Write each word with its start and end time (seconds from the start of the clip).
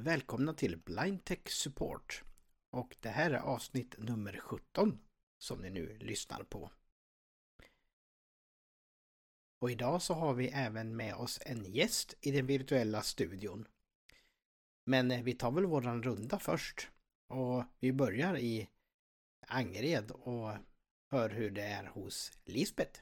Välkomna 0.00 0.54
till 0.54 0.76
Blind 0.76 1.24
Tech 1.24 1.50
Support. 1.50 2.24
Och 2.70 2.96
det 3.00 3.08
här 3.08 3.30
är 3.30 3.38
avsnitt 3.38 3.94
nummer 3.98 4.40
17 4.42 4.98
som 5.38 5.60
ni 5.60 5.70
nu 5.70 5.98
lyssnar 5.98 6.42
på. 6.42 6.70
Och 9.58 9.70
idag 9.70 10.02
så 10.02 10.14
har 10.14 10.34
vi 10.34 10.48
även 10.48 10.96
med 10.96 11.14
oss 11.14 11.40
en 11.46 11.64
gäst 11.64 12.14
i 12.20 12.30
den 12.30 12.46
virtuella 12.46 13.02
studion. 13.02 13.68
Men 14.84 15.10
eh, 15.10 15.22
vi 15.22 15.32
tar 15.32 15.50
väl 15.50 15.66
våran 15.66 16.02
runda 16.02 16.38
först. 16.38 16.90
Och 17.26 17.64
vi 17.80 17.92
börjar 17.92 18.38
i 18.38 18.68
Angered 19.40 20.10
och 20.10 20.52
hör 21.10 21.30
hur 21.30 21.50
det 21.50 21.62
är 21.62 21.84
hos 21.84 22.32
Lisbeth. 22.44 23.00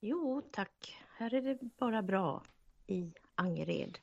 Jo 0.00 0.42
tack, 0.52 0.96
här 1.16 1.34
är 1.34 1.42
det 1.42 1.58
bara 1.76 2.02
bra 2.02 2.44
i 2.86 3.12
Angered. 3.34 3.98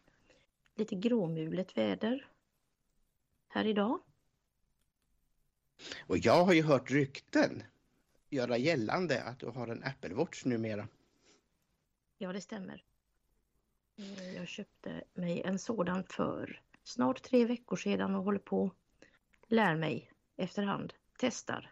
Lite 0.75 0.95
gråmulet 0.95 1.77
väder 1.77 2.27
här 3.47 3.65
idag. 3.65 4.00
Och 6.07 6.18
jag 6.18 6.46
har 6.46 6.54
ju 6.54 6.63
hört 6.63 6.91
rykten 6.91 7.63
göra 8.29 8.57
gällande 8.57 9.23
att 9.23 9.39
du 9.39 9.46
har 9.46 9.68
en 9.68 9.83
Apple 9.83 10.13
Watch 10.13 10.46
numera. 10.46 10.87
Ja, 12.18 12.33
det 12.33 12.41
stämmer. 12.41 12.83
Eh, 13.97 14.33
jag 14.36 14.47
köpte 14.47 15.04
mig 15.13 15.41
en 15.41 15.60
sådan 15.60 16.04
för 16.04 16.61
snart 16.83 17.21
tre 17.24 17.46
veckor 17.46 17.75
sedan 17.75 18.15
och 18.15 18.24
håller 18.24 18.39
på 18.39 18.71
lär 19.47 19.75
mig 19.75 20.11
efterhand, 20.38 20.93
testar. 21.18 21.71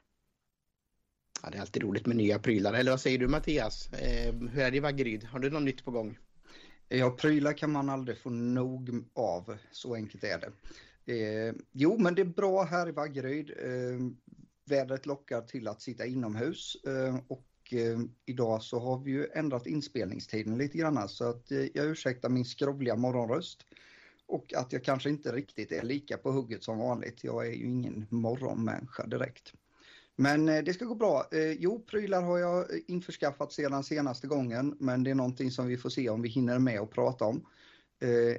Ja, 1.43 1.49
det 1.49 1.57
är 1.57 1.61
alltid 1.61 1.83
roligt 1.83 2.05
med 2.05 2.17
nya 2.17 2.39
prylar. 2.39 2.73
Eller 2.73 2.91
vad 2.91 3.01
säger 3.01 3.17
du 3.17 3.27
Mattias? 3.27 3.93
Eh, 3.93 4.33
hur 4.33 4.59
är 4.59 4.71
det 4.71 4.77
i 4.77 4.79
Vaggeryd? 4.79 5.23
Har 5.23 5.39
du 5.39 5.49
något 5.49 5.63
nytt 5.63 5.85
på 5.85 5.91
gång? 5.91 6.17
Ja, 6.91 7.11
prylar 7.11 7.53
kan 7.53 7.71
man 7.71 7.89
aldrig 7.89 8.17
få 8.17 8.29
nog 8.29 9.05
av, 9.13 9.57
så 9.71 9.95
enkelt 9.95 10.23
är 10.23 10.39
det. 10.39 10.51
Eh, 11.13 11.53
jo, 11.71 11.97
men 11.97 12.15
det 12.15 12.21
är 12.21 12.25
bra 12.25 12.63
här 12.63 12.89
i 12.89 12.91
Vaggeryd. 12.91 13.51
Eh, 13.57 13.99
vädret 14.65 15.05
lockar 15.05 15.41
till 15.41 15.67
att 15.67 15.81
sitta 15.81 16.05
inomhus 16.05 16.75
eh, 16.87 17.19
och 17.27 17.47
eh, 17.71 17.99
idag 18.25 18.63
så 18.63 18.79
har 18.79 18.99
vi 18.99 19.11
ju 19.11 19.27
ändrat 19.33 19.67
inspelningstiden 19.67 20.57
lite 20.57 20.77
grann 20.77 21.09
så 21.09 21.29
att 21.29 21.51
eh, 21.51 21.65
jag 21.73 21.85
ursäktar 21.85 22.29
min 22.29 22.45
skrovliga 22.45 22.95
morgonröst 22.95 23.65
och 24.27 24.53
att 24.53 24.73
jag 24.73 24.83
kanske 24.83 25.09
inte 25.09 25.31
riktigt 25.31 25.71
är 25.71 25.83
lika 25.83 26.17
på 26.17 26.31
hugget 26.31 26.63
som 26.63 26.77
vanligt. 26.77 27.23
Jag 27.23 27.47
är 27.47 27.51
ju 27.51 27.65
ingen 27.65 28.07
morgonmänniska 28.09 29.07
direkt. 29.07 29.53
Men 30.19 30.49
eh, 30.49 30.63
det 30.63 30.73
ska 30.73 30.85
gå 30.85 30.95
bra. 30.95 31.27
Eh, 31.31 31.51
jo, 31.51 31.79
prylar 31.79 32.21
har 32.21 32.37
jag 32.37 32.59
eh, 32.59 32.79
införskaffat 32.87 33.53
sedan 33.53 33.83
senaste 33.83 34.27
gången, 34.27 34.77
men 34.79 35.03
det 35.03 35.11
är 35.11 35.15
någonting 35.15 35.51
som 35.51 35.67
vi 35.67 35.77
får 35.77 35.89
se 35.89 36.09
om 36.09 36.21
vi 36.21 36.29
hinner 36.29 36.59
med 36.59 36.79
att 36.79 36.91
prata 36.91 37.25
om 37.25 37.45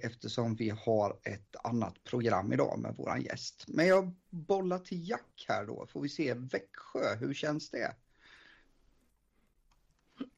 eftersom 0.03 0.55
vi 0.55 0.71
har 0.71 1.17
ett 1.23 1.57
annat 1.65 2.05
program 2.05 2.53
idag 2.53 2.79
med 2.79 2.97
våran 2.97 3.23
gäst. 3.23 3.65
Men 3.69 3.87
jag 3.87 4.13
bollar 4.31 4.79
till 4.79 5.09
Jack 5.09 5.45
här 5.49 5.67
då, 5.67 5.87
får 5.87 6.01
vi 6.01 6.09
se 6.09 6.35
Växjö, 6.35 7.17
hur 7.21 7.35
känns 7.35 7.71
det? 7.71 7.95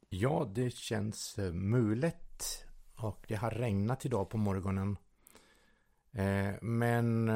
Ja, 0.08 0.50
det 0.54 0.70
känns 0.74 1.36
mulet 1.52 2.64
och 2.96 3.24
det 3.28 3.34
har 3.34 3.50
regnat 3.50 4.06
idag 4.06 4.30
på 4.30 4.36
morgonen. 4.36 4.96
Men 6.60 7.28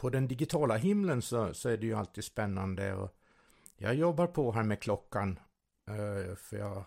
på 0.00 0.10
den 0.10 0.28
digitala 0.28 0.76
himlen 0.76 1.22
så, 1.22 1.54
så 1.54 1.68
är 1.68 1.76
det 1.76 1.86
ju 1.86 1.94
alltid 1.94 2.24
spännande. 2.24 2.94
Och 2.94 3.16
jag 3.76 3.94
jobbar 3.94 4.26
på 4.26 4.52
här 4.52 4.62
med 4.62 4.80
klockan. 4.80 5.38
Eh, 5.88 6.36
för 6.36 6.56
jag 6.56 6.84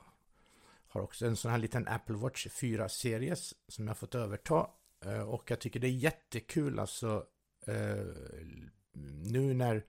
har 0.88 1.02
också 1.02 1.26
en 1.26 1.36
sån 1.36 1.52
här 1.52 1.58
liten 1.58 1.88
Apple 1.88 2.16
Watch 2.16 2.48
4-series 2.48 3.54
som 3.68 3.88
jag 3.88 3.98
fått 3.98 4.16
överta. 4.16 4.68
Eh, 5.06 5.30
och 5.30 5.52
jag 5.52 5.60
tycker 5.60 5.80
det 5.80 5.88
är 5.88 5.92
jättekul 5.92 6.80
alltså. 6.80 7.26
Eh, 7.68 8.06
nu 9.24 9.54
när, 9.54 9.86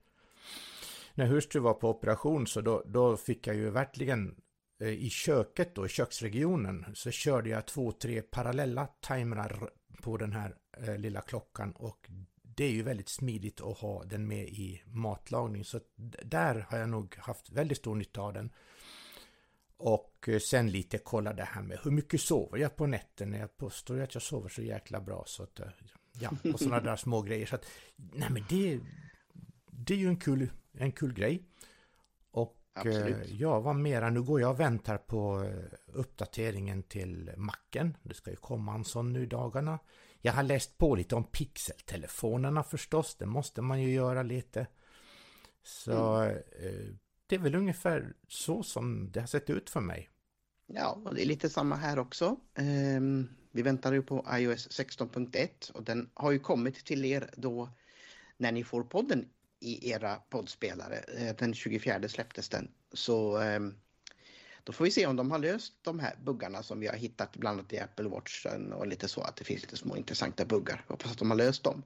när 1.15 1.27
hustru 1.27 1.61
var 1.61 1.75
på 1.75 1.91
operation 1.91 2.47
så 2.47 2.61
då, 2.61 2.83
då 2.87 3.17
fick 3.17 3.47
jag 3.47 3.57
ju 3.57 3.71
verkligen 3.71 4.37
i 4.81 5.11
köket 5.11 5.75
då, 5.75 5.87
i 5.87 5.89
köksregionen, 5.89 6.87
så 6.95 7.11
körde 7.11 7.51
jag 7.51 7.67
två, 7.67 7.93
tre 7.93 8.23
parallella 8.23 8.87
timrar 8.87 9.71
på 10.03 10.17
den 10.17 10.33
här 10.33 10.57
eh, 10.77 10.99
lilla 10.99 11.21
klockan 11.21 11.73
och 11.73 12.11
det 12.57 12.65
är 12.65 12.71
ju 12.71 12.83
väldigt 12.83 13.09
smidigt 13.09 13.61
att 13.61 13.79
ha 13.79 14.05
den 14.05 14.27
med 14.27 14.49
i 14.49 14.83
matlagning. 14.87 15.65
Så 15.65 15.81
där 16.25 16.67
har 16.69 16.79
jag 16.79 16.89
nog 16.89 17.17
haft 17.17 17.51
väldigt 17.51 17.79
stor 17.79 17.95
nytta 17.95 18.21
av 18.21 18.33
den. 18.33 18.51
Och 19.77 20.29
eh, 20.29 20.39
sen 20.39 20.71
lite 20.71 20.99
kolla 20.99 21.33
det 21.33 21.45
här 21.45 21.63
med 21.63 21.79
hur 21.85 21.91
mycket 21.91 22.21
sover 22.21 22.59
jag 22.59 22.77
på 22.77 22.87
nätterna. 22.87 23.39
Jag 23.39 23.57
påstår 23.57 24.01
att 24.01 24.15
jag 24.15 24.23
sover 24.23 24.49
så 24.49 24.63
jäkla 24.63 25.01
bra. 25.01 25.25
Så 25.27 25.43
att, 25.43 25.61
eh, 25.61 25.67
ja, 26.21 26.31
och 26.53 26.61
sådana 26.61 26.81
där 26.81 26.97
små 26.97 27.23
grejer. 27.23 27.47
Så 27.47 27.55
att, 27.55 27.67
nej 27.97 28.31
men 28.31 28.45
det, 28.49 28.81
det 29.71 29.95
är 29.95 29.99
ju 29.99 30.09
en 30.09 30.17
kul, 30.17 30.51
en 30.73 30.93
kul 30.93 31.13
grej. 31.13 31.43
Och 32.31 32.59
eh, 32.75 32.81
Absolut. 32.81 33.31
ja, 33.31 33.61
vad 33.61 33.77
mera, 33.77 34.11
nu 34.11 34.23
går 34.23 34.41
jag 34.41 34.51
och 34.51 34.61
väntar 34.61 34.99
på 34.99 35.51
uppdateringen 35.87 36.83
till 36.83 37.31
macken. 37.37 37.97
Det 38.03 38.15
ska 38.15 38.31
ju 38.31 38.37
komma 38.37 38.75
en 38.75 38.85
sån 38.85 39.13
nu 39.13 39.23
i 39.23 39.27
dagarna. 39.27 39.79
Jag 40.27 40.33
har 40.33 40.43
läst 40.43 40.79
på 40.79 40.95
lite 40.95 41.15
om 41.15 41.25
pixeltelefonerna 41.25 42.63
förstås, 42.63 43.17
det 43.19 43.27
måste 43.27 43.63
man 43.63 43.83
ju 43.83 43.93
göra 43.95 44.23
lite. 44.23 44.67
Så 45.63 46.17
mm. 46.17 46.37
eh, 46.37 46.95
det 47.27 47.35
är 47.35 47.39
väl 47.39 47.55
ungefär 47.55 48.15
så 48.29 48.63
som 48.63 49.11
det 49.13 49.21
har 49.21 49.27
sett 49.27 49.51
ut 49.51 49.71
för 49.71 49.81
mig. 49.81 50.11
Ja, 50.67 51.01
och 51.05 51.15
det 51.15 51.23
är 51.23 51.27
lite 51.27 51.51
samma 51.51 51.77
här 51.77 51.99
också. 51.99 52.37
Um, 52.59 53.29
vi 53.53 53.63
väntar 53.63 53.93
ju 53.93 54.03
på 54.03 54.27
iOS 54.33 54.69
16.1 54.69 55.73
och 55.73 55.83
den 55.83 56.11
har 56.15 56.31
ju 56.31 56.39
kommit 56.39 56.85
till 56.85 57.05
er 57.05 57.31
då 57.37 57.69
när 58.37 58.53
ni 58.53 58.65
får 58.65 58.83
podden 58.83 59.29
i 59.61 59.91
era 59.91 60.17
poddspelare. 60.17 60.97
Eh, 60.97 61.37
den 61.37 61.55
24 61.55 62.09
släpptes 62.09 62.49
den. 62.49 62.71
Så 62.93 63.43
um, 63.43 63.75
då 64.65 64.73
får 64.73 64.85
vi 64.85 64.91
se 64.91 65.07
om 65.07 65.17
de 65.17 65.31
har 65.31 65.39
löst 65.39 65.73
de 65.83 65.99
här 65.99 66.15
buggarna 66.25 66.63
som 66.63 66.81
vi 66.81 66.87
har 66.87 66.97
hittat 66.97 67.37
bland 67.37 67.59
annat 67.59 67.73
i 67.73 67.79
Apple 67.79 68.09
Watchen 68.09 68.73
och 68.73 68.87
lite 68.87 69.09
så 69.09 69.21
att 69.21 69.37
det 69.37 69.45
finns 69.45 69.63
lite 69.63 69.77
små 69.77 69.97
intressanta 69.97 70.45
buggar. 70.45 70.85
Jag 70.87 70.93
hoppas 70.93 71.13
att 71.13 71.19
de 71.19 71.31
har 71.31 71.37
löst 71.37 71.65
dem. 71.65 71.83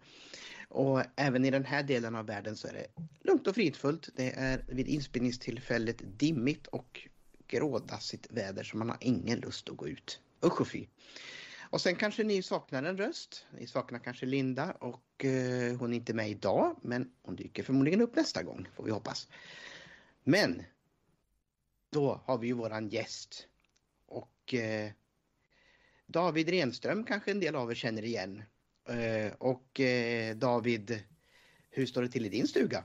Och 0.69 1.03
även 1.17 1.45
i 1.45 1.51
den 1.51 1.65
här 1.65 1.83
delen 1.83 2.15
av 2.15 2.27
världen 2.27 2.57
så 2.57 2.69
är 2.69 2.73
det 2.73 2.87
lugnt 3.23 3.47
och 3.47 3.55
fridfullt. 3.55 4.09
Det 4.17 4.33
är 4.37 4.65
vid 4.69 4.89
inspelningstillfället 4.89 6.03
dimmigt 6.19 6.67
och 6.67 7.09
grådassigt 7.49 8.27
väder 8.31 8.65
så 8.65 8.77
man 8.77 8.89
har 8.89 8.99
ingen 9.01 9.39
lust 9.39 9.69
att 9.69 9.77
gå 9.77 9.89
ut. 9.89 10.21
Usch 10.45 10.61
och 10.61 10.69
fy. 10.69 10.87
Och 11.71 11.81
sen 11.81 11.97
kanske 11.97 12.25
ni 12.25 12.43
saknar 12.43 12.83
en 12.83 12.97
röst. 12.97 13.47
Ni 13.59 13.67
saknar 13.67 13.99
kanske 13.99 14.27
Linda 14.27 14.73
och 14.73 15.25
eh, 15.25 15.77
hon 15.79 15.93
är 15.93 15.97
inte 15.97 16.15
med 16.15 16.31
idag 16.31 16.77
men 16.83 17.11
hon 17.23 17.37
dyker 17.37 17.63
förmodligen 17.63 18.01
upp 18.01 18.17
nästa 18.17 18.43
gång 18.43 18.69
får 18.77 18.85
vi 18.85 18.91
hoppas. 18.91 19.29
Men 20.25 20.63
då 21.91 22.21
har 22.25 22.39
vi 22.39 22.47
ju 22.47 22.53
våran 22.53 22.89
gäst. 22.89 23.47
Och 24.07 24.55
eh, 24.55 24.91
David 26.07 26.49
Renström 26.49 27.05
kanske 27.05 27.31
en 27.31 27.41
del 27.41 27.57
av 27.57 27.71
er 27.71 27.75
känner 27.75 28.05
igen. 28.05 28.43
Eh, 28.89 29.33
och 29.39 29.81
eh, 29.81 30.37
David, 30.37 31.03
hur 31.71 31.87
står 31.87 32.03
det 32.03 32.09
till 32.09 32.27
i 32.27 32.29
din 32.29 32.49
stuga? 32.49 32.85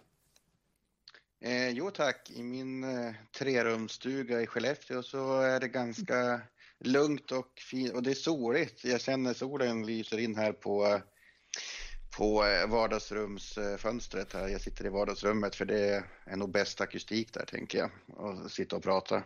Eh, 1.40 1.69
jo 1.69 1.91
tack, 1.91 2.31
i 2.31 2.44
min 2.44 2.84
eh, 2.84 3.14
trerumsstuga 3.38 4.41
i 4.41 4.47
Skellefteå 4.47 5.03
så 5.03 5.41
är 5.41 5.59
det 5.59 5.68
ganska 5.68 6.41
lugnt 6.80 7.31
och 7.31 7.59
fint 7.59 7.94
och 7.94 8.03
det 8.03 8.12
är 8.12 8.16
soligt. 8.16 8.85
Jag 8.85 9.02
känner 9.02 9.34
solen 9.34 9.85
lyser 9.85 10.18
in 10.18 10.35
här 10.35 10.52
på 10.52 10.85
eh, 10.85 11.02
på 12.18 12.46
eh, 12.46 12.68
vardagsrumsfönstret 12.68 14.34
här. 14.34 14.47
Jag 14.47 14.62
sitter 14.62 14.85
i 14.85 14.90
vardagsrummet 14.90 15.56
för 15.56 15.66
det 15.66 16.03
är 16.25 16.35
nog 16.35 16.51
bäst 16.51 16.81
akustik 16.81 17.34
där 17.34 17.46
tänker 17.46 17.78
jag. 17.78 17.91
Och 18.07 18.51
sitta 18.51 18.75
och 18.75 18.84
prata. 18.84 19.24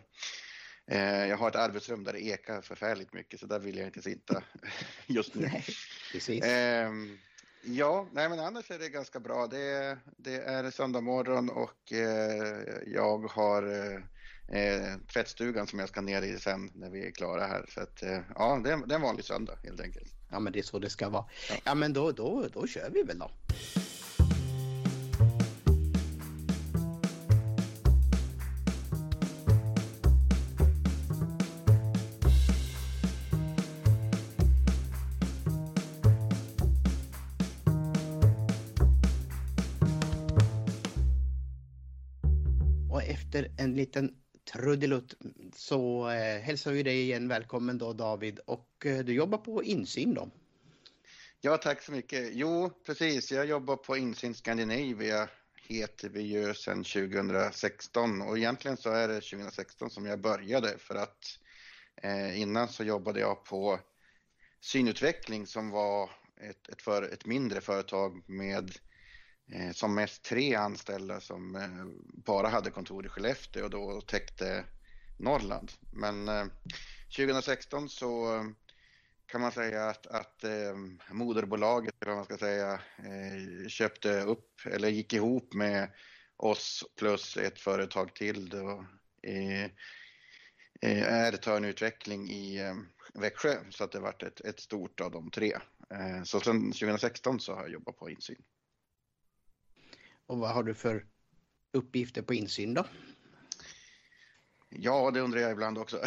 Eh, 0.87 1.25
jag 1.25 1.37
har 1.37 1.49
ett 1.49 1.55
arbetsrum 1.55 2.03
där 2.03 2.13
det 2.13 2.25
ekar 2.25 2.61
förfärligt 2.61 3.13
mycket 3.13 3.39
så 3.39 3.45
där 3.45 3.59
vill 3.59 3.77
jag 3.77 3.87
inte 3.87 4.01
sitta 4.01 4.43
just 5.05 5.35
nu. 5.35 5.41
Nej, 5.41 5.65
precis. 6.11 6.43
Ehm, 6.43 7.17
ja, 7.61 8.07
nej 8.11 8.29
men 8.29 8.39
annars 8.39 8.71
är 8.71 8.79
det 8.79 8.89
ganska 8.89 9.19
bra. 9.19 9.47
Det, 9.47 9.97
det 10.17 10.35
är 10.35 10.71
söndag 10.71 11.01
morgon 11.01 11.49
och 11.49 11.93
eh, 11.93 12.67
jag 12.85 13.27
har 13.27 13.63
eh, 14.47 14.97
tvättstugan 15.13 15.67
som 15.67 15.79
jag 15.79 15.89
ska 15.89 16.01
ner 16.01 16.21
i 16.21 16.39
sen 16.39 16.69
när 16.73 16.89
vi 16.89 17.07
är 17.07 17.11
klara 17.11 17.47
här. 17.47 17.65
Så 17.69 17.81
att, 17.81 18.03
eh, 18.03 18.19
ja, 18.35 18.61
det 18.63 18.71
är, 18.71 18.77
det 18.87 18.93
är 18.93 18.95
en 18.95 19.01
vanlig 19.01 19.25
söndag 19.25 19.57
helt 19.63 19.81
enkelt. 19.81 20.13
Ja, 20.29 20.39
men 20.39 20.53
det 20.53 20.59
är 20.59 20.63
så 20.63 20.79
det 20.79 20.89
ska 20.89 21.09
vara. 21.09 21.25
Ja, 21.49 21.55
ja 21.63 21.75
men 21.75 21.93
då, 21.93 22.11
då, 22.11 22.47
då 22.53 22.67
kör 22.67 22.89
vi 22.89 23.03
väl 23.03 23.19
då. 23.19 23.31
En 43.59 43.73
liten 43.73 44.11
trudelutt 44.53 45.13
så 45.55 46.09
eh, 46.09 46.41
hälsar 46.41 46.71
vi 46.71 46.83
dig 46.83 47.01
igen 47.01 47.27
välkommen 47.27 47.77
då 47.77 47.93
David 47.93 48.39
och 48.39 48.85
eh, 48.85 48.99
du 48.99 49.13
jobbar 49.13 49.37
på 49.37 49.63
insyn 49.63 50.13
då. 50.13 50.29
Ja, 51.41 51.57
tack 51.57 51.81
så 51.81 51.91
mycket. 51.91 52.29
Jo, 52.33 52.69
precis. 52.85 53.31
Jag 53.31 53.45
jobbar 53.45 53.75
på 53.75 53.97
Insyn 53.97 54.33
Scandinavia 54.33 55.29
heter 55.67 56.09
vi 56.09 56.21
ju 56.21 56.53
sedan 56.53 56.83
2016 56.83 58.21
och 58.21 58.37
egentligen 58.37 58.77
så 58.77 58.89
är 58.89 59.07
det 59.07 59.21
2016 59.21 59.89
som 59.89 60.05
jag 60.05 60.21
började 60.21 60.77
för 60.77 60.95
att 60.95 61.39
eh, 61.95 62.41
innan 62.41 62.67
så 62.67 62.83
jobbade 62.83 63.19
jag 63.19 63.45
på 63.45 63.79
synutveckling 64.61 65.47
som 65.47 65.69
var 65.69 66.09
ett, 66.41 66.69
ett, 66.69 66.81
för, 66.81 67.03
ett 67.03 67.25
mindre 67.25 67.61
företag 67.61 68.23
med 68.25 68.71
Eh, 69.51 69.71
som 69.71 69.95
mest 69.95 70.23
tre 70.23 70.55
anställda 70.55 71.19
som 71.19 71.55
eh, 71.55 71.85
bara 72.25 72.47
hade 72.47 72.71
kontor 72.71 73.05
i 73.05 73.09
Skellefteå 73.09 73.63
och 73.63 73.69
då 73.69 74.01
täckte 74.01 74.65
Norrland. 75.17 75.71
Men 75.91 76.27
eh, 76.27 76.45
2016 77.17 77.89
så 77.89 78.35
eh, 78.35 78.43
kan 79.25 79.41
man 79.41 79.51
säga 79.51 79.85
att, 79.85 80.07
att 80.07 80.43
eh, 80.43 80.75
moderbolaget, 81.11 81.95
eller 81.99 82.11
vad 82.11 82.17
man 82.17 82.25
ska 82.25 82.37
säga, 82.37 82.73
eh, 82.97 83.67
köpte 83.67 84.21
upp 84.21 84.65
eller 84.65 84.89
gick 84.89 85.13
ihop 85.13 85.53
med 85.53 85.89
oss 86.37 86.83
plus 86.99 87.37
ett 87.37 87.59
företag 87.59 88.15
till 88.15 88.49
då, 88.49 88.85
eh, 89.21 89.69
är 90.81 91.65
Utveckling 91.65 92.29
i 92.29 92.73
Växjö 93.13 93.57
så 93.69 93.83
att 93.83 93.91
det 93.91 93.99
varit 93.99 94.23
ett, 94.23 94.41
ett 94.41 94.59
stort 94.59 95.01
av 95.01 95.11
de 95.11 95.31
tre. 95.31 95.57
Så 96.23 96.39
sedan 96.39 96.71
2016 96.71 97.39
så 97.39 97.53
har 97.53 97.61
jag 97.61 97.71
jobbat 97.71 97.97
på 97.97 98.09
insyn. 98.09 98.43
Och 100.27 100.37
vad 100.37 100.49
har 100.49 100.63
du 100.63 100.73
för 100.73 101.05
uppgifter 101.71 102.21
på 102.21 102.33
insyn 102.33 102.73
då? 102.73 102.85
Ja, 104.69 105.11
det 105.11 105.19
undrar 105.19 105.41
jag 105.41 105.51
ibland 105.51 105.77
också. 105.77 105.97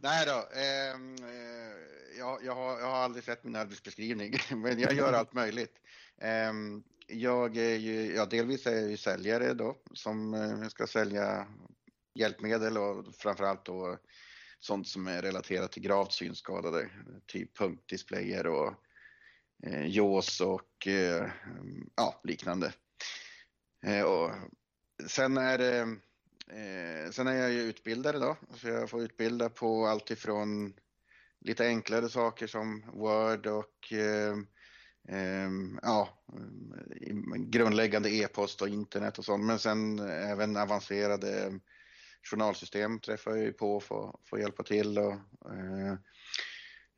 Nej 0.00 0.26
då. 0.26 0.58
Ehm, 0.60 1.14
eh, 1.14 2.18
jag, 2.18 2.44
jag, 2.44 2.54
har, 2.54 2.80
jag 2.80 2.86
har 2.86 2.96
aldrig 2.96 3.24
sett 3.24 3.44
min 3.44 3.56
arbetsbeskrivning, 3.56 4.34
men 4.56 4.78
jag 4.78 4.94
gör 4.94 5.12
allt 5.12 5.32
möjligt. 5.32 5.80
Eh, 6.18 6.52
jag 7.06 7.56
är 7.56 7.76
ju, 7.76 8.14
ja, 8.14 8.26
delvis 8.26 8.66
är 8.66 8.74
jag 8.74 8.90
ju 8.90 8.96
säljare 8.96 9.54
då 9.54 9.76
som 9.92 10.34
eh, 10.34 10.68
ska 10.68 10.86
sälja 10.86 11.46
hjälpmedel 12.14 12.78
och 12.78 13.14
framförallt 13.14 13.64
då 13.64 13.98
sånt 14.60 14.88
som 14.88 15.06
är 15.06 15.22
relaterat 15.22 15.72
till 15.72 15.82
gravt 15.82 16.12
synskadade, 16.12 16.90
typ 17.26 17.58
punktdisplayer 17.58 18.46
och 18.46 18.74
eh, 19.66 19.86
JAWS 19.86 20.40
och 20.40 20.86
eh, 20.86 21.30
ja, 21.96 22.20
liknande. 22.24 22.72
Eh, 23.86 24.02
och 24.02 24.30
sen 25.08 25.36
är 25.36 25.58
det 25.58 25.96
Eh, 26.52 27.10
sen 27.10 27.26
är 27.26 27.36
jag 27.36 27.52
ju 27.52 27.60
utbildare 27.60 28.18
då, 28.18 28.36
så 28.56 28.68
jag 28.68 28.90
får 28.90 29.02
utbilda 29.02 29.48
på 29.48 29.86
allt 29.86 30.10
ifrån 30.10 30.74
lite 31.40 31.66
enklare 31.66 32.08
saker 32.08 32.46
som 32.46 32.84
Word 32.92 33.46
och 33.46 33.92
eh, 33.92 34.36
eh, 35.08 35.50
ja, 35.82 36.24
mm, 37.10 37.50
grundläggande 37.50 38.10
e-post 38.10 38.62
och 38.62 38.68
internet 38.68 39.18
och 39.18 39.24
sånt. 39.24 39.44
Men 39.44 39.58
sen 39.58 39.98
även 40.08 40.56
avancerade 40.56 41.60
journalsystem 42.30 42.98
träffar 42.98 43.30
jag 43.30 43.40
ju 43.40 43.52
på 43.52 43.76
och 43.76 43.82
får, 44.28 44.38
hjälpa 44.40 44.62
till 44.62 44.98
och 44.98 45.12
eh, 45.52 45.96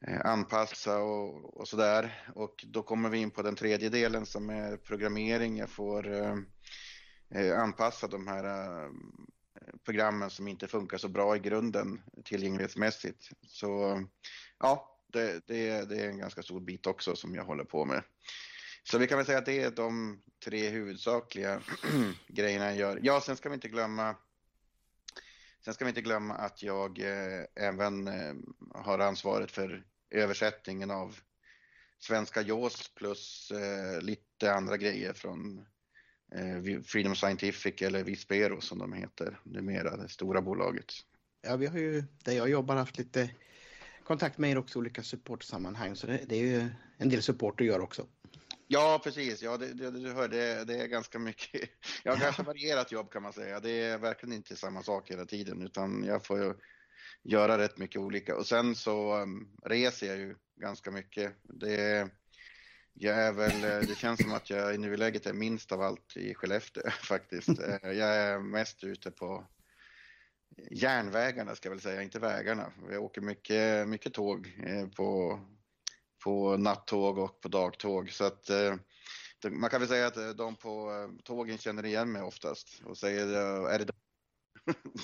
Eh, 0.07 0.21
anpassa 0.25 0.99
och, 0.99 1.61
och 1.61 1.69
sådär. 1.69 2.25
Och 2.35 2.65
då 2.69 2.83
kommer 2.83 3.09
vi 3.09 3.19
in 3.19 3.31
på 3.31 3.43
den 3.43 3.57
tredje 3.57 3.89
delen 3.89 4.27
som 4.27 4.51
är 4.51 4.77
programmering. 4.77 5.57
Jag 5.57 5.71
får 5.71 6.13
eh, 6.13 6.37
eh 7.35 7.61
anpassa 7.61 8.09
de 8.09 8.27
här 8.27 8.45
eh, 8.85 8.91
programmen 9.85 10.31
som 10.31 10.49
inte 10.49 10.69
funkar 10.69 10.99
så 10.99 11.09
bra 11.09 11.37
i 11.37 11.39
grunden 11.39 12.03
tillgänglighetsmässigt. 12.25 13.31
Så 13.47 14.03
ja, 14.59 14.99
det, 15.13 15.47
det, 15.47 15.89
det 15.89 16.01
är 16.01 16.09
en 16.09 16.19
ganska 16.19 16.43
stor 16.43 16.61
bit 16.61 16.87
också 16.87 17.17
som 17.17 17.35
jag 17.35 17.45
håller 17.45 17.65
på 17.65 17.85
med. 17.85 18.03
Så 18.83 18.99
vi 18.99 19.07
kan 19.07 19.19
väl 19.19 19.27
säga 19.27 19.39
att 19.39 19.47
det 19.47 19.63
är 19.63 19.71
de 19.71 20.23
tre 20.45 20.69
huvudsakliga 20.69 21.61
grejerna 22.29 22.65
jag 22.65 22.77
gör. 22.77 23.01
Ja, 23.03 23.21
sen 23.21 23.37
ska 23.37 23.49
vi 23.49 23.55
inte 23.55 23.69
glömma 23.69 24.17
Sen 25.65 25.75
ska 25.75 25.85
vi 25.85 25.89
inte 25.89 26.01
glömma 26.01 26.35
att 26.35 26.63
jag 26.63 26.99
eh, 26.99 27.45
även 27.55 28.09
eh, 28.09 28.35
har 28.75 28.99
ansvaret 28.99 29.51
för 29.51 29.85
översättningen 30.15 30.91
av 30.91 31.19
svenska 31.99 32.43
JAWS 32.43 32.95
plus 32.95 33.51
eh, 33.51 34.03
lite 34.03 34.55
andra 34.55 34.77
grejer 34.77 35.13
från 35.13 35.67
Eh, 36.35 36.83
Freedom 36.83 37.15
Scientific 37.15 37.83
eller 37.83 38.05
Vispero 38.05 38.61
som 38.61 38.79
de 38.79 38.93
heter 38.93 39.41
numera, 39.43 39.97
det 39.97 40.09
stora 40.09 40.43
bolaget. 40.43 40.93
Ja, 41.43 41.57
vi 41.57 41.67
har 41.67 41.79
ju, 41.79 42.05
där 42.25 42.33
jag 42.33 42.51
jobbar, 42.51 42.77
haft 42.77 42.99
lite 42.99 43.31
kontakt 44.05 44.39
med 44.39 44.51
er 44.51 44.59
också 44.59 44.79
olika 44.79 45.03
supportsammanhang, 45.03 45.97
så 45.97 46.07
det, 46.07 46.21
det 46.29 46.37
är 46.37 46.41
ju 46.41 46.69
en 46.97 47.09
del 47.09 47.23
support 47.23 47.59
du 47.59 47.65
gör 47.65 47.81
också. 47.81 48.07
Ja, 48.67 49.01
precis. 49.05 49.43
Ja, 49.43 49.57
det, 49.57 49.73
det, 49.73 49.91
du 49.91 50.13
hör, 50.13 50.29
det, 50.65 50.75
är 50.75 50.87
ganska 50.87 51.19
mycket. 51.19 51.71
Jag 52.05 52.13
har 52.13 52.21
ganska 52.21 52.43
varierat 52.43 52.93
jobb 52.93 53.11
kan 53.11 53.23
man 53.23 53.33
säga. 53.33 53.61
Det 53.61 53.71
är 53.71 53.99
verkligen 53.99 54.33
inte 54.33 54.57
samma 54.57 54.83
sak 54.83 55.11
hela 55.11 55.25
tiden, 55.25 55.63
utan 55.63 56.05
jag 56.05 56.27
får 56.27 56.39
ju 56.39 56.55
göra 57.23 57.59
rätt 57.59 57.79
mycket 57.79 58.01
olika. 58.01 58.37
Och 58.37 58.47
sen 58.47 58.75
så 58.75 59.17
um, 59.17 59.57
reser 59.65 60.07
jag 60.07 60.17
ju 60.17 60.37
ganska 60.57 60.91
mycket. 60.91 61.33
Det 61.43 62.11
jag 62.97 63.17
är 63.17 63.33
väl, 63.33 63.65
eh, 63.65 63.89
det 63.89 63.95
känns 63.99 64.21
som 64.23 64.33
att 64.33 64.51
jag 64.51 64.75
i 64.75 64.79
nuläget 64.79 65.27
är 65.27 65.33
minst 65.33 65.73
av 65.73 65.83
allt 65.83 66.17
i 66.17 66.35
Skellefteå 66.35 66.91
faktiskt. 66.91 67.49
Eh, 67.49 67.91
jag 67.91 68.17
är 68.17 68.39
mest 68.39 68.85
ute 68.85 69.11
på 69.11 69.47
järnvägarna 70.71 71.55
ska 71.55 71.69
jag 71.69 71.75
väl 71.75 71.81
säga, 71.81 72.03
inte 72.03 72.19
vägarna. 72.19 72.73
Jag 72.91 73.03
åker 73.03 73.21
mycket, 73.21 73.89
mycket 73.89 74.15
tåg 74.15 74.59
eh, 74.67 74.89
på, 74.89 75.41
på 76.25 76.57
nattåg 76.57 77.19
och 77.19 77.41
på 77.41 77.49
dagtåg. 77.49 78.11
Så 78.11 78.25
att 78.25 78.51
man 79.51 79.71
kan 79.71 79.81
väl 79.81 79.89
säga 79.89 80.07
att 80.07 80.37
de 80.37 80.57
på 80.57 80.91
tågen 81.25 81.59
känner 81.59 81.85
igen 81.85 82.13
mig 82.13 82.23
oftast 82.23 82.83
och 82.85 82.99
säger 82.99 83.27
är 83.69 83.79
det 83.79 83.93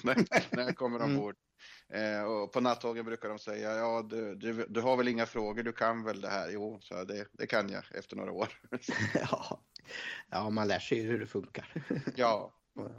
när 0.50 0.62
jag 0.62 0.76
kommer 0.76 1.00
mm. 1.00 1.16
Eh, 1.88 2.22
och 2.22 2.52
på 2.52 2.60
nattågen 2.60 3.04
brukar 3.04 3.28
de 3.28 3.38
säga, 3.38 3.76
ja 3.76 4.06
du, 4.10 4.34
du, 4.34 4.66
du, 4.68 4.80
har 4.80 4.96
väl 4.96 5.08
inga 5.08 5.26
frågor, 5.26 5.62
du 5.62 5.72
kan 5.72 6.04
väl 6.04 6.20
det 6.20 6.28
här? 6.28 6.50
Jo, 6.50 6.78
så 6.82 7.04
det, 7.04 7.26
det 7.32 7.46
kan 7.46 7.68
jag 7.68 7.84
efter 7.94 8.16
några 8.16 8.32
år. 8.32 8.48
ja. 9.14 9.60
ja, 10.30 10.50
man 10.50 10.68
lär 10.68 10.78
sig 10.78 10.98
ju 10.98 11.04
hur 11.04 11.18
det 11.18 11.26
funkar. 11.26 11.84
ja. 12.16 12.54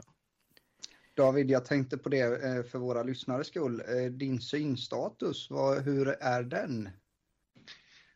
David, 1.14 1.50
jag 1.50 1.64
tänkte 1.64 1.98
på 1.98 2.08
det 2.08 2.44
eh, 2.44 2.62
för 2.64 2.78
våra 2.78 3.02
lyssnares 3.02 3.46
skull. 3.46 3.80
Eh, 3.80 4.04
din 4.04 4.40
synstatus, 4.40 5.50
vad, 5.50 5.82
hur 5.82 6.08
är 6.08 6.42
den? 6.42 6.90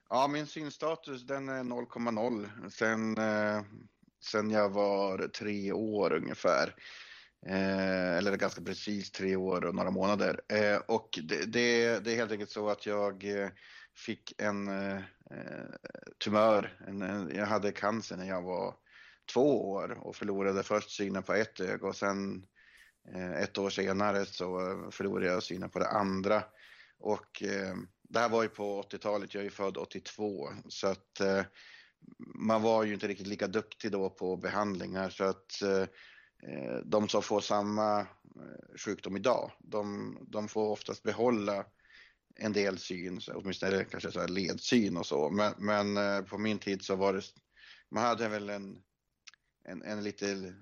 Ja, 0.08 0.28
min 0.28 0.46
synstatus 0.46 1.22
den 1.22 1.49
är 1.49 1.62
0,0 1.62 2.71
sen, 2.71 3.18
eh, 3.18 3.62
sen 4.25 4.50
jag 4.50 4.68
var 4.68 5.28
tre 5.28 5.73
år 5.73 6.12
ungefär. 6.12 6.75
Eh, 7.49 8.17
eller 8.17 8.37
ganska 8.37 8.61
precis 8.61 9.11
tre 9.11 9.37
år 9.37 9.65
och 9.65 9.75
några 9.75 9.91
månader. 9.91 10.41
Eh, 10.49 10.76
och 10.76 11.19
det, 11.23 11.53
det, 11.53 11.99
det, 12.05 12.12
är 12.12 12.17
helt 12.17 12.33
enkelt 12.33 12.50
så 12.50 12.69
att 12.69 12.87
jag 12.87 13.25
eh, 13.25 13.49
fick 13.97 14.35
en 14.38 14.69
eh, 14.69 14.97
eh, 15.31 15.67
tumör. 16.25 16.79
En, 16.87 17.03
en, 17.03 17.37
jag 17.37 17.47
hade 17.47 17.73
cancer 17.73 18.17
när 18.17 18.29
jag 18.29 18.43
var 18.43 18.75
två 19.33 19.71
år 19.71 19.99
och 20.00 20.17
förlorade 20.17 20.62
först 20.62 20.91
synen 20.91 21.23
på 21.23 21.35
ett 21.35 21.61
öga 21.61 21.87
och 21.87 21.97
sen 21.97 22.47
eh, 23.15 23.33
ett 23.33 23.59
år 23.59 23.71
senare 23.71 24.26
så 24.26 24.59
förlorade 24.91 25.26
jag 25.26 25.43
synen 25.43 25.71
på 25.71 25.79
det 25.79 25.88
andra. 25.88 26.43
Och 26.99 27.43
eh, 27.43 27.75
det 28.03 28.19
här 28.19 28.29
var 28.29 28.43
ju 28.43 28.49
på 28.49 28.83
80-talet, 28.83 29.35
jag 29.35 29.41
är 29.41 29.45
ju 29.45 29.50
född 29.50 29.76
82 29.76 30.49
så 30.69 30.87
att 30.87 31.21
eh, 31.21 31.43
man 32.35 32.62
var 32.62 32.85
ju 32.85 32.95
inte 32.95 33.09
riktigt 33.09 33.26
lika 33.26 33.47
duktig 33.47 33.93
då 33.93 34.11
på 34.11 34.37
behandlingar 34.37 35.11
så 35.11 35.25
att 35.25 35.62
Eh, 35.62 35.87
Eh, 36.43 36.76
de 36.85 37.09
som 37.09 37.23
får 37.23 37.40
samma 37.40 38.00
eh, 38.00 38.07
sjukdom 38.85 39.16
idag, 39.16 39.52
de, 39.59 40.16
de 40.28 40.49
får 40.49 40.71
oftast 40.71 41.02
behålla 41.02 41.66
en 42.35 42.52
del 42.52 42.78
syn, 42.78 43.21
åtminstone 43.35 43.85
kanske 43.85 44.12
så 44.12 44.21
här 44.21 44.28
ledsyn 44.28 44.97
och 44.97 45.07
så. 45.07 45.31
Men, 45.31 45.55
men 45.59 45.97
eh, 45.97 46.23
på 46.23 46.38
min 46.38 46.59
tid 46.59 46.83
så 46.83 46.97
var 46.97 47.12
det, 47.12 47.23
man 47.90 48.02
hade 48.02 48.28
väl 48.28 48.50
en, 48.50 48.83
en, 49.64 49.83
en 49.83 50.02
lite, 50.02 50.55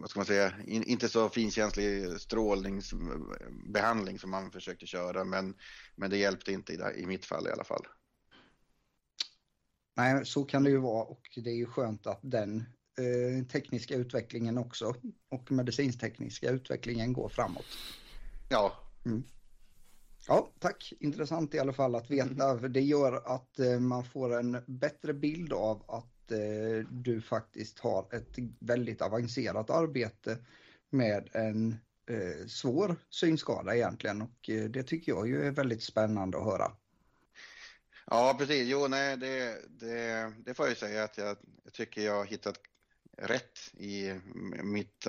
vad 0.00 0.10
ska 0.10 0.18
man 0.18 0.26
säga, 0.26 0.52
inte 0.66 1.08
så 1.08 1.28
finkänslig 1.28 2.20
strålningsbehandling 2.20 4.18
som 4.18 4.30
man 4.30 4.50
försökte 4.50 4.86
köra, 4.86 5.24
men, 5.24 5.54
men 5.96 6.10
det 6.10 6.16
hjälpte 6.16 6.52
inte 6.52 6.72
i, 6.72 6.78
i 6.96 7.06
mitt 7.06 7.24
fall 7.24 7.48
i 7.48 7.50
alla 7.50 7.64
fall. 7.64 7.86
Nej, 9.96 10.26
så 10.26 10.44
kan 10.44 10.64
det 10.64 10.70
ju 10.70 10.78
vara 10.78 11.04
och 11.04 11.22
det 11.36 11.50
är 11.50 11.56
ju 11.56 11.66
skönt 11.66 12.06
att 12.06 12.20
den 12.22 12.64
Eh, 13.00 13.44
tekniska 13.44 13.94
utvecklingen 13.94 14.58
också 14.58 14.94
och 15.28 15.52
medicintekniska 15.52 16.50
utvecklingen 16.50 17.12
går 17.12 17.28
framåt. 17.28 17.66
Ja. 18.48 18.72
Mm. 19.06 19.22
Ja, 20.28 20.50
tack. 20.58 20.92
Intressant 21.00 21.54
i 21.54 21.58
alla 21.58 21.72
fall 21.72 21.94
att 21.94 22.10
veta. 22.10 22.58
För 22.58 22.68
det 22.68 22.80
gör 22.80 23.34
att 23.34 23.58
eh, 23.58 23.80
man 23.80 24.04
får 24.04 24.38
en 24.38 24.62
bättre 24.66 25.14
bild 25.14 25.52
av 25.52 25.84
att 25.88 26.32
eh, 26.32 26.86
du 26.90 27.20
faktiskt 27.20 27.78
har 27.78 28.14
ett 28.14 28.38
väldigt 28.58 29.02
avancerat 29.02 29.70
arbete 29.70 30.38
med 30.90 31.28
en 31.32 31.76
svår 32.48 32.96
synskada 33.10 33.76
egentligen 33.76 34.22
och 34.22 34.50
det 34.70 34.82
tycker 34.82 35.12
jag 35.12 35.28
ju 35.28 35.42
är 35.42 35.50
väldigt 35.50 35.82
spännande 35.82 36.38
att 36.38 36.44
höra. 36.44 36.72
Ja, 38.06 38.36
precis. 38.38 38.68
Jo, 38.68 38.88
nej, 38.88 39.16
det, 39.16 39.58
det, 39.68 40.32
det 40.44 40.54
får 40.54 40.66
jag 40.66 40.70
ju 40.70 40.76
säga 40.76 41.04
att 41.04 41.18
jag, 41.18 41.36
jag 41.64 41.72
tycker 41.72 42.00
jag 42.00 42.14
har 42.14 42.24
hittat 42.24 42.60
rätt 43.20 43.58
i 43.72 44.20
mitt, 44.62 45.00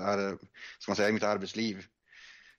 ska 0.78 0.90
man 0.90 0.96
säga, 0.96 1.08
i 1.08 1.12
mitt 1.12 1.22
arbetsliv. 1.22 1.86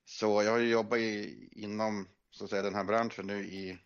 Så 0.05 0.43
jag 0.43 0.51
har 0.51 0.59
ju 0.59 0.69
jobbat 0.69 0.99
i, 0.99 1.49
inom 1.51 2.07
så 2.31 2.43
att 2.43 2.49
säga, 2.49 2.61
den 2.61 2.75
här 2.75 2.83
branschen 2.83 3.27
nu 3.27 3.45
i 3.45 3.77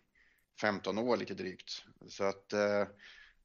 15 0.60 0.98
år 0.98 1.16
lite 1.16 1.34
drygt. 1.34 1.84
Så 2.08 2.24
att, 2.24 2.52
eh, 2.52 2.86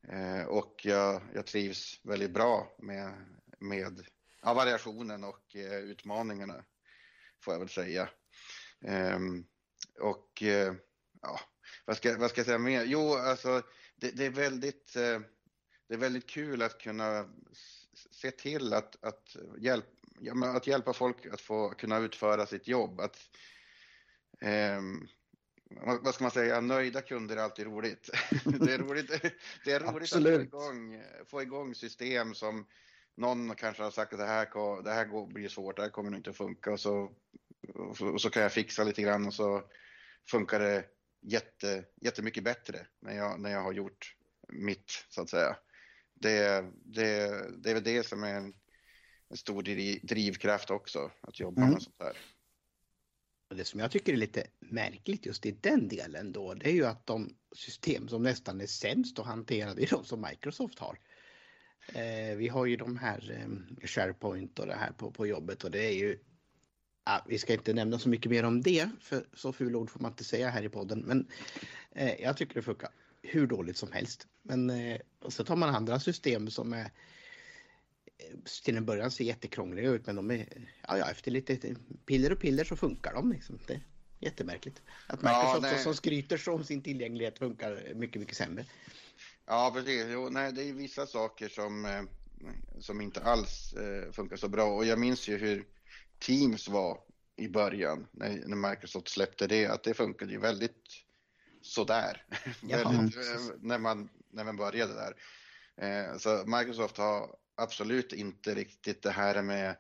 eh, 0.08 0.46
och 0.46 0.82
jag, 0.84 1.22
jag 1.34 1.46
trivs 1.46 2.00
väldigt 2.04 2.32
bra 2.32 2.76
med, 2.78 3.14
med 3.60 4.06
ja, 4.42 4.54
variationen 4.54 5.24
och 5.24 5.56
eh, 5.56 5.78
utmaningarna 5.78 6.66
får 7.44 7.54
jag 7.54 7.60
väl 7.60 7.70
säga. 7.70 8.10
Ehm, 8.82 9.46
och 10.00 10.44
eh, 10.44 10.74
ja, 11.22 11.40
vad 11.86 11.98
ska, 11.98 12.18
vad 12.18 12.30
ska 12.30 12.40
jag 12.40 12.46
säga 12.46 12.58
mer? 12.58 12.84
Jo, 12.84 13.14
alltså 13.14 13.62
det, 13.96 14.12
det 14.12 14.26
är 14.26 14.30
väldigt 14.30 14.96
eh, 14.96 15.20
det 15.88 15.94
är 15.94 15.98
väldigt 15.98 16.30
kul 16.30 16.62
att 16.62 16.82
kunna 16.82 17.30
se 18.12 18.32
till 18.32 18.74
att, 18.74 19.04
att, 19.04 19.36
hjälp, 19.58 19.86
att 20.56 20.68
hjälpa 20.68 20.94
folk 20.94 21.26
att 21.26 21.42
få 21.42 21.70
kunna 21.70 21.98
utföra 22.00 22.46
sitt 22.46 22.68
jobb. 22.68 23.00
Att, 23.00 23.18
eh, 24.42 24.82
vad 26.02 26.16
ska 26.16 26.24
man 26.24 26.32
säga, 26.32 26.62
nöjda 26.62 27.02
kunder 27.02 27.38
är 27.38 27.42
alltid 27.42 27.66
roligt. 27.66 28.10
det 28.46 28.74
är 28.74 28.78
roligt, 28.78 29.34
det 29.66 29.72
är 29.72 29.80
roligt 29.80 30.16
att 30.16 30.24
få 30.24 30.42
igång, 30.42 31.04
få 31.26 31.42
igång 31.42 31.76
system 31.76 32.36
som 32.36 32.66
någon 33.16 33.56
kanske 33.56 33.84
har 33.84 33.92
sagt 33.92 34.14
att 34.14 34.20
det 34.20 34.26
här, 34.26 34.84
det 34.84 34.92
här 34.92 35.34
blir 35.34 35.50
svårt, 35.50 35.76
det 35.76 35.82
här 35.82 35.90
kommer 35.90 36.10
nog 36.10 36.20
inte 36.20 36.30
att 36.30 36.38
funka 36.38 36.72
och 36.72 36.80
så, 36.80 37.12
och 37.74 37.98
så, 37.98 38.08
och 38.08 38.22
så, 38.22 38.30
kan 38.30 38.44
jag 38.44 38.54
fixa 38.54 38.84
lite 38.84 39.02
grann 39.02 39.28
och 39.28 39.34
så 39.34 39.64
funkar 40.30 40.60
det 40.60 40.86
jätte, 41.22 41.86
jättemycket 42.02 42.44
bättre 42.44 42.88
när 43.00 43.16
jag, 43.16 43.40
när 43.40 43.52
jag 43.52 43.62
har 43.62 43.74
gjort 43.74 44.16
mitt 44.48 45.06
så 45.10 45.22
att 45.22 45.30
säga 45.30 45.58
det, 46.24 46.66
det, 46.86 47.46
det 47.58 47.70
är 47.70 47.74
väl 47.74 47.84
det 47.84 48.08
som 48.08 48.24
är 48.24 48.36
en, 48.36 48.54
en 49.30 49.38
stor 49.38 49.64
drivkraft 50.08 50.70
också, 50.70 51.12
att 51.22 51.40
jobba 51.40 51.62
mm. 51.62 51.74
med 51.74 51.82
sånt 51.82 51.96
här. 52.00 52.18
Det 53.56 53.66
som 53.66 53.80
jag 53.80 53.92
tycker 53.92 54.14
är 54.14 54.18
lite 54.18 54.48
märkligt 54.60 55.26
just 55.26 55.46
i 55.46 55.52
den 55.52 55.88
delen 55.88 56.32
då, 56.32 56.54
det 56.54 56.70
är 56.70 56.74
ju 56.74 56.86
att 56.86 57.06
de 57.06 57.36
system 57.56 58.08
som 58.08 58.24
nästan 58.24 58.62
är 58.62 58.66
sämst 58.66 59.20
att 59.20 59.26
hantera, 59.26 59.74
det 59.74 59.84
är 59.84 59.90
de 59.90 60.06
som 60.06 60.26
Microsoft 60.30 60.80
har. 60.80 61.00
Eh, 61.88 62.36
vi 62.38 62.48
har 62.48 62.66
ju 62.66 62.76
de 62.76 62.98
här 62.98 63.32
eh, 63.32 63.88
SharePoint 63.88 64.60
och 64.60 64.68
det 64.68 64.76
här 64.76 64.92
på, 64.92 65.12
på 65.12 65.28
jobbet 65.28 65.64
och 65.64 65.72
det 65.72 65.86
är 65.86 65.94
ju 65.94 66.20
Ja, 67.06 67.26
vi 67.28 67.38
ska 67.38 67.54
inte 67.54 67.74
nämna 67.74 68.00
så 68.00 68.10
mycket 68.10 68.32
mer 68.32 68.44
om 68.44 68.62
det, 68.62 68.90
för 69.02 69.26
så 69.34 69.54
fula 69.54 69.78
ord 69.78 69.90
får 69.90 70.00
man 70.00 70.12
inte 70.12 70.24
säga 70.24 70.50
här 70.50 70.64
i 70.64 70.70
podden. 70.70 71.00
Men 71.00 71.28
eh, 71.92 72.22
jag 72.22 72.38
tycker 72.38 72.56
det 72.56 72.62
funkar 72.62 72.90
hur 73.24 73.48
dåligt 73.48 73.78
som 73.78 73.92
helst. 73.92 74.28
Men 74.42 74.70
eh, 74.70 75.02
så 75.28 75.44
tar 75.44 75.56
man 75.56 75.76
andra 75.76 76.00
system 76.00 76.50
som 76.50 76.74
är 76.74 76.92
eh, 78.18 78.38
till 78.64 78.78
en 78.78 78.86
början 78.86 79.12
ser 79.12 79.24
jättekrångliga 79.24 79.90
ut 79.90 80.06
men 80.06 80.16
de 80.16 80.32
är, 80.32 80.48
ja, 80.88 80.98
ja 80.98 81.12
efter 81.12 81.32
lite 81.32 81.76
piller 82.06 82.32
och 82.32 82.40
piller 82.40 82.64
så 82.64 82.76
funkar 82.76 83.14
de. 83.14 83.32
Liksom. 83.32 83.60
Det 83.68 83.74
är 83.74 83.82
jättemärkligt. 84.20 84.82
Att 85.08 85.22
Microsoft 85.22 85.68
ja, 85.72 85.78
som 85.78 85.96
skryter 85.96 86.38
så 86.38 86.54
om 86.54 86.64
sin 86.64 86.82
tillgänglighet 86.82 87.40
funkar 87.40 87.94
mycket, 87.96 88.20
mycket 88.20 88.38
sämre. 88.38 88.66
Ja, 89.46 89.72
precis. 89.76 90.06
Jo, 90.10 90.30
nej, 90.30 90.54
det 90.54 90.64
är 90.64 90.74
vissa 90.74 91.08
saker 91.08 91.50
som, 91.50 91.86
eh, 91.86 92.02
som 92.80 93.02
inte 93.02 93.24
alls 93.24 93.74
eh, 93.74 94.12
funkar 94.12 94.36
så 94.36 94.48
bra 94.48 94.66
och 94.66 94.86
jag 94.86 95.00
minns 95.00 95.28
ju 95.28 95.38
hur 95.38 95.66
Teams 96.20 96.68
var 96.68 97.00
i 97.36 97.48
början 97.48 98.08
när, 98.12 98.44
när 98.46 98.70
Microsoft 98.70 99.08
släppte 99.08 99.48
det, 99.48 99.66
att 99.66 99.84
det 99.84 99.94
funkade 99.94 100.32
ju 100.32 100.40
väldigt 100.40 101.04
sådär. 101.66 102.26
Väldigt, 102.62 103.18
eh, 103.18 103.22
när, 103.60 103.78
man, 103.78 104.10
när 104.32 104.44
man 104.44 104.58
började 104.58 104.94
där. 104.94 105.16
Eh, 105.78 106.18
så 106.18 106.44
Microsoft 106.46 106.98
har 106.98 107.36
absolut 107.56 108.14
inte 108.14 108.56
riktigt 108.56 109.04
det 109.04 109.12
här 109.12 109.42
med 109.42 109.76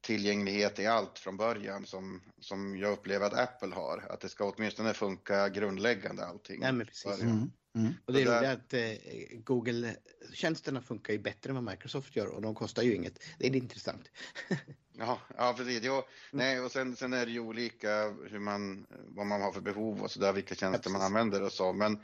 tillgänglighet 0.00 0.78
i 0.78 0.86
allt 0.86 1.18
från 1.18 1.36
början 1.36 1.86
som, 1.86 2.22
som 2.40 2.78
jag 2.78 2.92
upplever 2.92 3.26
att 3.26 3.38
Apple 3.38 3.74
har. 3.74 4.06
Att 4.10 4.20
det 4.20 4.28
ska 4.28 4.44
åtminstone 4.44 4.94
funka 4.94 5.48
grundläggande 5.48 6.26
allting. 6.26 6.60
Nej, 6.60 6.72
men 6.72 6.86
precis. 6.86 7.20
Mm. 7.20 7.50
Mm. 7.78 7.94
Och 8.04 8.12
det 8.12 8.22
är 8.22 8.26
roligt 8.26 8.50
att 8.50 8.74
eh, 8.74 9.38
Google-tjänsterna 9.38 10.82
funkar 10.82 11.12
ju 11.12 11.18
bättre 11.18 11.50
än 11.50 11.54
vad 11.54 11.64
Microsoft 11.64 12.16
gör 12.16 12.26
och 12.26 12.42
de 12.42 12.54
kostar 12.54 12.82
ju 12.82 12.94
inget. 12.94 13.22
Det 13.38 13.46
är 13.46 13.56
intressant. 13.56 14.10
ja, 14.98 15.20
ja, 15.36 15.54
precis. 15.56 15.80
Jo, 15.82 15.92
mm. 15.92 16.04
nej, 16.32 16.60
och 16.60 16.72
sen, 16.72 16.96
sen 16.96 17.12
är 17.12 17.26
det 17.26 17.32
ju 17.32 17.40
olika 17.40 18.14
hur 18.30 18.38
man, 18.38 18.86
vad 18.90 19.26
man 19.26 19.42
har 19.42 19.52
för 19.52 19.60
behov 19.60 20.02
och 20.02 20.10
så 20.10 20.20
där, 20.20 20.32
vilka 20.32 20.54
tjänster 20.54 20.90
ja, 20.90 20.92
man 20.92 21.02
använder 21.02 21.42
och 21.42 21.52
så. 21.52 21.72
Men, 21.72 21.98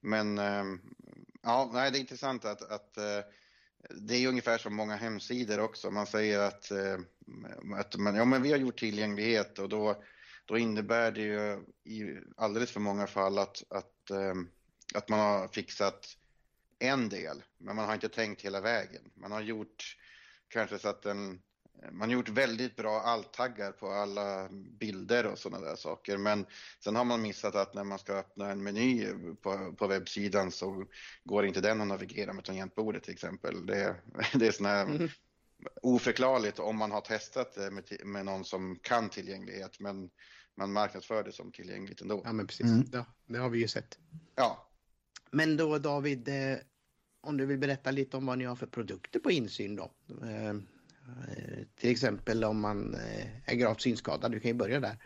men 0.00 0.38
eh, 0.38 0.64
ja, 1.42 1.70
nej, 1.72 1.90
det 1.90 1.98
är 1.98 2.00
intressant 2.00 2.44
att, 2.44 2.62
att 2.62 2.96
eh, 2.96 3.20
det 3.90 4.14
är 4.14 4.28
ungefär 4.28 4.58
som 4.58 4.74
många 4.74 4.96
hemsidor 4.96 5.60
också. 5.60 5.90
Man 5.90 6.06
säger 6.06 6.38
att, 6.38 6.70
eh, 6.70 6.98
att 7.76 7.96
man, 7.96 8.14
ja, 8.14 8.24
men 8.24 8.42
vi 8.42 8.50
har 8.50 8.58
gjort 8.58 8.78
tillgänglighet 8.78 9.58
och 9.58 9.68
då, 9.68 10.02
då 10.44 10.58
innebär 10.58 11.12
det 11.12 11.20
ju 11.20 11.64
i 11.84 12.20
alldeles 12.36 12.70
för 12.70 12.80
många 12.80 13.06
fall 13.06 13.38
att, 13.38 13.62
att 13.70 14.10
ehm, 14.10 14.48
att 14.94 15.08
man 15.08 15.20
har 15.20 15.48
fixat 15.48 16.16
en 16.78 17.08
del, 17.08 17.42
men 17.58 17.76
man 17.76 17.86
har 17.86 17.94
inte 17.94 18.08
tänkt 18.08 18.42
hela 18.42 18.60
vägen. 18.60 19.10
Man 19.14 19.32
har 19.32 19.40
gjort 19.40 19.96
kanske 20.48 20.78
så 20.78 20.88
att 20.88 21.02
den, 21.02 21.42
man 21.92 22.08
har 22.08 22.14
gjort 22.14 22.28
väldigt 22.28 22.76
bra 22.76 23.00
alttaggar 23.00 23.72
på 23.72 23.90
alla 23.90 24.48
bilder 24.80 25.26
och 25.26 25.38
sådana 25.38 25.66
där 25.66 25.76
saker. 25.76 26.16
Men 26.16 26.46
sen 26.84 26.96
har 26.96 27.04
man 27.04 27.22
missat 27.22 27.54
att 27.54 27.74
när 27.74 27.84
man 27.84 27.98
ska 27.98 28.12
öppna 28.12 28.50
en 28.50 28.62
meny 28.62 29.06
på, 29.42 29.74
på 29.78 29.86
webbsidan 29.86 30.50
så 30.50 30.86
går 31.24 31.46
inte 31.46 31.60
den 31.60 31.80
att 31.80 31.86
navigera 31.86 32.32
med 32.32 32.44
tangentbordet 32.44 33.02
till 33.02 33.12
exempel. 33.12 33.66
Det, 33.66 33.96
det 34.34 34.46
är 34.46 34.52
sådana 34.52 34.74
här 34.74 34.84
mm. 34.86 35.08
oförklarligt 35.82 36.58
om 36.58 36.76
man 36.76 36.90
har 36.90 37.00
testat 37.00 37.54
det 37.54 37.70
med, 37.70 37.84
med 38.04 38.24
någon 38.24 38.44
som 38.44 38.78
kan 38.82 39.08
tillgänglighet. 39.08 39.80
Men 39.80 40.10
man 40.56 40.72
marknadsför 40.72 41.24
det 41.24 41.32
som 41.32 41.52
tillgängligt 41.52 42.00
ändå. 42.00 42.22
Ja, 42.24 42.32
men 42.32 42.46
precis. 42.46 42.66
Mm. 42.66 42.88
Ja, 42.92 43.06
det 43.26 43.38
har 43.38 43.50
vi 43.50 43.58
ju 43.58 43.68
sett. 43.68 43.98
Ja, 44.34 44.70
men 45.34 45.56
då 45.56 45.78
David, 45.78 46.28
eh, 46.28 46.58
om 47.20 47.36
du 47.36 47.46
vill 47.46 47.58
berätta 47.58 47.90
lite 47.90 48.16
om 48.16 48.26
vad 48.26 48.38
ni 48.38 48.44
har 48.44 48.56
för 48.56 48.66
produkter 48.66 49.20
på 49.20 49.30
insyn 49.30 49.76
då? 49.76 49.90
Eh, 50.22 50.54
till 51.74 51.90
exempel 51.90 52.44
om 52.44 52.60
man 52.60 52.94
eh, 52.94 53.26
är 53.46 53.54
gravt 53.54 53.80
synskadad, 53.80 54.32
du 54.32 54.40
kan 54.40 54.50
ju 54.50 54.54
börja 54.54 54.80
där. 54.80 54.96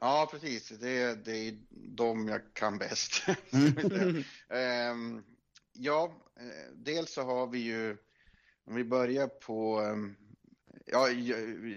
Ja, 0.00 0.28
precis. 0.30 0.68
Det, 0.68 1.24
det 1.24 1.36
är 1.36 1.58
de 1.70 2.28
jag 2.28 2.40
kan 2.52 2.78
bäst. 2.78 3.22
Mm. 3.52 4.24
Ehm, 4.48 5.22
ja, 5.72 6.16
dels 6.74 7.12
så 7.12 7.22
har 7.22 7.46
vi 7.46 7.58
ju, 7.58 7.96
om 8.64 8.74
vi 8.74 8.84
börjar 8.84 9.26
på, 9.26 9.82
ja, 10.86 11.08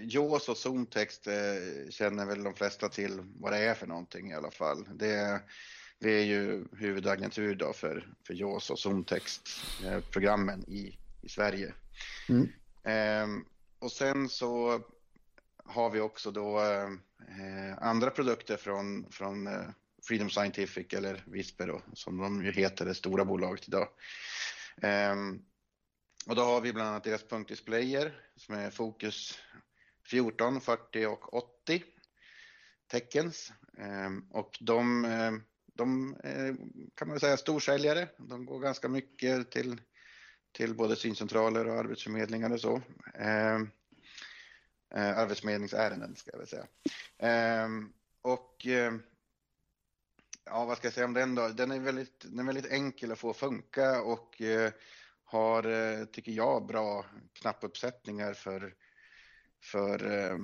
JAWS 0.04 0.50
och 0.50 0.58
ZoomText 0.58 1.28
känner 1.90 2.26
väl 2.26 2.44
de 2.44 2.54
flesta 2.54 2.90
till 2.90 3.22
vad 3.40 3.52
det 3.52 3.58
är 3.58 3.74
för 3.74 3.88
någonting 3.88 4.32
i 4.32 4.36
alla 4.36 4.52
fall. 4.52 4.88
Det 4.94 5.42
det 6.00 6.12
är 6.12 6.24
ju 6.24 6.66
huvudagentur 6.72 7.56
då 7.56 7.74
för, 7.74 8.14
för 8.28 8.34
JAWS 8.34 8.70
och 8.70 8.80
ZoomText-programmen 8.80 10.64
i, 10.68 11.00
i 11.22 11.30
Sverige. 11.30 11.74
Mm. 12.30 12.50
Ehm, 12.84 13.46
och 13.80 13.92
sen 13.92 14.30
så 14.30 14.82
har 15.66 15.90
vi 15.90 16.00
också 16.00 16.32
då 16.32 16.60
eh, 16.60 17.78
andra 17.78 18.10
produkter 18.10 18.58
från, 18.58 19.12
från 19.12 19.48
eh, 19.48 19.70
Freedom 20.08 20.30
Scientific 20.30 20.94
eller 20.94 21.24
Visper 21.28 21.68
då, 21.68 21.82
som 21.94 22.18
de 22.18 22.46
ju 22.46 22.52
heter, 22.52 22.86
det 22.86 22.96
stora 22.96 23.26
bolaget 23.26 23.68
idag. 23.68 23.88
Ehm, 24.82 25.42
och 26.28 26.36
då 26.36 26.42
har 26.42 26.62
vi 26.62 26.74
bland 26.74 26.90
annat 26.90 27.04
deras 27.04 27.24
punktdisplayer 27.24 28.20
som 28.36 28.56
är 28.56 28.70
Fokus 28.70 29.40
14, 30.10 30.62
40 30.62 31.06
och 31.06 31.34
80 31.34 31.84
teckens. 32.88 33.54
Ehm, 33.78 34.28
och 34.32 34.58
de 34.62 35.06
eh, 35.06 35.32
de 35.76 36.16
eh, 36.24 36.56
kan 36.96 37.08
man 37.08 37.20
säga 37.20 37.38
storsäljare. 37.38 38.08
De 38.18 38.46
går 38.46 38.60
ganska 38.60 38.90
mycket 38.90 39.52
till, 39.52 39.82
till 40.52 40.76
både 40.76 40.96
syncentraler 40.96 41.68
och 41.68 41.76
arbetsförmedlingar 41.76 42.54
och 42.54 42.62
så. 42.62 42.82
Eh, 43.16 43.56
eh, 44.96 45.18
arbetsförmedlingsärenden 45.18 46.16
ska 46.16 46.32
jag 46.32 46.38
väl 46.38 46.48
säga. 46.48 46.68
Eh, 47.18 47.70
och 48.22 48.68
eh, 48.68 48.94
ja, 50.46 50.66
vad 50.66 50.78
ska 50.78 50.88
jag 50.88 50.94
säga 50.94 51.06
om 51.06 51.14
den 51.14 51.36
då? 51.36 51.48
Den 51.48 51.72
är 51.72 51.80
väldigt, 51.80 52.20
den 52.20 52.40
är 52.40 52.44
väldigt 52.44 52.72
enkel 52.72 53.12
att 53.12 53.20
få 53.20 53.34
funka 53.34 54.02
och 54.02 54.42
eh, 54.42 54.72
har, 55.24 55.64
eh, 55.68 56.06
tycker 56.06 56.32
jag, 56.32 56.66
bra 56.66 57.06
knappuppsättningar 57.34 58.34
för 58.34 58.76
för 59.66 60.12
eh, 60.12 60.38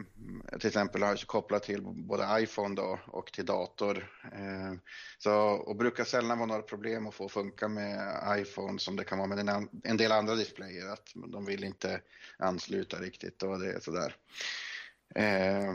till 0.60 0.68
exempel 0.68 1.02
har 1.02 1.10
jag 1.10 1.20
kopplat 1.20 1.64
till 1.64 1.82
både 1.82 2.42
iPhone 2.42 2.76
då 2.76 3.00
och 3.08 3.32
till 3.32 3.46
dator. 3.46 4.12
Eh, 4.34 4.74
så, 5.18 5.34
och 5.40 5.76
brukar 5.76 6.04
sällan 6.04 6.38
vara 6.38 6.48
några 6.48 6.62
problem 6.62 7.08
att 7.08 7.14
få 7.14 7.30
funka 7.30 7.68
med 7.68 8.24
iPhone 8.40 8.80
som 8.80 8.96
det 8.96 9.04
kan 9.04 9.18
vara 9.18 9.28
med 9.28 9.68
en, 9.84 9.98
del 9.98 10.12
andra 10.12 10.36
displayer, 10.36 10.88
att 10.88 11.10
de 11.14 11.46
vill 11.46 11.64
inte 11.64 12.02
ansluta 12.38 12.98
riktigt 12.98 13.44
och 13.44 13.60
det 13.60 13.74
är 13.74 13.80
sådär. 13.80 14.16
Eh, 15.16 15.74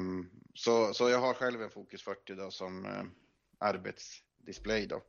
så, 0.55 0.95
så 0.95 1.09
jag 1.11 1.19
har 1.19 1.35
själv 1.35 1.63
en 1.63 1.71
Focus 1.71 2.03
40 2.03 2.35
då 2.35 2.51
som 2.51 2.85
eh, 2.87 3.03
arbetsdisplay 3.59 4.87
då. 4.87 5.03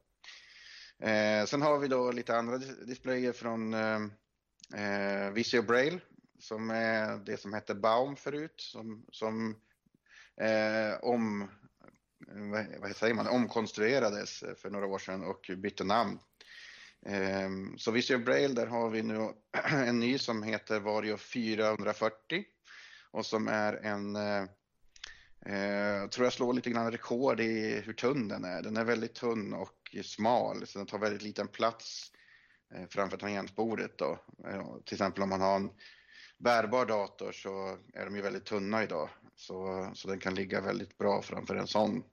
Eh, 1.08 1.46
sen 1.46 1.62
har 1.62 1.79
vi 1.79 1.88
då 1.88 2.12
lite 2.12 2.38
andra 2.38 2.58
displayer 2.58 3.32
från 3.32 3.74
eh, 3.74 5.32
Visio 5.34 5.62
Braille 5.62 6.00
som 6.39 6.70
är 6.70 7.17
det 7.25 7.38
som 7.38 7.53
hette 7.53 7.75
Baum 7.75 8.15
förut 8.15 8.56
som, 8.58 9.06
som 9.12 9.56
eh, 10.41 11.00
om, 11.01 11.48
vad 12.79 12.96
säger 12.96 13.13
man, 13.13 13.27
omkonstruerades 13.27 14.44
för 14.58 14.70
några 14.70 14.86
år 14.86 15.00
sedan 15.00 15.24
och 15.24 15.51
bytte 15.58 15.84
namn. 15.84 16.20
Eh, 17.06 17.50
så 17.77 17.91
Visio 17.91 18.17
Braille, 18.17 18.53
där 18.53 18.67
har 18.67 18.89
vi 18.89 19.03
nu 19.03 19.34
en 19.72 20.00
ny 20.00 20.17
som 20.17 20.44
heter 20.44 20.79
Vario 20.79 21.17
440 21.17 22.46
och 23.12 23.25
som 23.25 23.48
är 23.48 23.74
en 23.74 24.15
eh, 24.15 24.44
eh, 25.46 25.98
jag 25.98 26.12
tror 26.12 26.25
jag 26.25 26.34
slår 26.34 26.53
lite 26.53 26.70
grann 26.70 26.91
rekord 26.91 27.39
i 27.39 27.82
hur 27.86 27.94
tunn 27.94 28.27
den 28.27 28.44
är. 28.44 28.62
Den 28.62 28.77
är 28.77 28.84
väldigt 28.84 29.15
tunn 29.15 29.53
och 29.53 29.96
smal, 30.03 30.67
så 30.67 30.79
den 30.79 30.88
tar 30.88 31.00
väldigt 31.00 31.22
liten 31.22 31.48
plats 31.48 32.12
eh, 32.74 32.88
framför 32.89 33.17
tangentbordet. 33.17 33.98
Då. 33.98 34.20
Eh, 34.48 34.77
till 34.86 34.96
exempel 34.96 35.24
om 35.24 35.29
man 35.29 35.41
har 35.41 35.56
en 35.56 35.70
bärbar 36.38 36.86
dator 36.86 37.32
så 37.32 37.77
är 37.94 38.06
de 38.06 38.15
ju 38.15 38.22
väldigt 38.22 38.46
tunna 38.46 38.84
idag. 38.84 39.10
Så, 39.36 39.91
så 39.96 40.08
den 40.08 40.20
kan 40.20 40.36
ligga 40.36 40.62
väldigt 40.62 40.98
bra 40.98 41.22
framför 41.22 41.56
en 41.56 41.67
sån. 41.67 42.03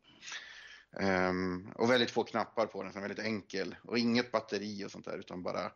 Um, 1.00 1.72
och 1.74 1.90
väldigt 1.90 2.10
få 2.10 2.24
knappar 2.24 2.66
på 2.66 2.82
den, 2.82 2.92
så 2.92 2.98
den 2.98 3.04
är 3.04 3.08
väldigt 3.08 3.26
enkel. 3.26 3.76
Och 3.82 3.98
inget 3.98 4.32
batteri 4.32 4.84
och 4.84 4.90
sånt 4.90 5.04
där 5.04 5.18
utan 5.18 5.42
bara 5.42 5.72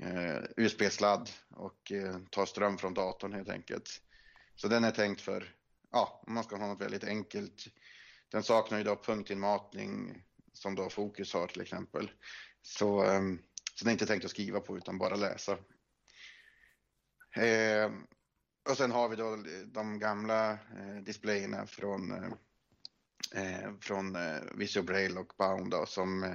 eh, 0.00 0.36
uh, 0.36 0.44
USB-sladd 0.56 1.30
och 1.50 1.92
uh, 1.94 2.18
tar 2.30 2.46
ström 2.46 2.78
från 2.78 2.94
datorn 2.94 3.32
helt 3.32 3.48
enkelt. 3.48 4.02
Så 4.54 4.68
den 4.68 4.84
är 4.84 4.90
tänkt 4.90 5.20
för, 5.20 5.54
ja, 5.92 6.22
om 6.26 6.34
man 6.34 6.44
ska 6.44 6.56
ha 6.56 6.66
något 6.66 6.80
väldigt 6.80 7.04
enkelt. 7.04 7.64
Den 8.28 8.42
saknar 8.42 8.78
ju 8.78 8.84
då 8.84 8.96
punktinmatning 8.96 10.22
som 10.52 10.74
då 10.74 10.90
Fokus 10.90 11.34
har 11.34 11.46
till 11.46 11.60
exempel. 11.60 12.10
Så, 12.62 13.04
um, 13.04 13.42
så 13.74 13.84
den 13.84 13.88
är 13.88 13.92
inte 13.92 14.06
tänkt 14.06 14.24
att 14.24 14.30
skriva 14.30 14.60
på 14.60 14.76
utan 14.76 14.98
bara 14.98 15.16
läsa. 15.16 15.58
Eh, 17.32 17.90
och 18.70 18.76
sen 18.76 18.90
har 18.90 19.08
vi 19.08 19.16
då 19.16 19.44
de 19.66 19.98
gamla 19.98 20.50
eh, 20.52 20.96
displayerna 21.02 21.66
från, 21.66 22.12
eh, 22.12 22.32
eh 23.42 23.70
från 23.80 24.16
eh, 24.16 24.40
Visual 24.54 24.86
Braille 24.86 25.20
och 25.20 25.32
Bound 25.38 25.70
då, 25.70 25.86
som 25.86 26.22
eh, 26.24 26.34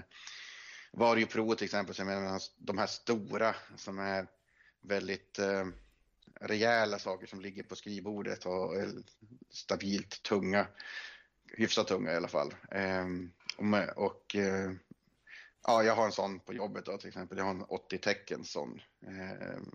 Vario 0.91 1.25
Pro 1.25 1.55
till 1.55 1.65
exempel, 1.65 1.95
som 1.95 2.09
är 2.09 2.41
de 2.57 2.77
här 2.77 2.87
stora 2.87 3.55
som 3.75 3.99
är 3.99 4.27
väldigt 4.81 5.39
eh, 5.39 5.65
rejäla 6.41 6.99
saker 6.99 7.27
som 7.27 7.41
ligger 7.41 7.63
på 7.63 7.75
skrivbordet 7.75 8.45
och 8.45 8.75
är 8.75 8.89
stabilt 9.49 10.23
tunga, 10.23 10.67
hyfsat 11.57 11.87
tunga 11.87 12.11
i 12.11 12.15
alla 12.15 12.27
fall. 12.27 12.55
Eh, 12.71 13.05
och, 13.57 14.05
och 14.05 14.35
eh, 14.35 14.71
ja, 15.67 15.83
jag 15.83 15.95
har 15.95 16.05
en 16.05 16.11
sån 16.11 16.39
på 16.39 16.53
jobbet 16.53 16.85
då 16.85 16.97
till 16.97 17.07
exempel, 17.07 17.37
jag 17.37 17.45
har 17.45 17.51
en 17.51 17.63
80 17.63 17.97
tecken 17.97 18.43
sån. 18.43 18.81
Ehm, 19.07 19.71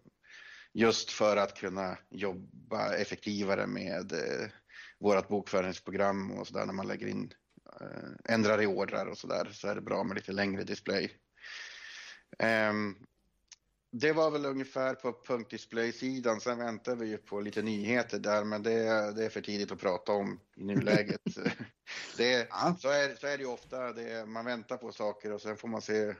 Just 0.74 1.10
för 1.10 1.36
att 1.36 1.58
kunna 1.58 1.98
jobba 2.10 2.94
effektivare 2.94 3.66
med 3.66 4.12
eh, 4.12 4.48
vårt 4.98 5.28
bokföringsprogram 5.28 6.30
och 6.30 6.46
så 6.46 6.54
där 6.54 6.66
när 6.66 6.72
man 6.72 6.86
lägger 6.86 7.06
in, 7.06 7.32
eh, 7.80 8.34
ändrar 8.34 8.62
i 8.62 8.66
ordrar 8.66 9.06
och 9.06 9.18
så 9.18 9.26
där 9.26 9.50
så 9.52 9.68
är 9.68 9.74
det 9.74 9.80
bra 9.80 10.04
med 10.04 10.16
lite 10.16 10.32
längre 10.32 10.64
display. 10.64 11.12
Um, 12.38 13.06
det 13.90 14.12
var 14.12 14.30
väl 14.30 14.46
ungefär 14.46 14.94
på 14.94 15.12
punktdisplay-sidan. 15.26 16.40
Sen 16.40 16.58
väntar 16.58 16.96
vi 16.96 17.06
ju 17.06 17.16
på 17.16 17.40
lite 17.40 17.62
nyheter 17.62 18.18
där, 18.18 18.44
men 18.44 18.62
det, 18.62 19.12
det 19.12 19.24
är 19.24 19.28
för 19.28 19.40
tidigt 19.40 19.72
att 19.72 19.80
prata 19.80 20.12
om 20.12 20.40
i 20.56 20.64
nuläget. 20.64 21.20
det, 22.16 22.48
ja. 22.50 22.76
så, 22.80 22.88
är, 22.88 23.14
så 23.14 23.26
är 23.26 23.38
det 23.38 23.42
ju 23.42 23.50
ofta. 23.50 23.92
Det, 23.92 24.26
man 24.26 24.44
väntar 24.44 24.76
på 24.76 24.92
saker 24.92 25.32
och 25.32 25.40
sen 25.40 25.56
får 25.56 25.68
man 25.68 25.82
se 25.82 26.14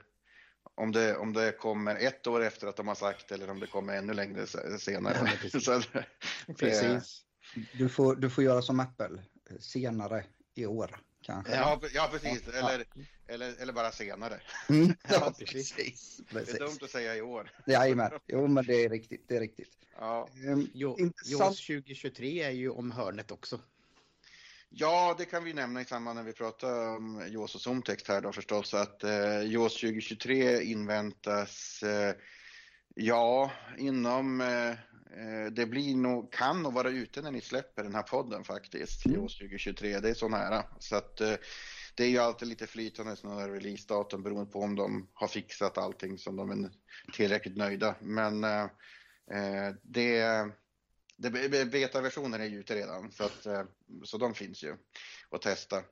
om 0.75 0.93
det, 0.93 1.17
om 1.17 1.33
det 1.33 1.53
kommer 1.53 1.97
ett 1.97 2.27
år 2.27 2.45
efter 2.45 2.67
att 2.67 2.77
de 2.77 2.89
har 2.89 2.95
sagt 2.95 3.33
eller 3.33 3.51
om 3.51 3.61
det 3.61 3.67
kommer 3.67 3.97
ännu 3.97 4.15
längre 4.15 4.47
senare. 4.79 5.17
Ja, 5.21 5.31
precis. 5.43 5.65
Så, 5.65 5.83
precis. 6.59 7.23
Du, 7.73 7.89
får, 7.89 8.17
du 8.17 8.31
får 8.31 8.45
göra 8.45 8.63
som 8.63 8.81
Apple, 8.81 9.23
senare 9.61 10.25
i 10.55 10.67
år 10.67 11.01
kanske. 11.23 11.55
Ja, 11.55 11.81
ja 11.95 12.09
precis. 12.13 12.43
Ja. 12.53 12.59
Eller, 12.59 12.87
eller, 13.27 13.63
eller 13.63 13.73
bara 13.73 13.93
senare. 13.93 14.41
Mm. 14.69 14.95
Ja, 15.09 15.35
precis. 15.39 15.73
precis. 15.73 16.21
Det 16.31 16.55
är 16.55 16.59
dumt 16.59 16.79
att 16.83 16.91
säga 16.91 17.17
i 17.17 17.23
år. 17.23 17.51
Jajamän, 17.67 18.11
jo 18.27 18.47
men 18.47 18.67
det 18.67 18.85
är 18.85 18.89
riktigt. 18.89 19.25
Det 19.29 19.37
är 19.37 19.41
riktigt. 19.41 19.73
Ja. 19.99 20.29
Um, 20.47 20.71
jo, 20.75 20.99
intressant... 20.99 21.57
2023 21.57 22.43
är 22.43 22.51
ju 22.51 22.71
om 22.71 22.91
hörnet 22.91 23.31
också. 23.31 23.61
Ja, 24.71 25.15
det 25.19 25.25
kan 25.25 25.45
vi 25.45 25.53
nämna 25.53 25.81
i 25.81 25.85
samband 25.85 26.17
när 26.17 26.25
vi 26.25 26.33
pratar 26.33 26.97
om 26.97 27.29
JAWS 27.29 27.55
och 27.55 27.61
Zoomtext 27.61 28.09
här 28.09 28.21
då 28.21 28.33
förstås, 28.33 28.75
att 28.75 29.05
eh, 29.05 29.43
JAWS 29.43 29.81
2023 29.81 30.63
inväntas, 30.63 31.83
eh, 31.83 32.15
ja, 32.95 33.53
inom, 33.79 34.41
eh, 34.41 34.71
eh, 34.71 35.47
det 35.53 35.67
blir 35.67 35.97
nog, 35.97 36.33
kan 36.33 36.63
nog 36.63 36.73
vara 36.73 36.89
ute 36.89 37.23
när 37.23 37.31
ni 37.31 37.41
släpper 37.41 37.83
den 37.83 37.95
här 37.95 38.03
podden 38.03 38.45
faktiskt, 38.45 39.07
mm. 39.07 39.21
JAWS 39.21 39.39
2023, 39.39 40.01
det 40.01 40.11
är 40.11 40.15
så 40.15 40.29
nära. 40.29 40.65
Så 40.79 40.97
att 40.97 41.21
eh, 41.21 41.35
det 41.95 42.05
är 42.05 42.09
ju 42.09 42.19
alltid 42.19 42.49
lite 42.49 42.67
flytande 42.67 43.17
sådana 43.17 43.49
releasedatum 43.49 44.23
beroende 44.23 44.53
på 44.53 44.61
om 44.61 44.77
de 44.77 45.09
har 45.15 45.29
fixat 45.29 45.79
allting 45.79 46.19
som 46.19 46.37
de 46.37 46.51
är 46.51 46.71
tillräckligt 47.13 47.57
nöjda. 47.57 47.95
Men 48.01 48.45
eh, 48.45 48.63
eh 49.31 49.75
det 49.83 50.21
Betaversionen 51.71 52.41
är 52.41 52.47
ju 52.47 52.61
ute 52.61 52.75
redan 52.75 53.13
så, 53.13 53.25
att, 53.25 53.47
eh, 53.47 53.65
så 54.05 54.19
de 54.19 54.35
finns 54.35 54.63
ju 54.63 54.77
att 55.31 55.43
testa. 55.43 55.83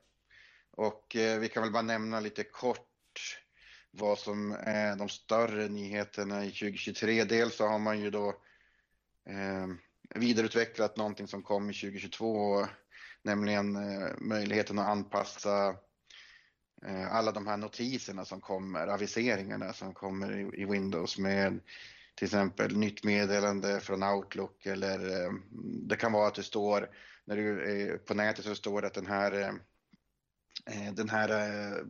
Och 0.71 1.15
eh, 1.15 1.39
vi 1.39 1.49
kan 1.49 1.63
väl 1.63 1.71
bara 1.71 1.81
nämna 1.81 2.19
lite 2.19 2.43
kort 2.43 2.87
vad 3.91 4.19
som 4.19 4.51
är 4.59 4.95
de 4.95 5.09
större 5.09 5.67
nyheterna 5.67 6.45
i 6.45 6.51
2023. 6.51 7.23
Dels 7.23 7.55
så 7.55 7.67
har 7.67 7.79
man 7.79 7.99
ju 7.99 8.09
då 8.09 8.29
eh, 9.29 9.67
vidareutvecklat 10.15 10.97
någonting 10.97 11.27
som 11.27 11.43
kom 11.43 11.69
i 11.69 11.73
2022, 11.73 12.67
nämligen 13.21 13.75
eh, 13.75 14.09
möjligheten 14.17 14.79
att 14.79 14.87
anpassa 14.87 15.75
eh, 16.85 17.15
alla 17.15 17.31
de 17.31 17.47
här 17.47 17.57
notiserna 17.57 18.25
som 18.25 18.41
kommer, 18.41 18.87
aviseringarna 18.87 19.73
som 19.73 19.93
kommer 19.93 20.37
i, 20.37 20.61
i 20.61 20.65
Windows 20.65 21.17
med 21.17 21.59
till 22.17 22.25
exempel 22.25 22.77
nytt 22.77 23.03
meddelande 23.03 23.79
från 23.79 24.03
Outlook 24.03 24.65
eller 24.65 25.25
eh, 25.25 25.31
det 25.87 25.95
kan 25.95 26.11
vara 26.11 26.27
att 26.27 26.35
det 26.35 26.43
står 26.43 26.89
när 27.25 27.35
du 27.35 27.71
är 27.71 27.97
på 27.97 28.13
nätet 28.13 28.45
så 28.45 28.55
står 28.55 28.81
det 28.81 28.87
att 28.87 28.93
den 28.93 29.07
här 29.07 29.41
eh, 29.41 29.53
den 30.93 31.09
här 31.09 31.29
eh, 31.29 31.83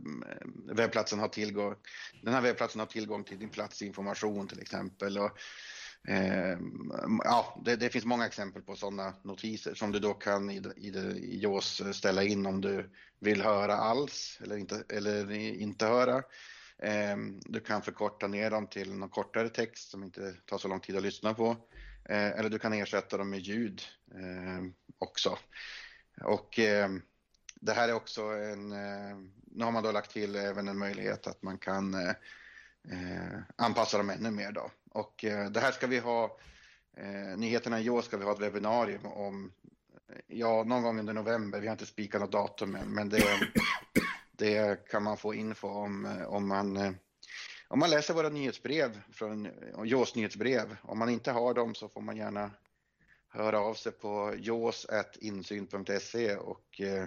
webbplatsen 0.75 1.19
har 1.19 1.27
tillgång, 1.27 1.75
den 2.21 2.33
här 2.33 2.41
webbplatsen 2.41 2.79
har 2.79 2.85
tillgång 2.85 3.23
till 3.23 3.39
din 3.39 3.49
platsinformation 3.49 4.47
till 4.47 4.61
exempel. 4.61 5.17
Och, 5.17 5.31
eh, 6.07 6.57
ja, 7.23 7.61
det, 7.65 7.75
det, 7.75 7.89
finns 7.89 8.05
många 8.05 8.25
exempel 8.25 8.61
på 8.61 8.75
sådana 8.75 9.13
notiser 9.23 9.73
som 9.73 9.91
du 9.91 9.99
då 9.99 10.13
kan 10.13 10.49
i, 10.49 10.61
i, 10.77 10.87
i 10.87 11.39
JAWS 11.41 11.81
ställa 11.93 12.23
in 12.23 12.45
om 12.45 12.61
du 12.61 12.89
vill 13.19 13.41
höra 13.41 13.75
alls 13.75 14.39
eller 14.43 14.57
inte, 14.57 14.83
eller 14.89 15.31
inte 15.31 15.85
höra. 15.85 16.23
Ehm, 16.79 17.39
du 17.45 17.59
kan 17.59 17.81
förkorta 17.81 18.27
ner 18.27 18.51
dem 18.51 18.67
till 18.67 18.93
någon 18.93 19.09
kortare 19.09 19.49
text 19.49 19.89
som 19.89 20.03
inte 20.03 20.33
tar 20.45 20.57
så 20.57 20.67
lång 20.67 20.79
tid 20.79 20.97
att 20.97 21.03
lyssna 21.03 21.33
på. 21.33 21.55
Eh, 22.05 22.27
eller 22.27 22.49
du 22.49 22.59
kan 22.59 22.73
ersätta 22.73 23.17
dem 23.17 23.29
med 23.29 23.39
ljud 23.39 23.81
ehm, 24.15 24.73
också. 24.97 25.37
Och 26.21 26.59
ehm, 26.59 27.01
det 27.55 27.73
här 27.73 27.89
är 27.89 27.93
också 27.93 28.21
en, 28.21 28.69
nu 29.45 29.63
har 29.63 29.71
man 29.71 29.83
då 29.83 29.91
lagt 29.91 30.11
till 30.11 30.35
även 30.35 30.67
en 30.67 30.77
möjlighet 30.77 31.27
att 31.27 31.43
man 31.43 31.57
kan 31.57 31.93
eh, 31.93 32.09
eh, 32.91 33.39
anpassa 33.55 33.97
dem 33.97 34.09
ännu 34.09 34.31
mer 34.31 34.51
då. 34.51 34.71
Och 34.91 35.25
det 35.51 35.59
här 35.59 35.71
ska 35.71 35.87
vi 35.87 35.99
ha, 35.99 36.37
nyheterna 37.35 37.81
i 37.81 37.89
år 37.89 38.01
ska 38.01 38.17
vi 38.17 38.23
ha 38.23 38.31
ett 38.31 38.39
webbinarium 38.39 39.05
om, 39.05 39.51
ja 40.27 40.63
någon 40.63 40.83
gång 40.83 40.99
under 40.99 41.13
november, 41.13 41.59
vi 41.59 41.67
har 41.67 41.71
inte 41.71 41.85
spikat 41.85 42.21
något 42.21 42.31
datum 42.31 42.75
än, 42.75 42.93
men 42.93 43.09
det, 43.09 43.23
det 44.37 44.87
kan 44.89 45.03
man 45.03 45.17
få 45.17 45.33
info 45.33 45.67
om 45.67 46.05
eh, 46.05 46.25
om 46.27 46.47
man, 46.47 46.77
eh, 46.77 46.91
om 47.67 47.79
man 47.79 47.89
läser 47.89 48.13
våra 48.13 48.29
nyhetsbrev 48.29 49.01
från 49.11 49.47
JAWS 49.85 50.15
nyhetsbrev. 50.15 50.75
Om 50.83 50.99
man 50.99 51.09
inte 51.09 51.31
har 51.31 51.53
dem 51.53 51.75
så 51.75 51.89
får 51.89 52.01
man 52.01 52.17
gärna 52.17 52.51
höra 53.27 53.59
av 53.59 53.73
sig 53.73 53.91
på 53.91 54.35
jaws.insyn.se 54.37 56.35
och 56.35 56.81
eh, 56.81 57.05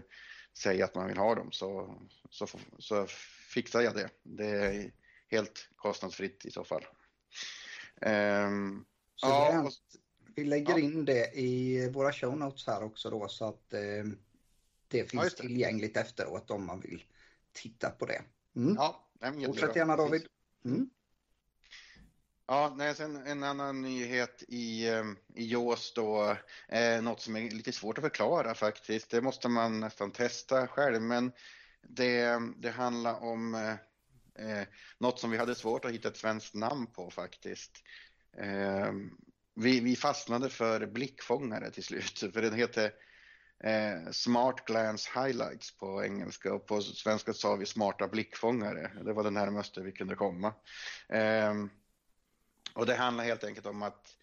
säga 0.58 0.84
att 0.84 0.94
man 0.94 1.08
vill 1.08 1.18
ha 1.18 1.34
dem 1.34 1.52
så, 1.52 1.98
så, 2.30 2.46
så 2.78 3.06
fixar 3.54 3.80
jag 3.80 3.94
det. 3.94 4.08
Det 4.22 4.46
är 4.46 4.92
helt 5.28 5.68
kostnadsfritt 5.76 6.46
i 6.46 6.50
så 6.50 6.64
fall. 6.64 6.86
Um, 8.00 8.84
så 9.16 9.26
ja, 9.26 9.62
och, 9.62 9.72
vi 10.36 10.44
lägger 10.44 10.78
ja. 10.78 10.78
in 10.78 11.04
det 11.04 11.30
i 11.34 11.88
våra 11.90 12.12
show 12.12 12.38
notes 12.38 12.66
här 12.66 12.82
också 12.82 13.10
då 13.10 13.28
så 13.28 13.44
att 13.48 13.72
eh, 13.72 14.04
det 14.88 15.10
finns 15.10 15.34
ja, 15.38 15.42
tillgängligt 15.42 15.96
efteråt 15.96 16.50
om 16.50 16.66
man 16.66 16.80
vill 16.80 17.04
titta 17.52 17.90
på 17.90 18.06
det. 18.06 18.22
Mm. 18.56 18.74
Ja, 18.74 19.10
Fortsätt 19.46 19.76
gärna 19.76 19.96
David. 19.96 20.26
Mm. 20.64 20.90
Ja, 22.46 22.74
nej, 22.76 22.94
sen 22.94 23.16
en 23.16 23.42
annan 23.42 23.82
nyhet 23.82 24.42
i, 24.48 24.88
eh, 24.88 25.04
i 25.34 25.52
JAWS 25.52 25.94
då, 25.94 26.36
eh, 26.68 27.02
något 27.02 27.20
som 27.20 27.36
är 27.36 27.50
lite 27.50 27.72
svårt 27.72 27.98
att 27.98 28.04
förklara 28.04 28.54
faktiskt. 28.54 29.10
Det 29.10 29.20
måste 29.20 29.48
man 29.48 29.80
nästan 29.80 30.10
testa 30.10 30.66
själv, 30.66 31.02
men 31.02 31.32
det, 31.82 32.40
det 32.56 32.70
handlar 32.70 33.22
om 33.22 33.54
eh, 33.54 33.74
Eh, 34.40 34.66
något 34.98 35.18
som 35.18 35.30
vi 35.30 35.38
hade 35.38 35.54
svårt 35.54 35.84
att 35.84 35.92
hitta 35.92 36.08
ett 36.08 36.16
svenskt 36.16 36.54
namn 36.54 36.86
på 36.86 37.10
faktiskt. 37.10 37.72
Eh, 38.36 38.92
vi, 39.54 39.80
vi 39.80 39.96
fastnade 39.96 40.50
för 40.50 40.86
blickfångare 40.86 41.70
till 41.70 41.84
slut, 41.84 42.18
för 42.32 42.42
den 42.42 42.54
heter 42.54 42.92
eh, 43.61 44.11
Smart 44.11 44.64
Glance 44.64 45.11
Highlights 45.14 45.79
på 45.79 46.05
engelska 46.05 46.55
och 46.55 46.66
på 46.66 46.83
svenska 46.83 47.33
sa 47.33 47.57
vi 47.57 47.66
smarta 47.66 48.09
blickfångare. 48.09 48.90
Det 49.05 49.12
var 49.12 49.25
det 49.25 49.31
närmaste 49.31 49.81
vi 49.81 49.92
kunde 49.92 50.14
komma. 50.14 50.55
Eh, 51.09 51.55
och 52.75 52.87
det 52.87 52.94
handlar 52.94 53.25
helt 53.25 53.44
enkelt 53.44 53.66
om 53.66 53.83
att 53.83 54.16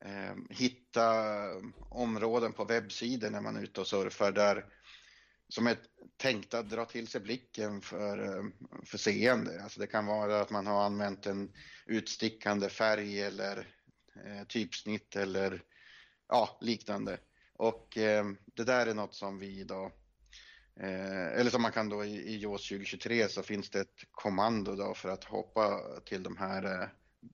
eh, 0.00 0.34
hitta 0.50 1.34
områden 1.88 2.52
på 2.52 2.64
webbsidor 2.64 3.30
när 3.30 3.40
man 3.40 3.56
är 3.56 3.62
ute 3.62 3.80
och 3.80 3.86
surfar 3.86 4.32
där 4.32 4.64
som 5.48 5.66
är 5.66 5.76
tänkta 6.16 6.58
att 6.58 6.70
dra 6.70 6.84
till 6.84 7.08
sig 7.08 7.20
blicken 7.20 7.80
för, 7.80 8.18
eh, 8.24 8.44
för 8.84 8.98
seende. 8.98 9.62
Alltså 9.62 9.80
det 9.80 9.86
kan 9.86 10.06
vara 10.06 10.40
att 10.40 10.50
man 10.50 10.66
har 10.66 10.84
använt 10.84 11.26
en 11.26 11.52
utstickande 11.86 12.68
färg 12.68 13.22
eller 13.22 13.68
eh, 14.24 14.46
typsnitt 14.48 15.16
eller 15.16 15.62
ja, 16.28 16.58
liknande. 16.60 17.18
Och 17.56 17.98
eh, 17.98 18.24
det 18.44 18.64
där 18.64 18.86
är 18.86 18.94
något 18.94 19.14
som 19.14 19.38
vi 19.38 19.64
då... 19.64 19.92
eh, 20.80 21.26
eller 21.26 21.50
som 21.50 21.62
man 21.62 21.72
kan 21.72 21.88
då 21.88 22.04
i, 22.04 22.16
i 22.16 22.38
JAWS 22.38 22.68
2023 22.68 23.28
så 23.28 23.42
finns 23.42 23.70
det 23.70 23.80
ett 23.80 24.04
kommando 24.10 24.76
då 24.76 24.94
för 24.94 25.08
att 25.08 25.24
hoppa 25.24 25.80
till 26.04 26.22
de 26.22 26.36
här 26.36 26.64
eh, 26.64 26.88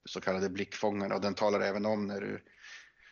så 0.05 0.21
kallade 0.21 0.49
blickfångarna 0.49 1.15
och 1.15 1.21
den 1.21 1.33
talar 1.33 1.59
även 1.59 1.85
om 1.85 2.07
när 2.07 2.21
du 2.21 2.43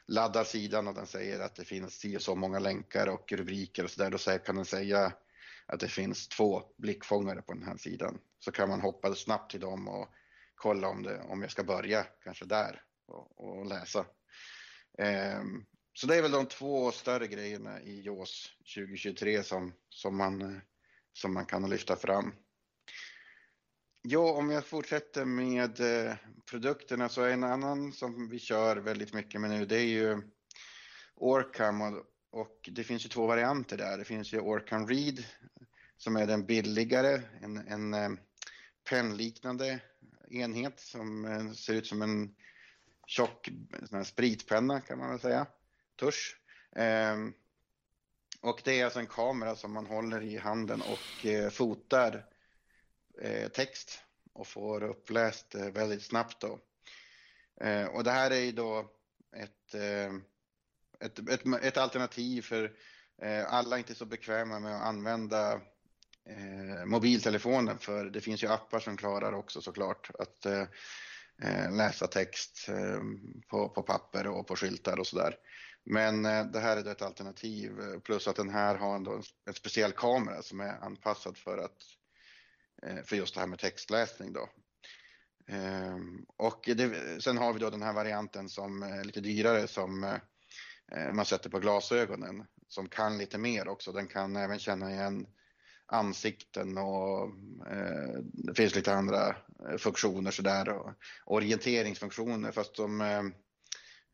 laddar 0.07 0.43
sidan 0.43 0.87
och 0.87 0.93
den 0.93 1.07
säger 1.07 1.39
att 1.39 1.55
det 1.55 1.65
finns 1.65 1.93
si 1.93 2.17
och 2.17 2.21
så 2.21 2.35
många 2.35 2.59
länkar 2.59 3.07
och 3.07 3.31
rubriker 3.31 3.83
och 3.83 3.91
så 3.91 4.03
där, 4.03 4.11
då 4.11 4.17
kan 4.37 4.55
den 4.55 4.65
säga 4.65 5.13
att 5.65 5.79
det 5.79 5.87
finns 5.87 6.27
två 6.27 6.63
blickfångare 6.77 7.41
på 7.41 7.53
den 7.53 7.63
här 7.63 7.77
sidan. 7.77 8.19
Så 8.39 8.51
kan 8.51 8.69
man 8.69 8.81
hoppa 8.81 9.15
snabbt 9.15 9.51
till 9.51 9.59
dem 9.59 9.87
och 9.87 10.07
kolla 10.55 10.87
om, 10.87 11.03
det, 11.03 11.21
om 11.21 11.41
jag 11.41 11.51
ska 11.51 11.63
börja 11.63 12.05
kanske 12.23 12.45
där 12.45 12.83
och, 13.05 13.59
och 13.59 13.65
läsa. 13.65 14.05
Ehm, 14.97 15.65
så 15.99 16.07
det 16.07 16.15
är 16.15 16.21
väl 16.21 16.31
de 16.31 16.45
två 16.45 16.91
större 16.91 17.27
grejerna 17.27 17.81
i 17.81 18.01
JAWS 18.01 18.49
2023 18.75 19.43
som, 19.43 19.73
som, 19.89 20.17
man, 20.17 20.41
eh, 20.41 20.61
som 21.13 21.33
man 21.33 21.45
kan 21.45 21.69
lyfta 21.69 21.95
fram. 21.95 22.33
Ja, 24.01 24.31
om 24.31 24.49
jag 24.49 24.65
fortsätter 24.65 25.25
med 25.25 25.79
eh, 25.79 26.15
produkterna 26.45 27.09
så 27.09 27.21
är 27.21 27.29
en 27.29 27.43
annan 27.43 27.93
som 27.93 28.29
vi 28.29 28.39
kör 28.39 28.77
väldigt 28.77 29.13
mycket 29.13 29.41
med 29.41 29.49
nu, 29.49 29.65
det 29.65 29.75
är 29.75 29.85
ju 29.85 30.21
Orcam 31.15 31.81
och, 31.81 32.03
och 32.31 32.69
det 32.71 32.83
finns 32.83 33.05
ju 33.05 33.09
två 33.09 33.27
varianter 33.27 33.77
där. 33.77 33.97
Det 33.97 34.05
finns 34.05 34.33
ju 34.33 34.39
Orcam 34.39 34.87
Read 34.87 35.23
som 35.97 36.15
är 36.15 36.27
den 36.27 36.45
billigare, 36.45 37.21
en, 37.41 37.57
en 37.57 37.93
eh, 37.93 38.09
pennliknande 38.89 39.79
enhet 40.29 40.79
som 40.79 41.53
ser 41.55 41.73
ut 41.73 41.87
som 41.87 42.01
en 42.01 42.35
tjock 43.07 43.49
spritpenna 44.05 44.81
kan 44.81 44.99
man 44.99 45.09
väl 45.09 45.19
säga, 45.19 45.47
tusch. 45.99 46.39
Ehm, 46.75 47.33
och 48.41 48.61
det 48.63 48.79
är 48.79 48.85
alltså 48.85 48.99
en 48.99 49.07
kamera 49.07 49.55
som 49.55 49.73
man 49.73 49.85
håller 49.85 50.21
i 50.21 50.37
handen 50.37 50.81
och 50.81 51.25
eh, 51.25 51.49
fotar 51.49 52.25
eh, 53.21 53.47
text 53.47 54.03
och 54.33 54.47
får 54.47 54.83
uppläst 54.83 55.55
eh, 55.55 55.69
väldigt 55.69 56.03
snabbt 56.03 56.39
då. 56.39 56.59
Ehm, 57.61 57.87
och 57.87 58.03
det 58.03 58.11
här 58.11 58.31
är 58.31 58.39
ju 58.39 58.51
då 58.51 58.91
ett, 59.35 59.73
ehm, 59.73 60.23
ett, 60.99 61.29
ett, 61.29 61.63
ett 61.63 61.77
alternativ 61.77 62.41
för 62.41 62.73
alla 63.47 63.75
är 63.75 63.77
inte 63.77 63.95
så 63.95 64.05
bekväma 64.05 64.59
med 64.59 64.75
att 64.75 64.81
använda 64.81 65.61
mobiltelefonen 66.85 67.79
för 67.79 68.05
det 68.05 68.21
finns 68.21 68.43
ju 68.43 68.47
appar 68.47 68.79
som 68.79 68.97
klarar 68.97 69.33
också 69.33 69.61
såklart 69.61 70.11
att 70.19 70.45
läsa 71.71 72.07
text 72.07 72.69
på, 73.47 73.69
på 73.69 73.83
papper 73.83 74.27
och 74.27 74.47
på 74.47 74.55
skyltar 74.55 74.99
och 74.99 75.07
sådär. 75.07 75.35
Men 75.85 76.25
eh, 76.25 76.45
det 76.45 76.59
här 76.59 76.77
är 76.77 76.83
då 76.83 76.89
ett 76.89 77.01
alternativ 77.01 77.79
eh, 77.79 77.99
plus 77.99 78.27
att 78.27 78.35
den 78.35 78.49
här 78.49 78.75
har 78.75 78.95
en, 78.95 79.23
en 79.45 79.53
speciell 79.53 79.91
kamera 79.91 80.41
som 80.41 80.59
är 80.59 80.83
anpassad 80.83 81.37
för 81.37 81.57
att 81.57 81.77
eh, 82.83 83.03
för 83.03 83.15
just 83.15 83.33
det 83.33 83.39
här 83.39 83.47
med 83.47 83.59
textläsning 83.59 84.33
då. 84.33 84.49
Ehm, 85.47 86.25
och 86.37 86.69
det, 86.75 87.23
sen 87.23 87.37
har 87.37 87.53
vi 87.53 87.59
då 87.59 87.69
den 87.69 87.81
här 87.81 87.93
varianten 87.93 88.49
som 88.49 88.83
är 88.83 89.03
lite 89.03 89.21
dyrare 89.21 89.67
som 89.67 90.19
man 91.13 91.25
sätter 91.25 91.49
på 91.49 91.59
glasögonen 91.59 92.45
som 92.67 92.89
kan 92.89 93.17
lite 93.17 93.37
mer 93.37 93.67
också. 93.67 93.91
Den 93.91 94.07
kan 94.07 94.35
även 94.35 94.59
känna 94.59 94.91
igen 94.91 95.27
ansikten 95.85 96.77
och 96.77 97.23
eh, 97.71 98.19
det 98.23 98.53
finns 98.53 98.75
lite 98.75 98.93
andra 98.93 99.35
funktioner 99.77 100.31
sådär 100.31 100.69
och 100.69 100.93
orienteringsfunktioner 101.25 102.51
fast 102.51 102.75
de 102.75 103.01
eh, 103.01 103.23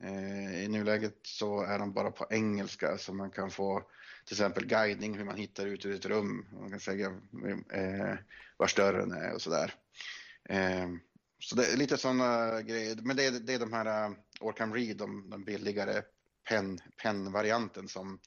Eh, 0.04 0.64
i 0.64 0.68
nuläget 0.68 1.20
så 1.24 1.62
är 1.62 1.80
de 1.80 1.94
bara 1.94 2.12
på 2.12 2.28
engelska 2.30 2.98
så 2.98 3.14
man 3.14 3.32
kan 3.32 3.52
få 3.52 3.84
till 4.26 4.34
exempel 4.34 4.66
guidning 4.66 5.18
hur 5.18 5.26
man 5.26 5.38
hittar 5.38 5.66
ut 5.66 5.86
ur 5.86 5.96
ett 5.96 6.06
rum. 6.06 6.46
Man 6.52 6.70
kan 6.70 6.80
säga 6.80 7.08
eh, 7.74 8.16
var 8.58 8.76
dörren 8.76 9.12
är 9.12 9.34
och 9.34 9.42
sådär. 9.42 9.74
Eh, 10.50 10.88
så 11.40 11.56
det 11.56 11.66
är 11.66 11.78
lite 11.78 11.98
sådana 11.98 12.62
grejer. 12.62 12.98
Men 13.02 13.16
det 13.16 13.26
är, 13.26 13.32
det 13.32 13.54
är 13.54 13.60
de 13.60 13.74
här 13.74 14.06
eh, 14.06 14.10
uh, 14.10 14.18
Orcam 14.40 14.74
Read, 14.74 14.98
de, 14.98 15.30
de 15.30 15.44
billigare 15.44 16.02
pennvarianten 17.02 17.88
som, 17.88 18.20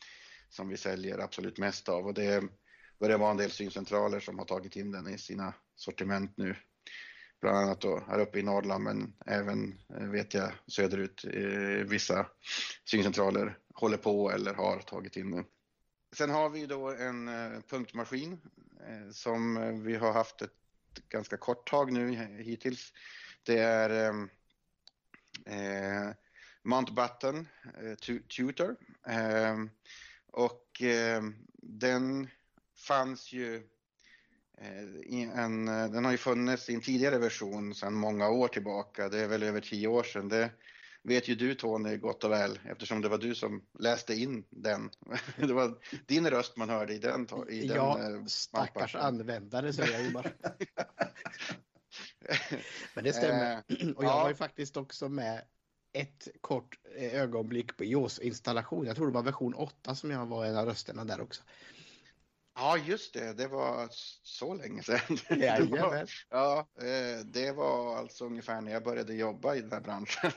som 0.48 0.68
vi 0.68 0.76
säljer 0.76 1.18
absolut 1.18 1.59
mest 1.59 1.88
av. 1.88 2.07
Och 2.07 2.14
det 2.14 2.44
börjar 3.00 3.18
vara 3.18 3.31
en 3.31 3.37
del 3.37 3.50
syncentraler 3.50 4.20
som 4.20 4.38
har 4.38 4.46
tagit 4.46 4.76
in 4.76 4.92
den 4.92 5.09
i 5.09 5.18
sina 5.18 5.54
sortiment 5.74 6.37
nu. 6.37 6.57
Bland 7.40 7.57
annat 7.57 7.81
då 7.81 8.03
här 8.09 8.18
uppe 8.18 8.38
i 8.38 8.42
Norrland 8.42 8.85
men 8.85 9.12
även 9.27 9.79
eh, 9.96 10.09
vet 10.09 10.35
jag 10.35 10.53
söderut. 10.66 11.24
Vissa 11.87 12.27
syncentraler 12.85 13.59
håller 13.74 13.96
på 13.96 14.31
eller 14.31 14.55
har 14.55 14.81
tagit 14.81 15.16
in 15.16 15.31
den. 15.31 15.44
Sen 16.12 16.31
har 16.31 16.51
vi 16.51 16.66
då 16.66 16.90
en 16.90 17.29
eh, 17.29 17.61
punktmaskin 17.61 18.40
eh, 18.88 19.11
som 19.12 19.83
vi 19.83 19.96
har 19.96 20.12
haft 20.12 20.42
ett 20.42 20.53
ganska 21.09 21.37
kort 21.37 21.70
tag 21.70 21.92
nu 21.92 22.14
hittills. 22.42 22.92
Det 23.42 23.59
är 23.59 24.09
ehm, 24.09 24.31
eh, 25.46 26.14
Mountbatten 26.62 27.48
eh, 27.83 27.94
Tutor 28.37 28.77
eh, 29.07 29.57
och 30.27 30.83
eh, 30.83 31.22
den 31.62 32.29
fanns 32.87 33.33
ju 33.33 33.68
en, 35.35 35.66
den 35.66 36.05
har 36.05 36.12
ju 36.12 36.18
funnits 36.18 36.71
i 36.71 36.75
en 36.75 36.81
tidigare 36.81 37.18
version 37.18 37.75
sedan 37.75 37.94
många 37.94 38.29
år 38.29 38.49
tillbaka. 38.49 39.09
Det 39.09 39.21
är 39.21 39.29
väl 39.29 39.42
över 39.42 39.61
tio 39.61 39.88
år 39.88 40.03
sedan. 40.03 40.29
Det, 40.29 40.51
vet 41.03 41.29
ju 41.29 41.35
du 41.35 41.55
Tony 41.55 41.97
gott 41.97 42.25
och 42.25 42.31
väl 42.31 42.59
eftersom 42.64 43.01
det 43.01 43.09
var 43.09 43.18
du 43.18 43.35
som 43.35 43.62
läste 43.79 44.14
in 44.14 44.44
den. 44.51 44.90
Det 45.37 45.53
var 45.53 45.79
din 46.07 46.31
röst 46.31 46.57
man 46.57 46.68
hörde 46.68 46.94
i 46.94 46.99
den. 46.99 47.29
I 47.49 47.66
ja, 47.66 47.97
den, 47.99 48.21
eh, 48.21 48.25
stackars 48.27 48.94
användare 48.94 49.73
säger 49.73 49.92
jag 49.92 50.03
ju 50.03 50.11
bara. 50.11 50.31
Men 52.94 53.05
det 53.05 53.12
stämmer. 53.12 53.53
Eh, 53.55 53.88
och 53.97 54.05
jag 54.05 54.11
ja. 54.11 54.23
var 54.23 54.29
ju 54.29 54.35
faktiskt 54.35 54.77
också 54.77 55.09
med 55.09 55.42
ett 55.92 56.29
kort 56.40 56.79
eh, 56.97 57.14
ögonblick 57.14 57.77
på 57.77 57.85
JAWS 57.85 58.18
installation. 58.18 58.87
Jag 58.87 58.97
tror 58.97 59.07
det 59.07 59.12
var 59.12 59.23
version 59.23 59.55
8 59.55 59.94
som 59.94 60.11
jag 60.11 60.27
var 60.27 60.47
en 60.47 60.57
av 60.57 60.66
rösterna 60.66 61.05
där 61.05 61.21
också. 61.21 61.42
Ja, 62.61 62.79
just 62.79 63.14
det. 63.14 63.33
Det 63.33 63.49
var 63.49 63.88
så 64.23 64.55
länge 64.55 64.83
sedan. 64.83 65.18
Jajamän. 65.40 66.07
ja, 66.31 66.68
eh, 66.81 67.25
det 67.25 67.53
var 67.53 67.97
alltså 67.97 68.25
ungefär 68.25 68.61
när 68.61 68.73
jag 68.73 68.85
började 68.85 69.14
jobba 69.14 69.55
i 69.55 69.61
den 69.61 69.73
här 69.73 69.81
branschen. 69.81 70.33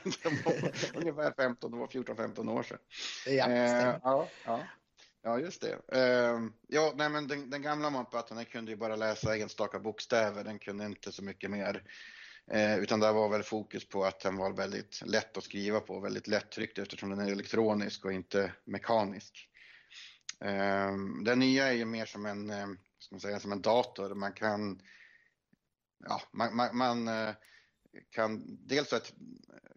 ungefär 0.94 1.32
15, 1.36 1.70
det 1.70 1.76
var 1.76 1.86
14-15 1.92 2.50
år 2.50 2.62
sedan. 2.62 2.78
Ja, 3.26 3.48
eh, 3.50 3.96
ja, 4.02 4.28
ja. 4.44 4.60
ja, 5.22 5.38
just 5.38 5.62
det. 5.62 5.98
Eh, 5.98 6.40
ja, 6.68 6.92
nej, 6.96 7.08
men 7.08 7.28
den, 7.28 7.50
den 7.50 7.62
gamla 7.62 7.90
mappatten 7.90 8.36
den 8.36 8.46
kunde 8.46 8.70
ju 8.70 8.76
bara 8.76 8.96
läsa 8.96 9.36
enstaka 9.36 9.78
bokstäver. 9.78 10.44
Den 10.44 10.58
kunde 10.58 10.84
inte 10.84 11.12
så 11.12 11.24
mycket 11.24 11.50
mer. 11.50 11.82
utan 12.78 13.00
det 13.00 13.12
var 13.12 13.28
väl 13.28 13.42
fokus 13.42 13.88
på 13.88 14.04
att 14.04 14.20
den 14.20 14.36
var 14.36 14.52
väldigt 14.52 15.02
lätt 15.06 15.36
att 15.36 15.44
skriva 15.44 15.80
på, 15.80 16.00
väldigt 16.00 16.26
lättryckt 16.26 16.78
eftersom 16.78 17.10
den 17.10 17.20
är 17.20 17.32
elektronisk 17.32 18.04
och 18.04 18.12
inte 18.12 18.52
mekanisk. 18.64 19.48
Ehm, 20.44 21.24
den 21.24 21.38
nya 21.38 21.68
är 21.68 21.72
ju 21.72 21.84
mer 21.84 22.06
som 22.06 22.26
en, 22.26 22.50
eh, 22.50 22.66
ska 22.98 23.14
man 23.14 23.20
säga, 23.20 23.40
som 23.40 23.52
en 23.52 23.62
dator. 23.62 24.14
Man 24.14 24.32
kan, 24.32 24.82
ja, 26.04 26.22
man, 26.32 26.56
man, 26.56 26.76
man 26.76 27.08
eh, 27.08 27.34
kan 28.10 28.42
dels 28.66 28.92
att, 28.92 29.12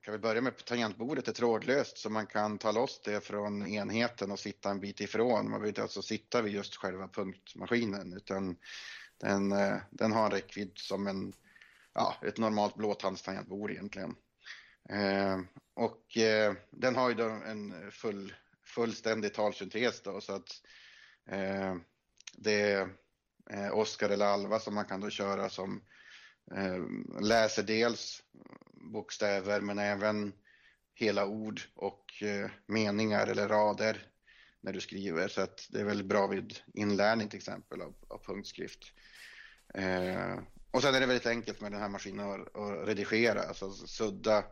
kan 0.01 0.11
vi 0.11 0.17
börja 0.17 0.41
med 0.41 0.65
tangentbordet 0.65 1.27
är 1.27 1.31
trådlöst 1.31 1.97
så 1.97 2.09
man 2.09 2.27
kan 2.27 2.57
ta 2.57 2.71
loss 2.71 3.01
det 3.05 3.21
från 3.21 3.67
enheten 3.67 4.31
och 4.31 4.39
sitta 4.39 4.69
en 4.71 4.79
bit 4.79 5.01
ifrån. 5.01 5.43
Man 5.43 5.51
behöver 5.51 5.67
inte 5.67 5.81
alltså 5.81 6.01
sitta 6.01 6.41
vid 6.41 6.53
just 6.53 6.75
själva 6.75 7.07
punktmaskinen 7.07 8.13
utan 8.13 8.57
den, 9.17 9.51
eh, 9.51 9.77
den 9.89 10.11
har 10.11 10.25
en 10.25 10.31
räckvidd 10.31 10.71
som 10.75 11.07
en, 11.07 11.33
ja, 11.93 12.15
ett 12.21 12.37
normalt 12.37 12.75
blåtandstangentbord 12.75 13.71
egentligen. 13.71 14.15
Eh, 14.89 15.39
och 15.73 16.17
eh, 16.17 16.53
den 16.71 16.95
har 16.95 17.09
ju 17.09 17.15
då 17.15 17.29
en 17.29 17.91
full 17.91 18.33
fullständig 18.75 19.33
talsyntes 19.33 20.01
då 20.01 20.21
så 20.21 20.33
att 20.33 20.61
eh, 21.29 21.75
det 22.37 22.71
är 22.71 22.89
eh, 23.49 23.77
Oskar 23.77 24.09
eller 24.09 24.25
Alva 24.25 24.59
som 24.59 24.75
man 24.75 24.85
kan 24.85 25.01
då 25.01 25.09
köra 25.09 25.49
som 25.49 25.81
eh, 26.55 26.83
läser 27.21 27.63
dels 27.63 28.23
bokstäver 28.93 29.61
men 29.61 29.79
även 29.79 30.33
hela 30.95 31.25
ord 31.25 31.61
och 31.75 32.23
eh, 32.23 32.49
meningar 32.65 33.27
eller 33.27 33.47
rader 33.47 34.07
när 34.61 34.73
du 34.73 34.81
skriver. 34.81 35.27
Så 35.27 35.41
att 35.41 35.67
det 35.69 35.79
är 35.79 35.83
väldigt 35.85 36.07
bra 36.07 36.27
vid 36.27 36.59
inlärning 36.73 37.29
till 37.29 37.37
exempel 37.37 37.81
av, 37.81 37.95
av 38.07 38.23
punktskrift. 38.23 38.79
Eh, 39.73 40.39
och 40.71 40.81
sen 40.81 40.95
är 40.95 40.99
det 40.99 41.05
väldigt 41.05 41.25
enkelt 41.25 41.61
med 41.61 41.71
den 41.71 41.81
här 41.81 41.89
maskinen 41.89 42.31
att, 42.31 42.55
att 42.55 42.87
redigera, 42.87 43.41
alltså 43.41 43.71
sudda. 43.71 44.43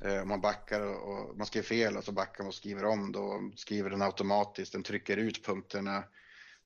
Om 0.00 0.28
man 0.28 0.40
backar 0.40 0.80
och, 0.80 1.12
och, 1.12 1.36
man 1.38 1.46
skriver 1.46 1.66
fel 1.66 1.96
och 1.96 2.04
så 2.04 2.12
backar 2.12 2.44
man 2.44 2.48
och 2.48 2.54
skriver 2.54 2.84
om, 2.84 3.12
då 3.12 3.50
skriver 3.56 3.90
den 3.90 4.02
automatiskt. 4.02 4.72
Den 4.72 4.82
trycker 4.82 5.16
ut 5.16 5.46
punkterna 5.46 6.04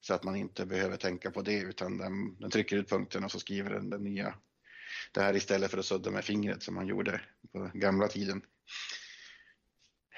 så 0.00 0.14
att 0.14 0.24
man 0.24 0.36
inte 0.36 0.66
behöver 0.66 0.96
tänka 0.96 1.30
på 1.30 1.42
det 1.42 1.58
utan 1.58 1.98
den, 1.98 2.36
den 2.40 2.50
trycker 2.50 2.76
ut 2.76 2.88
punkterna 2.88 3.26
och 3.26 3.32
så 3.32 3.40
skriver 3.40 3.70
den 3.70 3.90
den 3.90 4.04
nya. 4.04 4.34
Det 5.12 5.20
här 5.20 5.36
istället 5.36 5.70
för 5.70 5.78
att 5.78 5.84
sudda 5.84 6.10
med 6.10 6.24
fingret 6.24 6.62
som 6.62 6.74
man 6.74 6.86
gjorde 6.86 7.20
på 7.52 7.70
gamla 7.74 8.08
tiden. 8.08 8.42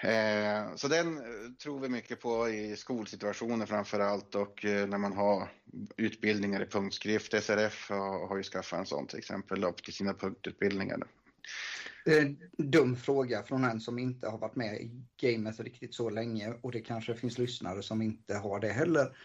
Eh, 0.03 0.75
så 0.77 0.89
den 0.89 1.19
eh, 1.19 1.53
tror 1.63 1.81
vi 1.81 1.89
mycket 1.89 2.21
på 2.21 2.49
i 2.49 2.77
skolsituationer 2.77 3.67
framför 3.67 4.01
allt 4.01 4.35
och 4.35 4.65
eh, 4.65 4.89
när 4.89 4.99
man 4.99 5.13
har 5.13 5.49
utbildningar 5.97 6.63
i 6.63 6.67
punktskrift. 6.67 7.43
SRF 7.43 7.91
har 8.29 8.37
ju 8.37 8.43
skaffat 8.43 8.79
en 8.79 8.87
sån 8.87 9.07
till 9.07 9.19
exempel 9.19 9.65
upp 9.65 9.85
till 9.85 9.95
sina 9.95 10.15
punktutbildningar. 10.15 10.99
Dum 12.59 12.97
fråga 12.97 13.43
från 13.43 13.65
en 13.65 13.81
som 13.81 13.99
inte 13.99 14.29
har 14.29 14.39
varit 14.39 14.57
med 14.57 14.81
i 14.81 14.91
gamet 15.21 15.61
riktigt 15.61 15.95
så 15.95 16.11
länge 16.11 16.55
och 16.61 16.73
det 16.73 16.81
kanske 16.81 17.15
finns 17.15 17.39
lyssnare 17.39 17.83
som 17.83 18.03
inte 18.03 18.35
har 18.35 18.61
det 18.61 18.73
heller. 18.73 19.17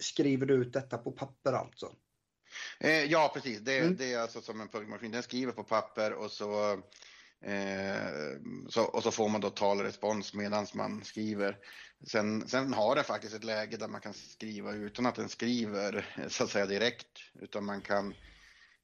Skriver 0.00 0.46
du 0.46 0.54
ut 0.54 0.72
detta 0.72 0.98
på 0.98 1.12
papper 1.12 1.52
alltså? 1.52 1.92
Ja, 3.08 3.30
precis. 3.34 3.60
Det, 3.60 3.78
mm. 3.78 3.96
det 3.96 4.12
är 4.12 4.18
alltså 4.18 4.40
som 4.40 4.60
en 4.60 4.68
punktmaskin. 4.68 5.10
Den 5.10 5.22
skriver 5.22 5.52
på 5.52 5.64
papper 5.64 6.12
och 6.12 6.30
så 6.30 6.82
Eh, 7.44 8.38
så, 8.68 8.82
och 8.82 9.02
så 9.02 9.10
får 9.10 9.28
man 9.28 9.40
då 9.40 9.50
talrespons 9.50 10.34
medan 10.34 10.66
man 10.74 11.04
skriver. 11.04 11.58
Sen, 12.06 12.48
sen 12.48 12.72
har 12.72 12.94
den 12.94 13.04
faktiskt 13.04 13.34
ett 13.34 13.44
läge 13.44 13.76
där 13.76 13.88
man 13.88 14.00
kan 14.00 14.14
skriva 14.14 14.72
utan 14.72 15.06
att 15.06 15.14
den 15.14 15.28
skriver 15.28 16.06
så 16.28 16.44
att 16.44 16.50
säga 16.50 16.66
direkt, 16.66 17.18
utan 17.40 17.64
man 17.64 17.80
kan 17.80 18.14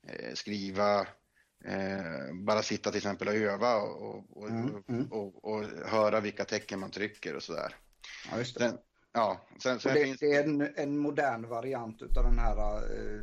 eh, 0.09 0.35
skriva, 0.35 1.07
eh, 1.67 2.35
bara 2.35 2.63
sitta 2.63 2.91
till 2.91 2.99
exempel 2.99 3.29
och 3.29 3.35
öva 3.35 3.77
och, 3.77 4.37
och, 4.37 4.49
mm, 4.49 4.83
mm. 4.89 5.13
och, 5.13 5.45
och, 5.45 5.65
höra 5.87 6.21
vilka 6.21 6.45
tecken 6.45 6.81
man 6.81 6.91
trycker 6.91 7.37
och 7.37 7.43
sådär. 7.43 7.75
Ja, 8.31 8.39
just 8.39 8.59
det. 8.59 8.61
Sen, 8.61 8.79
ja, 9.13 9.47
sen, 9.63 9.81
sen 9.81 9.95
det, 9.95 10.05
finns... 10.05 10.21
det 10.21 10.35
är 10.35 10.45
en, 10.45 10.69
en 10.77 10.99
modern 10.99 11.49
variant 11.49 12.03
av 12.03 12.25
den 12.25 12.39
här 12.39 12.77
eh, 12.77 13.21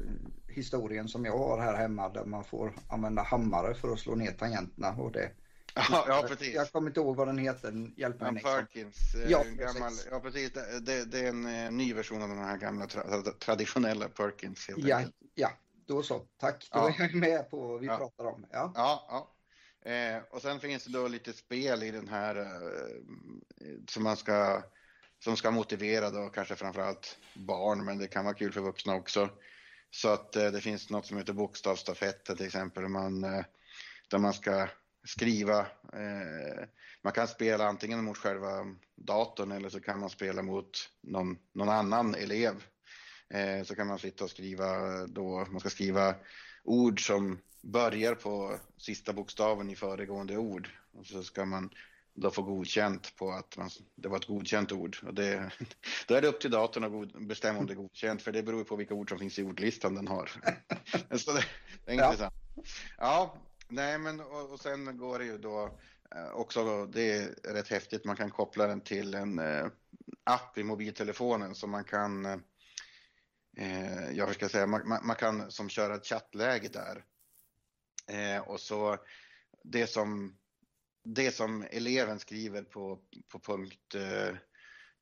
historien 0.48 1.08
som 1.08 1.26
jag 1.26 1.38
har 1.38 1.60
här 1.60 1.76
hemma 1.78 2.10
där 2.10 2.26
man 2.26 2.44
får 2.44 2.76
använda 2.88 3.22
hammare 3.22 3.76
för 3.76 3.94
att 3.94 4.00
slå 4.00 4.16
ner 4.16 4.32
tangenterna. 4.32 4.90
Och 4.90 5.12
det, 5.12 5.32
ja, 5.76 6.06
ja, 6.08 6.26
precis. 6.28 6.54
Jag 6.54 6.72
kommer 6.72 6.90
inte 6.90 7.00
ihåg 7.00 7.16
vad 7.16 7.28
den 7.28 7.38
heter. 7.38 7.92
Hjälp 7.98 8.22
mig 8.22 8.42
ja, 8.44 8.50
Perkins. 8.50 9.16
Eh, 9.16 9.32
ja, 9.32 9.44
gammal, 9.44 9.94
ja, 10.12 10.20
precis. 10.20 10.52
Det, 10.82 11.06
det, 11.06 11.20
är 11.20 11.30
en 11.30 11.66
eh, 11.66 11.72
ny 11.72 11.94
version 11.94 12.22
av 12.22 12.30
den 12.30 12.38
här 12.38 12.58
gamla 12.58 12.88
tra 12.88 13.04
traditionella 13.40 14.10
Perkins. 14.10 14.68
Helt 14.68 14.88
ja, 14.88 15.02
ja, 15.36 15.50
då 15.88 16.04
så. 16.04 16.28
Tack. 16.38 16.68
Då 16.72 16.80
ja. 16.80 16.90
är 16.90 16.96
jag 17.00 17.16
med 17.16 17.50
på 17.50 17.68
vad 17.68 17.80
vi 17.80 17.88
ja. 17.88 17.98
pratar 17.98 18.26
om. 18.26 18.46
Ja, 18.52 18.72
ja. 18.76 19.06
ja. 19.10 19.30
Eh, 19.92 20.22
och 20.30 20.42
sen 20.42 20.60
finns 20.60 20.84
det 20.86 20.92
då 20.92 21.08
lite 21.08 21.34
spel 21.34 21.84
i 21.84 21.92
den 21.92 22.08
här 22.08 22.36
eh, 22.36 23.78
som 23.88 24.04
man 24.04 24.18
ska 24.18 24.64
som 25.24 25.38
ska 25.38 25.52
motivera 25.52 26.10
då 26.10 26.30
kanske 26.30 26.56
framförallt 26.56 27.18
barn, 27.34 27.86
men 27.86 27.98
det 27.98 28.08
kan 28.08 28.26
vara 28.26 28.36
kul 28.36 28.52
för 28.52 28.62
vuxna 28.62 28.96
också. 28.96 29.30
Så 29.92 30.10
att 30.10 30.36
eh, 30.36 30.52
det 30.52 30.62
finns 30.62 30.90
något 30.90 31.06
som 31.06 31.18
heter 31.18 31.34
bokstavsstafetten 31.34 32.38
till 32.38 32.46
exempel, 32.46 32.88
man, 32.88 33.24
eh, 33.24 33.46
där 34.10 34.18
man 34.18 34.34
ska 34.34 34.68
skriva. 35.04 35.60
Eh, 35.94 36.68
man 37.02 37.14
kan 37.14 37.28
spela 37.28 37.68
antingen 37.68 38.04
mot 38.04 38.18
själva 38.18 38.76
datorn 38.96 39.52
eller 39.52 39.70
så 39.70 39.80
kan 39.80 40.00
man 40.00 40.10
spela 40.10 40.42
mot 40.42 40.90
någon, 41.02 41.38
någon 41.54 41.70
annan 41.70 42.16
elev. 42.16 42.64
Eh, 43.30 43.64
så 43.64 43.76
kan 43.76 43.88
man 43.88 44.00
sitta 44.00 44.24
och 44.24 44.30
skriva 44.30 44.68
då, 45.08 45.48
man 45.52 45.60
ska 45.60 45.70
skriva 45.70 46.16
ord 46.64 47.08
som 47.08 47.40
börjar 47.62 48.16
på 48.16 48.60
sista 48.78 49.14
bokstaven 49.14 49.70
i 49.70 49.76
föregående 49.76 50.38
ord. 50.38 50.70
Och 50.92 51.06
så 51.06 51.24
ska 51.24 51.46
man 51.46 51.70
då 52.14 52.32
få 52.32 52.42
godkänt 52.42 53.16
på 53.16 53.32
att 53.32 53.58
man, 53.58 53.70
det 53.96 54.08
var 54.08 54.18
ett 54.18 54.28
godkänt 54.28 54.72
ord. 54.72 54.98
Och 55.04 55.14
det, 55.14 55.52
då 56.08 56.16
är 56.16 56.22
det 56.22 56.28
upp 56.28 56.42
till 56.42 56.52
datorn 56.52 56.84
att 56.84 56.92
god, 56.92 57.28
bestämma 57.28 57.60
om 57.60 57.66
det 57.66 57.74
är 57.74 57.76
godkänt, 57.76 58.22
för 58.22 58.32
det 58.32 58.44
beror 58.44 58.64
på 58.64 58.76
vilka 58.76 58.94
ord 58.94 59.10
som 59.10 59.20
finns 59.20 59.40
i 59.40 59.44
ordlistan 59.44 59.96
den 59.96 60.08
har. 60.08 60.32
Så 61.18 61.32
det, 61.32 61.46
det 61.86 61.92
är 61.92 61.96
intressant. 61.96 62.34
Ja, 62.98 63.38
nej 63.68 63.98
men 63.98 64.20
och, 64.20 64.52
och 64.52 64.60
sen 64.60 64.98
går 64.98 65.20
det 65.20 65.26
ju 65.26 65.38
då 65.38 65.78
eh, 66.16 66.32
också, 66.34 66.86
det 66.86 67.12
är 67.12 67.54
rätt 67.54 67.68
häftigt, 67.68 68.06
man 68.06 68.16
kan 68.16 68.32
koppla 68.32 68.68
den 68.68 68.82
till 68.82 69.14
en 69.14 69.40
eh, 69.40 69.66
app 70.24 70.58
i 70.58 70.64
mobiltelefonen 70.64 71.56
så 71.56 71.68
man 71.68 71.84
kan, 71.84 72.44
eh, 73.58 74.12
jag 74.12 74.36
ska 74.36 74.50
säga, 74.50 74.68
man, 74.68 74.88
man, 74.88 75.08
man, 75.08 75.16
kan 75.16 75.52
som 75.52 75.70
köra 75.70 75.96
ett 75.96 76.06
chattläge 76.06 76.68
där. 76.68 77.04
Eh, 78.08 78.42
och 78.42 78.60
så 78.60 78.98
det 79.64 79.88
som 79.88 80.38
det 81.04 81.32
som 81.32 81.66
eleven 81.72 82.20
skriver 82.20 82.64
på, 82.64 83.00
på 83.32 83.40
punkt 83.40 83.96
eh, 83.96 84.36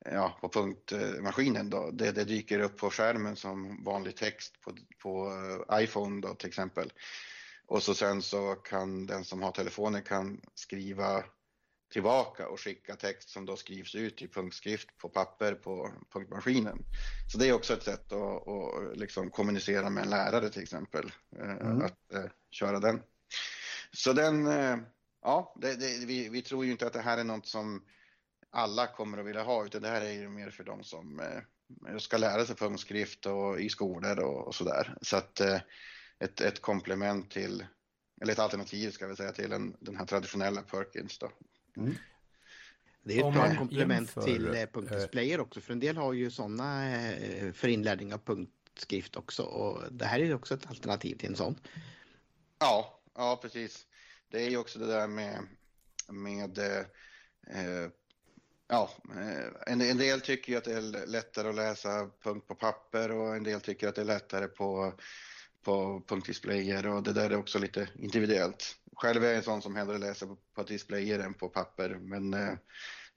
ja, 0.05 0.37
på 0.41 0.49
punktmaskinen 0.49 1.69
då, 1.69 1.91
det, 1.91 2.11
det, 2.11 2.23
dyker 2.23 2.59
upp 2.59 2.77
på 2.77 2.89
skärmen 2.89 3.35
som 3.35 3.83
vanlig 3.83 4.15
text 4.15 4.61
på, 4.61 4.75
på 5.03 5.31
eh, 5.69 5.83
iPhone 5.83 6.21
då 6.21 6.35
till 6.35 6.47
exempel. 6.47 6.93
Och 7.65 7.83
så 7.83 7.93
sen 7.93 8.21
så 8.21 8.55
kan 8.55 9.05
den 9.05 9.25
som 9.25 9.41
har 9.41 9.51
telefonen 9.51 10.03
kan 10.03 10.41
skriva 10.55 11.23
tillbaka 11.91 12.47
och 12.47 12.59
skicka 12.59 12.95
text 12.95 13.29
som 13.29 13.45
då 13.45 13.55
skrivs 13.55 13.95
ut 13.95 14.21
i 14.21 14.27
punktskrift 14.27 14.97
på 14.97 15.09
papper 15.09 15.53
på 15.53 15.91
punktmaskinen. 16.13 16.85
Så 17.31 17.37
det 17.37 17.47
är 17.47 17.53
också 17.53 17.73
ett 17.73 17.83
sätt 17.83 18.11
att, 18.11 18.47
att 18.47 18.97
liksom 18.97 19.29
kommunicera 19.29 19.89
med 19.89 20.03
en 20.03 20.09
lärare 20.09 20.49
till 20.49 20.63
exempel, 20.63 21.11
eh, 21.39 21.51
mm. 21.51 21.81
att 21.81 21.99
uh, 22.15 22.25
köra 22.51 22.79
den. 22.79 23.01
Så 23.91 24.13
den, 24.13 24.47
uh, 24.47 24.77
Ja, 25.21 25.55
det, 25.61 25.75
det, 25.75 26.05
vi, 26.05 26.29
vi, 26.29 26.41
tror 26.41 26.65
ju 26.65 26.71
inte 26.71 26.87
att 26.87 26.93
det 26.93 27.01
här 27.01 27.17
är 27.17 27.23
något 27.23 27.47
som 27.47 27.85
alla 28.49 28.87
kommer 28.87 29.17
att 29.17 29.25
vilja 29.25 29.43
ha, 29.43 29.65
utan 29.65 29.81
det 29.81 29.87
här 29.87 30.01
är 30.01 30.11
ju 30.11 30.29
mer 30.29 30.49
för 30.49 30.63
de 30.63 30.83
som 30.83 31.19
eh, 31.19 31.97
ska 31.97 32.17
lära 32.17 32.45
sig 32.45 32.55
punktskrift 32.55 33.25
och 33.25 33.59
i 33.59 33.69
skolor 33.69 34.19
och, 34.19 34.47
och 34.47 34.55
sådär. 34.55 34.97
Så 35.01 35.17
att 35.17 35.39
eh, 35.39 35.61
ett, 36.19 36.41
ett 36.41 36.61
komplement 36.61 37.31
till, 37.31 37.65
eller 38.21 38.33
ett 38.33 38.39
alternativ 38.39 38.91
ska 38.91 39.07
vi 39.07 39.15
säga, 39.15 39.31
till 39.31 39.51
en, 39.51 39.75
den 39.79 39.95
här 39.95 40.05
traditionella 40.05 40.61
Perkins 40.61 41.17
då. 41.17 41.31
Mm. 41.77 41.95
Det 43.03 43.19
är 43.19 43.27
ett 43.27 43.33
bra 43.33 43.55
komplement 43.55 44.15
jämför, 44.15 44.21
till 44.21 44.47
eh, 44.47 44.65
punktdisplayer 44.65 45.39
också, 45.39 45.61
för 45.61 45.73
en 45.73 45.79
del 45.79 45.97
har 45.97 46.13
ju 46.13 46.31
sådana 46.31 46.95
eh, 46.95 47.51
för 47.53 47.67
inlärning 47.67 48.13
av 48.13 48.17
punktskrift 48.17 49.15
också 49.15 49.43
och 49.43 49.93
det 49.93 50.05
här 50.05 50.19
är 50.19 50.35
också 50.35 50.53
ett 50.53 50.67
alternativ 50.67 51.15
till 51.15 51.29
en 51.29 51.35
sån. 51.35 51.55
Ja, 52.59 53.01
ja 53.15 53.39
precis 53.41 53.87
det 54.31 54.45
är 54.45 54.49
ju 54.49 54.57
också 54.57 54.79
det 54.79 54.87
där 54.87 55.07
med, 55.07 55.47
med 56.07 56.57
eh, 56.57 57.89
ja, 58.67 58.89
eh, 59.15 59.73
en, 59.73 59.81
en, 59.81 59.97
del 59.97 60.21
tycker 60.21 60.51
ju 60.51 60.57
att 60.57 60.63
det 60.63 60.73
är 60.73 61.07
lättare 61.07 61.49
att 61.49 61.55
läsa 61.55 62.09
punkt 62.23 62.47
på 62.47 62.55
papper 62.55 63.11
och 63.11 63.35
en 63.35 63.43
del 63.43 63.61
tycker 63.61 63.87
att 63.87 63.95
det 63.95 64.01
är 64.01 64.05
lättare 64.05 64.47
på, 64.47 64.93
på 65.63 66.03
punktdisplayer 66.07 66.87
och 66.87 67.03
det 67.03 67.13
där 67.13 67.29
är 67.29 67.37
också 67.37 67.59
lite 67.59 67.89
individuellt. 67.95 68.77
Själv 69.01 69.23
är 69.23 69.27
jag 69.27 69.37
en 69.37 69.43
sån 69.43 69.61
som 69.61 69.75
hellre 69.75 69.97
läser 69.97 70.27
på, 70.27 70.37
på 70.55 70.63
displayer 70.63 71.19
än 71.19 71.33
på 71.33 71.49
papper, 71.49 71.89
men 71.89 72.33
eh, 72.33 72.53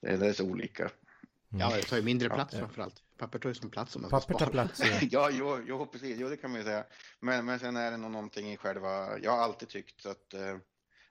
det, 0.00 0.26
är 0.26 0.32
så 0.32 0.44
olika. 0.44 0.82
Mm. 0.82 1.60
Ja, 1.60 1.76
det 1.76 1.82
tar 1.82 1.96
ju 1.96 2.02
mindre 2.02 2.28
plats 2.28 2.54
ja. 2.54 2.58
framförallt. 2.58 3.02
Papper 3.18 3.38
tar 3.38 3.48
ju 3.48 3.54
som 3.54 3.70
plats 3.70 3.96
om 3.96 4.02
man 4.02 4.10
Papper 4.10 4.34
tar 4.34 4.46
plats, 4.46 4.80
ja. 4.80 4.98
ja, 5.10 5.30
jo, 5.32 5.58
jo, 5.66 5.86
precis. 5.86 6.18
Jo, 6.18 6.28
det 6.28 6.36
kan 6.36 6.50
man 6.50 6.60
ju 6.60 6.64
säga. 6.64 6.84
Men, 7.20 7.44
men 7.44 7.58
sen 7.58 7.76
är 7.76 7.90
det 7.90 7.96
nog 7.96 8.10
någonting 8.10 8.52
i 8.52 8.56
själva... 8.56 9.18
Jag 9.18 9.30
har 9.30 9.38
alltid 9.38 9.68
tyckt 9.68 10.06
att 10.06 10.34
eh, 10.34 10.56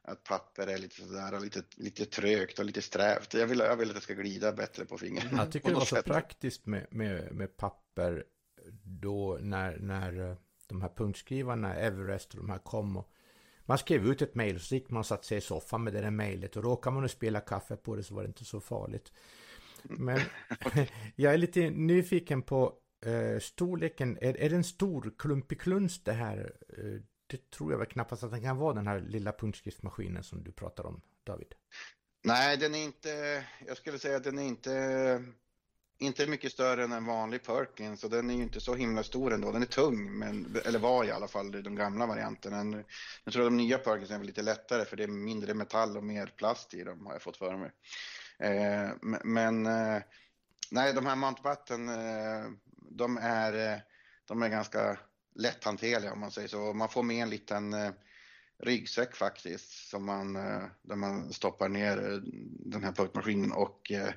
att 0.02 0.24
papper 0.24 0.68
är 0.68 0.78
lite 0.78 0.96
sådär 0.96 1.40
lite, 1.40 1.64
lite 1.76 2.06
trögt 2.06 2.60
och 2.60 2.66
lite 2.66 2.82
strävt. 2.82 3.34
Jag 3.34 3.48
vill, 3.48 3.60
jag 3.60 3.76
vill 3.76 3.90
att 3.90 3.96
det 3.96 4.02
ska 4.02 4.14
glida 4.14 4.52
bättre 4.52 4.86
på 4.86 4.98
fingret. 4.98 5.28
Jag 5.32 5.52
tycker 5.52 5.70
det 5.70 5.76
var 5.76 5.86
så 5.86 6.02
praktiskt 6.02 6.66
med, 6.66 6.88
med, 6.90 7.36
med 7.36 7.58
papper 7.58 8.26
då 8.84 9.38
när, 9.42 9.80
när 9.80 10.38
de 10.68 10.82
här 10.82 10.90
punktskrivarna, 10.90 11.76
Everest 11.76 12.34
och 12.34 12.38
de 12.38 12.50
här 12.50 12.60
kom. 12.60 12.98
Och 12.98 13.10
man 13.66 13.78
skrev 13.78 14.08
ut 14.08 14.22
ett 14.22 14.36
mejl 14.36 14.60
så 14.60 14.76
gick 14.76 14.90
man 14.90 15.00
och 15.00 15.06
satte 15.06 15.28
sig 15.28 15.38
i 15.38 15.42
soffan 15.42 15.84
med 15.84 15.94
det 15.94 16.02
där 16.02 16.12
mejlet 16.12 16.56
och 16.56 16.64
råkade 16.64 16.96
man 16.96 17.10
spela 17.10 17.40
kaffe 17.40 17.76
på 17.76 17.96
det 17.96 18.04
så 18.04 18.16
var 18.16 18.24
det 18.24 18.28
inte 18.28 18.46
så 18.46 18.60
farligt. 18.60 19.12
Men 19.84 20.20
jag 21.16 21.34
är 21.34 21.38
lite 21.38 21.70
nyfiken 21.70 22.42
på 22.42 22.74
eh, 23.06 23.40
storleken. 23.40 24.18
Är, 24.22 24.38
är 24.38 24.50
det 24.50 24.56
en 24.56 24.64
stor 24.64 25.14
klumpig 25.18 25.62
kluns 25.62 26.04
det 26.04 26.14
här? 26.14 26.56
Eh, 26.70 27.02
det 27.28 27.52
tror 27.52 27.72
jag 27.72 27.78
väl 27.78 27.88
knappast 27.88 28.24
att 28.24 28.32
den 28.32 28.42
kan 28.42 28.58
vara 28.58 28.74
den 28.74 28.88
här 28.88 29.00
lilla 29.00 29.32
punktskriftmaskinen 29.32 30.24
som 30.24 30.44
du 30.44 30.52
pratar 30.52 30.86
om, 30.86 31.02
David. 31.24 31.54
Nej, 32.24 32.58
den 32.58 32.76
är 32.76 32.84
inte, 32.84 33.44
jag 33.68 33.78
skulle 33.78 34.00
säga 34.00 34.18
att 34.18 34.24
den 34.24 34.40
är 34.40 34.44
inte, 34.44 35.24
inte 36.04 36.28
mycket 36.28 36.52
större 36.52 36.84
än 36.84 36.92
en 36.92 37.06
vanlig 37.06 37.44
Perkins 37.44 38.02
så 38.02 38.08
den 38.08 38.30
är 38.30 38.34
ju 38.34 38.44
inte 38.44 38.60
så 38.60 38.76
himla 38.76 39.04
stor 39.04 39.34
ändå. 39.34 39.52
Den 39.52 39.62
är 39.62 39.66
tung, 39.66 40.20
men, 40.20 40.62
eller 40.66 40.80
var 40.80 41.06
i 41.06 41.12
alla 41.12 41.28
fall 41.28 41.52
de 41.52 41.76
gamla 41.76 42.06
varianterna. 42.06 42.64
Nu, 42.64 42.86
jag 43.24 43.34
tror 43.34 43.44
de 43.44 43.58
nya 43.58 43.78
Perkins 43.78 44.12
är 44.12 44.24
lite 44.24 44.42
lättare 44.42 44.86
för 44.86 44.98
det 44.98 45.04
är 45.04 45.08
mindre 45.08 45.54
metall 45.54 45.98
och 45.98 46.04
mer 46.04 46.26
plast 46.26 46.74
i 46.74 46.84
dem 46.84 47.06
har 47.06 47.14
jag 47.14 47.22
fått 47.22 47.38
för 47.38 47.58
mig. 47.58 47.72
Eh, 48.40 48.90
men 49.24 49.66
eh, 49.66 50.02
nej, 50.72 50.94
de 50.94 51.06
här 51.06 51.16
Mountbatten, 51.16 51.90
eh, 51.90 52.46
de 52.76 53.18
är, 53.18 53.74
eh, 53.74 53.80
de 54.28 54.44
är 54.44 54.50
ganska 54.50 55.00
lätthanterliga 55.36 56.14
om 56.14 56.20
man 56.20 56.32
säger 56.32 56.48
så. 56.48 56.74
Man 56.74 56.90
får 56.90 57.04
med 57.04 57.24
en 57.24 57.30
liten 57.30 57.74
eh, 57.74 57.92
ryggsäck 58.60 59.16
faktiskt 59.16 59.90
som 59.90 60.06
man, 60.06 60.36
eh, 60.36 60.64
där 60.82 60.96
man 60.96 61.34
stoppar 61.34 61.70
ner 61.70 62.12
eh, 62.12 62.20
den 62.66 62.84
här 62.84 62.92
puckmaskinen 62.92 63.52
och 63.52 63.92
eh, 63.92 64.14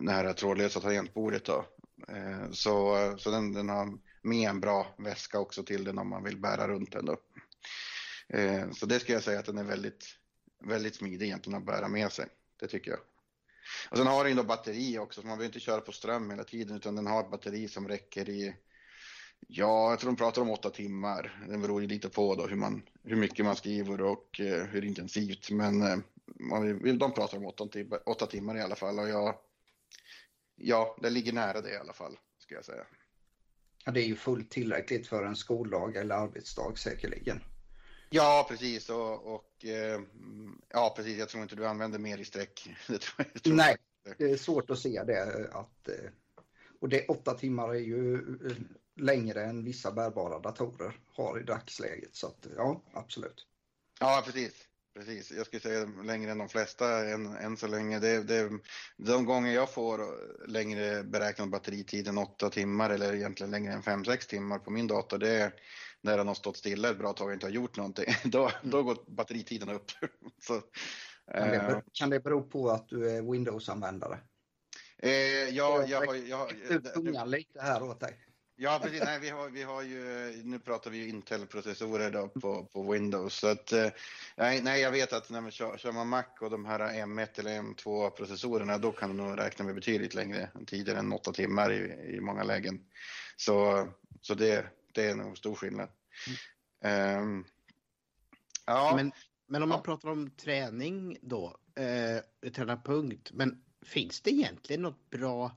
det 0.00 0.12
här 0.12 0.32
trådlösa 0.32 0.80
tangentbordet 0.80 1.44
då. 1.44 1.64
Eh, 2.08 2.50
så, 2.50 2.96
så 3.18 3.30
den, 3.30 3.52
den 3.52 3.68
har 3.68 3.98
med 4.22 4.50
en 4.50 4.60
bra 4.60 4.94
väska 4.98 5.38
också 5.38 5.62
till 5.62 5.84
den 5.84 5.98
om 5.98 6.08
man 6.08 6.24
vill 6.24 6.36
bära 6.36 6.68
runt 6.68 6.92
den 6.92 7.04
då. 7.04 7.16
Eh, 8.28 8.70
så 8.70 8.86
det 8.86 9.00
ska 9.00 9.12
jag 9.12 9.22
säga 9.22 9.38
att 9.38 9.46
den 9.46 9.58
är 9.58 9.64
väldigt, 9.64 10.04
väldigt 10.64 10.94
smidig 10.94 11.26
egentligen 11.26 11.58
att 11.58 11.66
bära 11.66 11.88
med 11.88 12.12
sig. 12.12 12.26
Det 12.60 12.66
tycker 12.66 12.90
jag. 12.90 13.00
Och 13.90 13.96
sen 13.96 14.06
har 14.06 14.24
den 14.24 14.36
då 14.36 14.42
batteri 14.42 14.98
också, 14.98 15.20
så 15.20 15.26
man 15.26 15.38
behöver 15.38 15.46
inte 15.46 15.60
köra 15.60 15.80
på 15.80 15.92
ström 15.92 16.30
hela 16.30 16.44
tiden 16.44 16.76
utan 16.76 16.96
den 16.96 17.06
har 17.06 17.20
ett 17.20 17.30
batteri 17.30 17.68
som 17.68 17.88
räcker 17.88 18.28
i 18.28 18.54
Ja, 19.48 19.90
jag 19.90 19.98
tror 19.98 20.10
de 20.10 20.16
pratar 20.16 20.42
om 20.42 20.50
åtta 20.50 20.70
timmar. 20.70 21.46
Det 21.48 21.58
beror 21.58 21.82
ju 21.82 21.88
lite 21.88 22.08
på 22.08 22.34
då 22.34 22.46
hur, 22.46 22.56
man, 22.56 22.82
hur 23.04 23.16
mycket 23.16 23.44
man 23.44 23.56
skriver 23.56 24.00
och 24.00 24.40
eh, 24.40 24.64
hur 24.64 24.84
intensivt. 24.84 25.50
Men 25.50 26.02
man, 26.26 26.98
de 26.98 27.12
pratar 27.12 27.38
om 27.38 27.46
åtta, 27.46 27.68
åtta 28.06 28.26
timmar 28.26 28.56
i 28.56 28.60
alla 28.60 28.74
fall 28.74 28.98
och 28.98 29.08
jag, 29.08 29.34
ja, 30.60 30.96
det 31.02 31.10
ligger 31.10 31.32
nära 31.32 31.60
det 31.60 31.70
i 31.70 31.76
alla 31.76 31.92
fall, 31.92 32.18
ska 32.38 32.54
jag 32.54 32.64
säga. 32.64 32.84
Ja, 33.84 33.92
det 33.92 34.00
är 34.00 34.06
ju 34.06 34.16
fullt 34.16 34.50
tillräckligt 34.50 35.06
för 35.06 35.24
en 35.24 35.36
skoldag 35.36 35.96
eller 35.96 36.14
arbetsdag 36.14 36.78
säkerligen. 36.78 37.40
Ja, 38.10 38.46
precis. 38.48 38.90
Och, 38.90 39.34
och 39.34 39.64
eh, 39.64 40.00
ja, 40.68 40.92
precis. 40.96 41.18
Jag 41.18 41.28
tror 41.28 41.42
inte 41.42 41.56
du 41.56 41.66
använder 41.66 41.98
mer 41.98 42.18
i 42.18 42.24
streck. 42.24 42.68
Det 42.88 42.98
tror 42.98 43.26
jag, 43.32 43.42
tror 43.42 43.54
Nej, 43.54 43.76
det 44.18 44.30
är 44.30 44.36
svårt 44.36 44.70
att 44.70 44.78
se 44.78 45.02
det. 45.04 45.48
Att, 45.52 45.88
eh, 45.88 46.10
och 46.80 46.88
det 46.88 47.06
åtta 47.06 47.34
timmar 47.34 47.68
är 47.68 47.80
ju 47.80 48.14
eh, 48.14 48.56
längre 48.96 49.44
än 49.44 49.64
vissa 49.64 49.92
bärbara 49.92 50.38
datorer 50.38 51.00
har 51.08 51.40
i 51.40 51.42
dagsläget. 51.42 52.16
Så 52.16 52.26
att, 52.26 52.46
ja, 52.56 52.82
absolut. 52.92 53.46
Ja, 54.00 54.22
precis. 54.26 54.69
Precis, 54.94 55.32
jag 55.32 55.46
skulle 55.46 55.60
säga 55.60 55.86
längre 56.04 56.30
än 56.30 56.38
de 56.38 56.48
flesta 56.48 57.08
än, 57.08 57.26
än 57.36 57.56
så 57.56 57.66
länge. 57.66 57.98
Det, 57.98 58.22
det, 58.22 58.50
de 58.96 59.24
gånger 59.24 59.52
jag 59.52 59.72
får 59.72 60.00
längre 60.48 61.02
beräknad 61.02 61.50
batteritid 61.50 62.08
än 62.08 62.18
åtta 62.18 62.50
timmar 62.50 62.90
eller 62.90 63.14
egentligen 63.14 63.50
längre 63.50 63.72
än 63.72 63.82
fem 63.82 64.04
sex 64.04 64.26
timmar 64.26 64.58
på 64.58 64.70
min 64.70 64.86
dator, 64.86 65.18
det 65.18 65.30
är 65.30 65.52
när 66.02 66.16
den 66.16 66.28
har 66.28 66.34
stått 66.34 66.56
stilla 66.56 66.90
ett 66.90 66.98
bra 66.98 67.12
tag 67.12 67.26
och 67.26 67.32
inte 67.32 67.46
har 67.46 67.50
gjort 67.50 67.76
någonting. 67.76 68.14
Då, 68.24 68.50
då 68.62 68.82
går 68.82 68.96
batteritiden 69.06 69.68
upp. 69.68 69.90
Så, 70.42 70.60
kan, 71.32 71.48
det, 71.48 71.56
eh, 71.56 71.78
kan 71.92 72.10
det 72.10 72.20
bero 72.20 72.42
på 72.42 72.70
att 72.70 72.88
du 72.88 73.10
är 73.10 73.22
Windows-användare? 73.22 74.18
Eh, 74.98 75.10
ja, 75.48 75.84
jag 75.86 76.06
har... 76.06 76.14
Jag, 76.14 76.52
jag, 77.14 77.28
lite 77.28 77.60
här 77.60 77.82
åt 77.82 78.00
dig. 78.00 78.29
Ja, 78.62 78.80
precis. 78.82 79.02
Nej, 79.04 79.20
vi 79.20 79.30
har, 79.30 79.48
vi 79.50 79.62
har 79.62 79.82
ju, 79.82 80.32
nu 80.44 80.58
pratar 80.58 80.90
vi 80.90 80.98
ju 80.98 81.08
Intel-processorer 81.08 82.10
då 82.10 82.28
på, 82.28 82.64
på 82.64 82.92
Windows. 82.92 83.34
Så 83.34 83.46
att, 83.46 83.72
eh, 83.72 83.90
nej, 84.36 84.62
nej, 84.62 84.80
jag 84.80 84.90
vet 84.90 85.12
att 85.12 85.30
när 85.30 85.40
man 85.40 85.50
kör, 85.50 85.78
kör 85.78 85.92
man 85.92 86.08
Mac 86.08 86.24
och 86.40 86.50
de 86.50 86.64
här 86.64 86.78
M1 86.78 87.40
eller 87.40 87.62
M2-processorerna, 87.62 88.78
då 88.78 88.92
kan 88.92 89.16
man 89.16 89.26
nog 89.26 89.38
räkna 89.38 89.64
med 89.64 89.74
betydligt 89.74 90.14
längre 90.14 90.50
tider 90.66 90.94
än 90.94 91.12
åtta 91.12 91.32
timmar 91.32 91.72
i, 91.72 92.14
i 92.16 92.20
många 92.20 92.42
lägen. 92.42 92.84
Så, 93.36 93.88
så 94.20 94.34
det, 94.34 94.66
det 94.92 95.06
är 95.06 95.14
nog 95.14 95.38
stor 95.38 95.54
skillnad. 95.54 95.88
Mm. 96.82 97.22
Um, 97.22 97.44
ja. 98.66 98.92
men, 98.96 99.12
men 99.46 99.62
om 99.62 99.68
man 99.68 99.78
ja. 99.78 99.82
pratar 99.82 100.08
om 100.08 100.30
träning 100.30 101.18
då, 101.22 101.56
eh, 101.74 102.50
träna 102.50 102.76
punkt, 102.76 103.30
men 103.32 103.64
finns 103.86 104.20
det 104.20 104.30
egentligen 104.30 104.82
något 104.82 105.10
bra 105.10 105.56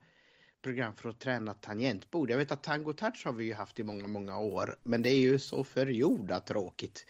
program 0.63 0.95
för 0.95 1.09
att 1.09 1.19
träna 1.19 1.53
tangentbord. 1.53 2.29
Jag 2.29 2.37
vet 2.37 2.51
att 2.51 2.63
Tango 2.63 2.93
Touch 2.93 3.25
har 3.25 3.33
vi 3.33 3.45
ju 3.45 3.53
haft 3.53 3.79
i 3.79 3.83
många, 3.83 4.07
många 4.07 4.39
år, 4.39 4.75
men 4.83 5.01
det 5.01 5.09
är 5.09 5.19
ju 5.19 5.39
så 5.39 5.63
förjordat 5.63 6.47
tråkigt. 6.47 7.05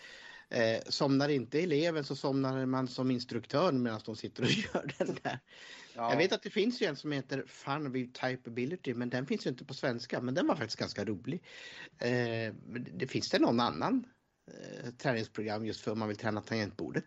Eh, 0.49 0.79
somnar 0.89 1.29
inte 1.29 1.59
eleven 1.59 2.03
så 2.03 2.15
somnar 2.15 2.65
man 2.65 2.87
som 2.87 3.11
instruktör 3.11 3.71
medan 3.71 4.01
de 4.05 4.15
sitter 4.15 4.43
och 4.43 4.49
gör 4.73 4.93
den 4.97 5.17
där. 5.23 5.39
Ja. 5.95 6.09
Jag 6.09 6.17
vet 6.17 6.33
att 6.33 6.43
det 6.43 6.49
finns 6.49 6.81
ju 6.81 6.85
en 6.85 6.95
som 6.95 7.11
heter 7.11 7.43
Fun 7.47 7.91
with 7.91 8.21
Typeability 8.21 8.93
men 8.93 9.09
den 9.09 9.25
finns 9.25 9.45
ju 9.45 9.49
inte 9.49 9.65
på 9.65 9.73
svenska 9.73 10.21
men 10.21 10.33
den 10.33 10.47
var 10.47 10.55
faktiskt 10.55 10.79
ganska 10.79 11.05
rolig. 11.05 11.43
Eh, 11.99 12.53
det 12.93 13.07
finns 13.07 13.29
det 13.29 13.39
någon 13.39 13.59
annan 13.59 14.05
eh, 14.51 14.89
träningsprogram 14.89 15.65
just 15.65 15.81
för 15.81 15.91
om 15.91 15.99
man 15.99 16.07
vill 16.07 16.17
träna 16.17 16.41
tangentbordet? 16.41 17.05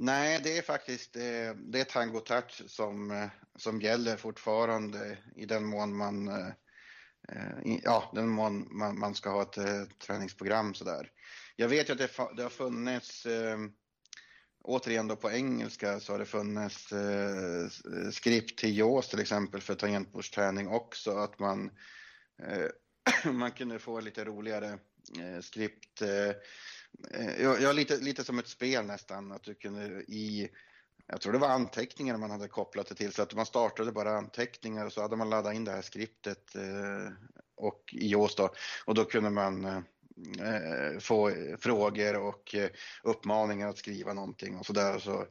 Nej, 0.00 0.40
det 0.44 0.58
är 0.58 0.62
faktiskt 0.62 1.16
eh, 1.16 1.54
det 1.56 1.80
är 1.80 1.84
Tango 1.84 2.20
Touch 2.20 2.62
som, 2.66 3.10
eh, 3.10 3.28
som 3.56 3.80
gäller 3.80 4.16
fortfarande 4.16 5.18
i 5.36 5.46
den 5.46 5.64
mån 5.64 5.96
man, 5.96 6.28
eh, 6.28 7.78
ja, 7.82 8.10
den 8.14 8.28
mån 8.28 8.78
man, 8.78 8.98
man 8.98 9.14
ska 9.14 9.30
ha 9.30 9.42
ett 9.42 9.98
träningsprogram 9.98 10.74
sådär. 10.74 11.10
Jag 11.56 11.68
vet 11.68 11.88
ju 11.88 11.92
att 11.92 11.98
det, 11.98 12.10
det 12.36 12.42
har 12.42 12.50
funnits, 12.50 13.26
återigen 14.64 15.08
då 15.08 15.16
på 15.16 15.30
engelska 15.30 16.00
så 16.00 16.12
har 16.12 16.18
det 16.18 16.24
funnits 16.26 16.92
skript 18.12 18.58
till 18.58 18.78
JAWS 18.78 19.08
till 19.08 19.20
exempel 19.20 19.60
för 19.60 19.74
tangentbordsträning 19.74 20.68
också, 20.68 21.16
att 21.16 21.38
man, 21.38 21.70
man 23.24 23.50
kunde 23.52 23.78
få 23.78 24.00
lite 24.00 24.24
roligare 24.24 24.78
skript 25.40 26.02
Eh, 26.02 26.34
ja, 27.38 27.58
jag 27.58 27.76
lite, 27.76 27.96
lite 27.96 28.24
som 28.24 28.38
ett 28.38 28.48
spel 28.48 28.84
nästan, 28.84 29.32
att 29.32 29.42
du 29.42 29.54
kunde 29.54 29.86
i 30.02 30.50
jag 31.12 31.20
tror 31.20 31.32
det 31.32 31.38
var 31.38 31.48
anteckningar 31.48 32.16
man 32.16 32.30
hade 32.30 32.48
kopplat 32.48 32.86
det 32.86 32.94
till 32.94 33.12
så 33.12 33.22
att 33.22 33.34
man 33.34 33.46
startade 33.46 33.92
bara 33.92 34.18
anteckningar 34.18 34.86
och 34.86 34.92
så 34.92 35.02
hade 35.02 35.16
man 35.16 35.30
laddat 35.30 35.54
in 35.54 35.64
det 35.64 35.70
här 35.70 35.82
skriptet 35.82 36.54
eh, 36.54 37.12
och 37.56 37.82
i 37.92 38.08
JAWS 38.08 38.34
då. 38.34 38.50
Och 38.84 38.94
då 38.94 39.04
kunde 39.04 39.30
man 39.30 39.64
eh, 39.64 39.76
eh 40.40 40.98
få 40.98 41.32
frågor 41.60 42.16
och 42.16 42.54
eh, 42.54 42.70
uppmaningar 43.02 43.68
att 43.68 43.78
skriva 43.78 44.12
någonting 44.12 44.56
och 44.56 44.66
så 44.66 44.72
där 44.72 44.98
så 44.98 45.26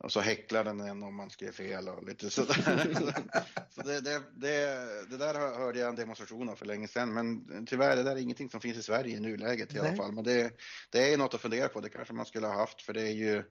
och 0.00 0.12
så 0.12 0.20
häcklar 0.20 0.64
den 0.64 0.80
en 0.80 1.02
om 1.02 1.14
man 1.14 1.30
skrev 1.30 1.52
fel 1.52 1.88
och 1.88 2.04
lite 2.04 2.30
sådär. 2.30 2.54
så 3.70 3.82
det, 3.82 4.00
det, 4.00 4.22
det, 4.36 4.76
det, 5.10 5.16
där 5.16 5.34
hörde 5.34 5.78
jag 5.78 5.88
en 5.88 5.96
demonstration 5.96 6.48
av 6.48 6.56
för 6.56 6.66
länge 6.66 6.88
sedan, 6.88 7.12
men 7.14 7.66
tyvärr 7.66 7.96
det 7.96 8.02
där 8.02 8.16
är 8.16 8.20
ingenting 8.20 8.50
som 8.50 8.60
finns 8.60 8.76
i 8.76 8.82
Sverige 8.82 9.16
i 9.16 9.20
nuläget 9.20 9.72
i 9.72 9.78
Nej. 9.78 9.88
alla 9.88 9.96
fall. 9.96 10.12
Men 10.12 10.24
det, 10.24 10.52
det 10.90 11.12
är 11.12 11.18
något 11.18 11.34
att 11.34 11.40
fundera 11.40 11.68
på, 11.68 11.80
det 11.80 11.88
kanske 11.88 12.14
man 12.14 12.26
skulle 12.26 12.46
ha 12.46 12.54
haft 12.54 12.82
för 12.82 12.92
det 12.92 13.02
är 13.02 13.12
ju, 13.12 13.44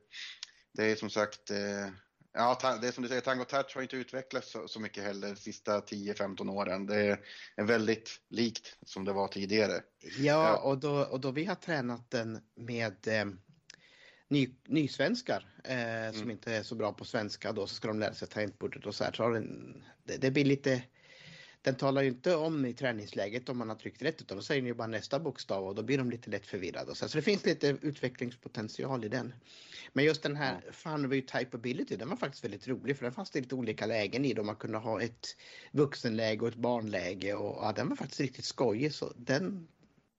det 0.74 0.92
är 0.92 0.96
som 0.96 1.10
sagt, 1.10 1.52
eh, 1.52 1.90
ja 2.34 2.78
det 2.82 2.88
är 2.88 2.92
som 2.92 3.04
du 3.04 3.10
säger, 3.10 3.22
Tango 3.22 3.46
Touch 3.46 3.76
har 3.76 3.82
inte 3.82 3.96
utvecklats 3.96 4.52
så, 4.52 4.68
så 4.68 4.80
mycket 4.80 5.04
heller 5.04 5.28
de 5.28 5.36
sista 5.36 5.80
10-15 5.80 6.50
åren. 6.50 6.86
Det 6.86 7.20
är 7.56 7.64
väldigt 7.64 8.10
likt 8.30 8.78
som 8.86 9.06
det 9.06 9.14
var 9.14 9.28
tidigare. 9.28 9.82
Ja, 10.18 10.58
och 10.58 10.78
då, 10.78 11.04
och 11.04 11.20
då 11.20 11.32
vi 11.32 11.46
har 11.46 11.56
tränat 11.56 12.12
den 12.12 12.40
med 12.56 13.08
eh, 13.08 13.26
ny, 14.30 14.50
nysvenskar 14.68 15.46
eh, 15.64 16.04
mm. 16.04 16.14
som 16.14 16.32
inte 16.32 16.54
är 16.54 16.64
så 16.64 16.76
bra 16.76 16.94
på 16.94 17.06
svenska 17.06 17.52
då 17.52 17.68
så 17.68 17.76
ska 17.76 17.88
de 17.88 18.00
lära 18.00 18.14
sig 18.14 18.28
tangentbordet 18.28 18.86
och 18.86 18.96
så 18.96 19.04
här. 19.04 19.12
Så 19.12 19.30
den, 19.30 19.84
det, 20.04 20.18
det, 20.18 20.32
blir 20.32 20.46
lite 20.46 20.84
den 21.62 21.76
talar 21.76 22.02
ju 22.02 22.08
inte 22.08 22.36
om 22.36 22.66
i 22.66 22.74
träningsläget 22.74 23.50
om 23.50 23.58
man 23.58 23.70
har 23.70 23.76
tryckt 23.76 24.02
rätt 24.02 24.22
utan 24.22 24.38
då 24.38 24.44
säger 24.44 24.62
den 24.62 24.68
ju 24.68 24.74
bara 24.74 24.88
nästa 24.88 25.20
bokstav 25.20 25.68
och 25.68 25.76
då 25.76 25.84
blir 25.84 25.98
de 25.98 26.10
lite 26.10 26.30
lätt 26.30 26.46
förvirrade. 26.46 26.96
Så, 26.96 27.10
så 27.10 27.18
det 27.18 27.22
finns 27.22 27.46
lite 27.46 27.78
utvecklingspotential 27.82 29.06
i 29.06 29.10
den. 29.10 29.34
Men 29.94 30.06
just 30.06 30.24
den 30.24 30.36
här 30.36 30.62
ja. 30.66 30.72
Funview 30.72 31.40
Typeability 31.40 31.96
den 31.96 32.10
var 32.10 32.16
faktiskt 32.16 32.44
väldigt 32.44 32.68
rolig 32.68 32.98
för 32.98 33.04
den 33.04 33.14
fanns 33.14 33.32
det 33.32 33.42
lite 33.42 33.56
olika 33.56 33.86
lägen 33.86 34.26
i 34.26 34.34
då 34.34 34.44
man 34.44 34.56
kunde 34.56 34.78
ha 34.78 35.02
ett 35.02 35.28
vuxenläge 35.72 36.42
och 36.42 36.48
ett 36.48 36.56
barnläge 36.56 37.34
och 37.34 37.66
ja, 37.66 37.74
den 37.76 37.90
var 37.90 37.96
faktiskt 37.96 38.22
riktigt 38.22 38.46
skojig 38.46 38.94
så 38.94 39.14
den 39.18 39.68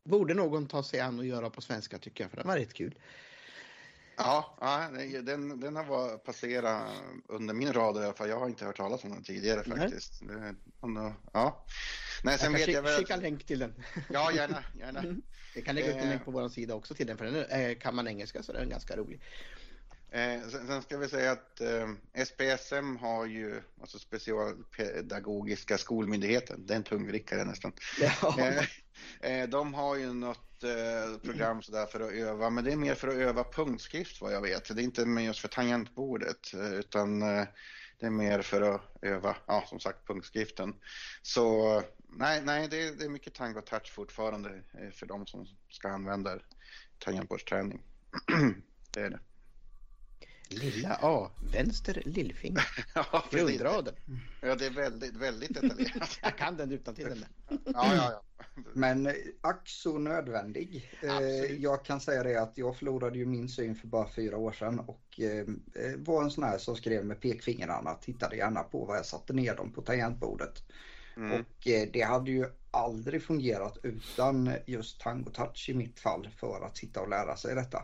borde 0.05 0.35
någon 0.35 0.67
ta 0.67 0.83
sig 0.83 1.01
an 1.01 1.19
och 1.19 1.27
göra 1.27 1.51
på 1.51 1.61
svenska 1.61 1.99
tycker 1.99 2.25
jag 2.25 2.31
för 2.31 2.37
den 2.37 2.47
var 2.47 2.57
rätt 2.57 2.75
kul. 2.75 2.95
Ja, 4.25 4.89
den, 5.23 5.61
den 5.61 5.77
har 5.77 6.19
passerat 6.19 6.89
under 7.29 7.55
min 7.55 7.73
radar 7.73 8.03
i 8.03 8.05
alla 8.05 8.15
fall. 8.15 8.29
Jag 8.29 8.41
har 8.41 8.49
inte 8.49 8.65
hört 8.65 8.77
talas 8.77 9.05
om 9.05 9.11
den 9.11 9.23
tidigare 9.23 9.65
faktiskt. 9.65 10.23
Nej. 10.23 11.15
Ja. 11.33 11.65
Nej, 12.25 12.39
sen 12.39 12.53
jag 12.53 12.61
kan 12.61 12.67
vet 12.67 12.75
jag 12.75 12.83
väl... 12.83 12.99
skicka 12.99 13.15
en 13.15 13.21
länk 13.21 13.47
till 13.47 13.59
den. 13.59 13.75
Ja, 14.09 14.33
gärna. 14.33 14.65
gärna. 14.79 15.05
Jag 15.55 15.65
kan 15.65 15.75
lägga 15.75 15.91
ut 15.91 15.97
en 15.97 16.09
länk 16.09 16.25
på 16.25 16.31
vår 16.31 16.49
sida 16.49 16.75
också 16.75 16.95
till 16.95 17.07
den 17.07 17.19
för 17.19 17.25
den 17.25 17.35
är, 17.49 17.75
kan 17.75 17.95
man 17.95 18.09
engelska 18.09 18.43
så 18.43 18.53
den 18.53 18.63
är 18.63 18.67
ganska 18.67 18.97
rolig. 18.97 19.21
Eh, 20.13 20.41
sen, 20.49 20.67
sen, 20.67 20.83
ska 20.83 20.99
vi 20.99 21.09
säga 21.09 21.33
att 21.33 21.61
eh, 21.61 21.89
SPSM 22.25 22.97
har 22.97 23.27
ju, 23.27 23.63
alltså 23.81 23.99
specialpedagogiska 23.99 25.79
skolmyndigheten, 25.79 26.67
det 26.67 26.75
är 26.75 26.77
en 26.77 26.83
tungvrickare 26.83 27.45
nästan. 27.45 27.73
Ja. 28.01 28.37
Eh, 28.41 28.65
eh, 29.21 29.49
de 29.49 29.75
har 29.75 29.97
ju 29.97 30.13
något 30.13 30.65
eh, 30.65 31.19
program 31.23 31.63
sådär 31.63 31.87
för 31.87 32.01
att 32.01 32.13
öva, 32.13 32.51
men 32.51 32.65
det 32.65 32.73
är 32.73 32.77
mer 32.77 32.95
för 32.95 33.09
att 33.09 33.15
öva 33.15 33.45
punktskrift 33.45 34.21
vad 34.21 34.33
jag 34.33 34.41
vet. 34.41 34.77
Det 34.77 34.83
är 34.83 34.85
inte 34.85 35.07
med 35.07 35.25
just 35.25 35.41
för 35.41 35.49
tangentbordet 35.49 36.55
utan 36.55 37.21
det 37.21 38.07
är 38.07 38.11
mer 38.11 38.43
för 38.43 38.63
att 38.63 38.81
öva, 39.03 39.37
ja 39.47 39.65
som 39.67 39.81
sagt 39.81 40.07
punktskriften. 40.07 40.75
Så 41.23 41.83
nej, 42.09 42.43
nej 42.45 42.69
det, 42.69 42.89
är, 42.89 42.93
det 42.93 43.05
är 43.05 43.09
mycket 43.09 43.35
tango 43.35 43.61
touch 43.61 43.93
fortfarande 43.93 44.63
för 44.93 45.07
de 45.07 45.27
som 45.27 45.47
ska 45.71 45.89
använda 45.89 46.39
tangentbordsträning. 46.99 47.83
det 48.91 49.01
är 49.01 49.11
det. 49.11 49.21
Lilla 50.51 50.99
A, 51.03 51.31
vänster 51.53 52.03
lillfinger. 52.05 52.67
ja, 52.95 53.25
Grundraden. 53.31 53.95
Ja, 54.41 54.55
det 54.55 54.67
är 54.67 54.71
väldigt, 54.71 55.17
väldigt 55.17 55.55
detaljerat. 55.55 56.19
jag 56.23 56.39
kan 56.39 56.57
den 56.57 56.73
utan 56.73 56.95
till 56.95 57.05
den. 57.05 57.25
ja, 57.49 57.95
ja, 57.95 58.11
ja. 58.13 58.23
Men 58.73 59.07
eh, 59.07 59.13
ack 59.41 59.69
så 59.69 59.99
nödvändig. 59.99 60.91
Eh, 61.03 61.17
Absolut. 61.17 61.61
Jag 61.61 61.85
kan 61.85 62.01
säga 62.01 62.23
det 62.23 62.37
att 62.43 62.59
jag 62.59 62.77
förlorade 62.77 63.19
ju 63.19 63.27
min 63.27 63.49
syn 63.49 63.75
för 63.75 63.87
bara 63.87 64.09
fyra 64.09 64.37
år 64.37 64.53
sedan 64.53 64.79
och 64.81 65.21
eh, 65.21 65.47
var 65.97 66.23
en 66.23 66.31
sån 66.31 66.45
här 66.45 66.59
som 66.59 66.77
skrev 66.77 67.05
med 67.05 67.21
pekfingrarna, 67.21 67.95
tittade 67.95 68.37
gärna 68.37 68.63
på 68.63 68.85
vad 68.85 68.97
jag 68.97 69.07
satte 69.07 69.33
ner 69.33 69.57
dem 69.57 69.73
på 69.73 69.83
tangentbordet. 69.83 70.63
Mm. 71.17 71.41
Och 71.41 71.69
det 71.93 72.03
hade 72.03 72.31
ju 72.31 72.47
aldrig 72.71 73.23
fungerat 73.23 73.79
utan 73.83 74.53
just 74.67 75.01
Tango 75.01 75.31
Touch 75.31 75.69
i 75.69 75.75
mitt 75.75 76.01
fall 76.01 76.29
för 76.37 76.65
att 76.67 76.77
sitta 76.77 77.01
och 77.01 77.09
lära 77.09 77.37
sig 77.37 77.55
detta. 77.55 77.83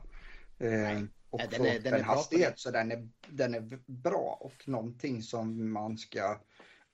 Nej. 0.59 1.07
Och 1.31 1.41
ja, 1.41 1.47
den 1.51 1.67
är, 1.67 1.81
den 1.81 1.95
en 1.95 2.05
hastighet 2.05 2.59
så 2.59 2.71
den 2.71 2.93
är, 2.93 3.09
den 3.29 3.55
är 3.55 3.79
bra 3.87 4.39
och 4.41 4.69
någonting 4.69 5.23
som 5.23 5.73
man 5.73 5.99
ska 5.99 6.41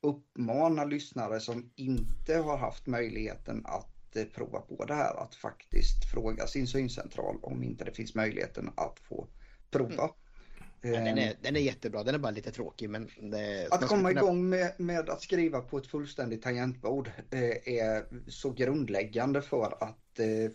uppmana 0.01 0.85
lyssnare 0.85 1.41
som 1.41 1.72
inte 1.76 2.37
har 2.37 2.57
haft 2.57 2.87
möjligheten 2.87 3.62
att 3.66 4.16
eh, 4.16 4.24
prova 4.24 4.61
på 4.61 4.85
det 4.85 4.95
här 4.95 5.14
att 5.22 5.35
faktiskt 5.35 6.11
fråga 6.12 6.47
sin 6.47 6.66
syncentral 6.66 7.39
om 7.43 7.62
inte 7.62 7.85
det 7.85 7.93
finns 7.93 8.14
möjligheten 8.14 8.70
att 8.76 8.99
få 8.99 9.28
prova. 9.70 10.03
Mm. 10.03 10.14
Ja, 10.95 11.01
den, 11.01 11.18
är, 11.18 11.30
ehm. 11.30 11.37
den 11.41 11.57
är 11.57 11.61
jättebra, 11.61 12.03
den 12.03 12.14
är 12.14 12.18
bara 12.18 12.33
lite 12.33 12.51
tråkig 12.51 12.91
men... 12.91 13.09
Det, 13.20 13.68
att 13.70 13.87
komma 13.87 14.09
kunna... 14.09 14.20
igång 14.20 14.49
med, 14.49 14.72
med, 14.76 15.11
att 15.11 15.22
skriva 15.22 15.61
på 15.61 15.78
ett 15.78 15.87
fullständigt 15.87 16.43
tangentbord 16.43 17.11
eh, 17.30 17.74
är 17.74 18.30
så 18.30 18.51
grundläggande 18.51 19.43
för 19.43 19.76
att 19.80 19.83
eh, 19.83 20.01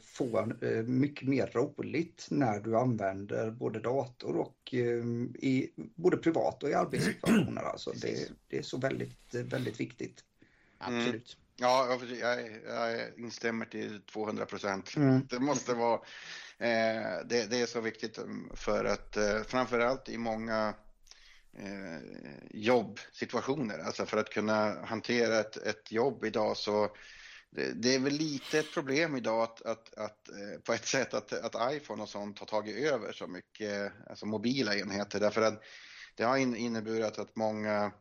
få 0.04 0.40
eh, 0.62 0.84
mycket 0.84 1.28
mer 1.28 1.52
roligt 1.54 2.28
när 2.30 2.60
du 2.60 2.78
använder 2.78 3.52
både 3.52 3.80
dator 3.80 4.36
och 4.36 4.74
ehm, 4.74 5.36
i 5.40 5.70
både 5.96 6.18
privat 6.18 6.64
och 6.64 6.70
i 6.70 6.74
arbetssituationer. 6.74 7.62
Alltså 7.72 7.92
det, 7.92 8.32
det 8.48 8.58
är 8.58 8.64
så 8.64 8.78
väldigt, 8.78 9.34
väldigt 9.34 9.80
viktigt. 9.80 10.24
Absolut. 10.78 11.38
Mm. 11.38 11.44
Ja, 11.60 12.00
jag, 12.20 12.42
jag 12.66 13.20
instämmer 13.20 13.66
till 13.66 14.02
200 14.02 14.46
procent. 14.46 14.96
Mm. 14.96 15.28
Det 15.30 15.40
måste 15.40 15.74
vara 15.74 16.00
Eh, 16.60 17.26
det, 17.26 17.50
det, 17.50 17.62
är 17.62 17.66
så 17.66 17.82
viktigt 17.82 18.18
um, 18.18 18.52
för 18.54 18.86
att 18.86 19.18
eh, 19.18 19.42
framförallt 19.48 20.10
i 20.10 20.18
många 20.18 20.74
eh, 21.58 22.00
jobbsituationer, 22.52 23.80
alltså 23.80 24.06
för 24.06 24.18
att 24.18 24.30
kunna 24.30 24.86
hantera 24.86 25.40
ett, 25.40 25.58
ett 25.58 25.92
jobb 25.92 26.26
idag 26.26 26.58
så 26.58 26.90
det, 27.50 27.74
det, 27.74 27.96
är 27.96 28.00
väl 28.00 28.14
lite 28.14 28.60
ett 28.60 28.74
problem 28.74 29.16
idag 29.16 29.44
att, 29.44 29.62
att, 29.62 29.94
att 29.98 30.30
eh, 30.30 30.60
på 30.64 30.74
ett 30.74 30.86
sätt 30.86 31.14
att, 31.14 31.34
att 31.34 31.74
iPhone 31.74 32.04
och 32.04 32.10
sånt 32.10 32.40
har 32.40 32.46
tagit 32.46 32.76
över 32.78 33.12
så 33.12 33.28
mycket, 33.28 33.94
alltså 34.10 34.26
mobila 34.26 34.76
enheter 34.76 35.20
därför 35.20 35.42
att 35.42 35.64
det 36.16 36.24
har 36.24 36.38
inneburit 36.38 37.20
att 37.20 37.36
många 37.36 37.92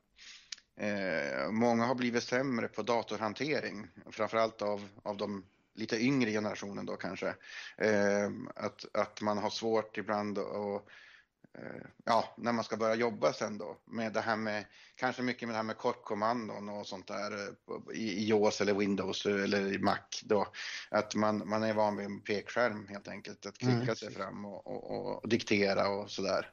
Eh, 0.80 1.50
många 1.50 1.84
har 1.84 1.94
blivit 1.94 2.22
sämre 2.22 2.68
på 2.68 2.82
datorhantering, 2.82 3.88
framförallt 4.10 4.62
av, 4.62 4.88
av 5.02 5.16
de 5.16 5.44
lite 5.74 5.96
yngre 5.96 6.30
generationen 6.30 6.86
då 6.86 6.96
kanske. 6.96 7.34
Eh, 7.78 8.30
att, 8.54 8.84
att 8.92 9.20
man 9.20 9.38
har 9.38 9.50
svårt 9.50 9.98
ibland 9.98 10.38
att 10.38 10.84
ja, 12.04 12.34
när 12.36 12.52
man 12.52 12.64
ska 12.64 12.76
börja 12.76 12.94
jobba 12.94 13.32
sen 13.32 13.58
då 13.58 13.76
med 13.84 14.12
det 14.12 14.20
här 14.20 14.36
med, 14.36 14.64
kanske 14.96 15.22
mycket 15.22 15.48
med 15.48 15.54
det 15.54 15.56
här 15.56 15.62
med 15.62 15.76
kortkommandon 15.76 16.68
och 16.68 16.86
sånt 16.86 17.08
där 17.08 17.32
eh, 17.32 17.96
i, 17.96 18.28
iOS 18.28 18.60
eller 18.60 18.74
Windows 18.74 19.26
eller 19.26 19.72
i 19.72 19.78
Mac 19.78 19.98
då. 20.24 20.46
Att 20.90 21.14
man, 21.14 21.48
man 21.48 21.62
är 21.62 21.74
van 21.74 21.96
vid 21.96 22.06
en 22.06 22.20
pekskärm 22.20 22.88
helt 22.88 23.08
enkelt, 23.08 23.46
att 23.46 23.58
klicka 23.58 23.74
mm. 23.74 23.96
sig 23.96 24.12
fram 24.12 24.44
och, 24.44 24.66
och, 24.66 25.16
och, 25.22 25.28
diktera 25.28 25.88
och 25.88 26.10
sådär. 26.10 26.50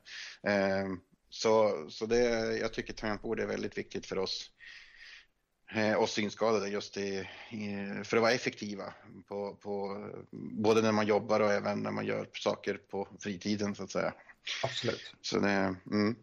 Eh, 0.48 0.88
så, 1.30 1.86
så 1.90 2.06
det, 2.06 2.58
jag 2.58 2.74
tycker 2.74 2.94
tangentbord 2.94 3.40
är 3.40 3.48
väldigt 3.48 3.78
viktigt 3.78 4.06
för 4.06 4.18
oss 4.18 4.50
Eh, 5.76 5.94
och 5.94 6.10
synskadade 6.10 6.70
just 6.70 6.98
i, 6.98 7.28
för 8.04 8.18
att 8.18 8.24
vara 8.24 8.32
effektiva 8.32 8.94
på, 9.28 9.56
på, 9.56 10.06
både 10.32 10.82
när 10.82 10.92
man 10.92 11.08
jobbar 11.08 11.40
och 11.40 11.54
även 11.54 11.84
när 11.84 11.92
man 11.92 12.06
gör 12.06 12.30
saker 12.34 12.78
på 12.92 13.08
fritiden 13.20 13.76
så 13.76 13.84
att 13.84 13.92
säga. 13.92 14.14
Absolut. 14.64 15.14
Så 15.22 15.40
det, 15.40 15.76
mm. 15.92 16.16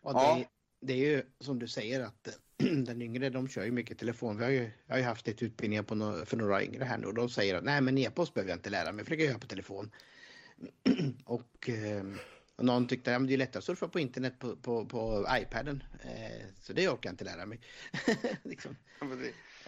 och 0.00 0.14
det, 0.14 0.20
ja. 0.20 0.44
det 0.80 0.92
är 0.92 0.96
ju 0.96 1.22
som 1.40 1.58
du 1.58 1.68
säger 1.68 2.00
att 2.00 2.28
den 2.56 3.02
yngre 3.02 3.30
de 3.30 3.48
kör 3.48 3.64
ju 3.64 3.70
mycket 3.70 3.98
telefon. 3.98 4.36
Vi 4.36 4.44
har 4.44 4.50
ju, 4.50 4.70
jag 4.86 4.94
har 4.94 4.98
ju 4.98 5.04
haft 5.04 5.28
ett 5.28 5.42
utbildningar 5.42 5.82
på 5.82 5.94
no, 5.94 6.24
för 6.26 6.36
några 6.36 6.64
yngre 6.64 6.84
här 6.84 6.98
nu 6.98 7.06
och 7.06 7.14
de 7.14 7.28
säger 7.28 7.54
att 7.54 7.64
nej 7.64 7.80
men 7.80 7.98
e-post 7.98 8.34
behöver 8.34 8.50
jag 8.50 8.58
inte 8.58 8.70
lära 8.70 8.92
mig 8.92 9.04
för 9.04 9.10
det 9.10 9.16
kan 9.16 9.24
jag 9.24 9.30
göra 9.30 9.40
på 9.40 9.46
telefon. 9.46 9.90
och 11.24 11.68
eh, 11.68 12.04
och 12.56 12.64
någon 12.64 12.86
tyckte 12.86 13.16
att 13.16 13.28
det 13.28 13.34
är 13.34 13.38
lättare 13.38 13.58
att 13.58 13.64
surfa 13.64 13.88
på 13.88 14.00
internet 14.00 14.38
på, 14.38 14.56
på, 14.56 14.86
på 14.86 15.26
iPaden. 15.30 15.82
Eh, 16.04 16.46
så 16.60 16.72
det 16.72 16.88
orkar 16.88 17.08
jag 17.08 17.12
inte 17.12 17.24
lära 17.24 17.46
mig. 17.46 17.60
liksom. 18.42 18.76
Ja, 19.00 19.06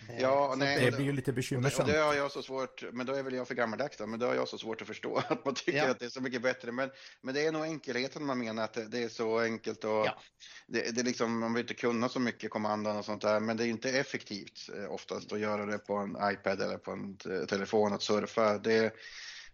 eh, 0.09 0.57
nej, 0.57 0.85
det 0.85 0.97
blir 0.97 1.07
ju 1.07 1.13
lite 1.13 1.33
bekymmersamt. 1.33 1.89
Det 1.89 1.99
har 1.99 2.15
jag 2.15 2.31
så 2.31 2.43
svårt, 2.43 2.85
men 2.93 3.07
då 3.07 3.13
är 3.13 3.23
väl 3.23 3.35
jag 3.35 3.49
för 3.49 3.55
gammaldags 3.55 3.97
då, 3.97 4.07
men 4.07 4.21
då 4.21 4.27
har 4.27 4.35
jag 4.35 4.49
så 4.49 4.59
svårt 4.59 4.83
att 4.83 4.89
förstå 4.89 5.17
att 5.29 5.45
man 5.45 5.55
tycker 5.55 5.79
ja. 5.79 5.91
att 5.91 5.99
det 5.99 6.05
är 6.05 6.11
så 6.11 6.21
mycket 6.21 6.43
bättre. 6.43 6.73
Men, 6.73 6.91
men 7.21 7.35
det 7.35 7.47
är 7.47 7.53
nog 7.53 7.63
enkelheten 7.63 8.25
man 8.27 8.39
menar, 8.39 8.65
att 8.65 8.91
det, 8.91 8.99
är 8.99 9.09
så 9.09 9.41
enkelt 9.41 9.85
och 9.85 9.91
ja. 9.91 10.19
det, 10.67 10.95
det 10.95 11.01
är 11.01 11.05
liksom, 11.05 11.39
man 11.39 11.55
vill 11.55 11.61
inte 11.61 11.75
kunna 11.75 12.09
så 12.09 12.21
mycket 12.21 12.51
kommandon 12.51 12.97
och 12.97 13.05
sånt 13.05 13.23
där, 13.23 13.41
men 13.41 13.57
det 13.57 13.65
är 13.65 13.69
inte 13.69 13.91
effektivt 13.91 14.71
eh, 14.77 14.93
oftast 14.93 15.33
att 15.33 15.41
göra 15.41 15.67
det 15.67 15.79
på 15.79 15.97
en 15.97 16.17
iPad 16.33 16.61
eller 16.61 16.79
på 16.79 16.91
en 16.91 17.17
telefon 17.47 17.93
att 17.93 18.03
surfa. 18.03 18.59
Det, 18.59 18.95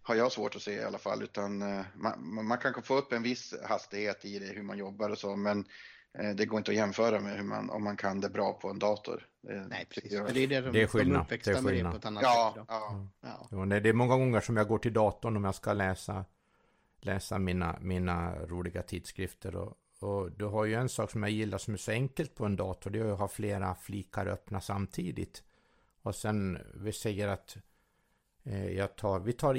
har 0.03 0.15
jag 0.15 0.31
svårt 0.31 0.55
att 0.55 0.61
se 0.61 0.73
i 0.73 0.83
alla 0.83 0.97
fall, 0.97 1.23
utan 1.23 1.61
eh, 1.61 1.85
man, 1.95 2.45
man 2.47 2.57
kan 2.57 2.83
få 2.83 2.97
upp 2.97 3.13
en 3.13 3.23
viss 3.23 3.53
hastighet 3.63 4.25
i 4.25 4.39
det, 4.39 4.45
hur 4.45 4.63
man 4.63 4.77
jobbar 4.77 5.09
och 5.09 5.17
så, 5.17 5.35
men 5.35 5.59
eh, 5.59 5.65
det 6.35 6.45
går 6.45 6.57
inte 6.57 6.71
att 6.71 6.77
jämföra 6.77 7.19
med 7.19 7.37
hur 7.37 7.43
man, 7.43 7.69
om 7.69 7.83
man 7.83 7.97
kan 7.97 8.21
det 8.21 8.29
bra 8.29 8.53
på 8.53 8.69
en 8.69 8.79
dator. 8.79 9.27
Det, 9.41 9.67
nej, 9.69 9.87
precis. 9.89 10.11
Jag... 10.11 10.33
Det 10.33 10.39
är, 10.39 10.47
det, 10.47 10.61
de, 10.61 10.71
det 10.71 10.81
är 10.81 10.87
skillnad. 10.87 11.25
De 11.29 11.37
det 11.43 11.51
är 11.51 11.61
skillnad. 11.63 11.91
På 11.91 11.97
ett 11.97 12.05
annat 12.05 12.23
ja, 12.23 12.53
sätt 12.55 12.65
ja. 12.67 13.09
Ja. 13.21 13.47
ja. 13.51 13.79
det 13.79 13.89
är 13.89 13.93
många 13.93 14.17
gånger 14.17 14.41
som 14.41 14.57
jag 14.57 14.67
går 14.67 14.77
till 14.77 14.93
datorn 14.93 15.37
om 15.37 15.43
jag 15.43 15.55
ska 15.55 15.73
läsa, 15.73 16.25
läsa 17.01 17.39
mina, 17.39 17.77
mina 17.81 18.35
roliga 18.35 18.81
tidskrifter. 18.81 19.55
Och, 19.55 19.77
och 19.99 20.31
du 20.31 20.45
har 20.45 20.65
ju 20.65 20.73
en 20.73 20.89
sak 20.89 21.11
som 21.11 21.23
jag 21.23 21.31
gillar 21.31 21.57
som 21.57 21.73
är 21.73 21.77
så 21.77 21.91
enkelt 21.91 22.35
på 22.35 22.45
en 22.45 22.55
dator, 22.55 22.89
det 22.89 22.99
är 22.99 23.11
att 23.11 23.19
ha 23.19 23.27
flera 23.27 23.75
flikar 23.75 24.25
öppna 24.25 24.61
samtidigt. 24.61 25.43
Och 26.01 26.15
sen, 26.15 26.57
vi 26.73 26.93
säger 26.93 27.27
att 27.27 27.57
Eh, 28.43 28.71
jag 28.71 28.95
tar, 28.95 29.19
vi 29.19 29.33
tar 29.33 29.55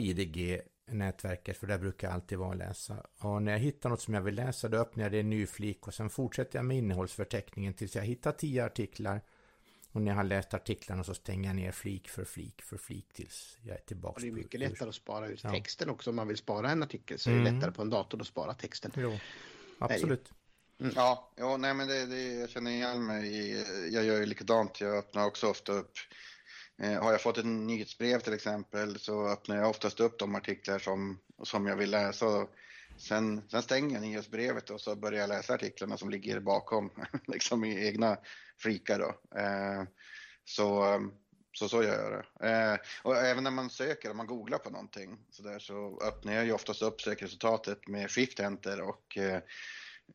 IDG-nätverket 0.88 1.56
för 1.56 1.66
där 1.66 1.78
brukar 1.78 2.08
jag 2.08 2.14
alltid 2.14 2.38
vara 2.38 2.48
och 2.48 2.56
läsa. 2.56 3.06
Och 3.18 3.42
när 3.42 3.52
jag 3.52 3.58
hittar 3.58 3.90
något 3.90 4.00
som 4.00 4.14
jag 4.14 4.20
vill 4.20 4.34
läsa 4.34 4.68
då 4.68 4.78
öppnar 4.78 5.04
jag 5.04 5.12
det 5.12 5.20
en 5.20 5.30
ny 5.30 5.46
flik 5.46 5.86
och 5.86 5.94
sen 5.94 6.10
fortsätter 6.10 6.58
jag 6.58 6.64
med 6.64 6.76
innehållsförteckningen 6.76 7.74
tills 7.74 7.96
jag 7.96 8.02
hittar 8.02 8.32
tio 8.32 8.64
artiklar. 8.64 9.20
Och 9.92 10.02
när 10.02 10.10
jag 10.10 10.16
har 10.16 10.24
läst 10.24 10.54
artiklarna 10.54 11.04
så 11.04 11.14
stänger 11.14 11.48
jag 11.48 11.56
ner 11.56 11.72
flik 11.72 12.08
för 12.08 12.24
flik 12.24 12.62
för 12.62 12.76
flik 12.76 13.12
tills 13.12 13.58
jag 13.62 13.76
är 13.76 13.80
tillbaka. 13.80 14.14
Och 14.14 14.20
det 14.20 14.28
är 14.28 14.32
mycket 14.32 14.60
lättare 14.60 14.88
att 14.88 14.94
spara 14.94 15.26
ut 15.26 15.42
texten 15.42 15.90
också 15.90 16.10
om 16.10 16.16
man 16.16 16.28
vill 16.28 16.36
spara 16.36 16.70
en 16.70 16.82
artikel 16.82 17.18
så 17.18 17.30
är 17.30 17.34
det 17.34 17.40
mm. 17.40 17.54
lättare 17.54 17.72
på 17.72 17.82
en 17.82 17.90
dator 17.90 18.20
att 18.20 18.26
spara 18.26 18.54
texten. 18.54 18.90
Jo, 18.96 19.18
absolut. 19.78 20.32
Mm. 20.80 20.92
Ja, 20.96 21.32
jo, 21.36 21.56
nej 21.56 21.74
men 21.74 21.88
det, 21.88 22.06
det, 22.06 22.22
jag 22.22 22.50
känner 22.50 22.70
igen 22.70 23.06
mig. 23.06 23.50
Jag 23.94 24.04
gör 24.04 24.20
ju 24.20 24.26
likadant. 24.26 24.80
Jag 24.80 24.96
öppnar 24.96 25.26
också 25.26 25.46
ofta 25.46 25.72
upp 25.72 25.92
Eh, 26.78 27.02
har 27.02 27.12
jag 27.12 27.20
fått 27.20 27.38
ett 27.38 27.46
nyhetsbrev 27.46 28.20
till 28.20 28.32
exempel 28.32 28.98
så 28.98 29.28
öppnar 29.28 29.56
jag 29.56 29.70
oftast 29.70 30.00
upp 30.00 30.18
de 30.18 30.34
artiklar 30.34 30.78
som, 30.78 31.18
som 31.42 31.66
jag 31.66 31.76
vill 31.76 31.90
läsa. 31.90 32.46
Sen, 32.96 33.42
sen 33.48 33.62
stänger 33.62 33.94
jag 33.94 34.02
nyhetsbrevet 34.02 34.70
och 34.70 34.80
så 34.80 34.96
börjar 34.96 35.20
jag 35.20 35.28
läsa 35.28 35.54
artiklarna 35.54 35.96
som 35.96 36.10
ligger 36.10 36.40
bakom, 36.40 36.90
liksom 37.26 37.64
i 37.64 37.86
egna 37.86 38.16
flikar. 38.58 38.98
då. 38.98 39.38
Eh, 39.38 39.84
så, 40.44 40.98
så 41.52 41.68
så 41.68 41.82
gör 41.82 42.02
jag 42.02 42.24
det. 42.40 42.48
Eh, 42.48 42.78
och 43.02 43.16
även 43.16 43.44
när 43.44 43.50
man 43.50 43.70
söker, 43.70 44.10
om 44.10 44.16
man 44.16 44.26
googlar 44.26 44.58
på 44.58 44.70
någonting 44.70 45.18
så, 45.30 45.42
där, 45.42 45.58
så 45.58 46.00
öppnar 46.02 46.32
jag 46.32 46.44
ju 46.44 46.52
oftast 46.52 46.82
upp 46.82 47.00
sökresultatet 47.00 47.88
med 47.88 48.10
shift 48.10 48.40
enter 48.40 48.80
och 48.80 49.18
Eh, 49.18 49.40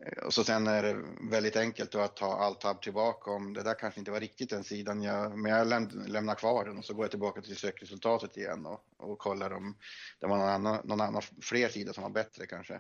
Eh, 0.05 0.23
och 0.25 0.33
så 0.33 0.43
sen 0.43 0.67
är 0.67 0.83
det 0.83 1.03
väldigt 1.31 1.55
enkelt 1.55 1.95
att 1.95 2.15
ta 2.15 2.33
alt-tab 2.33 2.81
tillbaka 2.81 3.31
om 3.31 3.53
det 3.53 3.63
där 3.63 3.79
kanske 3.79 3.99
inte 3.99 4.11
var 4.11 4.19
riktigt 4.19 4.49
den 4.49 4.63
sidan, 4.63 5.03
jag, 5.03 5.37
men 5.37 5.51
jag 5.51 5.67
läm, 5.67 5.89
lämnar 6.07 6.35
kvar 6.35 6.65
den 6.65 6.77
och 6.77 6.85
så 6.85 6.93
går 6.93 7.03
jag 7.03 7.11
tillbaka 7.11 7.41
till 7.41 7.57
sökresultatet 7.57 8.37
igen 8.37 8.65
och, 8.65 8.85
och 8.97 9.19
kollar 9.19 9.53
om 9.53 9.77
det 10.19 10.27
var 10.27 10.37
någon 10.37 10.49
annan, 10.49 10.81
någon 10.83 11.01
annan 11.01 11.21
fler 11.41 11.69
sidor 11.69 11.93
som 11.93 12.03
var 12.03 12.09
bättre 12.09 12.45
kanske. 12.45 12.73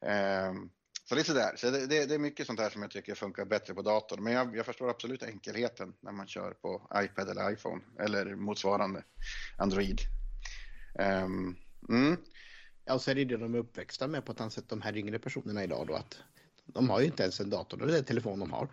Um, 0.00 0.70
så 1.08 1.14
lite 1.14 1.28
sådär, 1.28 1.52
så 1.56 1.70
det, 1.70 1.86
det, 1.86 2.06
det, 2.06 2.14
är 2.14 2.18
mycket 2.18 2.46
sånt 2.46 2.60
här 2.60 2.70
som 2.70 2.82
jag 2.82 2.90
tycker 2.90 3.14
funkar 3.14 3.44
bättre 3.44 3.74
på 3.74 3.82
datorn. 3.82 4.24
Men 4.24 4.32
jag, 4.32 4.56
jag, 4.56 4.66
förstår 4.66 4.90
absolut 4.90 5.22
enkelheten 5.22 5.94
när 6.00 6.12
man 6.12 6.26
kör 6.26 6.52
på 6.52 6.90
iPad 6.96 7.28
eller 7.28 7.52
iPhone 7.52 7.82
eller 8.00 8.34
motsvarande 8.34 9.02
Android. 9.58 10.00
Um, 10.98 11.56
mm. 11.88 12.16
Ja, 12.86 12.94
och 12.94 13.02
så 13.02 13.10
är 13.10 13.14
det 13.14 13.24
det 13.24 13.36
de 13.36 13.54
är 13.54 13.58
uppväxta 13.58 14.06
med 14.06 14.24
på 14.24 14.32
ett 14.32 14.40
annat 14.40 14.52
sätt, 14.52 14.68
de 14.68 14.82
här 14.82 14.96
yngre 14.96 15.18
personerna 15.18 15.64
idag 15.64 15.86
då 15.86 15.94
att 15.94 16.18
de 16.66 16.90
har 16.90 17.00
ju 17.00 17.06
inte 17.06 17.22
ens 17.22 17.40
en 17.40 17.50
dator, 17.50 17.86
det 17.86 17.94
är 17.94 17.98
en 17.98 18.04
telefon 18.04 18.40
de 18.40 18.52
har. 18.52 18.68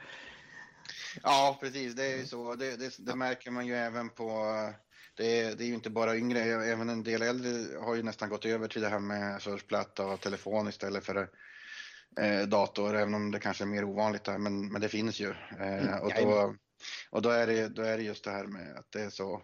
Ja, 1.23 1.57
precis, 1.61 1.95
det 1.95 2.05
är 2.05 2.17
ju 2.17 2.25
så. 2.25 2.55
Det, 2.55 2.75
det, 2.75 2.95
det 2.97 3.15
märker 3.15 3.51
man 3.51 3.67
ju 3.67 3.75
även 3.75 4.09
på 4.09 4.29
det 5.15 5.39
är, 5.39 5.55
det 5.55 5.63
är 5.63 5.67
ju 5.67 5.73
inte 5.73 5.89
bara 5.89 6.17
yngre, 6.17 6.39
även 6.39 6.89
en 6.89 7.03
del 7.03 7.21
äldre 7.21 7.77
har 7.79 7.95
ju 7.95 8.03
nästan 8.03 8.29
gått 8.29 8.45
över 8.45 8.67
till 8.67 8.81
det 8.81 8.89
här 8.89 8.99
med 8.99 9.41
surfplatta 9.41 10.05
och 10.05 10.21
telefon 10.21 10.69
istället 10.69 11.05
för 11.05 11.29
eh, 12.19 12.41
dator, 12.41 12.95
även 12.95 13.13
om 13.13 13.31
det 13.31 13.39
kanske 13.39 13.63
är 13.63 13.65
mer 13.65 13.83
ovanligt 13.83 14.23
där, 14.23 14.37
men, 14.37 14.71
men 14.71 14.81
det 14.81 14.89
finns 14.89 15.19
ju. 15.19 15.29
Eh, 15.59 15.89
mm, 15.89 16.01
och 16.01 16.11
då, 16.21 16.55
och 17.09 17.21
då, 17.21 17.29
är 17.29 17.47
det, 17.47 17.67
då 17.67 17.81
är 17.81 17.97
det 17.97 18.03
just 18.03 18.23
det 18.23 18.31
här 18.31 18.45
med 18.45 18.77
att 18.77 18.91
det 18.91 19.01
är 19.01 19.09
så, 19.09 19.41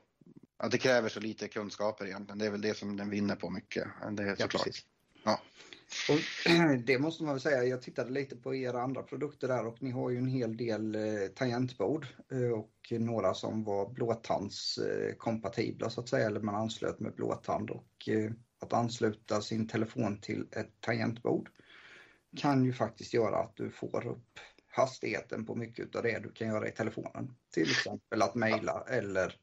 att 0.60 0.72
det 0.72 0.78
kräver 0.78 1.10
så 1.10 1.20
lite 1.20 1.48
kunskaper 1.48 2.06
egentligen. 2.06 2.40
Det 2.40 2.46
är 2.46 2.52
väl 2.52 2.62
det 2.62 2.78
som 2.78 2.98
den 2.98 3.10
vinner 3.10 3.36
på 3.36 3.50
mycket. 3.50 3.88
Det 4.12 4.24
är 4.24 4.36
såklart. 4.36 4.68
Ja, 4.68 4.74
ja. 5.24 5.42
Och 6.10 6.20
det 6.86 7.00
måste 7.00 7.24
man 7.24 7.34
väl 7.34 7.42
säga, 7.42 7.64
jag 7.64 7.82
tittade 7.82 8.12
lite 8.12 8.36
på 8.36 8.56
era 8.56 8.82
andra 8.82 9.04
produkter 9.04 9.48
där 9.48 9.66
och 9.66 9.84
ni 9.84 9.92
har 9.92 10.10
ju 10.10 10.18
en 10.18 10.28
hel 10.28 10.58
del 10.58 10.96
eh, 10.96 11.02
tangentbord 11.36 12.08
eh, 12.32 12.52
och 12.52 12.74
några 12.92 13.34
som 13.34 13.64
var 13.64 13.90
blåtandskompatibla 13.90 15.90
så 15.90 16.02
att 16.02 16.10
säga, 16.10 16.26
eller 16.26 16.40
man 16.40 16.56
anslöt 16.56 17.00
med 17.00 17.14
blåtand 17.14 17.70
och 17.70 18.10
eh, 18.10 18.32
att 18.62 18.74
ansluta 18.74 19.42
sin 19.42 19.68
telefon 19.68 20.22
till 20.22 20.48
ett 20.52 20.74
tangentbord 20.80 21.50
kan 22.38 22.66
ju 22.66 22.74
faktiskt 22.74 23.14
göra 23.14 23.38
att 23.38 23.56
du 23.56 23.70
får 23.70 24.08
upp 24.08 24.40
hastigheten 24.68 25.46
på 25.46 25.56
mycket 25.56 25.96
av 25.96 26.04
det 26.04 26.20
du 26.20 26.32
kan 26.32 26.48
göra 26.48 26.68
i 26.68 26.72
telefonen. 26.72 27.36
Till 27.54 27.72
exempel 27.72 28.22
att 28.22 28.36
mejla 28.36 28.86
eller 28.90 29.36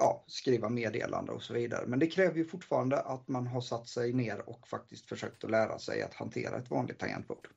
ja, 0.00 0.24
skriva 0.26 0.68
meddelande 0.68 1.32
och 1.32 1.42
så 1.42 1.54
vidare. 1.54 1.86
Men 1.86 1.98
det 1.98 2.06
kräver 2.06 2.36
ju 2.36 2.44
fortfarande 2.44 3.00
att 3.00 3.28
man 3.28 3.46
har 3.46 3.60
satt 3.60 3.88
sig 3.88 4.12
ner 4.12 4.48
och 4.48 4.68
faktiskt 4.68 5.08
försökt 5.08 5.44
att 5.44 5.50
lära 5.50 5.78
sig 5.78 6.02
att 6.02 6.14
hantera 6.14 6.58
ett 6.58 6.70
vanligt 6.70 6.98
tangentbord. 6.98 7.48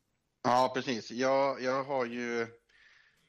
Ja, 0.43 0.71
precis. 0.75 1.11
Jag, 1.11 1.61
jag 1.61 1.83
har 1.83 2.05
ju 2.05 2.41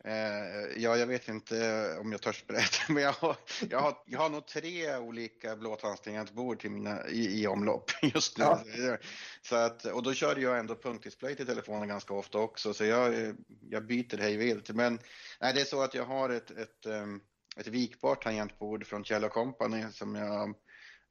eh, 0.04 0.76
ja, 0.76 0.96
jag 0.96 1.06
vet 1.06 1.28
inte 1.28 1.88
om 2.00 2.12
jag 2.12 2.20
törs 2.20 2.46
berätta, 2.46 2.78
men 2.92 3.02
jag 3.02 3.12
har, 3.12 3.36
jag 3.70 3.80
har, 3.80 3.96
jag 4.06 4.18
har 4.18 4.30
nog 4.30 4.46
tre 4.46 4.96
olika 4.96 5.56
blåtandstangentbord 5.56 6.60
till 6.60 6.70
mina, 6.70 7.08
i, 7.08 7.42
i 7.42 7.46
omlopp 7.46 7.90
just 8.02 8.38
nu. 8.38 8.44
Ja. 8.44 8.96
Så 9.42 9.56
att, 9.56 9.84
och 9.84 10.02
då 10.02 10.14
kör 10.14 10.36
jag 10.36 10.58
ändå 10.58 10.74
punktdisplay 10.74 11.36
till 11.36 11.46
telefonen 11.46 11.88
ganska 11.88 12.14
ofta 12.14 12.38
också, 12.38 12.74
så 12.74 12.84
jag, 12.84 13.34
jag 13.70 13.86
byter 13.86 14.18
hej 14.18 14.36
vilt. 14.36 14.70
Men 14.70 14.98
nej, 15.40 15.54
det 15.54 15.60
är 15.60 15.64
så 15.64 15.82
att 15.82 15.94
jag 15.94 16.04
har 16.04 16.30
ett, 16.30 16.50
ett 16.50 16.86
um, 16.86 17.20
ett 17.60 17.66
vikbart 17.66 18.22
tangentbord 18.22 18.86
från 18.86 19.04
Kjell 19.04 19.28
Company 19.28 19.84
som 19.92 20.14
jag 20.14 20.54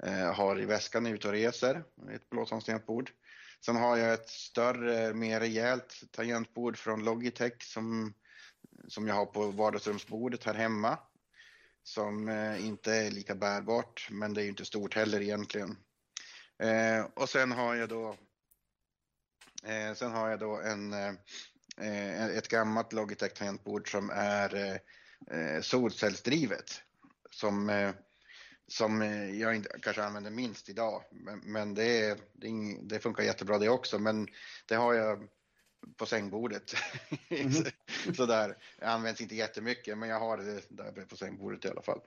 eh, 0.03 0.33
har 0.33 0.59
i 0.59 0.65
väskan 0.65 1.03
när 1.03 1.09
jag 1.09 1.13
är 1.13 1.17
ute 1.17 1.27
och 1.27 1.33
reser. 1.33 1.83
Ett 2.11 2.29
blåtandstangentbord. 2.29 3.11
Sen 3.65 3.75
har 3.75 3.97
jag 3.97 4.13
ett 4.13 4.29
större, 4.29 5.13
mer 5.13 5.39
rejält 5.39 6.03
tangentbord 6.11 6.77
från 6.77 7.03
Logitech 7.03 7.63
som, 7.63 8.13
som 8.87 9.07
jag 9.07 9.15
har 9.15 9.25
på 9.25 9.47
vardagsrumsbordet 9.47 10.43
här 10.43 10.53
hemma. 10.53 10.97
Som 11.83 12.29
eh, 12.29 12.65
inte 12.65 12.95
är 12.95 13.11
lika 13.11 13.35
bärbart, 13.35 14.07
men 14.11 14.33
det 14.33 14.41
är 14.41 14.43
ju 14.43 14.49
inte 14.49 14.65
stort 14.65 14.95
heller 14.95 15.21
egentligen. 15.21 15.77
Eh, 16.63 17.05
och 17.13 17.29
sen 17.29 17.51
har 17.51 17.75
jag 17.75 17.89
då 17.89 18.17
eh, 19.63 19.93
Sen 19.93 20.11
har 20.11 20.29
jag 20.29 20.39
då 20.39 20.61
en, 20.61 20.93
eh, 20.93 21.13
eh 21.77 22.25
ett 22.25 22.47
gammalt 22.47 22.93
Logitech 22.93 23.33
tangentbord 23.33 23.91
som 23.91 24.09
är 24.09 24.55
eh, 24.55 24.77
eh, 25.31 25.61
solcellsdrivet 25.61 26.81
som, 27.29 27.69
eh, 27.69 27.91
som 28.67 29.01
jag 29.39 29.55
inte, 29.55 29.69
kanske 29.81 30.03
använder 30.03 30.31
minst 30.31 30.69
idag. 30.69 31.03
Men, 31.11 31.39
men 31.39 31.73
det, 31.73 32.17
det, 32.33 32.47
är, 32.47 32.83
det, 32.83 32.99
funkar 32.99 33.23
jättebra 33.23 33.57
det 33.57 33.69
också. 33.69 33.99
Men 33.99 34.27
det 34.65 34.75
har 34.75 34.93
jag 34.93 35.27
på 35.97 36.05
sängbordet. 36.05 36.73
Mm. 37.29 37.51
Sådär. 38.15 38.57
Det 38.79 38.85
används 38.85 39.21
inte 39.21 39.35
jättemycket 39.35 39.97
men 39.97 40.09
jag 40.09 40.19
har 40.19 40.37
det 40.37 40.61
där 40.69 41.05
på 41.05 41.15
sängbordet 41.15 41.65
i 41.65 41.69
alla 41.69 41.81
fall. 41.81 42.01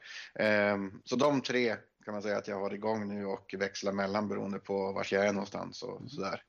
Um, 0.75 1.03
så 1.05 1.17
de 1.17 1.43
tre 1.43 1.77
kan 2.05 2.15
man 2.15 2.23
säga 2.23 2.37
att 2.37 2.49
jag 2.49 2.61
har 2.61 2.75
igång 2.75 3.09
nu 3.09 3.27
och 3.27 3.55
växlar 3.59 3.93
mellan 3.93 4.29
beroende 4.29 4.59
på 4.59 4.93
var 4.93 5.07
jag 5.11 5.27
är 5.27 5.33
någonstans 5.33 5.83
och 5.83 5.97
mm. 5.97 6.09
sådär. 6.09 6.43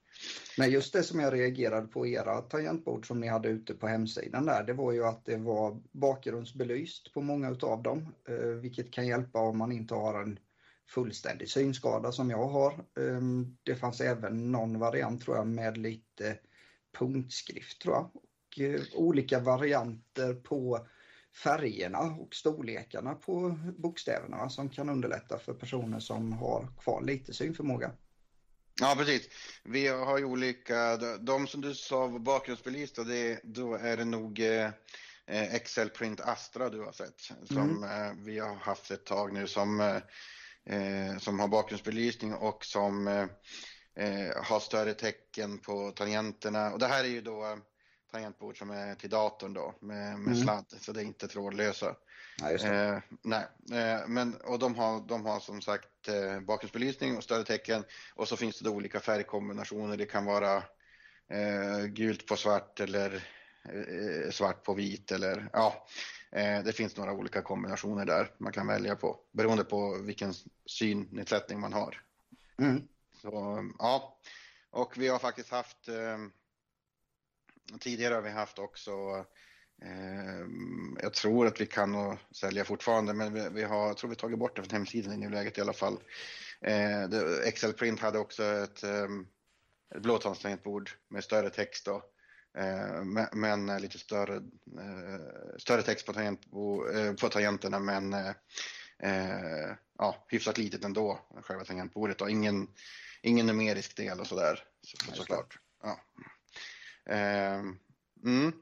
Men 0.58 0.72
just 0.72 0.94
det 0.94 1.04
som 1.04 1.20
jag 1.20 1.34
reagerade 1.34 1.88
på 1.88 2.08
era 2.08 2.42
tangentbord 2.42 3.08
som 3.08 3.20
ni 3.20 3.28
hade 3.28 3.50
ute 3.50 3.74
på 3.74 3.88
hemsidan 3.88 4.46
där, 4.46 4.64
det 4.64 4.74
var 4.74 4.92
ju 4.92 5.06
att 5.06 5.26
det 5.26 5.38
var 5.38 5.82
bakgrundsbelyst 5.92 7.14
på 7.14 7.22
många 7.22 7.50
utav 7.50 7.84
dem, 7.84 8.14
eh, 8.28 8.48
vilket 8.48 8.92
kan 8.92 9.08
hjälpa 9.08 9.40
om 9.40 9.58
man 9.58 9.72
inte 9.72 9.94
har 9.94 10.22
en 10.22 10.40
fullständig 10.90 11.50
synskada 11.50 12.12
som 12.12 12.30
jag 12.30 12.48
har. 12.48 12.86
Ehm, 13.00 13.58
det 13.64 13.76
fanns 13.76 14.02
även 14.02 14.52
någon 14.52 14.80
variant 14.80 15.22
tror 15.22 15.38
jag 15.38 15.48
med 15.48 15.78
lite 15.78 16.38
punktskrift 17.00 17.82
tror 17.82 17.96
jag. 17.96 18.10
Och 18.14 18.60
eh, 18.60 18.82
olika 18.96 19.40
varianter 19.40 20.34
på 20.34 20.88
färgerna 21.44 22.00
och 22.00 22.36
storlekarna 22.36 23.14
på 23.14 23.60
bokstäverna 23.78 24.50
som 24.50 24.70
kan 24.70 24.90
underlätta 24.90 25.40
för 25.40 25.54
personer 25.54 26.00
som 26.00 26.34
har 26.34 26.68
kvar 26.84 27.02
lite 27.02 27.34
synförmåga. 27.34 27.92
Ja, 28.82 28.96
precis. 28.98 29.30
Vi 29.64 29.88
har 29.88 30.18
ju 30.18 30.26
olika, 30.26 30.98
de 31.20 31.48
som 31.48 31.62
du 31.62 31.76
sa 31.76 32.08
var 32.08 32.20
bakgrundsbelysta, 32.20 33.04
det, 33.04 33.40
då 33.44 33.76
är 33.76 33.98
det 33.98 34.06
nog 34.06 34.40
eh, 34.40 34.72
Excel 35.28 35.90
Print 35.90 36.22
Astra 36.22 36.70
du 36.70 36.82
har 36.82 36.92
sett, 36.92 37.22
som 37.48 37.84
mm. 37.84 37.84
eh, 37.84 38.14
vi 38.26 38.40
har 38.40 38.56
haft 38.56 38.92
ett 38.92 39.06
tag 39.06 39.34
nu 39.34 39.48
som, 39.48 39.80
eh, 40.66 41.18
som 41.18 41.40
har 41.40 41.48
bakgrundsbelysning 41.48 42.34
och 42.34 42.66
som 42.66 43.08
eh, 43.08 43.26
eh, 43.96 44.44
har 44.44 44.60
större 44.60 44.94
tecken 44.94 45.60
på 45.60 45.92
tangenterna. 45.92 46.72
Och 46.72 46.80
det 46.80 46.88
här 46.88 47.04
är 47.04 47.10
ju 47.10 47.22
då 47.22 47.58
tangentbord 48.12 48.58
som 48.58 48.70
är 48.70 48.96
till 48.96 49.10
datorn 49.10 49.54
då 49.54 49.76
med, 49.82 50.20
med 50.20 50.34
mm. 50.34 50.44
sladd, 50.44 50.66
så 50.80 50.92
det 50.92 51.02
är 51.02 51.06
inte 51.06 51.28
trådlösa. 51.28 51.96
Ja, 52.42 52.52
eh, 52.52 53.00
nej, 53.22 53.48
eh, 53.72 54.08
men 54.08 54.36
och 54.36 54.60
de 54.60 54.76
har, 54.76 55.08
de 55.08 55.26
har 55.26 55.40
som 55.40 55.62
sagt 55.62 56.08
eh, 56.08 56.40
bakgrundsbelysning 56.40 57.18
och 57.18 57.24
större 57.24 57.44
tecken 57.44 57.84
och 58.16 58.28
så 58.28 58.38
finns 58.38 58.60
det 58.60 58.66
då 58.66 58.76
olika 58.76 59.00
färgkombinationer. 59.00 59.98
Det 59.98 60.06
kan 60.06 60.26
vara 60.26 60.56
eh, 61.28 61.86
gult 61.86 62.26
på 62.26 62.36
svart 62.36 62.80
eller 62.80 63.24
eh, 63.64 64.32
svart 64.32 64.64
på 64.64 64.74
vit 64.74 65.12
eller 65.12 65.50
ja, 65.54 65.88
eh, 66.32 66.64
det 66.64 66.74
finns 66.74 66.98
några 66.98 67.14
olika 67.14 67.42
kombinationer 67.42 68.06
där 68.06 68.32
man 68.38 68.54
kan 68.54 68.68
välja 68.68 68.96
på 68.96 69.20
beroende 69.32 69.64
på 69.64 69.98
vilken 70.02 70.34
synnedsättning 70.66 71.60
man 71.60 71.74
har. 71.74 72.02
Mm. 72.60 72.88
Så 73.22 73.64
ja, 73.80 74.20
och 74.70 74.98
vi 74.98 75.08
har 75.08 75.20
faktiskt 75.20 75.50
haft 75.50 75.90
tidigare 77.80 78.14
har 78.14 78.22
vi 78.22 78.30
haft 78.30 78.60
också 78.60 79.26
jag 81.02 81.14
tror 81.14 81.48
att 81.48 81.62
vi 81.62 81.66
kan 81.66 82.18
sälja 82.32 82.66
fortfarande, 82.66 83.14
men 83.14 83.54
vi, 83.54 83.64
har, 83.64 83.88
jag 83.88 83.98
tror 83.98 84.10
vi 84.10 84.16
tagit 84.16 84.40
bort 84.40 84.56
det 84.56 84.62
från 84.62 84.72
hemsidan 84.72 85.14
i 85.14 85.18
nuläget 85.18 85.58
i 85.58 85.62
alla 85.62 85.74
fall. 85.74 86.00
Ehm, 86.62 87.12
Excel 87.46 87.74
Print 87.74 88.00
hade 88.00 88.20
också 88.20 88.44
ett, 88.44 88.84
ehm, 88.84 89.28
ett 89.96 90.02
blåtandstangentbord 90.02 90.90
med 91.08 91.24
större 91.24 91.50
text 91.50 91.86
då, 91.86 92.04
men 93.32 93.78
lite 93.82 94.00
större, 94.00 94.36
eh, 94.36 95.58
större 95.58 95.82
text 95.82 96.06
på, 96.06 96.14
tangent, 96.14 96.42
eh, 96.94 97.14
på 97.14 97.30
tangenterna, 97.30 97.80
men 97.80 98.14
eh, 98.14 99.76
ja, 99.98 100.26
hyfsat 100.28 100.58
litet 100.58 100.84
ändå, 100.84 101.20
själva 101.42 101.64
tangentbordet 101.64 102.22
och 102.22 102.30
ingen, 102.30 102.68
ingen 103.22 103.46
numerisk 103.46 103.98
del 103.98 104.20
och 104.20 104.28
sådär, 104.28 104.64
så, 104.82 105.16
såklart. 105.16 105.60
Ja. 105.84 106.00
Mm. 108.24 108.54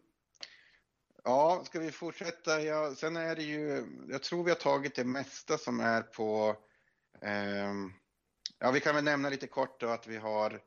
Ja, 1.27 1.63
ska 1.65 1.79
vi 1.79 1.91
fortsätta? 1.91 2.61
Ja, 2.61 2.95
sen 2.95 3.17
är 3.17 3.35
det 3.35 3.43
ju, 3.43 3.85
jag 4.09 4.23
tror 4.23 4.43
vi 4.43 4.51
har 4.51 4.55
tagit 4.55 4.95
det 4.95 5.03
mesta 5.03 5.57
som 5.57 5.79
är 5.79 6.01
på, 6.01 6.57
eh, 7.21 7.73
ja 8.59 8.71
vi 8.71 8.79
kan 8.79 8.95
väl 8.95 9.03
nämna 9.03 9.29
lite 9.29 9.47
kort 9.47 9.79
då 9.79 9.87
att 9.87 10.07
vi 10.07 10.17
har 10.17 10.61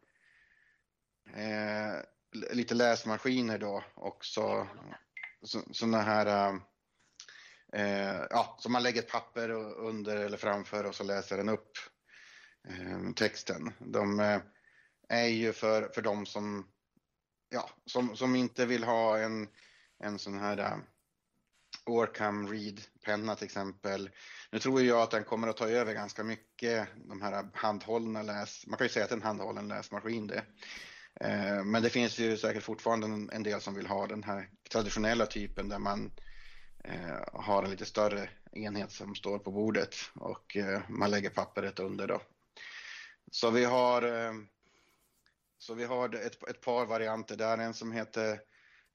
eh, 1.34 2.02
lite 2.32 2.74
läsmaskiner 2.74 3.58
då 3.58 3.84
också, 3.94 4.68
sådana 5.72 6.00
här, 6.00 6.60
eh, 7.72 8.26
ja, 8.30 8.56
som 8.60 8.72
man 8.72 8.82
lägger 8.82 9.02
ett 9.02 9.12
papper 9.12 9.50
under 9.50 10.16
eller 10.16 10.36
framför 10.36 10.84
och 10.84 10.94
så 10.94 11.04
läser 11.04 11.36
den 11.36 11.48
upp 11.48 11.72
eh, 12.68 13.12
texten. 13.16 13.72
De 13.78 14.20
eh, 14.20 14.40
är 15.08 15.28
ju 15.28 15.52
för, 15.52 15.88
för 15.88 16.02
de 16.02 16.26
som, 16.26 16.68
ja, 17.48 17.70
som, 17.86 18.16
som 18.16 18.36
inte 18.36 18.66
vill 18.66 18.84
ha 18.84 19.18
en 19.18 19.48
en 19.98 20.18
sån 20.18 20.38
här 20.38 20.58
äh, 20.58 20.78
Orcam 21.86 22.48
Read-penna 22.48 23.34
till 23.34 23.44
exempel. 23.44 24.10
Nu 24.50 24.58
tror 24.58 24.82
jag 24.82 25.00
att 25.00 25.10
den 25.10 25.24
kommer 25.24 25.48
att 25.48 25.56
ta 25.56 25.68
över 25.68 25.94
ganska 25.94 26.24
mycket 26.24 26.88
de 27.08 27.22
här 27.22 27.48
handhållna 27.54 28.22
läs... 28.22 28.66
Man 28.66 28.78
kan 28.78 28.84
ju 28.84 28.88
säga 28.88 29.04
att 29.04 29.10
det 29.10 29.14
är 29.14 29.16
en 29.16 29.22
handhållen 29.22 29.68
läsmaskin 29.68 30.26
det. 30.26 30.44
Äh, 31.20 31.64
men 31.64 31.82
det 31.82 31.90
finns 31.90 32.18
ju 32.18 32.36
säkert 32.36 32.62
fortfarande 32.62 33.34
en 33.34 33.42
del 33.42 33.60
som 33.60 33.74
vill 33.74 33.86
ha 33.86 34.06
den 34.06 34.22
här 34.22 34.50
traditionella 34.70 35.26
typen 35.26 35.68
där 35.68 35.78
man 35.78 36.12
äh, 36.84 37.40
har 37.40 37.62
en 37.62 37.70
lite 37.70 37.84
större 37.84 38.30
enhet 38.52 38.92
som 38.92 39.14
står 39.14 39.38
på 39.38 39.50
bordet 39.50 39.94
och 40.14 40.56
man 40.88 41.10
lägger 41.10 41.30
pappret 41.30 41.78
under 41.78 42.06
då. 42.06 42.20
Så 43.30 43.50
vi 43.50 43.64
har, 43.64 44.02
så 45.58 45.74
vi 45.74 45.84
har 45.84 46.14
ett, 46.14 46.48
ett 46.48 46.60
par 46.60 46.86
varianter 46.86 47.36
där, 47.36 47.58
en 47.58 47.74
som 47.74 47.92
heter 47.92 48.40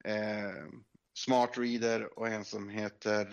eh, 0.03 0.65
Smart 1.13 1.57
Reader 1.57 2.19
och 2.19 2.27
en 2.27 2.45
som 2.45 2.69
heter 2.69 3.27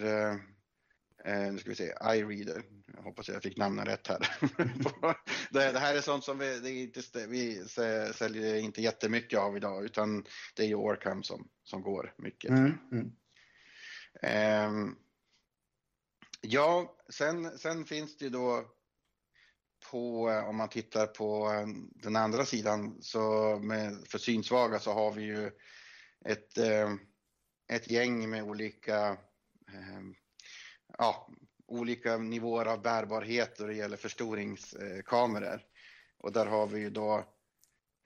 Eh, 1.24 1.52
nu 1.52 1.58
ska 1.58 1.70
vi 1.70 1.76
se, 1.76 1.92
iReader. 2.02 2.62
Jag 2.96 3.02
hoppas 3.02 3.28
jag 3.28 3.42
fick 3.42 3.56
namnen 3.56 3.86
rätt 3.86 4.06
här. 4.06 4.18
det, 5.50 5.72
det, 5.72 5.78
här 5.78 5.94
är 5.94 6.00
sånt 6.00 6.24
som 6.24 6.38
vi, 6.38 6.82
inte, 6.82 7.26
vi 7.26 7.64
säljer 8.14 8.56
inte 8.56 8.82
jättemycket 8.82 9.38
av 9.38 9.56
idag 9.56 9.84
utan 9.84 10.24
det 10.54 10.62
är 10.62 10.66
ju 10.66 10.74
Orcam 10.74 11.22
som, 11.22 11.48
som 11.64 11.82
går 11.82 12.14
mycket. 12.18 12.50
Mm, 12.50 12.72
mm. 12.92 13.12
Eh, 14.22 14.94
ja, 16.40 16.96
sen, 17.08 17.58
sen 17.58 17.84
finns 17.84 18.16
det 18.16 18.24
ju 18.24 18.30
då 18.30 18.64
på, 19.90 20.28
om 20.28 20.56
man 20.56 20.68
tittar 20.68 21.06
på 21.06 21.50
den 21.94 22.16
andra 22.16 22.44
sidan 22.44 23.02
så 23.02 23.56
med, 23.58 24.08
för 24.08 24.18
synsvaga 24.18 24.78
så 24.78 24.92
har 24.92 25.12
vi 25.12 25.22
ju 25.22 25.50
ett, 26.24 26.58
eh, 26.58 26.94
ett 27.70 27.90
gäng 27.90 28.30
med 28.30 28.42
olika 28.42 29.16
eh, 29.68 30.00
ja, 30.98 31.28
olika 31.66 32.16
nivåer 32.16 32.66
av 32.66 32.82
bärbarhet 32.82 33.56
då 33.58 33.66
det 33.66 33.74
gäller 33.74 33.96
förstoringskameror. 33.96 35.60
Och 36.18 36.32
där 36.32 36.46
har 36.46 36.66
vi 36.66 36.80
ju 36.80 36.90
då 36.90 37.24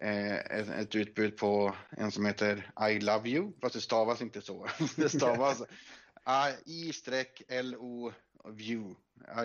eh, 0.02 0.34
ett 0.80 0.94
utbud 0.94 1.36
på 1.36 1.74
en 1.90 2.10
som 2.10 2.26
heter 2.26 2.70
I 2.90 3.00
love 3.00 3.28
you, 3.28 3.52
fast 3.60 3.74
det 3.74 3.80
stavas 3.80 4.22
inte 4.22 4.42
så. 4.42 4.68
Det 4.96 5.08
stavas 5.08 5.62
I-L-O 6.64 8.12
view, 8.44 8.94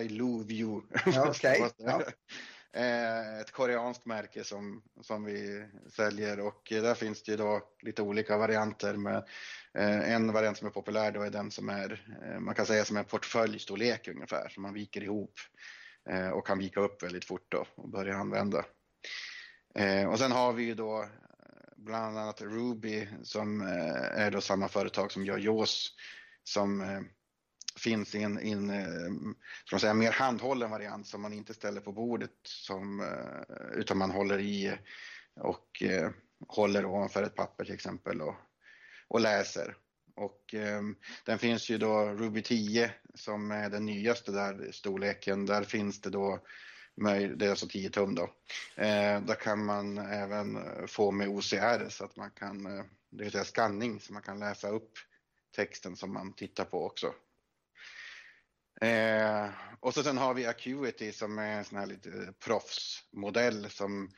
I 0.02 0.08
love 0.08 0.54
you. 0.54 0.82
Okay. 1.28 1.70
ja. 1.76 2.02
Eh, 2.72 3.40
ett 3.40 3.50
koreanskt 3.50 4.06
märke 4.06 4.44
som, 4.44 4.82
som 5.00 5.24
vi 5.24 5.66
säljer 5.92 6.40
och 6.40 6.62
där 6.70 6.94
finns 6.94 7.22
det 7.22 7.30
ju 7.30 7.36
då 7.36 7.62
lite 7.82 8.02
olika 8.02 8.36
varianter 8.38 8.96
med 8.96 9.24
Eh, 9.78 10.12
en 10.12 10.32
variant 10.32 10.58
som 10.58 10.66
är 10.66 10.70
populär 10.70 11.12
då 11.12 11.22
är 11.22 11.30
den 11.30 11.50
som 11.50 11.68
är, 11.68 12.18
eh, 12.22 12.40
man 12.40 12.54
kan 12.54 12.66
säga 12.66 12.84
som 12.84 12.96
en 12.96 13.04
portföljstorlek 13.04 14.08
ungefär, 14.08 14.48
som 14.48 14.62
man 14.62 14.74
viker 14.74 15.02
ihop 15.02 15.34
eh, 16.10 16.28
och 16.28 16.46
kan 16.46 16.58
vika 16.58 16.80
upp 16.80 17.02
väldigt 17.02 17.24
fort 17.24 17.46
då 17.48 17.66
och 17.74 17.88
börja 17.88 18.16
använda. 18.16 18.64
Och 20.08 20.18
sen 20.18 20.32
har 20.32 20.52
vi 20.52 20.62
ju 20.62 20.74
då 20.74 21.08
bland 21.76 22.18
annat 22.18 22.40
Ruby 22.40 23.08
som 23.22 23.60
är 24.14 24.30
då 24.30 24.40
samma 24.40 24.68
företag 24.68 25.12
som 25.12 25.24
gör 25.24 25.38
JAWS 25.38 25.88
som 26.44 27.04
finns 27.78 28.14
i 28.14 28.22
en, 28.22 28.40
i 28.40 28.50
en 28.50 28.68
ska 29.64 29.74
man 29.74 29.80
säga, 29.80 29.94
mer 29.94 30.12
handhållen 30.12 30.70
variant 30.70 31.06
som 31.06 31.22
man 31.22 31.32
inte 31.32 31.54
ställer 31.54 31.80
på 31.80 31.92
bordet 31.92 32.30
som, 32.42 33.04
utan 33.74 33.98
man 33.98 34.10
håller 34.10 34.38
i 34.38 34.78
och 35.40 35.82
håller 36.48 36.84
ovanför 36.84 37.22
ett 37.22 37.34
papper 37.34 37.64
till 37.64 37.74
exempel 37.74 38.20
och, 38.20 38.34
och 39.10 39.20
läser. 39.20 39.76
Och 40.16 40.54
eh, 40.54 40.82
den 41.24 41.38
finns 41.38 41.70
ju 41.70 41.78
då 41.78 42.04
Ruby 42.04 42.42
10 42.42 42.94
som 43.14 43.50
är 43.50 43.70
den 43.70 43.86
nyaste 43.86 44.32
där 44.32 44.72
storleken. 44.72 45.46
Där 45.46 45.64
finns 45.64 46.00
det 46.00 46.10
då 46.10 46.40
det 47.36 47.46
är 47.46 47.50
alltså 47.50 47.68
10 47.68 47.90
tum 47.90 48.14
då. 48.14 48.22
Eh, 48.74 49.20
där 49.22 49.34
kan 49.34 49.64
man 49.64 49.98
även 49.98 50.56
eh, 50.56 50.86
få 50.86 51.10
med 51.10 51.28
OCR 51.28 51.88
så 51.88 52.04
att 52.04 52.16
man 52.16 52.30
kan, 52.30 52.66
eh, 52.66 52.84
det 53.10 53.22
vill 53.22 53.32
säga 53.32 53.44
skanning, 53.44 54.00
så 54.00 54.12
man 54.12 54.22
kan 54.22 54.38
läsa 54.38 54.68
upp 54.68 54.92
texten 55.56 55.96
som 55.96 56.12
man 56.12 56.32
tittar 56.32 56.64
på 56.64 56.86
också. 56.86 57.14
Eh, 58.80 59.48
och 59.80 59.94
så 59.94 60.02
sen 60.02 60.18
har 60.18 60.34
vi 60.34 60.46
Acuity 60.46 61.12
som 61.12 61.38
är 61.38 61.58
en 61.58 61.64
sån 61.64 61.78
här 61.78 61.86
lite 61.86 62.32
proffsmodell 62.44 63.70
som 63.70 64.10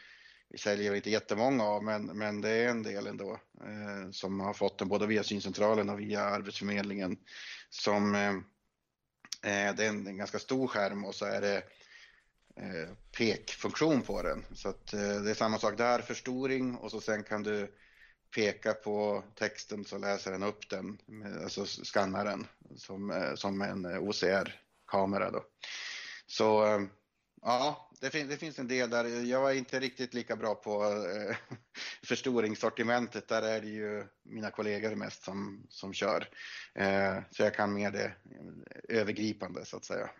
vi 0.52 0.58
säljer 0.58 0.94
inte 0.94 1.10
jättemånga 1.10 1.64
av, 1.64 1.84
men, 1.84 2.04
men 2.04 2.40
det 2.40 2.48
är 2.48 2.68
en 2.68 2.82
del 2.82 3.06
ändå 3.06 3.40
eh, 3.60 4.10
som 4.10 4.40
har 4.40 4.52
fått 4.52 4.78
den 4.78 4.88
både 4.88 5.06
via 5.06 5.22
syncentralen 5.22 5.90
och 5.90 6.00
via 6.00 6.20
Arbetsförmedlingen. 6.20 7.16
Som, 7.70 8.14
eh, 8.14 8.30
eh, 9.52 9.74
det 9.74 9.84
är 9.84 9.88
en, 9.88 10.06
en, 10.06 10.16
ganska 10.16 10.38
stor 10.38 10.66
skärm 10.66 11.04
och 11.04 11.14
så 11.14 11.24
är 11.24 11.40
det 11.40 11.56
eh, 12.56 12.94
pekfunktion 13.18 14.02
på 14.02 14.22
den. 14.22 14.44
Så 14.54 14.68
att, 14.68 14.92
eh, 14.92 15.00
det 15.00 15.30
är 15.30 15.34
samma 15.34 15.58
sak 15.58 15.78
där, 15.78 16.02
förstoring 16.02 16.76
och 16.76 16.90
så 16.90 17.00
sen 17.00 17.22
kan 17.22 17.42
du 17.42 17.74
peka 18.34 18.74
på 18.74 19.24
texten 19.34 19.84
så 19.84 19.98
läser 19.98 20.32
den 20.32 20.42
upp 20.42 20.68
den, 20.70 20.98
alltså 21.42 21.66
skannar 21.66 22.24
den 22.24 22.46
som, 22.76 23.10
eh, 23.10 23.34
som 23.34 23.62
en 23.62 23.84
eh, 23.84 24.02
OCR-kamera 24.02 25.30
då. 25.30 25.44
Så 26.26 26.66
eh, 26.66 26.80
ja, 27.42 27.90
det, 28.00 28.10
fin 28.10 28.28
det, 28.28 28.36
finns 28.36 28.58
en 28.58 28.68
del 28.68 28.90
där. 28.90 29.24
Jag 29.24 29.50
är 29.50 29.54
inte 29.54 29.80
riktigt 29.80 30.14
lika 30.14 30.36
bra 30.36 30.54
på 30.54 30.84
eh, 30.84 31.36
förstoringssortimentet. 32.04 33.28
Där 33.28 33.42
är 33.42 33.60
det 33.60 33.68
ju 33.68 34.06
mina 34.22 34.50
kollegor 34.50 34.94
mest 34.94 35.24
som, 35.24 35.66
som 35.68 35.92
kör. 35.92 36.28
Eh, 36.74 37.18
så 37.30 37.42
jag 37.42 37.54
kan 37.54 37.74
mer 37.74 37.90
det 37.90 38.12
övergripande 38.88 39.64
så 39.64 39.76
att 39.76 39.84
säga. 39.84 40.10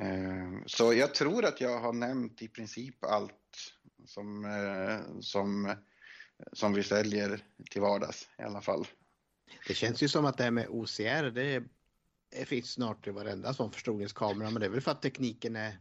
Eh, 0.00 0.52
så 0.66 0.94
jag 0.94 1.14
tror 1.14 1.44
att 1.44 1.60
jag 1.60 1.78
har 1.78 1.92
nämnt 1.92 2.42
i 2.42 2.48
princip 2.48 3.04
allt 3.04 3.32
som, 4.06 4.44
eh, 4.44 5.20
som 5.20 5.74
som 6.52 6.72
vi 6.72 6.82
säljer 6.82 7.44
till 7.70 7.80
vardags 7.80 8.28
i 8.38 8.42
alla 8.42 8.60
fall. 8.60 8.86
Det 9.66 9.74
känns 9.74 10.02
ju 10.02 10.08
som 10.08 10.24
att 10.24 10.38
det 10.38 10.44
här 10.44 10.50
med 10.50 10.66
OCR, 10.68 11.30
det, 11.30 11.64
det 12.30 12.44
finns 12.44 12.72
snart 12.72 13.06
i 13.06 13.10
varenda 13.10 13.54
sån 13.54 13.72
förstoringskamera, 13.72 14.50
men 14.50 14.60
det 14.60 14.66
är 14.66 14.70
väl 14.70 14.80
för 14.80 14.90
att 14.90 15.02
tekniken 15.02 15.56
är, 15.56 15.78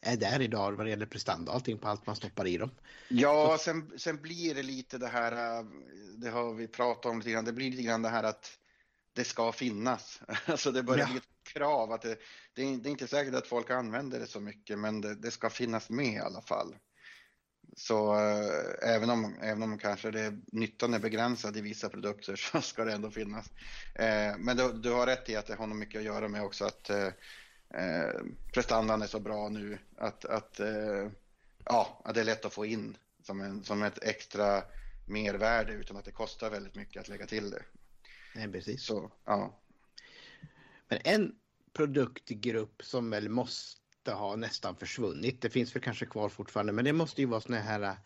är 0.00 0.16
där 0.16 0.42
idag 0.42 0.72
vad 0.72 0.86
det 0.86 0.90
gäller 0.90 1.06
prestanda 1.06 1.50
och 1.50 1.56
allting 1.56 1.78
på 1.78 1.88
allt 1.88 2.06
man 2.06 2.16
stoppar 2.16 2.46
i 2.46 2.56
dem. 2.56 2.70
Ja, 3.08 3.58
sen, 3.60 3.92
sen 3.96 4.22
blir 4.22 4.54
det 4.54 4.62
lite 4.62 4.98
det 4.98 5.08
här, 5.08 5.32
eh, 5.32 5.66
det 6.16 6.30
har 6.30 6.54
vi 6.54 6.68
pratat 6.68 7.06
om 7.06 7.18
lite 7.18 7.30
grann, 7.30 7.44
det 7.44 7.52
blir 7.52 7.70
lite 7.70 7.82
grann 7.82 8.02
det 8.02 8.08
här 8.08 8.24
att 8.24 8.58
det 9.12 9.24
ska 9.24 9.52
finnas. 9.52 10.20
Alltså 10.46 10.72
det 10.72 10.82
börjar 10.82 11.06
ja. 11.06 11.10
bli 11.10 11.16
ett 11.18 11.52
krav 11.52 11.92
att 11.92 12.02
det, 12.02 12.18
det, 12.54 12.62
är, 12.62 12.76
det, 12.76 12.88
är, 12.88 12.90
inte 12.90 13.06
säkert 13.06 13.34
att 13.34 13.46
folk 13.46 13.70
använder 13.70 14.20
det 14.20 14.26
så 14.26 14.40
mycket, 14.40 14.78
men 14.78 15.00
det, 15.00 15.14
det 15.14 15.30
ska 15.30 15.50
finnas 15.50 15.90
med 15.90 16.14
i 16.14 16.18
alla 16.18 16.42
fall. 16.42 16.76
Så 17.76 18.14
äh, 18.14 18.94
även, 18.94 19.10
om, 19.10 19.38
även 19.42 19.62
om 19.62 19.78
kanske 19.78 20.10
det, 20.10 20.38
nyttan 20.52 20.94
är 20.94 20.98
begränsad 20.98 21.56
i 21.56 21.60
vissa 21.60 21.88
produkter 21.88 22.36
så 22.52 22.60
ska 22.60 22.84
det 22.84 22.92
ändå 22.92 23.10
finnas. 23.10 23.50
Äh, 23.94 24.38
men 24.38 24.56
du, 24.56 24.72
du, 24.72 24.90
har 24.90 25.06
rätt 25.06 25.28
i 25.28 25.36
att 25.36 25.46
det 25.46 25.54
har 25.54 25.66
nog 25.66 25.78
mycket 25.78 25.98
att 25.98 26.04
göra 26.04 26.28
med 26.28 26.44
också 26.44 26.64
att 26.64 26.90
äh, 26.90 27.08
prestandan 28.52 29.02
är 29.02 29.06
så 29.06 29.20
bra 29.20 29.48
nu 29.48 29.78
att, 29.96 30.24
att, 30.24 30.60
ja, 31.64 32.02
att 32.04 32.14
det 32.14 32.20
är 32.20 32.24
lätt 32.24 32.44
att 32.44 32.52
få 32.52 32.66
in 32.66 32.96
som, 33.22 33.40
en, 33.40 33.64
som 33.64 33.82
ett 33.82 34.02
extra 34.02 34.62
mervärde 35.06 35.72
utan 35.72 35.96
att 35.96 36.04
det 36.04 36.12
kostar 36.12 36.50
väldigt 36.50 36.74
mycket 36.74 37.00
att 37.00 37.08
lägga 37.08 37.26
till 37.26 37.50
det. 37.50 37.62
Nej, 38.34 38.52
precis. 38.52 38.84
Så, 38.84 39.12
ja. 39.24 39.60
Men 40.88 40.98
en 41.04 41.34
produktgrupp 41.72 42.82
som 42.84 43.10
väl 43.10 43.28
måste 43.28 43.78
måste 44.08 44.18
ha 44.18 44.36
nästan 44.36 44.76
försvunnit. 44.76 45.42
Det 45.42 45.50
finns 45.50 45.74
väl 45.74 45.82
kanske 45.82 46.06
kvar 46.06 46.28
fortfarande 46.28 46.72
men 46.72 46.84
det 46.84 46.92
måste 46.92 47.20
ju 47.20 47.26
vara 47.26 47.40
såna 47.40 47.58
här 47.58 47.96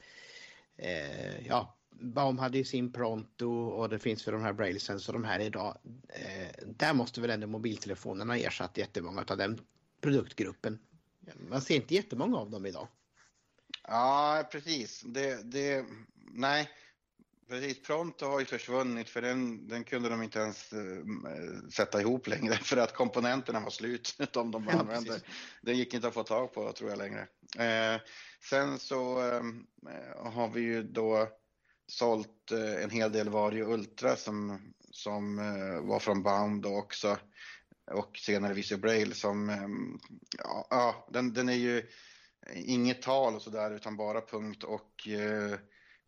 eh, 0.76 1.46
ja, 1.46 1.76
Baum 2.03 2.38
hade 2.38 2.59
ju 2.59 2.64
sin 2.64 2.92
Pronto 2.92 3.50
och 3.50 3.88
det 3.88 3.98
finns 3.98 4.22
för 4.22 4.32
de 4.32 4.42
här 4.42 4.53
Brailesens 4.53 5.09
och 5.09 5.12
de 5.12 5.24
här 5.24 5.40
idag. 5.40 5.78
Eh, 6.09 6.66
där 6.66 6.94
måste 6.94 7.20
väl 7.20 7.30
ändå 7.30 7.46
mobiltelefonerna 7.46 8.36
ersatt 8.36 8.78
jättemånga 8.78 9.24
av 9.28 9.36
den 9.36 9.61
produktgruppen. 10.00 10.78
Man 11.48 11.62
ser 11.62 11.74
inte 11.74 11.94
jättemånga 11.94 12.36
av 12.36 12.50
dem 12.50 12.66
idag. 12.66 12.88
Ja, 13.82 14.48
precis. 14.53 15.03
Det, 15.07 15.53
det, 15.53 15.84
nej, 16.32 16.70
Precis, 17.53 17.82
Pronto 17.82 18.26
har 18.26 18.40
ju 18.40 18.46
försvunnit 18.46 19.09
för 19.09 19.22
den, 19.22 19.68
den 19.68 19.84
kunde 19.84 20.09
de 20.09 20.22
inte 20.22 20.38
ens 20.38 20.72
uh, 20.72 21.05
sätta 21.70 22.00
ihop 22.00 22.26
längre 22.26 22.55
för 22.55 22.76
att 22.76 22.94
komponenterna 22.94 23.61
var 23.61 23.70
slut, 23.70 24.16
de 24.32 24.50
de 24.50 24.64
ja, 24.64 24.78
använde. 24.78 25.20
Det 25.62 25.72
gick 25.72 25.94
inte 25.94 26.09
att 26.09 26.14
få 26.14 26.22
tag 26.22 26.55
på 26.55 26.72
tror 26.72 26.90
jag 26.90 26.98
längre. 26.98 27.20
Uh, 27.59 28.00
sen 28.50 28.78
så 28.78 29.20
uh, 29.20 29.42
har 30.16 30.48
vi 30.48 30.61
ju 30.61 30.82
då 30.82 31.28
sålt 31.93 32.51
eh, 32.51 32.84
en 32.84 32.90
hel 32.90 33.12
del 33.12 33.28
Vario 33.28 33.64
Ultra 33.64 34.16
som, 34.16 34.59
som 34.90 35.38
eh, 35.38 35.88
var 35.88 35.99
från 35.99 36.22
Bound 36.22 36.66
också 36.66 37.18
och 37.90 38.16
senare 38.18 38.55
Visio 38.55 38.76
Braille 38.76 39.14
som, 39.14 39.51
ehm, 39.51 39.99
ja, 40.38 40.66
ja, 40.70 41.09
den, 41.11 41.32
den 41.32 41.49
är 41.49 41.57
ju 41.57 41.86
inget 42.55 43.03
tal 43.03 43.34
och 43.34 43.43
sådär 43.43 43.70
utan 43.70 43.97
bara 43.97 44.20
punkt 44.20 44.64
och 44.64 45.09
Eh, 45.09 45.53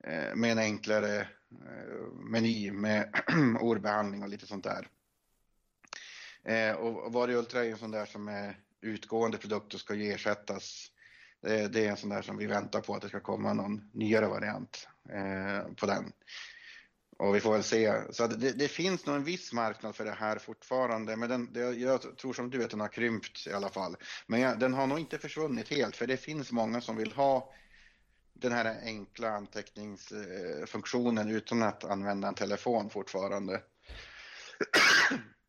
eh 0.04 0.34
med 0.34 0.52
en 0.52 0.58
enklare 0.58 1.20
eh, 1.20 2.12
meny 2.30 2.70
med 2.70 3.08
ordbehandling 3.60 4.22
och 4.22 4.28
lite 4.28 4.46
sånt 4.46 4.64
där. 4.64 4.88
Eh, 6.44 6.76
och 6.76 7.12
Vario 7.12 7.38
Ultra 7.38 7.60
är 7.60 7.64
ju 7.64 7.70
en 7.70 7.78
sån 7.78 7.90
där 7.90 8.06
som 8.06 8.28
är 8.28 8.58
utgående 8.80 9.38
produkt 9.38 9.74
och 9.74 9.80
ska 9.80 9.94
ju 9.94 10.12
ersättas 10.12 10.90
det, 11.40 11.76
är 11.76 11.90
en 11.90 11.96
sån 11.96 12.10
där 12.10 12.22
som 12.22 12.36
vi 12.36 12.46
väntar 12.46 12.80
på 12.80 12.94
att 12.94 13.02
det 13.02 13.08
ska 13.08 13.20
komma 13.20 13.52
någon 13.52 13.90
nyare 13.92 14.26
variant 14.26 14.88
eh, 15.10 15.72
på 15.74 15.86
den. 15.86 16.12
Och 17.16 17.34
vi 17.34 17.40
får 17.40 17.52
väl 17.52 17.62
se. 17.62 18.12
Så 18.12 18.26
det, 18.26 18.52
det, 18.52 18.68
finns 18.68 19.06
nog 19.06 19.16
en 19.16 19.24
viss 19.24 19.52
marknad 19.52 19.96
för 19.96 20.04
det 20.04 20.12
här 20.12 20.38
fortfarande, 20.38 21.16
men 21.16 21.28
den, 21.28 21.52
det, 21.52 21.60
jag 21.60 22.16
tror 22.18 22.32
som 22.32 22.50
du 22.50 22.64
att 22.64 22.70
den 22.70 22.80
har 22.80 22.88
krympt 22.88 23.46
i 23.46 23.52
alla 23.52 23.68
fall. 23.68 23.96
Men 24.26 24.40
jag, 24.40 24.58
den 24.58 24.74
har 24.74 24.86
nog 24.86 24.98
inte 24.98 25.18
försvunnit 25.18 25.68
helt, 25.68 25.96
för 25.96 26.06
det 26.06 26.16
finns 26.16 26.52
många 26.52 26.80
som 26.80 26.96
vill 26.96 27.12
ha 27.12 27.52
den 28.32 28.52
här 28.52 28.80
enkla 28.84 29.30
anteckningsfunktionen 29.30 31.28
eh, 31.28 31.36
utan 31.36 31.62
att 31.62 31.84
använda 31.84 32.28
en 32.28 32.34
telefon 32.34 32.90
fortfarande. 32.90 33.62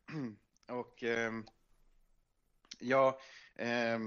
Och 0.68 1.02
eh, 1.04 1.32
ja, 2.78 3.20
eh, 3.56 3.98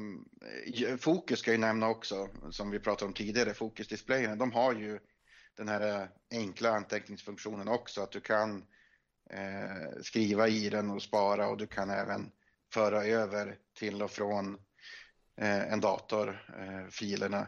Fokus 0.97 1.39
ska 1.39 1.52
jag 1.52 1.60
nämna 1.60 1.89
också, 1.89 2.30
som 2.52 2.72
vi 2.72 2.80
pratade 2.80 3.08
om 3.08 3.14
tidigare, 3.14 3.54
Fokusdisplayerna, 3.54 4.36
de 4.36 4.52
har 4.52 4.74
ju 4.74 5.00
den 5.60 5.68
här 5.68 6.10
enkla 6.32 6.70
anteckningsfunktionen 6.70 7.68
också, 7.68 8.01
att 8.01 8.12
du 8.12 8.22
kan 8.22 8.66
eh, 9.30 10.01
skriva 10.01 10.47
i 10.47 10.70
den 10.70 10.89
och 10.89 11.01
spara 11.01 11.47
och 11.47 11.57
du 11.57 11.68
kan 11.68 11.89
även 11.89 12.32
föra 12.74 13.03
över 13.03 13.57
till 13.80 14.01
och 14.01 14.12
från 14.12 14.57
eh, 15.41 15.74
en 15.74 15.80
dator 15.80 16.45
eh, 16.60 16.89
filerna. 16.89 17.47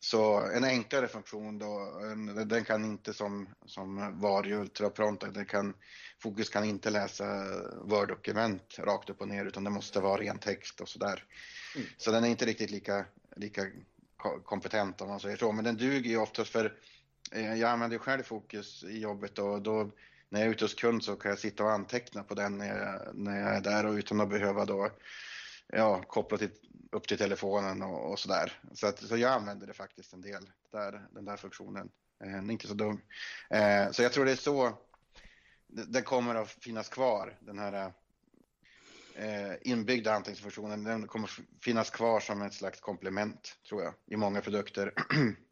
Så 0.00 0.40
en 0.40 0.64
enklare 0.64 1.08
funktion 1.08 1.58
då, 1.58 2.00
en, 2.02 2.48
den 2.48 2.64
kan 2.64 2.84
inte 2.84 3.12
som, 3.12 3.48
som 3.66 4.20
Vario 4.20 4.60
Ultra 4.60 4.90
Pronto, 4.90 5.26
den 5.26 5.46
kan, 5.46 5.74
Fokus 6.22 6.48
kan 6.48 6.64
inte 6.64 6.90
läsa 6.90 7.24
Word-dokument 7.84 8.78
rakt 8.78 9.10
upp 9.10 9.20
och 9.20 9.28
ner 9.28 9.44
utan 9.44 9.64
det 9.64 9.70
måste 9.70 10.00
vara 10.00 10.20
ren 10.20 10.38
text 10.38 10.80
och 10.80 10.88
sådär. 10.88 11.24
Mm. 11.76 11.86
Så 11.96 12.10
den 12.10 12.24
är 12.24 12.28
inte 12.28 12.46
riktigt 12.46 12.70
lika, 12.70 13.04
lika 13.36 13.66
kompetent 14.44 15.00
om 15.00 15.08
man 15.08 15.20
säger 15.20 15.36
så, 15.36 15.52
men 15.52 15.64
den 15.64 15.76
duger 15.76 16.10
ju 16.10 16.16
oftast 16.16 16.50
för, 16.50 16.64
eh, 16.64 16.70
Eh, 17.32 17.54
jag 17.54 17.70
använder 17.70 17.98
själv 17.98 18.22
Fokus 18.22 18.84
i 18.84 18.98
jobbet 18.98 19.38
och 19.38 19.62
då 19.62 19.90
när 20.28 20.40
jag 20.40 20.46
är 20.46 20.50
ute 20.50 20.64
hos 20.64 20.74
kund 20.74 21.04
så 21.04 21.16
kan 21.16 21.28
jag 21.28 21.38
sitta 21.38 21.64
och 21.64 21.72
anteckna 21.72 22.22
på 22.22 22.34
den 22.34 22.58
när 22.58 22.66
jag, 22.66 23.16
när 23.16 23.40
jag 23.40 23.56
är 23.56 23.60
där 23.60 23.86
och 23.86 23.92
utan 23.92 24.20
att 24.20 24.30
behöva 24.30 24.64
då 24.64 24.90
ja, 25.66 26.02
koppla 26.02 26.38
till 26.38 26.50
upp 26.92 27.08
till 27.08 27.18
telefonen 27.18 27.82
och, 27.82 28.10
och 28.10 28.18
sådär. 28.18 28.60
Så, 28.74 28.86
att, 28.86 28.98
så 28.98 29.16
jag 29.16 29.32
använder 29.32 29.66
det 29.66 29.72
faktiskt 29.72 30.12
en 30.12 30.20
del, 30.20 30.50
där, 30.70 31.06
den 31.10 31.24
där 31.24 31.36
funktionen. 31.36 31.90
Eh, 32.24 32.50
inte 32.52 32.68
så 32.68 32.74
dum. 32.74 33.00
Eh, 33.50 33.90
så 33.90 34.02
jag 34.02 34.12
tror 34.12 34.24
det 34.24 34.32
är 34.32 34.36
så 34.36 34.78
den 35.74 36.02
kommer 36.02 36.34
att 36.34 36.50
finnas 36.50 36.88
kvar, 36.88 37.36
den 37.40 37.58
här 37.58 37.92
eh, 39.14 39.52
inbyggda 39.60 40.14
anteckningsfunktionen. 40.14 40.84
Den 40.84 41.06
kommer 41.06 41.30
finnas 41.60 41.90
kvar 41.90 42.20
som 42.20 42.42
ett 42.42 42.54
slags 42.54 42.80
komplement, 42.80 43.58
tror 43.68 43.82
jag, 43.82 43.94
i 44.06 44.16
många 44.16 44.40
produkter. 44.40 44.92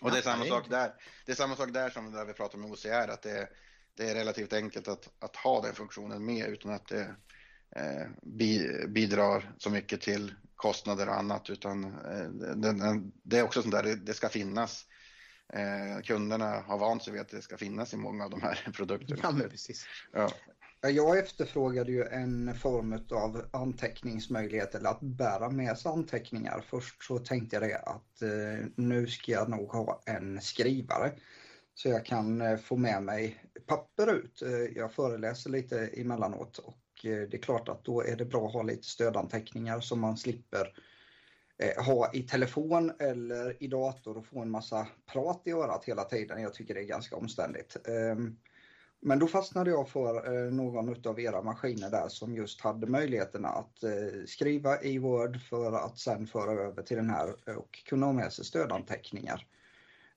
och 0.00 0.10
det 0.10 0.18
är 0.18 0.22
samma 0.22 0.44
sak 0.44 0.70
där. 0.70 0.94
Det 1.26 1.32
är 1.32 1.36
samma 1.36 1.56
sak 1.56 1.72
där 1.72 1.90
som 1.90 2.12
där 2.12 2.24
vi 2.24 2.32
pratar 2.32 2.58
om 2.58 2.72
OCR, 2.72 3.08
att 3.08 3.22
det, 3.22 3.48
det 3.94 4.10
är 4.10 4.14
relativt 4.14 4.52
enkelt 4.52 4.88
att, 4.88 5.08
att 5.18 5.36
ha 5.36 5.62
den 5.62 5.74
funktionen 5.74 6.24
med 6.24 6.46
utan 6.46 6.72
att 6.72 6.88
det 6.88 7.14
eh, 7.76 8.06
bidrar 8.88 9.54
så 9.58 9.70
mycket 9.70 10.00
till 10.00 10.34
kostnader 10.56 11.08
och 11.08 11.14
annat 11.14 11.50
utan 11.50 11.84
eh, 11.84 12.94
det 13.22 13.38
är 13.38 13.42
också 13.42 13.62
sånt 13.62 13.74
där, 13.74 13.96
det 13.96 14.14
ska 14.14 14.28
finnas. 14.28 14.86
Eh, 15.52 16.02
kunderna 16.02 16.60
har 16.60 16.78
vant 16.78 17.04
sig 17.04 17.12
vid 17.12 17.22
att 17.22 17.28
det 17.28 17.42
ska 17.42 17.56
finnas 17.56 17.94
i 17.94 17.96
många 17.96 18.24
av 18.24 18.30
de 18.30 18.42
här 18.42 18.68
produkterna. 18.74 19.20
Ja, 19.22 19.48
precis. 19.50 19.86
Ja. 20.12 20.30
Jag 20.80 21.18
efterfrågade 21.18 21.92
ju 21.92 22.04
en 22.04 22.54
form 22.54 22.98
av 23.10 23.44
anteckningsmöjlighet 23.50 24.74
eller 24.74 24.90
att 24.90 25.00
bära 25.00 25.50
med 25.50 25.78
sig 25.78 25.92
anteckningar. 25.92 26.64
Först 26.66 27.02
så 27.02 27.18
tänkte 27.18 27.56
jag 27.56 27.62
det 27.62 27.78
att 27.78 28.22
eh, 28.22 28.66
nu 28.76 29.06
ska 29.06 29.32
jag 29.32 29.48
nog 29.48 29.72
ha 29.72 30.02
en 30.06 30.40
skrivare 30.40 31.12
så 31.74 31.88
jag 31.88 32.06
kan 32.06 32.40
eh, 32.40 32.56
få 32.56 32.76
med 32.76 33.02
mig 33.02 33.44
papper 33.66 34.14
ut. 34.14 34.42
Eh, 34.42 34.50
jag 34.50 34.92
föreläser 34.92 35.50
lite 35.50 35.86
emellanåt 35.86 36.58
och 36.58 37.04
eh, 37.04 37.28
det 37.28 37.34
är 37.34 37.42
klart 37.42 37.68
att 37.68 37.84
då 37.84 38.02
är 38.02 38.16
det 38.16 38.24
bra 38.24 38.46
att 38.46 38.52
ha 38.52 38.62
lite 38.62 38.86
stödanteckningar 38.86 39.80
som 39.80 40.00
man 40.00 40.16
slipper 40.16 40.74
ha 41.78 42.12
i 42.12 42.22
telefon 42.22 42.92
eller 42.98 43.62
i 43.62 43.66
dator 43.66 44.18
och 44.18 44.26
få 44.26 44.42
en 44.42 44.50
massa 44.50 44.86
prat 45.12 45.42
i 45.44 45.50
örat 45.52 45.84
hela 45.84 46.04
tiden. 46.04 46.42
Jag 46.42 46.54
tycker 46.54 46.74
det 46.74 46.80
är 46.80 46.84
ganska 46.84 47.16
omständigt. 47.16 47.76
Ehm, 47.88 48.36
men 49.00 49.18
då 49.18 49.26
fastnade 49.26 49.70
jag 49.70 49.88
för 49.88 50.46
eh, 50.46 50.52
någon 50.52 51.06
av 51.06 51.20
era 51.20 51.42
maskiner 51.42 51.90
där 51.90 52.08
som 52.08 52.34
just 52.34 52.60
hade 52.60 52.86
möjligheterna 52.86 53.48
att 53.48 53.82
eh, 53.82 54.24
skriva 54.26 54.82
i 54.82 54.98
Word 54.98 55.40
för 55.40 55.72
att 55.72 55.98
sen 55.98 56.26
föra 56.26 56.62
över 56.62 56.82
till 56.82 56.96
den 56.96 57.10
här 57.10 57.58
och 57.58 57.82
kunna 57.86 58.06
ha 58.06 58.12
med 58.12 58.32
sig 58.32 58.44
stödanteckningar. 58.44 59.46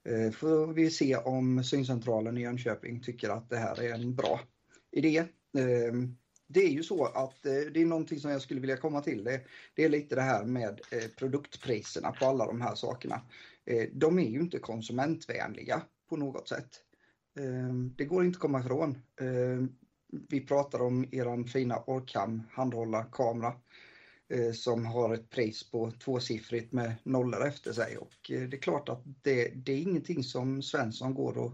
Eh, 0.04 0.32
får 0.32 0.74
vi 0.74 0.90
se 0.90 1.16
om 1.16 1.64
syncentralen 1.64 2.38
i 2.38 2.42
Jönköping 2.42 3.02
tycker 3.02 3.30
att 3.30 3.50
det 3.50 3.58
här 3.58 3.82
är 3.82 3.94
en 3.94 4.16
bra 4.16 4.40
idé. 4.92 5.24
Ehm, 5.58 6.18
det 6.48 6.60
är 6.60 6.70
ju 6.70 6.84
så 6.84 7.06
att 7.06 7.46
eh, 7.46 7.54
det 7.74 7.82
är 7.82 7.86
någonting 7.86 8.20
som 8.20 8.32
jag 8.32 8.42
skulle 8.42 8.62
vilja 8.62 8.78
komma 8.78 9.02
till. 9.02 9.24
Det, 9.24 9.42
det 9.76 9.84
är 9.84 9.90
lite 9.90 10.16
det 10.16 10.22
här 10.22 10.46
med 10.46 10.82
produktpriserna 11.18 12.12
på 12.12 12.26
alla 12.26 12.46
de 12.46 12.62
här 12.62 12.76
sakerna. 12.76 13.22
De 13.92 14.20
är 14.20 14.30
ju 14.30 14.40
inte 14.40 14.60
konsumentvänliga 14.60 15.82
på 16.10 16.18
något 16.18 16.48
sätt. 16.48 16.82
Ehm, 17.40 17.94
det 17.98 18.06
går 18.06 18.26
inte 18.26 18.36
att 18.36 18.42
komma 18.42 18.60
ifrån. 18.60 18.98
Ehm, 19.22 19.76
vi 20.30 20.42
pratar 20.42 20.82
om 20.82 21.06
er 21.12 21.48
fina 21.48 21.84
Orcam 21.88 22.44
handhålla 22.52 23.04
kamera 23.04 23.54
eh, 24.30 24.52
som 24.52 24.86
har 24.86 25.14
ett 25.14 25.30
pris 25.30 25.72
på 25.72 25.92
tvåsiffrigt 25.92 26.74
med 26.74 26.96
nollor 27.04 27.48
efter 27.48 27.74
sig 27.74 27.98
och 27.98 28.32
eh, 28.32 28.42
det 28.42 28.58
är 28.58 28.62
klart 28.62 28.90
att 28.90 29.04
det, 29.22 29.48
det 29.48 29.72
är 29.72 29.82
ingenting 29.82 30.24
som 30.24 30.62
Svensson 30.62 31.14
går 31.14 31.38
och, 31.38 31.54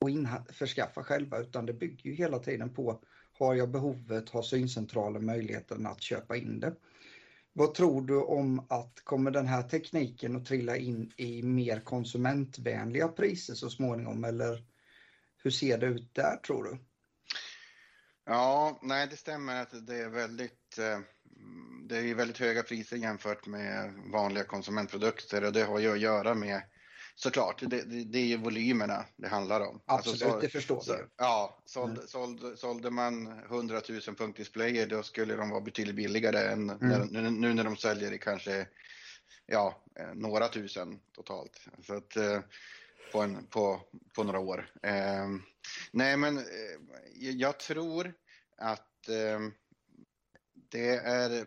och 0.00 0.10
införskaffa 0.10 1.02
själva 1.02 1.38
utan 1.38 1.66
det 1.66 1.72
bygger 1.72 2.10
ju 2.10 2.16
hela 2.16 2.38
tiden 2.38 2.74
på 2.74 3.00
har 3.38 3.54
jag 3.54 3.70
behovet 3.70 4.30
har 4.30 4.42
syncentralen 4.42 5.26
möjligheten 5.26 5.86
att 5.86 6.02
köpa 6.02 6.36
in 6.36 6.60
det. 6.60 6.74
Vad 7.52 7.74
tror 7.74 8.02
du 8.02 8.22
om 8.22 8.66
att 8.68 9.00
kommer 9.04 9.30
den 9.30 9.46
här 9.46 9.62
tekniken 9.62 10.36
att 10.36 10.46
trilla 10.46 10.76
in 10.76 11.12
i 11.16 11.42
mer 11.42 11.80
konsumentvänliga 11.80 13.08
priser 13.08 13.54
så 13.54 13.70
småningom 13.70 14.24
eller 14.24 14.64
hur 15.48 15.52
ser 15.52 15.78
det 15.78 15.86
ut 15.86 16.14
där 16.14 16.36
tror 16.36 16.64
du? 16.64 16.78
Ja, 18.26 18.78
nej 18.82 19.06
det 19.10 19.16
stämmer 19.16 19.62
att 19.62 19.86
det 19.86 19.96
är 19.96 20.08
väldigt 20.08 20.78
eh, 20.78 21.00
det 21.88 21.98
är 21.98 22.14
väldigt 22.14 22.38
höga 22.38 22.62
priser 22.62 22.96
jämfört 22.96 23.46
med 23.46 23.92
vanliga 24.12 24.44
konsumentprodukter 24.44 25.44
och 25.44 25.52
det 25.52 25.64
har 25.64 25.78
ju 25.78 25.92
att 25.92 26.00
göra 26.00 26.34
med 26.34 26.62
såklart, 27.14 27.62
det, 27.66 27.82
det, 27.82 28.04
det 28.04 28.18
är 28.18 28.24
ju 28.24 28.36
volymerna 28.36 29.04
det 29.16 29.28
handlar 29.28 29.60
om. 29.60 29.80
Alltså, 29.86 30.10
Absolut, 30.10 30.22
alltså, 30.22 30.36
så, 30.36 30.40
det 30.40 30.48
förstår 30.48 30.82
jag. 30.86 31.08
Ja, 31.16 31.62
såld, 31.64 31.92
mm. 31.92 32.06
såld, 32.06 32.58
sålde 32.58 32.90
man 32.90 33.26
100 33.26 33.80
000 33.88 34.00
punktdisplayer 34.00 34.86
då 34.86 35.02
skulle 35.02 35.36
de 35.36 35.50
vara 35.50 35.60
betydligt 35.60 35.96
billigare 35.96 36.38
än 36.38 36.70
mm. 36.70 36.88
när, 36.88 37.04
nu, 37.04 37.30
nu, 37.30 37.54
när 37.54 37.64
de 37.64 37.76
säljer 37.76 38.12
i 38.12 38.18
kanske 38.18 38.66
ja, 39.46 39.82
eh, 40.00 40.14
några 40.14 40.48
tusen 40.48 41.00
totalt. 41.12 41.60
Så 41.86 41.94
att, 41.94 42.16
eh, 42.16 42.40
på, 43.12 43.20
en, 43.22 43.46
på, 43.46 43.80
på 44.14 44.24
några 44.24 44.38
år. 44.38 44.70
Eh, 44.82 45.28
nej, 45.92 46.16
men 46.16 46.38
eh, 46.38 46.44
jag 47.20 47.58
tror 47.58 48.14
att 48.56 49.08
eh, 49.08 49.40
det 50.70 50.96
är 50.96 51.46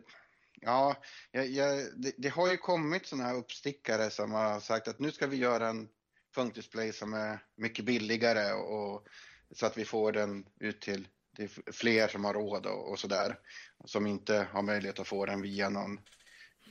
Ja, 0.63 0.95
jag, 1.31 1.47
jag, 1.47 1.85
det, 1.95 2.13
det, 2.17 2.29
har 2.29 2.51
ju 2.51 2.57
kommit 2.57 3.05
sådana 3.05 3.27
här 3.27 3.35
uppstickare 3.35 4.09
som 4.09 4.31
har 4.31 4.59
sagt 4.59 4.87
att 4.87 4.99
nu 4.99 5.11
ska 5.11 5.27
vi 5.27 5.37
göra 5.37 5.67
en 5.67 5.89
punktdisplay 6.35 6.93
som 6.93 7.13
är 7.13 7.39
mycket 7.55 7.85
billigare 7.85 8.53
och, 8.53 9.07
så 9.51 9.65
att 9.65 9.77
vi 9.77 9.85
får 9.85 10.11
den 10.11 10.45
ut 10.59 10.81
till, 10.81 11.07
till 11.35 11.49
fler 11.71 12.07
som 12.07 12.25
har 12.25 12.33
råd 12.33 12.65
och, 12.65 12.91
och 12.91 12.99
sådär. 12.99 13.39
Som 13.85 14.07
inte 14.07 14.47
har 14.51 14.61
möjlighet 14.61 14.99
att 14.99 15.07
få 15.07 15.25
den 15.25 15.41
via 15.41 15.69
någon, 15.69 15.99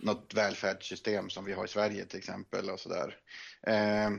något 0.03 0.35
välfärdssystem 0.35 1.31
som 1.31 1.45
vi 1.45 1.53
har 1.53 1.65
i 1.65 1.69
Sverige 1.69 2.05
till 2.05 2.19
exempel 2.19 2.71
och 2.71 2.81
sådär. 2.81 3.19
Eh, 3.67 4.11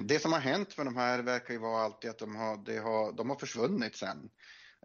det 0.00 0.18
som 0.18 0.32
har 0.32 0.40
hänt 0.40 0.76
med 0.76 0.86
de 0.86 0.96
här 0.96 1.22
verkar 1.22 1.54
ju 1.54 1.60
vara 1.60 1.82
alltid 1.82 2.10
att 2.10 2.18
de 2.18 2.36
har, 2.36 2.56
de 2.56 2.78
har, 2.78 3.12
de 3.12 3.30
har 3.30 3.36
försvunnit 3.36 3.96
sen. 3.96 4.30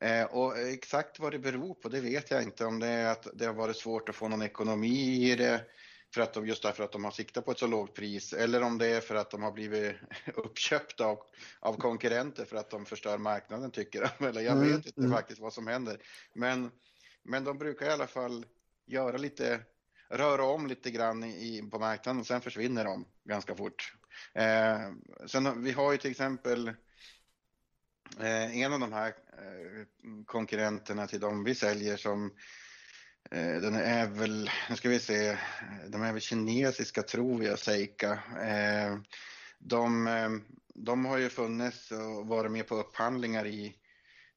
Eh, 0.02 0.24
och 0.24 0.58
exakt 0.58 1.20
vad 1.20 1.32
det 1.32 1.40
beror 1.40 1.74
på, 1.74 1.90
det 1.90 2.02
vet 2.02 2.32
jag 2.32 2.44
inte. 2.44 2.66
Om 2.66 2.80
det 2.80 2.88
är 2.88 3.12
att 3.12 3.28
det 3.34 3.46
har 3.46 3.54
varit 3.54 3.78
svårt 3.78 4.10
att 4.10 4.16
få 4.16 4.28
någon 4.28 4.42
ekonomi 4.42 5.32
i 5.32 5.36
det, 5.36 5.66
för 6.14 6.22
att 6.22 6.34
de, 6.34 6.48
just 6.48 6.64
därför 6.64 6.84
att 6.84 6.92
de 6.92 7.04
har 7.04 7.12
siktat 7.12 7.46
på 7.46 7.52
ett 7.52 7.60
så 7.60 7.68
lågt 7.68 7.96
pris, 7.96 8.34
eller 8.34 8.62
om 8.62 8.78
det 8.78 8.88
är 8.88 9.02
för 9.02 9.16
att 9.16 9.32
de 9.32 9.44
har 9.44 9.52
blivit 9.52 9.96
uppköpta 10.36 11.06
av, 11.06 11.20
av 11.60 11.74
konkurrenter 11.74 12.46
för 12.46 12.56
att 12.56 12.70
de 12.70 12.86
förstör 12.86 13.18
marknaden, 13.18 13.72
tycker 13.72 14.12
de. 14.18 14.26
Eller 14.28 14.42
jag 14.42 14.58
mm, 14.58 14.68
vet 14.68 14.86
inte 14.86 15.02
mm. 15.02 15.12
faktiskt 15.12 15.42
vad 15.42 15.54
som 15.54 15.68
händer. 15.68 15.98
Men, 16.34 16.72
men 17.24 17.44
de 17.44 17.58
brukar 17.58 17.86
i 17.86 17.92
alla 17.92 18.08
fall 18.08 18.46
göra 18.86 19.18
lite, 19.18 19.60
röra 20.12 20.44
om 20.44 20.68
lite 20.68 20.92
grann 20.92 21.24
i, 21.24 21.70
på 21.72 21.80
marknaden 21.80 22.20
och 22.20 22.28
sen 22.28 22.42
försvinner 22.42 22.86
de 22.86 23.06
ganska 23.24 23.56
fort. 23.56 23.94
Eh, 24.34 24.80
sen, 25.28 25.64
vi 25.64 25.72
har 25.72 25.92
ju 25.92 25.98
till 25.98 26.12
exempel 26.12 26.72
Eh, 28.20 28.58
en 28.58 28.74
av 28.74 28.80
de 28.80 28.94
här 28.94 29.08
eh, 29.08 29.86
konkurrenterna 30.26 31.08
till 31.08 31.20
dem 31.20 31.44
vi 31.44 31.56
säljer 31.56 31.98
som 31.98 32.34
eh, 33.32 33.62
den 33.62 33.76
är 33.76 34.08
väl, 34.08 34.50
nu 34.70 34.76
ska 34.76 34.90
vi 34.90 35.00
se, 35.00 35.38
de 35.88 36.02
är 36.02 36.12
väl 36.12 36.22
kinesiska 36.22 37.04
tror 37.04 37.44
jag, 37.44 37.60
Seika. 37.60 38.12
Eh, 38.42 38.98
de, 39.60 40.08
eh, 40.08 40.30
de 40.76 41.06
har 41.06 41.18
ju 41.18 41.30
funnits 41.30 41.92
och 41.92 42.28
varit 42.28 42.52
med 42.52 42.68
på 42.68 42.76
upphandlingar 42.76 43.48
i, 43.48 43.76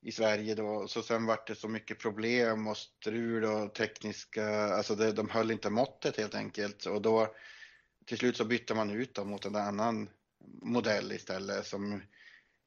i 0.04 0.12
Sverige 0.12 0.54
då, 0.54 0.88
så 0.88 1.02
sen 1.02 1.26
vart 1.26 1.46
det 1.46 1.54
så 1.54 1.68
mycket 1.68 1.98
problem 1.98 2.66
och 2.66 2.76
strul 2.76 3.44
och 3.44 3.74
tekniska, 3.74 4.48
alltså 4.48 4.94
det, 4.94 5.12
de 5.12 5.28
höll 5.28 5.50
inte 5.50 5.70
måttet 5.70 6.16
helt 6.16 6.34
enkelt 6.34 6.86
och 6.86 7.02
då 7.02 7.34
till 8.06 8.18
slut 8.18 8.36
så 8.36 8.44
bytte 8.44 8.74
man 8.74 8.90
ut 8.90 9.14
dem 9.14 9.28
mot 9.28 9.44
en 9.44 9.56
annan 9.56 10.08
modell 10.62 11.12
istället 11.12 11.66
som 11.66 12.02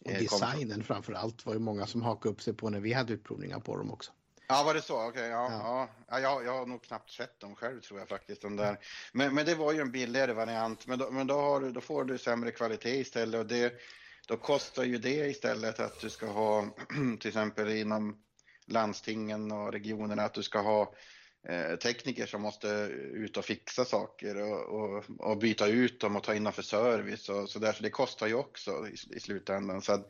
och 0.05 0.11
designen 0.11 0.83
framför 0.83 1.13
allt 1.13 1.45
var 1.45 1.53
ju 1.53 1.59
många 1.59 1.85
som 1.85 2.01
hakade 2.01 2.33
upp 2.33 2.41
sig 2.41 2.53
på 2.53 2.69
när 2.69 2.79
vi 2.79 2.93
hade 2.93 3.13
utprovningar 3.13 3.59
på 3.59 3.77
dem 3.77 3.91
också. 3.91 4.11
Ja, 4.47 4.63
var 4.63 4.73
det 4.73 4.81
så? 4.81 4.95
Okej, 4.95 5.09
okay, 5.09 5.27
ja, 5.27 5.49
ja. 5.51 5.89
ja. 6.07 6.19
jag, 6.19 6.45
jag 6.45 6.53
har 6.53 6.65
nog 6.65 6.83
knappt 6.83 7.11
sett 7.11 7.39
dem 7.39 7.55
själv 7.55 7.81
tror 7.81 7.99
jag 7.99 8.09
faktiskt. 8.09 8.41
De 8.41 8.55
där. 8.55 8.77
Men, 9.13 9.35
men 9.35 9.45
det 9.45 9.55
var 9.55 9.73
ju 9.73 9.81
en 9.81 9.91
billigare 9.91 10.33
variant, 10.33 10.87
men, 10.87 10.99
då, 10.99 11.11
men 11.11 11.27
då, 11.27 11.33
har 11.33 11.69
då 11.69 11.81
får 11.81 12.03
du 12.03 12.17
sämre 12.17 12.51
kvalitet 12.51 12.99
istället 12.99 13.39
och 13.39 13.47
det, 13.47 13.73
då 14.27 14.37
kostar 14.37 14.83
ju 14.83 14.97
det 14.97 15.29
istället 15.29 15.79
att 15.79 15.99
du 15.99 16.09
ska 16.09 16.25
ha 16.25 16.75
till 17.19 17.27
exempel 17.27 17.69
inom 17.69 18.23
landstingen 18.67 19.51
och 19.51 19.71
regionerna 19.71 20.23
att 20.23 20.33
du 20.33 20.43
ska 20.43 20.61
ha 20.61 20.93
Eh, 21.49 21.75
tekniker 21.75 22.25
som 22.25 22.41
måste 22.41 22.67
ut 23.13 23.37
och 23.37 23.45
fixa 23.45 23.85
saker 23.85 24.41
och, 24.41 24.61
och, 24.61 25.03
och, 25.17 25.37
byta 25.37 25.67
ut 25.67 25.99
dem 25.99 26.15
och 26.15 26.23
ta 26.23 26.35
in 26.35 26.43
dem 26.43 26.53
för 26.53 26.61
service 26.61 27.29
och 27.29 27.49
så 27.49 27.59
där. 27.59 27.73
Så 27.73 27.83
det 27.83 27.89
kostar 27.89 28.27
ju 28.27 28.33
också 28.33 28.87
i, 28.87 29.15
i 29.15 29.19
slutändan. 29.19 29.81
Så, 29.81 29.93
att, 29.93 30.07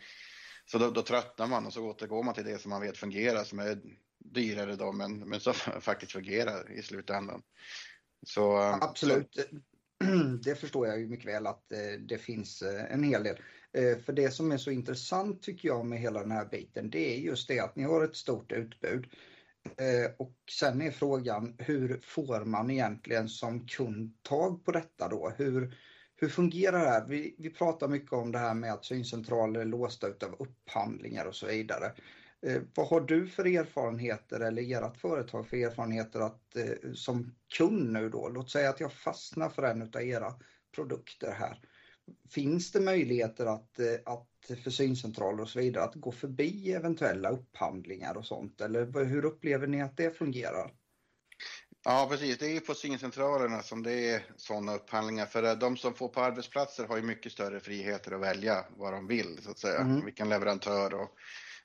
så 0.65 0.77
då, 0.77 0.89
då, 0.89 1.01
tröttnar 1.01 1.47
man 1.47 1.65
och 1.65 1.73
så 1.73 1.85
återgår 1.85 2.23
man 2.23 2.33
till 2.33 2.45
det 2.45 2.61
som 2.61 2.69
man 2.69 2.81
vet 2.81 2.97
fungerar 2.97 3.43
som 3.43 3.59
är 3.59 3.81
dyrare 4.19 4.75
då 4.75 4.91
men, 4.91 5.19
men 5.19 5.39
som 5.39 5.53
faktiskt 5.81 6.11
fungerar 6.11 6.71
i 6.71 6.81
slutändan. 6.81 7.41
Så, 8.27 8.61
eh, 8.61 8.73
Absolut. 8.73 9.35
Så... 9.35 9.41
Det 10.43 10.55
förstår 10.55 10.87
jag 10.87 10.99
ju 10.99 11.07
mycket 11.07 11.27
väl 11.27 11.47
att 11.47 11.71
eh, 11.71 11.99
det 11.99 12.17
finns 12.17 12.61
eh, 12.61 12.93
en 12.93 13.03
hel 13.03 13.23
del. 13.23 13.37
Eh, 13.73 13.97
för 13.97 14.13
det 14.13 14.31
som 14.31 14.51
är 14.51 14.57
så 14.57 14.71
intressant 14.71 15.41
tycker 15.41 15.67
jag 15.67 15.85
med 15.85 15.99
hela 15.99 16.19
den 16.19 16.31
här 16.31 16.45
biten 16.45 16.89
det 16.89 17.15
är 17.15 17.19
just 17.19 17.47
det 17.47 17.59
att 17.59 17.75
ni 17.75 17.83
har 17.83 18.03
ett 18.03 18.15
stort 18.15 18.51
utbud. 18.51 19.07
Och 20.17 20.35
sen 20.59 20.81
är 20.81 20.91
frågan 20.91 21.55
hur 21.59 21.99
får 22.03 22.45
man 22.45 22.71
egentligen 22.71 23.29
som 23.29 23.67
kund 23.67 24.23
tag 24.23 24.65
på 24.65 24.71
detta 24.71 25.07
då? 25.07 25.33
Hur, 25.37 25.77
hur 26.15 26.29
fungerar 26.29 26.79
det 26.79 26.89
här? 26.89 27.07
Vi, 27.07 27.35
vi 27.39 27.49
pratar 27.49 27.87
mycket 27.87 28.13
om 28.13 28.31
det 28.31 28.39
här 28.39 28.53
med 28.53 28.73
att 28.73 28.85
syncentraler 28.85 29.59
är 29.59 29.65
låsta 29.65 30.07
utav 30.07 30.35
upphandlingar 30.39 31.25
och 31.25 31.35
så 31.35 31.47
vidare. 31.47 31.91
Eh, 32.45 32.61
vad 32.75 32.87
har 32.87 33.01
du 33.01 33.27
för 33.27 33.47
erfarenheter 33.47 34.39
eller 34.39 34.61
ert 34.61 34.97
företag 34.97 35.47
för 35.47 35.57
erfarenheter 35.57 36.19
att 36.19 36.55
eh, 36.55 36.93
som 36.93 37.35
kund 37.57 37.93
nu 37.93 38.09
då, 38.09 38.29
låt 38.29 38.51
säga 38.51 38.69
att 38.69 38.79
jag 38.79 38.93
fastnar 38.93 39.49
för 39.49 39.63
en 39.63 39.81
utav 39.81 40.01
era 40.01 40.33
produkter 40.75 41.31
här. 41.31 41.61
Finns 42.29 42.71
det 42.71 42.79
möjligheter 42.79 43.45
att, 43.45 43.79
att 44.05 44.59
för 44.63 44.69
syncentraler 44.69 45.43
och 45.43 45.49
så 45.49 45.59
vidare 45.59 45.83
att 45.83 45.95
gå 45.95 46.11
förbi 46.11 46.73
eventuella 46.73 47.29
upphandlingar 47.29 48.17
och 48.17 48.25
sånt? 48.25 48.61
Eller 48.61 49.05
hur 49.05 49.25
upplever 49.25 49.67
ni 49.67 49.81
att 49.81 49.97
det 49.97 50.17
fungerar? 50.17 50.73
Ja, 51.83 52.07
precis. 52.09 52.37
Det 52.37 52.45
är 52.45 52.53
ju 52.53 52.59
på 52.59 52.73
syncentralerna 52.73 53.61
som 53.61 53.83
det 53.83 54.09
är 54.09 54.21
sådana 54.35 54.75
upphandlingar. 54.75 55.25
För 55.25 55.55
de 55.55 55.77
som 55.77 55.93
får 55.93 56.07
på 56.07 56.21
arbetsplatser 56.21 56.87
har 56.87 56.97
ju 56.97 57.03
mycket 57.03 57.31
större 57.31 57.59
friheter 57.59 58.11
att 58.11 58.21
välja 58.21 58.65
vad 58.77 58.93
de 58.93 59.07
vill, 59.07 59.39
så 59.43 59.51
att 59.51 59.59
säga. 59.59 59.79
Mm. 59.79 60.05
Vilken 60.05 60.29
leverantör 60.29 60.93
och 60.93 61.09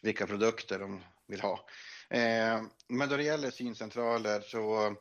vilka 0.03 0.27
produkter 0.27 0.79
de 0.79 1.01
vill 1.27 1.41
ha. 1.41 1.67
Eh, 2.11 2.63
men 2.89 3.09
då 3.09 3.17
det 3.17 3.23
gäller 3.23 3.51
syncentraler 3.51 4.41
så 4.41 4.97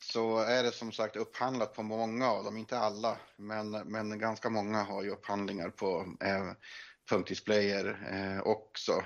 så 0.00 0.38
är 0.38 0.62
det 0.62 0.72
som 0.72 0.92
sagt 0.92 1.16
upphandlat 1.16 1.74
på 1.74 1.82
många 1.82 2.30
av 2.30 2.44
dem, 2.44 2.56
inte 2.56 2.78
alla, 2.78 3.18
men, 3.36 3.70
men 3.70 4.18
ganska 4.18 4.50
många 4.50 4.82
har 4.82 5.02
ju 5.02 5.10
upphandlingar 5.10 5.70
på 5.70 6.14
eh, 6.20 6.52
punktdisplayer 7.08 8.08
eh, 8.12 8.40
också. 8.42 9.04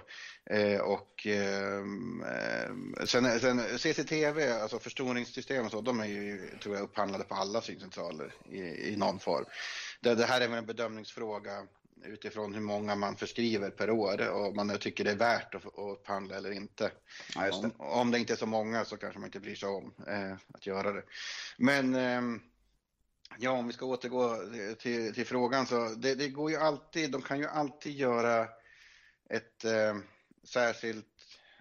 Eh, 0.51 0.81
och 0.81 1.27
eh, 1.27 1.85
sen, 3.07 3.41
sen 3.41 3.79
CCTV, 3.79 4.53
alltså 4.53 4.79
förstoringssystem 4.79 5.65
och 5.65 5.71
så, 5.71 5.81
de 5.81 6.01
är 6.01 6.07
ju, 6.07 6.59
tror 6.63 6.75
jag, 6.75 6.85
upphandlade 6.85 7.25
på 7.25 7.35
alla 7.35 7.61
syncentraler 7.61 8.35
i, 8.51 8.61
i 8.93 8.97
någon 8.97 9.19
form. 9.19 9.45
Det, 10.01 10.15
det 10.15 10.25
här 10.25 10.41
är 10.41 10.49
väl 10.49 10.59
en 10.59 10.67
bedömningsfråga 10.67 11.67
utifrån 12.05 12.55
hur 12.55 12.61
många 12.61 12.95
man 12.95 13.17
förskriver 13.17 13.71
per 13.71 13.91
år 13.91 14.29
och 14.29 14.57
man 14.57 14.79
tycker 14.79 15.05
det 15.05 15.11
är 15.11 15.17
värt 15.17 15.55
att, 15.55 15.67
att 15.67 15.99
upphandla 15.99 16.37
eller 16.37 16.51
inte. 16.51 16.91
Ja, 17.35 17.41
det. 17.43 17.51
Om, 17.51 17.73
om, 17.79 18.11
det 18.11 18.19
inte 18.19 18.33
är 18.33 18.37
så 18.37 18.47
många 18.47 18.85
så 18.85 18.97
kanske 18.97 19.19
man 19.19 19.29
inte 19.29 19.41
bryr 19.41 19.55
sig 19.55 19.69
om 19.69 19.95
eh, 20.07 20.33
att 20.55 20.67
göra 20.67 20.93
det. 20.93 21.03
Men 21.59 21.95
eh, 21.95 22.23
Ja, 23.39 23.51
om 23.51 23.67
vi 23.67 23.73
ska 23.73 23.87
återgå 23.87 24.37
till, 24.79 25.15
till 25.15 25.27
frågan 25.27 25.67
så 25.67 25.89
det, 25.89 26.15
det, 26.15 26.29
går 26.29 26.51
ju 26.51 26.57
alltid, 26.57 27.11
de 27.11 27.23
kan 27.23 27.39
ju 27.39 27.47
alltid 27.47 27.93
göra 27.93 28.49
ett 29.31 29.65
eh, 29.65 29.97
särskilt 30.45 31.07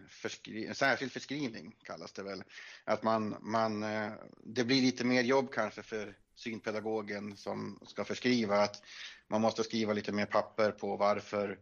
förskri, 0.08 0.74
särskild 0.74 1.12
förskrivning 1.12 1.76
kallas 1.84 2.12
det 2.12 2.24
väl. 2.24 2.44
Att 2.84 3.04
man, 3.04 3.36
man, 3.42 3.84
eh, 3.84 4.12
det 4.44 4.64
blir 4.64 4.82
lite 4.82 5.04
mer 5.04 5.22
jobb 5.22 5.54
kanske 5.54 5.84
för 5.84 6.18
synpedagogen 6.42 7.38
som 7.38 7.80
ska 7.88 8.04
förskriva 8.04 8.58
att 8.58 8.84
man 9.30 9.42
måste 9.42 9.64
skriva 9.64 9.94
lite 9.94 10.12
mer 10.12 10.26
papper 10.26 10.72
på 10.72 10.98
varför 10.98 11.60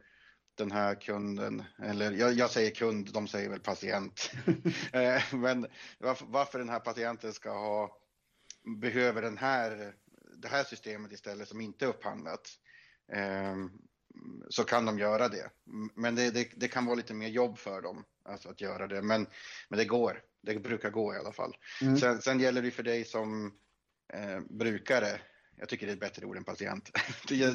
den 0.56 0.72
här 0.72 0.96
kunden, 0.96 1.64
eller 1.84 2.12
jag, 2.12 2.34
jag 2.34 2.50
säger 2.50 2.72
kund, 2.72 3.14
de 3.14 3.28
säger 3.28 3.50
väl 3.50 3.60
patient. 3.60 4.32
Eh, 4.94 5.22
men 5.34 5.68
varför, 6.00 6.26
varför 6.26 6.60
den 6.60 6.70
här 6.70 6.80
patienten 6.80 7.34
ska 7.34 7.52
ha 7.52 8.00
behöver 8.78 9.22
den 9.22 9.38
här, 9.38 9.94
det 10.38 10.48
här 10.48 10.64
systemet 10.64 11.12
istället 11.12 11.48
som 11.48 11.62
inte 11.62 11.86
är 11.86 11.90
upphandlat 11.90 12.50
ehm, 13.14 13.72
så 14.50 14.64
kan 14.64 14.86
de 14.86 15.00
göra 15.00 15.28
det. 15.28 15.50
Men 15.96 16.16
det, 16.16 16.32
det, 16.32 16.50
det, 16.56 16.68
kan 16.68 16.86
vara 16.86 16.96
lite 16.96 17.14
mer 17.14 17.28
jobb 17.28 17.58
för 17.58 17.82
dem 17.82 18.06
alltså 18.24 18.50
att 18.50 18.62
göra 18.62 18.88
det. 18.88 19.02
Men, 19.02 19.28
men 19.70 19.80
det 19.80 19.86
går. 19.86 20.22
Det 20.42 20.60
brukar 20.60 20.90
gå 20.90 21.14
i 21.14 21.18
alla 21.18 21.32
fall. 21.32 21.58
Mm. 21.82 21.98
Sen, 21.98 22.22
sen, 22.22 22.40
gäller 22.40 22.62
det 22.62 22.72
för 22.72 22.84
dig 22.84 23.06
som 23.06 23.54
eh, 24.14 24.40
brukare, 24.50 25.22
jag 25.56 25.70
tycker 25.70 25.86
det 25.86 25.92
är 25.92 25.94
ett 25.94 26.00
bättre 26.00 26.26
ord 26.26 26.38
än 26.38 26.44
patient. 26.44 26.92
det, 27.28 27.54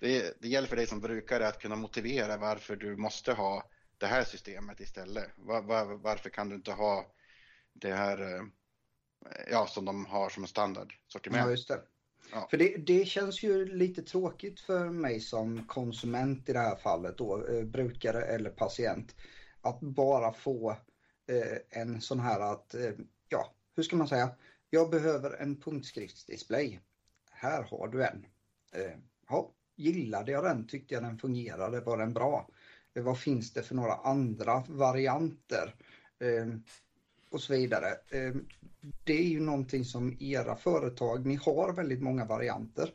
det, 0.00 0.40
det 0.40 0.48
gäller 0.48 0.68
för 0.68 0.76
dig 0.76 0.86
som 0.86 1.00
brukare 1.00 1.48
att 1.48 1.60
kunna 1.60 1.76
motivera 1.76 2.36
varför 2.36 2.76
du 2.76 2.96
måste 2.96 3.32
ha 3.32 3.70
det 3.98 4.06
här 4.06 4.24
systemet 4.24 4.80
istället. 4.80 5.30
Var, 5.36 5.62
var, 5.62 5.94
varför 5.94 6.30
kan 6.30 6.48
du 6.48 6.54
inte 6.54 6.72
ha 6.72 7.06
det 7.72 7.92
här 7.92 8.22
eh, 8.22 8.42
ja, 9.50 9.66
som 9.66 9.84
de 9.84 10.06
har 10.06 10.28
som 10.28 10.42
en 10.42 10.48
standardsortiment. 10.48 11.44
Ja, 11.44 11.50
just 11.50 11.68
det. 11.68 11.80
Ja. 12.32 12.46
För 12.50 12.56
det, 12.56 12.76
det, 12.76 13.04
känns 13.04 13.42
ju 13.42 13.64
lite 13.64 14.02
tråkigt 14.02 14.60
för 14.60 14.90
mig 14.90 15.20
som 15.20 15.66
konsument 15.66 16.48
i 16.48 16.52
det 16.52 16.58
här 16.58 16.76
fallet 16.76 17.18
då, 17.18 17.46
eh, 17.46 17.64
brukare 17.64 18.22
eller 18.22 18.50
patient, 18.50 19.14
att 19.60 19.80
bara 19.80 20.32
få 20.32 20.70
eh, 21.26 21.80
en 21.82 22.00
sån 22.00 22.20
här 22.20 22.40
att, 22.40 22.74
ja, 23.28 23.54
hur 23.76 23.82
ska 23.82 23.96
man 23.96 24.08
säga, 24.08 24.30
jag 24.74 24.90
behöver 24.90 25.30
en 25.42 25.56
punktskriftsdisplay. 25.60 26.80
Här 27.30 27.62
har 27.62 27.88
du 27.88 28.04
en. 28.04 28.26
Eh, 28.72 28.98
ja, 29.28 29.52
gillade 29.76 30.32
jag 30.32 30.44
den, 30.44 30.66
tyckte 30.66 30.94
jag 30.94 31.02
den 31.02 31.18
fungerade, 31.18 31.80
var 31.80 31.98
den 31.98 32.12
bra? 32.12 32.48
Eh, 32.94 33.02
vad 33.02 33.18
finns 33.18 33.52
det 33.52 33.62
för 33.62 33.74
några 33.74 33.94
andra 33.94 34.64
varianter? 34.68 35.74
Eh, 36.18 36.46
och 37.30 37.40
så 37.40 37.52
vidare. 37.52 37.88
Eh, 37.88 38.34
det 39.04 39.18
är 39.18 39.28
ju 39.28 39.40
någonting 39.40 39.84
som 39.84 40.16
era 40.20 40.56
företag, 40.56 41.26
ni 41.26 41.34
har 41.34 41.72
väldigt 41.72 42.02
många 42.02 42.24
varianter. 42.24 42.90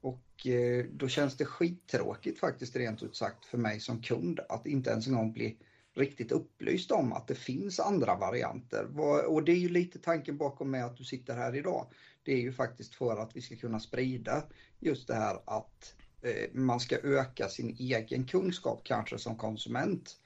Och 0.00 0.46
eh, 0.46 0.84
då 0.92 1.08
känns 1.08 1.36
det 1.36 1.44
skittråkigt 1.44 2.40
faktiskt 2.40 2.76
rent 2.76 3.02
ut 3.02 3.16
sagt 3.16 3.44
för 3.44 3.58
mig 3.58 3.80
som 3.80 4.02
kund 4.02 4.40
att 4.48 4.66
inte 4.66 4.90
ens 4.90 5.06
en 5.06 5.14
gång 5.14 5.32
bli 5.32 5.58
riktigt 5.98 6.32
upplyst 6.32 6.90
om 6.90 7.12
att 7.12 7.28
det 7.28 7.34
finns 7.34 7.80
andra 7.80 8.16
varianter. 8.16 9.00
Och 9.26 9.44
det 9.44 9.52
är 9.52 9.56
ju 9.56 9.68
lite 9.68 9.98
tanken 9.98 10.36
bakom 10.36 10.70
med 10.70 10.84
att 10.84 10.96
du 10.96 11.04
sitter 11.04 11.34
här 11.34 11.56
idag. 11.56 11.86
Det 12.22 12.32
är 12.32 12.40
ju 12.40 12.52
faktiskt 12.52 12.94
för 12.94 13.16
att 13.16 13.36
vi 13.36 13.40
ska 13.40 13.56
kunna 13.56 13.80
sprida 13.80 14.42
just 14.78 15.08
det 15.08 15.14
här 15.14 15.38
att 15.44 15.94
eh, 16.22 16.52
man 16.52 16.80
ska 16.80 16.96
öka 16.96 17.48
sin 17.48 17.76
egen 17.78 18.24
kunskap 18.24 18.80
kanske 18.84 19.18
som 19.18 19.36
konsument 19.36 20.16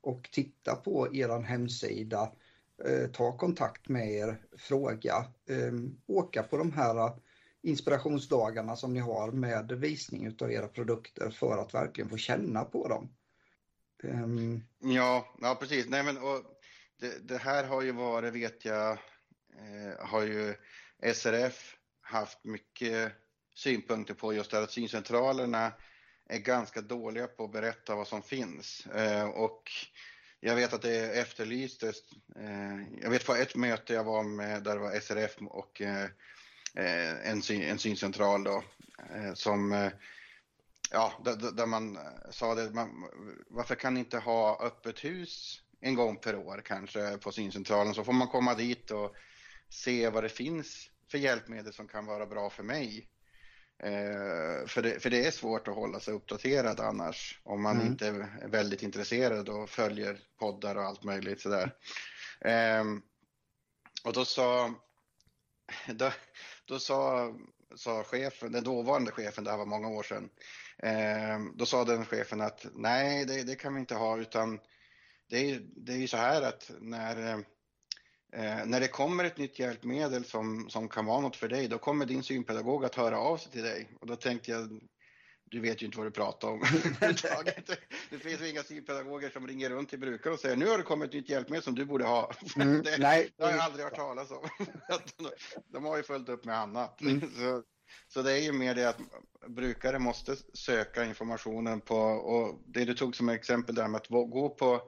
och 0.00 0.28
titta 0.32 0.76
på 0.76 1.14
eran 1.14 1.44
hemsida 1.44 2.32
eh, 2.84 3.10
ta 3.10 3.36
kontakt 3.36 3.88
med 3.88 4.12
er, 4.12 4.40
fråga, 4.58 5.26
ehm, 5.48 5.96
åka 6.06 6.42
på 6.42 6.56
de 6.56 6.72
här 6.72 7.06
eh, 7.06 7.14
inspirationsdagarna 7.62 8.76
som 8.76 8.94
ni 8.94 9.00
har 9.00 9.32
med 9.32 9.72
visning 9.72 10.36
av 10.40 10.52
era 10.52 10.68
produkter 10.68 11.30
för 11.30 11.58
att 11.58 11.74
verkligen 11.74 12.10
få 12.10 12.16
känna 12.16 12.64
på 12.64 12.88
dem. 12.88 13.08
Um... 14.02 14.64
Ja, 14.78 15.34
ja, 15.40 15.54
precis. 15.54 15.86
Nej, 15.88 16.02
men, 16.02 16.18
och 16.18 16.44
det, 17.00 17.28
det, 17.28 17.38
här 17.38 17.64
har 17.64 17.82
ju 17.82 17.92
varit, 17.92 18.34
vet 18.34 18.64
jag, 18.64 18.90
eh, 19.58 20.06
har 20.06 20.22
ju 20.22 20.54
SRF 21.14 21.76
haft 22.00 22.44
mycket 22.44 23.12
synpunkter 23.54 24.14
på 24.14 24.34
just 24.34 24.50
det 24.50 24.58
att 24.58 24.70
syncentralerna 24.70 25.72
är 26.28 26.38
ganska 26.38 26.80
dåliga 26.80 27.26
på 27.26 27.44
att 27.44 27.52
berätta 27.52 27.94
vad 27.94 28.08
som 28.08 28.22
finns. 28.22 28.86
Eh, 28.86 29.28
och 29.28 29.70
jag 30.40 30.56
vet 30.56 30.72
att 30.72 30.82
det 30.82 31.20
efterlystes. 31.20 31.96
Eh, 32.36 33.00
jag 33.02 33.10
vet 33.10 33.26
på 33.26 33.34
ett 33.34 33.56
möte 33.56 33.94
jag 33.94 34.04
var 34.04 34.22
med 34.22 34.62
där 34.62 34.74
det 34.74 34.80
var 34.80 35.00
SRF 35.00 35.36
och 35.40 35.82
eh, 35.82 36.04
eh, 36.74 37.30
en, 37.30 37.42
syn, 37.42 37.62
en 37.62 37.78
syncentral 37.78 38.44
då 38.44 38.64
eh, 39.14 39.34
som 39.34 39.72
eh, 39.72 39.92
ja, 40.90 41.12
där, 41.24 41.52
där, 41.52 41.66
man 41.66 41.98
sa 42.30 42.54
det, 42.54 42.70
man, 42.70 43.08
varför 43.48 43.74
kan 43.74 43.94
ni 43.94 44.00
inte 44.00 44.18
ha 44.18 44.58
öppet 44.62 45.04
hus 45.04 45.62
en 45.80 45.94
gång 45.94 46.16
per 46.16 46.36
år 46.36 46.62
kanske 46.64 47.18
på 47.18 47.32
syncentralen 47.32 47.94
så 47.94 48.04
får 48.04 48.12
man 48.12 48.28
komma 48.28 48.54
dit 48.54 48.90
och 48.90 49.14
se 49.68 50.10
vad 50.10 50.24
det 50.24 50.28
finns 50.28 50.90
för 51.10 51.18
hjälpmedel 51.18 51.72
som 51.72 51.88
kan 51.88 52.06
vara 52.06 52.26
bra 52.26 52.50
för 52.50 52.62
mig. 52.62 53.08
Eh, 53.82 54.66
för, 54.66 54.82
det, 54.82 55.02
för 55.02 55.10
det 55.10 55.26
är 55.26 55.30
svårt 55.30 55.68
att 55.68 55.74
hålla 55.74 56.00
sig 56.00 56.14
uppdaterad 56.14 56.80
annars 56.80 57.40
om 57.42 57.62
man 57.62 57.76
mm. 57.76 57.86
inte 57.86 58.06
är 58.06 58.48
väldigt 58.48 58.82
intresserad 58.82 59.48
och 59.48 59.70
följer 59.70 60.20
poddar 60.38 60.76
och 60.76 60.82
allt 60.82 61.04
möjligt 61.04 61.40
sådär. 61.40 61.74
Eh, 62.40 62.84
och 64.04 64.12
då 64.12 64.24
sa, 64.24 64.74
då, 65.86 66.12
då 66.64 66.78
sa, 66.78 67.32
sa 67.76 68.04
chefen, 68.04 68.52
den 68.52 68.64
dåvarande 68.64 69.10
chefen, 69.10 69.44
det 69.44 69.50
här 69.50 69.58
var 69.58 69.66
många 69.66 69.88
år 69.88 70.02
sedan, 70.02 70.24
eh, 70.24 70.69
då 71.54 71.66
sa 71.66 71.84
den 71.84 72.04
chefen 72.04 72.40
att 72.40 72.66
nej, 72.74 73.24
det, 73.24 73.42
det 73.42 73.56
kan 73.56 73.74
vi 73.74 73.80
inte 73.80 73.94
ha 73.94 74.18
utan 74.18 74.60
det 75.28 75.50
är, 75.50 75.60
det 75.76 75.92
är 75.92 75.96
ju 75.96 76.06
så 76.06 76.16
här 76.16 76.42
att 76.42 76.70
när 76.80 77.44
Eh, 78.32 78.66
när 78.66 78.80
det 78.80 78.88
kommer 78.88 79.24
ett 79.24 79.38
nytt 79.38 79.58
hjälpmedel 79.58 80.24
som, 80.24 80.70
som 80.70 80.88
kan 80.88 81.06
vara 81.06 81.20
något 81.20 81.36
för 81.36 81.48
dig, 81.48 81.68
då 81.68 81.78
kommer 81.78 82.06
din 82.06 82.22
synpedagog 82.22 82.84
att 82.84 82.94
höra 82.94 83.18
av 83.18 83.36
sig 83.36 83.52
till 83.52 83.62
dig. 83.62 83.88
Och 84.00 84.06
då 84.06 84.16
tänkte 84.16 84.50
jag, 84.50 84.80
du 85.44 85.60
vet 85.60 85.82
ju 85.82 85.86
inte 85.86 85.98
vad 85.98 86.06
du 86.06 86.10
pratar 86.10 86.48
om. 86.48 86.60
det 88.10 88.18
finns 88.18 88.40
ju 88.40 88.48
inga 88.48 88.62
synpedagoger 88.62 89.30
som 89.30 89.46
ringer 89.46 89.70
runt 89.70 89.88
till 89.88 89.98
brukare 89.98 90.32
och 90.32 90.40
säger 90.40 90.56
nu 90.56 90.66
har 90.66 90.78
det 90.78 90.84
kommit 90.84 91.08
ett 91.08 91.14
nytt 91.14 91.28
hjälpmedel 91.28 91.62
som 91.62 91.74
du 91.74 91.84
borde 91.84 92.04
ha. 92.04 92.32
Mm, 92.56 92.82
det, 92.82 92.98
nej. 92.98 93.30
det 93.36 93.44
har 93.44 93.50
jag 93.50 93.60
aldrig 93.60 93.84
hört 93.84 93.96
talas 93.96 94.30
om. 94.30 94.48
De 95.68 95.84
har 95.84 95.96
ju 95.96 96.02
följt 96.02 96.28
upp 96.28 96.44
med 96.44 96.58
annat. 96.58 97.00
Mm. 97.00 97.20
Så, 97.20 97.62
så 98.08 98.22
det 98.22 98.32
är 98.32 98.42
ju 98.42 98.52
mer 98.52 98.74
det 98.74 98.88
att 98.88 99.00
brukare 99.46 99.98
måste 99.98 100.36
söka 100.52 101.04
informationen 101.04 101.80
på, 101.80 101.96
och 101.96 102.60
det 102.66 102.84
du 102.84 102.94
tog 102.94 103.16
som 103.16 103.28
exempel 103.28 103.74
där 103.74 103.88
med 103.88 103.98
att 103.98 104.08
gå 104.08 104.48
på 104.48 104.82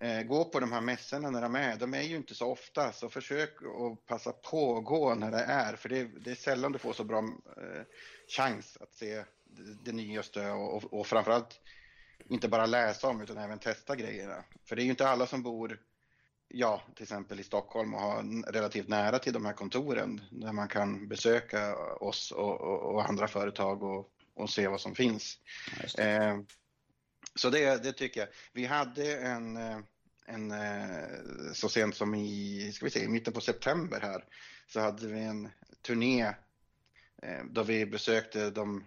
eh, 0.00 0.22
gå 0.22 0.44
på 0.44 0.60
de 0.60 0.72
här 0.72 0.80
mässorna 0.80 1.30
när 1.30 1.42
de 1.42 1.54
är. 1.54 1.76
De 1.76 1.94
är 1.94 2.02
ju 2.02 2.16
inte 2.16 2.34
så 2.34 2.50
ofta, 2.50 2.92
så 2.92 3.08
försök 3.08 3.50
att 3.62 4.06
passa 4.06 4.32
på 4.32 4.78
att 4.78 4.84
gå 4.84 5.14
när 5.14 5.30
det 5.30 5.42
är, 5.42 5.76
för 5.76 5.88
det, 5.88 6.04
det 6.04 6.30
är 6.30 6.34
sällan 6.34 6.72
du 6.72 6.78
får 6.78 6.92
så 6.92 7.04
bra 7.04 7.18
eh, 7.56 7.82
chans 8.28 8.78
att 8.80 8.94
se 8.94 9.24
det, 9.44 9.84
det 9.84 9.92
nyaste 9.92 10.50
och, 10.50 10.76
och, 10.76 11.00
och 11.00 11.06
framförallt 11.06 11.60
inte 12.28 12.48
bara 12.48 12.66
läsa 12.66 13.08
om 13.08 13.20
utan 13.20 13.38
även 13.38 13.58
testa 13.58 13.96
grejerna. 13.96 14.44
För 14.64 14.76
det 14.76 14.82
är 14.82 14.84
ju 14.84 14.90
inte 14.90 15.08
alla 15.08 15.26
som 15.26 15.42
bor 15.42 15.80
ja, 16.48 16.82
till 16.94 17.02
exempel 17.02 17.40
i 17.40 17.44
Stockholm 17.44 17.94
och 17.94 18.00
har 18.00 18.52
relativt 18.52 18.88
nära 18.88 19.18
till 19.18 19.32
de 19.32 19.44
här 19.44 19.52
kontoren 19.52 20.20
där 20.30 20.52
man 20.52 20.68
kan 20.68 21.08
besöka 21.08 21.76
oss 21.76 22.30
och, 22.30 22.60
och, 22.60 22.94
och 22.94 23.08
andra 23.08 23.28
företag 23.28 23.82
och, 23.82 24.10
och, 24.34 24.50
se 24.50 24.68
vad 24.68 24.80
som 24.80 24.94
finns. 24.94 25.38
Ja, 25.96 26.04
eh, 26.04 26.38
så 27.34 27.50
det, 27.50 27.82
det 27.82 27.92
tycker 27.92 28.20
jag. 28.20 28.28
Vi 28.52 28.66
hade 28.66 29.16
en, 29.16 29.56
eh, 29.56 29.78
en 30.26 30.50
eh, 30.50 31.52
så 31.52 31.68
sent 31.68 31.96
som 31.96 32.14
i, 32.14 32.72
ska 32.74 32.84
vi 32.84 32.90
se, 32.90 33.04
i 33.04 33.08
mitten 33.08 33.32
på 33.32 33.40
september 33.40 34.00
här, 34.00 34.24
så 34.66 34.80
hade 34.80 35.06
vi 35.06 35.20
en 35.20 35.48
turné 35.82 36.22
eh, 37.22 37.44
då 37.50 37.62
vi 37.62 37.86
besökte 37.86 38.50
de, 38.50 38.84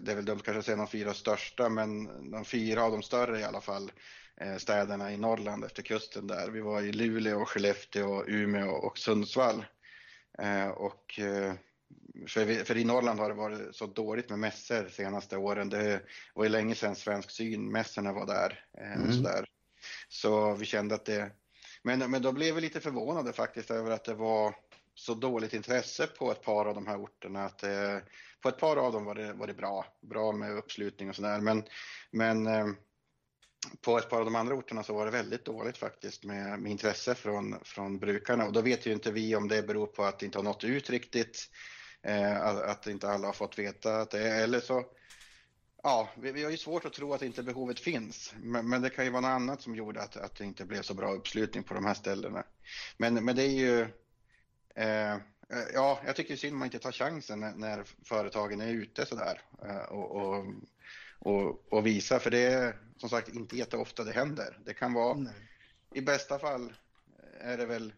det 0.00 0.12
är 0.12 0.16
väl 0.16 0.24
dumt 0.24 0.40
kanske 0.44 0.58
att 0.58 0.64
säga 0.64 0.76
de 0.76 0.86
fyra 0.86 1.14
största, 1.14 1.68
men 1.68 2.04
de 2.30 2.44
fyra 2.44 2.82
av 2.82 2.92
de 2.92 3.02
större 3.02 3.40
i 3.40 3.44
alla 3.44 3.60
fall, 3.60 3.92
städerna 4.58 5.12
i 5.12 5.16
Norrland 5.16 5.64
efter 5.64 5.82
kusten 5.82 6.26
där. 6.26 6.50
Vi 6.50 6.60
var 6.60 6.82
i 6.82 6.92
Luleå, 6.92 7.44
Skellefteå, 7.44 8.24
Umeå 8.26 8.70
och 8.70 8.98
Sundsvall. 8.98 9.64
Och 10.74 11.20
för, 12.26 12.44
vi, 12.44 12.56
för, 12.56 12.76
i 12.76 12.84
Norrland 12.84 13.20
har 13.20 13.28
det 13.28 13.34
varit 13.34 13.76
så 13.76 13.86
dåligt 13.86 14.30
med 14.30 14.38
mässor 14.38 14.82
de 14.82 14.90
senaste 14.90 15.36
åren. 15.36 15.68
Det 15.68 16.02
var 16.34 16.44
ju 16.44 16.50
länge 16.50 16.74
sedan 16.74 16.96
Svensk 16.96 17.30
Syn-mässorna 17.30 18.12
var 18.12 18.26
där. 18.26 18.64
Eh, 18.78 18.92
mm. 18.92 19.12
sådär. 19.12 19.46
Så 20.08 20.54
vi 20.54 20.66
kände 20.66 20.94
att 20.94 21.04
det... 21.04 21.30
Men, 21.82 22.10
men 22.10 22.22
då 22.22 22.32
blev 22.32 22.54
vi 22.54 22.60
lite 22.60 22.80
förvånade 22.80 23.32
faktiskt 23.32 23.70
över 23.70 23.90
att 23.90 24.04
det 24.04 24.14
var 24.14 24.54
så 24.94 25.14
dåligt 25.14 25.54
intresse 25.54 26.06
på 26.06 26.30
ett 26.30 26.42
par 26.42 26.66
av 26.66 26.74
de 26.74 26.86
här 26.86 27.02
orterna. 27.02 27.44
Att, 27.44 27.62
eh, 27.62 27.98
på 28.42 28.48
ett 28.48 28.58
par 28.58 28.76
av 28.76 28.92
dem 28.92 29.04
var 29.04 29.14
det, 29.14 29.32
var 29.32 29.46
det 29.46 29.54
bra, 29.54 29.86
bra 30.00 30.32
med 30.32 30.56
uppslutning 30.56 31.08
och 31.08 31.16
sådär. 31.16 31.40
Men, 31.40 31.64
men 32.10 32.46
eh, 32.46 32.66
på 33.80 33.98
ett 33.98 34.10
par 34.10 34.18
av 34.18 34.24
de 34.24 34.34
andra 34.34 34.54
orterna 34.54 34.82
så 34.82 34.94
var 34.94 35.04
det 35.04 35.10
väldigt 35.10 35.44
dåligt 35.44 35.78
faktiskt 35.78 36.24
med, 36.24 36.60
med 36.60 36.72
intresse 36.72 37.14
från, 37.14 37.58
från 37.64 37.98
brukarna. 37.98 38.46
Och 38.46 38.52
då 38.52 38.60
vet 38.60 38.86
ju 38.86 38.92
inte 38.92 39.12
vi 39.12 39.36
om 39.36 39.48
det 39.48 39.62
beror 39.62 39.86
på 39.86 40.04
att 40.04 40.18
det 40.18 40.26
inte 40.26 40.38
har 40.38 40.42
nått 40.42 40.64
ut 40.64 40.90
riktigt 40.90 41.50
Eh, 42.02 42.42
att 42.46 42.86
inte 42.86 43.08
alla 43.08 43.26
har 43.26 43.32
fått 43.32 43.58
veta 43.58 44.00
att 44.00 44.10
det 44.10 44.28
är, 44.28 44.42
eller 44.42 44.60
så 44.60 44.84
Ja, 45.82 46.08
vi, 46.16 46.32
vi 46.32 46.44
har 46.44 46.50
ju 46.50 46.56
svårt 46.56 46.84
att 46.84 46.92
tro 46.92 47.14
att 47.14 47.22
inte 47.22 47.42
behovet 47.42 47.80
finns, 47.80 48.34
men, 48.42 48.68
men, 48.68 48.82
det 48.82 48.90
kan 48.90 49.04
ju 49.04 49.10
vara 49.10 49.20
något 49.20 49.28
annat 49.28 49.62
som 49.62 49.74
gjorde 49.74 50.02
att, 50.02 50.16
att 50.16 50.36
det 50.36 50.44
inte 50.44 50.64
blev 50.64 50.82
så 50.82 50.94
bra 50.94 51.12
uppslutning 51.12 51.62
på 51.62 51.74
de 51.74 51.84
här 51.84 51.94
ställena. 51.94 52.44
Men, 52.96 53.24
men 53.24 53.36
det 53.36 53.42
är 53.42 53.48
ju, 53.50 53.80
eh, 54.74 55.16
ja, 55.74 56.00
jag 56.06 56.16
tycker 56.16 56.36
synd 56.36 56.56
man 56.56 56.66
inte 56.66 56.78
tar 56.78 56.92
chansen 56.92 57.40
när, 57.40 57.54
när 57.54 57.84
företagen 58.04 58.60
är 58.60 58.68
ute 58.68 59.06
sådär 59.06 59.40
eh, 59.64 59.82
och, 59.82 60.10
och, 60.10 60.46
och, 61.18 61.72
och 61.72 61.86
visar, 61.86 62.18
för 62.18 62.30
det 62.30 62.42
är 62.42 62.76
som 63.00 63.08
sagt 63.08 63.28
inte 63.28 63.56
jätteofta 63.56 64.04
det 64.04 64.12
händer. 64.12 64.58
Det 64.64 64.74
kan 64.74 64.92
vara, 64.92 65.14
Nej. 65.14 65.34
i 65.94 66.00
bästa 66.00 66.38
fall 66.38 66.72
är 67.40 67.56
det 67.56 67.66
väl 67.66 67.92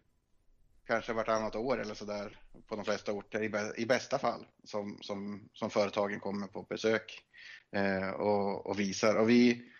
kanske 0.87 1.13
vartannat 1.13 1.55
år 1.55 1.81
eller 1.81 1.93
sådär 1.93 2.39
på 2.67 2.75
de 2.75 2.85
flesta 2.85 3.11
orter 3.11 3.43
i, 3.79 3.85
bästa 3.85 4.19
fall 4.19 4.45
som, 4.63 4.97
som, 5.01 5.49
som 5.53 5.69
företagen 5.69 6.19
kommer 6.19 6.47
på 6.47 6.63
besök 6.63 7.23
eh, 7.71 8.09
och, 8.09 8.65
och, 8.65 8.79
visar. 8.79 9.15
Och 9.15 9.29
vi, 9.29 9.71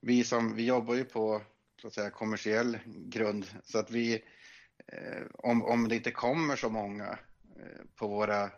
vi, 0.00 0.24
som, 0.24 0.54
vi 0.56 0.66
jobbar 0.66 0.94
ju 0.94 1.04
på 1.04 1.42
så 1.80 1.86
att 1.86 1.94
säga, 1.94 2.10
kommersiell 2.10 2.78
grund 2.86 3.46
så 3.64 3.78
att 3.78 3.90
vi, 3.90 4.14
eh, 4.86 5.22
om, 5.34 5.62
om 5.62 5.88
det 5.88 5.96
inte 5.96 6.10
kommer 6.10 6.56
så 6.56 6.68
många 6.68 7.18
eh, 7.56 7.84
på 7.94 8.08
våra 8.08 8.50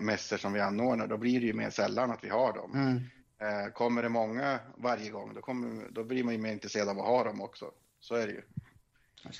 mässor 0.00 0.36
som 0.36 0.52
vi 0.52 0.60
anordnar, 0.60 1.06
då 1.06 1.16
blir 1.16 1.40
det 1.40 1.46
ju 1.46 1.52
mer 1.52 1.70
sällan 1.70 2.10
att 2.10 2.24
vi 2.24 2.28
har 2.28 2.52
dem. 2.52 2.72
Mm. 2.74 3.00
Eh, 3.40 3.72
kommer 3.72 4.02
det 4.02 4.08
många 4.08 4.60
varje 4.76 5.10
gång, 5.10 5.34
då, 5.34 5.40
kommer, 5.40 5.88
då 5.90 6.04
blir 6.04 6.24
man 6.24 6.34
ju 6.34 6.40
mer 6.40 6.52
intresserad 6.52 6.88
av 6.88 6.98
att 6.98 7.06
ha 7.06 7.24
dem 7.24 7.40
också. 7.40 7.70
Så 8.00 8.14
är 8.14 8.26
det 8.26 8.32
ju. 8.32 8.42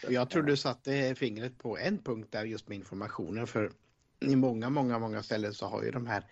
Jag 0.08 0.30
tror 0.30 0.42
du 0.42 0.56
satte 0.56 1.14
fingret 1.14 1.58
på 1.58 1.78
en 1.78 2.02
punkt 2.02 2.28
där 2.30 2.44
just 2.44 2.68
med 2.68 2.76
informationen 2.76 3.46
för 3.46 3.72
i 4.20 4.36
många, 4.36 4.70
många, 4.70 4.98
många 4.98 5.22
ställen 5.22 5.54
så 5.54 5.66
har 5.66 5.82
ju 5.82 5.90
de 5.90 6.06
här 6.06 6.24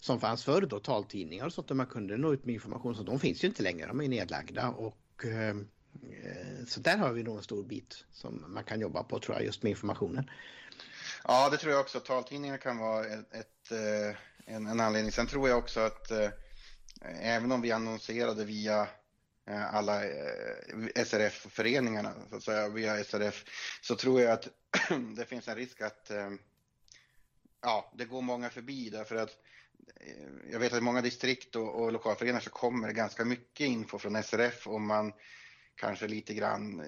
som 0.00 0.20
fanns 0.20 0.44
förr 0.44 0.60
då 0.60 0.80
taltidningar 0.80 1.48
så 1.48 1.60
att 1.60 1.70
man 1.70 1.86
kunde 1.86 2.16
nå 2.16 2.32
ut 2.32 2.44
med 2.44 2.54
information 2.54 2.94
så 2.94 3.02
de 3.02 3.20
finns 3.20 3.44
ju 3.44 3.48
inte 3.48 3.62
längre, 3.62 3.86
de 3.86 4.00
är 4.00 4.08
nedlagda 4.08 4.68
och 4.68 5.24
eh, 5.24 5.54
så 6.66 6.80
där 6.80 6.96
har 6.96 7.12
vi 7.12 7.22
nog 7.22 7.36
en 7.36 7.42
stor 7.42 7.64
bit 7.64 8.04
som 8.12 8.44
man 8.48 8.64
kan 8.64 8.80
jobba 8.80 9.02
på 9.02 9.18
tror 9.18 9.36
jag 9.36 9.46
just 9.46 9.62
med 9.62 9.70
informationen. 9.70 10.30
Ja, 11.24 11.50
det 11.50 11.56
tror 11.56 11.72
jag 11.72 11.80
också. 11.80 12.00
Taltidningar 12.00 12.56
kan 12.56 12.78
vara 12.78 13.06
ett, 13.06 13.34
ett 13.34 13.72
eh, 13.72 14.16
en, 14.46 14.66
en, 14.66 14.80
anledning. 14.80 15.12
Sen 15.12 15.26
tror 15.26 15.48
jag 15.48 15.58
också 15.58 15.80
att 15.80 16.10
eh, 16.10 16.28
även 17.20 17.52
om 17.52 17.60
vi 17.60 17.72
annonserade 17.72 18.44
via 18.44 18.88
Eh, 19.46 19.74
alla 19.74 20.04
eh, 20.04 21.04
SRF-föreningarna, 21.04 22.14
så 22.30 22.36
att 22.36 22.42
säga, 22.42 22.68
via 22.68 23.04
SRF, 23.04 23.44
så 23.80 23.96
tror 23.96 24.20
jag 24.20 24.32
att 24.32 24.48
det 25.16 25.24
finns 25.24 25.48
en 25.48 25.56
risk 25.56 25.80
att 25.80 26.10
eh, 26.10 26.30
ja, 27.60 27.92
det 27.96 28.04
går 28.04 28.22
många 28.22 28.50
förbi 28.50 28.90
därför 28.90 29.16
att 29.16 29.30
jag 30.50 30.58
vet 30.58 30.72
att 30.72 30.78
i 30.78 30.82
många 30.82 31.00
distrikt 31.00 31.56
och, 31.56 31.82
och 31.82 31.92
lokalföreningar 31.92 32.40
så 32.40 32.50
kommer 32.50 32.88
det 32.88 32.94
ganska 32.94 33.24
mycket 33.24 33.66
info 33.66 33.98
från 33.98 34.22
SRF 34.22 34.66
och 34.66 34.80
man 34.80 35.12
kanske 35.76 36.08
lite 36.08 36.34
grann, 36.34 36.84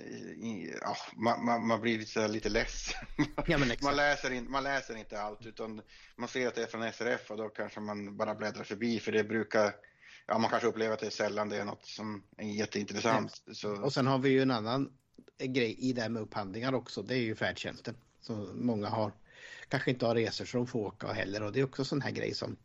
ja, 0.81 0.97
man, 1.17 1.45
man, 1.45 1.67
man 1.67 1.81
blir 1.81 1.99
lite, 1.99 2.29
lite 2.29 2.49
less. 2.49 2.95
Ja, 3.47 3.59
man, 3.83 3.97
läser 3.97 4.31
in, 4.31 4.51
man 4.51 4.65
läser 4.65 4.97
inte 4.97 5.21
allt 5.21 5.47
utan 5.47 5.83
man 6.17 6.29
ser 6.29 6.49
att 6.49 6.55
det 6.55 6.63
är 6.63 6.67
från 6.67 6.93
SRF 6.93 7.31
och 7.31 7.37
då 7.37 7.49
kanske 7.49 7.81
man 7.81 8.17
bara 8.17 8.35
bläddrar 8.35 8.65
förbi 8.65 9.01
för 9.01 9.13
det 9.13 9.25
brukar 9.25 9.75
ja, 10.27 10.39
man 10.39 10.51
kanske 10.51 10.69
upplever 10.69 10.95
att 10.95 11.01
det 11.01 11.07
är 11.07 11.11
sällan 11.11 11.49
det 11.49 11.57
är 11.57 11.65
något 11.65 11.87
som 11.87 12.23
är 12.37 12.47
jätteintressant. 12.47 13.43
Så... 13.53 13.83
Och 13.83 13.93
sen 13.93 14.07
har 14.07 14.19
vi 14.19 14.29
ju 14.29 14.43
en 14.43 14.51
annan 14.51 14.93
grej 15.39 15.77
i 15.79 15.93
det 15.93 16.03
här 16.03 16.09
med 16.09 16.23
upphandlingar 16.23 16.73
också. 16.73 17.03
Det 17.03 17.15
är 17.15 17.23
ju 17.23 17.35
färdtjänsten. 17.35 17.97
Så 18.21 18.33
många 18.55 18.89
har 18.89 19.13
kanske 19.69 19.91
inte 19.91 20.07
har 20.07 20.15
resor 20.15 20.45
så 20.45 20.57
de 20.57 20.67
får 20.67 20.87
åka 20.87 21.13
heller 21.13 21.43
och 21.43 21.53
det 21.53 21.61
är 21.61 21.65
också 21.65 21.85
sån 21.85 22.03
här 22.03 22.11
grej 22.11 22.35
som 22.35 22.57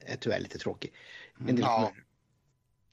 är 0.00 0.16
tyvärr 0.16 0.40
lite 0.40 0.58
tråkig. 0.58 0.92
Del 1.38 1.58
ja. 1.58 1.92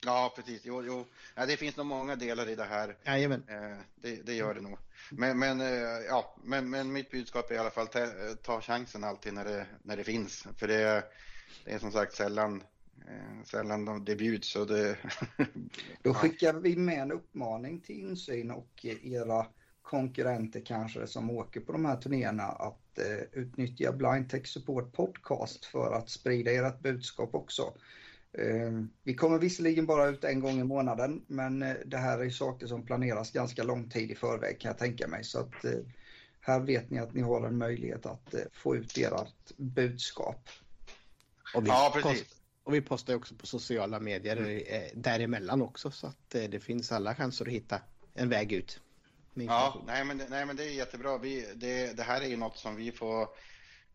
ja, 0.04 0.32
precis. 0.36 0.60
Jo, 0.64 0.82
jo. 0.84 1.06
Ja, 1.34 1.46
det 1.46 1.56
finns 1.56 1.76
nog 1.76 1.86
många 1.86 2.16
delar 2.16 2.48
i 2.48 2.54
det 2.54 2.64
här. 2.64 2.96
Jajamän. 3.04 3.44
Eh, 3.48 3.78
det, 3.94 4.26
det 4.26 4.34
gör 4.34 4.54
det 4.54 4.60
nog. 4.60 4.78
Men, 5.10 5.38
men, 5.38 5.60
eh, 5.60 6.04
ja, 6.08 6.36
men, 6.44 6.70
men 6.70 6.92
mitt 6.92 7.10
budskap 7.10 7.50
är 7.50 7.54
i 7.54 7.58
alla 7.58 7.70
fall 7.70 7.86
ta, 7.86 8.06
ta 8.42 8.60
chansen 8.60 9.04
alltid 9.04 9.34
när 9.34 9.44
det, 9.44 9.66
när 9.82 9.96
det 9.96 10.04
finns. 10.04 10.46
För 10.56 10.68
det, 10.68 11.04
det 11.64 11.72
är 11.72 11.78
som 11.78 11.92
sagt 11.92 12.14
sällan 12.14 12.62
sällan 13.44 13.84
de, 13.84 14.04
det 14.04 14.16
bjuds. 14.16 14.48
Så 14.48 14.64
det... 14.64 14.96
Då 16.02 16.14
skickar 16.14 16.52
vi 16.54 16.76
med 16.76 17.02
en 17.02 17.12
uppmaning 17.12 17.80
till 17.80 18.00
insyn 18.00 18.50
och 18.50 18.84
era 19.02 19.46
konkurrenter 19.82 20.62
kanske 20.66 21.06
som 21.06 21.30
åker 21.30 21.60
på 21.60 21.72
de 21.72 21.84
här 21.84 21.96
turnéerna 21.96 22.42
att 22.42 22.98
eh, 22.98 23.40
utnyttja 23.40 23.92
Blind 23.92 24.30
Tech 24.30 24.46
Support 24.46 24.92
Podcast 24.92 25.64
för 25.64 25.92
att 25.92 26.10
sprida 26.10 26.50
ert 26.50 26.80
budskap 26.80 27.34
också. 27.34 27.62
Eh, 28.32 28.72
vi 29.02 29.14
kommer 29.14 29.38
visserligen 29.38 29.86
bara 29.86 30.06
ut 30.06 30.24
en 30.24 30.40
gång 30.40 30.60
i 30.60 30.64
månaden 30.64 31.24
men 31.26 31.62
eh, 31.62 31.74
det 31.86 31.96
här 31.96 32.18
är 32.18 32.30
saker 32.30 32.66
som 32.66 32.86
planeras 32.86 33.32
ganska 33.32 33.62
lång 33.62 33.90
tid 33.90 34.10
i 34.10 34.14
förväg 34.14 34.60
kan 34.60 34.68
jag 34.68 34.78
tänka 34.78 35.08
mig. 35.08 35.24
Så 35.24 35.40
att 35.40 35.64
eh, 35.64 35.80
här 36.40 36.60
vet 36.60 36.90
ni 36.90 36.98
att 36.98 37.14
ni 37.14 37.22
har 37.22 37.46
en 37.46 37.58
möjlighet 37.58 38.06
att 38.06 38.34
eh, 38.34 38.40
få 38.52 38.76
ut 38.76 38.98
ert 38.98 39.56
budskap. 39.56 40.48
Ja, 41.54 41.90
precis. 41.94 42.35
Och 42.66 42.74
vi 42.74 42.80
postar 42.80 43.14
också 43.14 43.34
på 43.34 43.46
sociala 43.46 44.00
medier 44.00 44.36
eh, 44.68 44.82
däremellan 44.94 45.62
också 45.62 45.90
så 45.90 46.06
att 46.06 46.34
eh, 46.34 46.42
det 46.42 46.60
finns 46.60 46.92
alla 46.92 47.14
chanser 47.14 47.44
att 47.46 47.52
hitta 47.52 47.80
en 48.14 48.28
väg 48.28 48.52
ut. 48.52 48.80
Ja, 49.34 49.82
nej 49.86 50.04
men, 50.04 50.18
det- 50.18 50.26
nej 50.28 50.46
men 50.46 50.56
det 50.56 50.64
är 50.64 50.70
jättebra. 50.70 51.18
Vi, 51.18 51.46
det, 51.54 51.96
det 51.96 52.02
här 52.02 52.20
är 52.20 52.26
ju 52.26 52.36
något 52.36 52.56
som 52.58 52.76
vi 52.76 52.92
får 52.92 53.28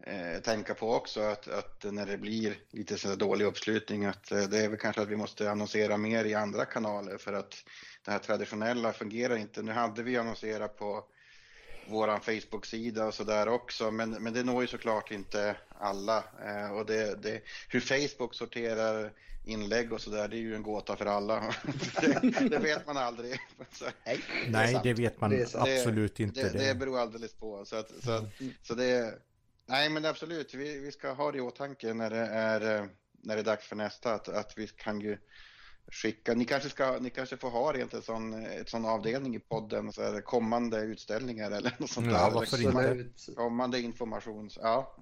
eh, 0.03 0.41
tänka 0.43 0.73
på 0.73 0.93
också, 0.93 1.21
att, 1.21 1.47
att 1.47 1.85
när 1.93 2.05
det 2.05 2.17
blir 2.17 2.55
lite 2.71 2.97
så 2.97 3.15
dålig 3.15 3.45
uppslutning, 3.45 4.05
att 4.05 4.31
eh, 4.31 4.43
det 4.43 4.57
är 4.65 4.69
väl 4.69 4.79
kanske 4.79 5.01
att 5.01 5.07
vi 5.09 5.15
måste 5.15 5.51
annonsera 5.51 5.97
mer 5.97 6.25
i 6.25 6.33
andra 6.33 6.65
kanaler 6.65 7.17
för 7.17 7.33
att 7.33 7.55
det 8.05 8.11
här 8.11 8.19
traditionella 8.19 8.93
fungerar 8.93 9.35
inte. 9.37 9.61
Nu 9.61 9.71
hade 9.71 10.03
vi 10.03 10.17
annonserat 10.17 10.77
på 10.77 11.03
våran 11.87 12.21
Facebook-sida 12.21 13.05
och 13.05 13.13
sådär 13.13 13.47
också, 13.47 13.91
men, 13.91 14.11
men 14.11 14.33
det 14.33 14.43
når 14.43 14.61
ju 14.61 14.67
såklart 14.67 15.11
inte 15.11 15.55
alla. 15.79 16.23
Eh, 16.45 16.71
och 16.71 16.85
det, 16.85 17.23
det, 17.23 17.41
hur 17.69 17.79
Facebook 17.79 18.35
sorterar 18.35 19.11
inlägg 19.43 19.93
och 19.93 20.01
sådär, 20.01 20.27
det 20.27 20.35
är 20.35 20.41
ju 20.41 20.55
en 20.55 20.63
gåta 20.63 20.95
för 20.95 21.05
alla. 21.05 21.39
det, 22.01 22.49
det 22.49 22.57
vet 22.57 22.87
man 22.87 22.97
aldrig. 22.97 23.39
Så, 23.71 23.85
Nej, 24.05 24.19
Nej, 24.49 24.79
det 24.83 24.93
vet 24.93 25.21
man 25.21 25.45
absolut 25.53 26.19
inte. 26.19 26.49
det, 26.49 26.67
det 26.67 26.75
beror 26.75 26.99
alldeles 26.99 27.33
på. 27.33 27.65
Så, 27.65 27.75
att, 27.75 27.91
så, 28.03 28.11
att, 28.11 28.23
så 28.61 28.73
det, 28.73 29.19
nej 29.65 29.89
men 29.89 30.05
absolut, 30.05 30.53
vi, 30.53 30.79
vi 30.79 30.91
ska 30.91 31.11
ha 31.11 31.31
det 31.31 31.37
i 31.37 31.41
åtanke 31.41 31.93
när 31.93 32.09
det 32.09 32.25
är, 32.25 32.79
eh, 32.79 32.85
när 33.23 33.35
det 33.35 33.41
är 33.41 33.45
dags 33.45 33.67
för 33.67 33.75
nästa, 33.75 34.13
att, 34.13 34.27
att 34.27 34.53
vi 34.57 34.67
kan 34.67 35.01
ju 35.01 35.17
skicka, 35.91 36.33
ni 36.33 36.45
kanske, 36.45 36.69
ska, 36.69 36.99
ni 36.99 37.09
kanske 37.09 37.37
får 37.37 37.49
ha 37.49 37.73
rent 37.73 37.93
en 37.93 38.01
sån, 38.01 38.33
ett 38.45 38.69
sån 38.69 38.85
avdelning 38.85 39.35
i 39.35 39.39
podden, 39.39 39.93
så 39.93 40.01
här, 40.01 40.21
kommande 40.21 40.81
utställningar 40.81 41.51
eller 41.51 41.75
något 41.79 41.89
sånt 41.89 42.07
Ja, 42.07 42.13
där. 42.13 42.31
varför 42.31 42.57
Eller 42.57 43.01
inte? 43.01 43.33
Kommande 43.35 43.79
information, 43.79 44.49
ja. 44.55 44.95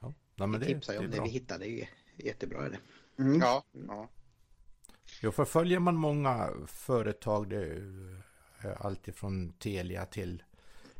Ja, 0.00 0.12
ja, 0.34 0.46
men 0.46 0.60
det, 0.60 0.66
tipsar 0.66 0.92
det 0.92 0.98
ju 0.98 1.04
om 1.04 1.10
det 1.10 1.20
vi 1.22 1.28
hittade, 1.28 1.64
det 1.64 1.82
är 1.82 1.88
jättebra. 2.16 2.66
Är 2.66 2.70
det. 2.70 2.78
Mm. 3.22 3.40
Ja, 3.40 3.64
ja. 3.88 4.08
Jo, 5.22 5.32
för 5.32 5.44
följer 5.44 5.78
man 5.78 5.96
många 5.96 6.50
företag, 6.66 7.48
det 7.50 7.64
är 8.58 8.86
allt 8.86 9.08
ifrån 9.08 9.52
Telia 9.52 10.06
till 10.06 10.42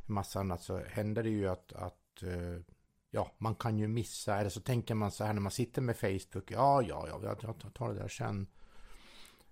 massa 0.07 0.41
annat, 0.41 0.63
så 0.63 0.79
händer 0.79 1.23
det 1.23 1.31
ju 1.31 1.49
att, 1.49 1.73
att 1.73 2.23
eh, 2.23 2.63
ja, 3.11 3.33
man 3.39 3.55
kan 3.55 3.79
ju 3.79 3.89
missa, 3.89 4.39
eller 4.39 4.51
så 4.51 4.61
tänker 4.61 4.95
man 4.95 5.11
så 5.11 5.25
här 5.25 5.33
när 5.33 5.41
man 5.41 5.53
sitter 5.53 5.83
med 5.83 5.97
Facebook, 5.97 6.51
ja, 6.51 6.83
ja, 6.83 7.09
ja, 7.09 7.21
jag 7.23 7.75
tar- 7.75 7.89
det 7.95 8.01
där 8.01 8.09
sen. 8.09 8.47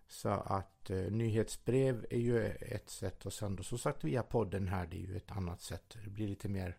Så 0.08 0.28
att 0.28 0.90
eh, 0.90 0.96
nyhetsbrev 0.96 2.06
är 2.10 2.18
ju 2.18 2.46
ett 2.46 2.90
sätt 2.90 3.26
och 3.26 3.32
sen 3.32 3.56
då 3.56 3.62
som 3.62 3.78
sagt 3.78 4.04
via 4.04 4.22
podden 4.22 4.68
här, 4.68 4.86
det 4.86 4.96
är 4.96 5.00
ju 5.06 5.16
ett 5.16 5.30
annat 5.30 5.60
sätt. 5.60 5.96
Det 6.04 6.10
blir 6.10 6.28
lite 6.28 6.48
mer 6.48 6.78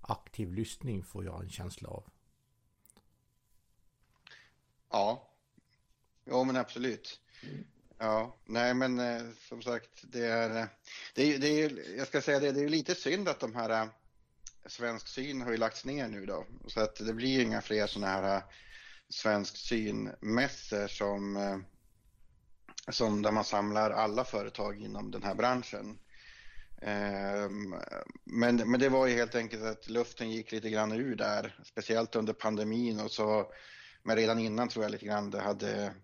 aktiv 0.00 0.52
lyssning 0.52 1.02
får 1.04 1.24
jag 1.24 1.42
en 1.42 1.50
känsla 1.50 1.88
av. 1.88 2.04
Ja, 4.90 5.30
jo 6.24 6.44
men 6.44 6.56
absolut. 6.56 7.20
Ja, 7.98 8.36
nej 8.44 8.74
men 8.74 8.98
eh, 8.98 9.22
som 9.48 9.62
sagt, 9.62 10.02
det 10.02 10.26
är, 10.26 10.60
eh, 10.60 10.66
det 11.14 11.22
är, 11.34 11.38
det 11.38 11.48
är, 11.48 11.96
jag 11.98 12.06
ska 12.06 12.20
säga 12.20 12.40
det, 12.40 12.52
det 12.52 12.60
är 12.64 12.68
lite 12.68 12.94
synd 12.94 13.28
att 13.28 13.40
de 13.40 13.54
här 13.54 13.70
eh, 13.70 13.88
Svensk 14.66 15.08
syn 15.08 15.42
har 15.42 15.50
ju 15.50 15.56
lagts 15.56 15.84
ner 15.84 16.08
nu 16.08 16.26
då, 16.26 16.46
så 16.66 16.80
att 16.80 16.96
det 16.96 17.14
blir 17.14 17.42
inga 17.42 17.60
fler 17.60 17.86
sådana 17.86 18.12
här 18.12 18.36
eh, 18.36 18.42
Svensk 19.08 19.56
synmässor 19.56 20.86
som, 20.86 21.36
äh, 21.36 21.58
som 22.88 23.22
där 23.22 23.32
man 23.32 23.44
samlar 23.44 23.90
alla 23.90 24.24
företag 24.24 24.80
inom 24.80 25.10
den 25.10 25.22
här 25.22 25.34
branschen. 25.34 25.98
Ehm, 26.82 27.74
men, 28.24 28.56
men 28.56 28.80
det 28.80 28.88
var 28.88 29.06
ju 29.06 29.14
helt 29.14 29.34
enkelt 29.34 29.62
att 29.62 29.88
luften 29.88 30.30
gick 30.30 30.52
lite 30.52 30.70
grann 30.70 30.92
ur 30.92 31.16
där, 31.16 31.58
speciellt 31.64 32.16
under 32.16 32.32
pandemin 32.32 33.00
och 33.00 33.10
så 33.10 33.52
men 34.02 34.16
redan 34.16 34.38
innan 34.38 34.68
tror 34.68 34.84
jag 34.84 34.92
lite 34.92 35.06
grann 35.06 35.30
det 35.30 35.40
hade, 35.40 35.94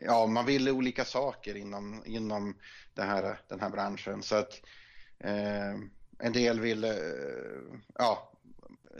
ja 0.00 0.26
man 0.26 0.46
ville 0.46 0.70
olika 0.70 1.04
saker 1.04 1.54
inom, 1.54 2.02
inom 2.06 2.56
det 2.94 3.02
här, 3.02 3.40
den 3.48 3.60
här 3.60 3.70
branschen 3.70 4.22
så 4.22 4.36
att 4.36 4.60
eh, 5.18 5.78
en 6.20 6.32
del 6.32 6.60
ville, 6.60 6.88
eh, 6.88 7.78
ja, 7.98 8.32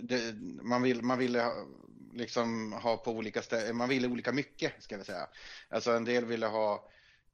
det, 0.00 0.34
man, 0.62 0.82
vill, 0.82 1.02
man 1.02 1.18
ville 1.18 1.40
ha, 1.40 1.66
liksom 2.12 2.72
ha 2.72 2.96
på 2.96 3.10
olika 3.12 3.42
ställen, 3.42 3.76
man 3.76 3.88
ville 3.88 4.08
olika 4.08 4.32
mycket 4.32 4.72
ska 4.78 4.96
vi 4.96 5.04
säga. 5.04 5.26
Alltså 5.68 5.92
en 5.92 6.04
del 6.04 6.24
ville 6.24 6.46
ha 6.46 6.88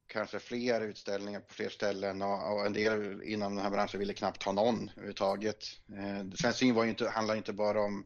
kanske 0.06 0.38
fler 0.38 0.80
utställningar 0.80 1.40
på 1.40 1.54
fler 1.54 1.68
ställen 1.68 2.22
och, 2.22 2.52
och 2.52 2.66
en 2.66 2.72
del 2.72 3.22
inom 3.22 3.54
den 3.54 3.64
här 3.64 3.70
branschen 3.70 4.00
ville 4.00 4.14
knappt 4.14 4.42
ha 4.42 4.52
någon 4.52 4.90
överhuvudtaget. 4.90 5.64
Eh, 5.88 6.30
Svensk 6.34 6.58
Syn 6.58 6.74
var 6.74 6.84
inte, 6.84 7.08
handlar 7.08 7.36
inte 7.36 7.52
bara 7.52 7.80
om 7.80 8.04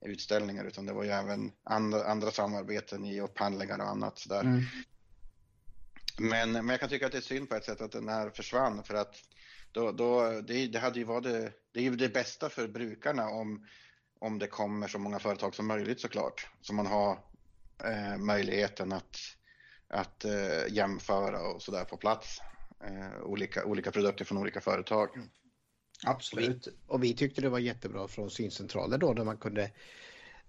utställningar 0.00 0.64
utan 0.64 0.86
det 0.86 0.92
var 0.92 1.04
ju 1.04 1.10
även 1.10 1.52
andra, 1.64 2.04
andra 2.04 2.30
samarbeten 2.30 3.04
i 3.04 3.20
upphandlingar 3.20 3.78
och 3.78 3.88
annat 3.88 4.18
sådär. 4.18 4.40
Mm. 4.40 4.62
Men, 6.18 6.52
men 6.52 6.68
jag 6.68 6.80
kan 6.80 6.88
tycka 6.88 7.06
att 7.06 7.12
det 7.12 7.18
är 7.18 7.22
synd 7.22 7.48
på 7.48 7.54
ett 7.54 7.64
sätt 7.64 7.80
att 7.80 7.92
den 7.92 8.08
här 8.08 8.30
försvann 8.30 8.82
för 8.82 8.94
att 8.94 9.16
då, 9.72 9.92
då, 9.92 10.40
det, 10.40 10.66
det 10.66 10.78
hade 10.78 10.98
ju 10.98 11.04
varit 11.04 11.24
det, 11.24 11.52
det 11.72 11.80
är 11.80 11.84
ju 11.84 11.96
det 11.96 12.08
bästa 12.08 12.48
för 12.48 12.68
brukarna 12.68 13.28
om, 13.28 13.66
om 14.18 14.38
det 14.38 14.46
kommer 14.46 14.88
så 14.88 14.98
många 14.98 15.18
företag 15.18 15.54
som 15.54 15.66
möjligt 15.66 16.00
såklart. 16.00 16.46
Så 16.60 16.74
man 16.74 16.86
har 16.86 17.18
eh, 17.84 18.18
möjligheten 18.18 18.92
att, 18.92 19.16
att 19.88 20.24
eh, 20.24 20.68
jämföra 20.68 21.42
och 21.42 21.62
sådär 21.62 21.84
på 21.84 21.96
plats. 21.96 22.40
Eh, 22.84 23.22
olika, 23.22 23.64
olika 23.64 23.90
produkter 23.90 24.24
från 24.24 24.38
olika 24.38 24.60
företag. 24.60 25.16
Mm. 25.16 25.28
Absolut. 26.06 26.68
Och 26.86 27.04
vi 27.04 27.14
tyckte 27.14 27.40
det 27.40 27.48
var 27.48 27.58
jättebra 27.58 28.08
från 28.08 28.30
syncentraler 28.30 28.98
då 28.98 29.14
där 29.14 29.24
man 29.24 29.36
kunde 29.36 29.70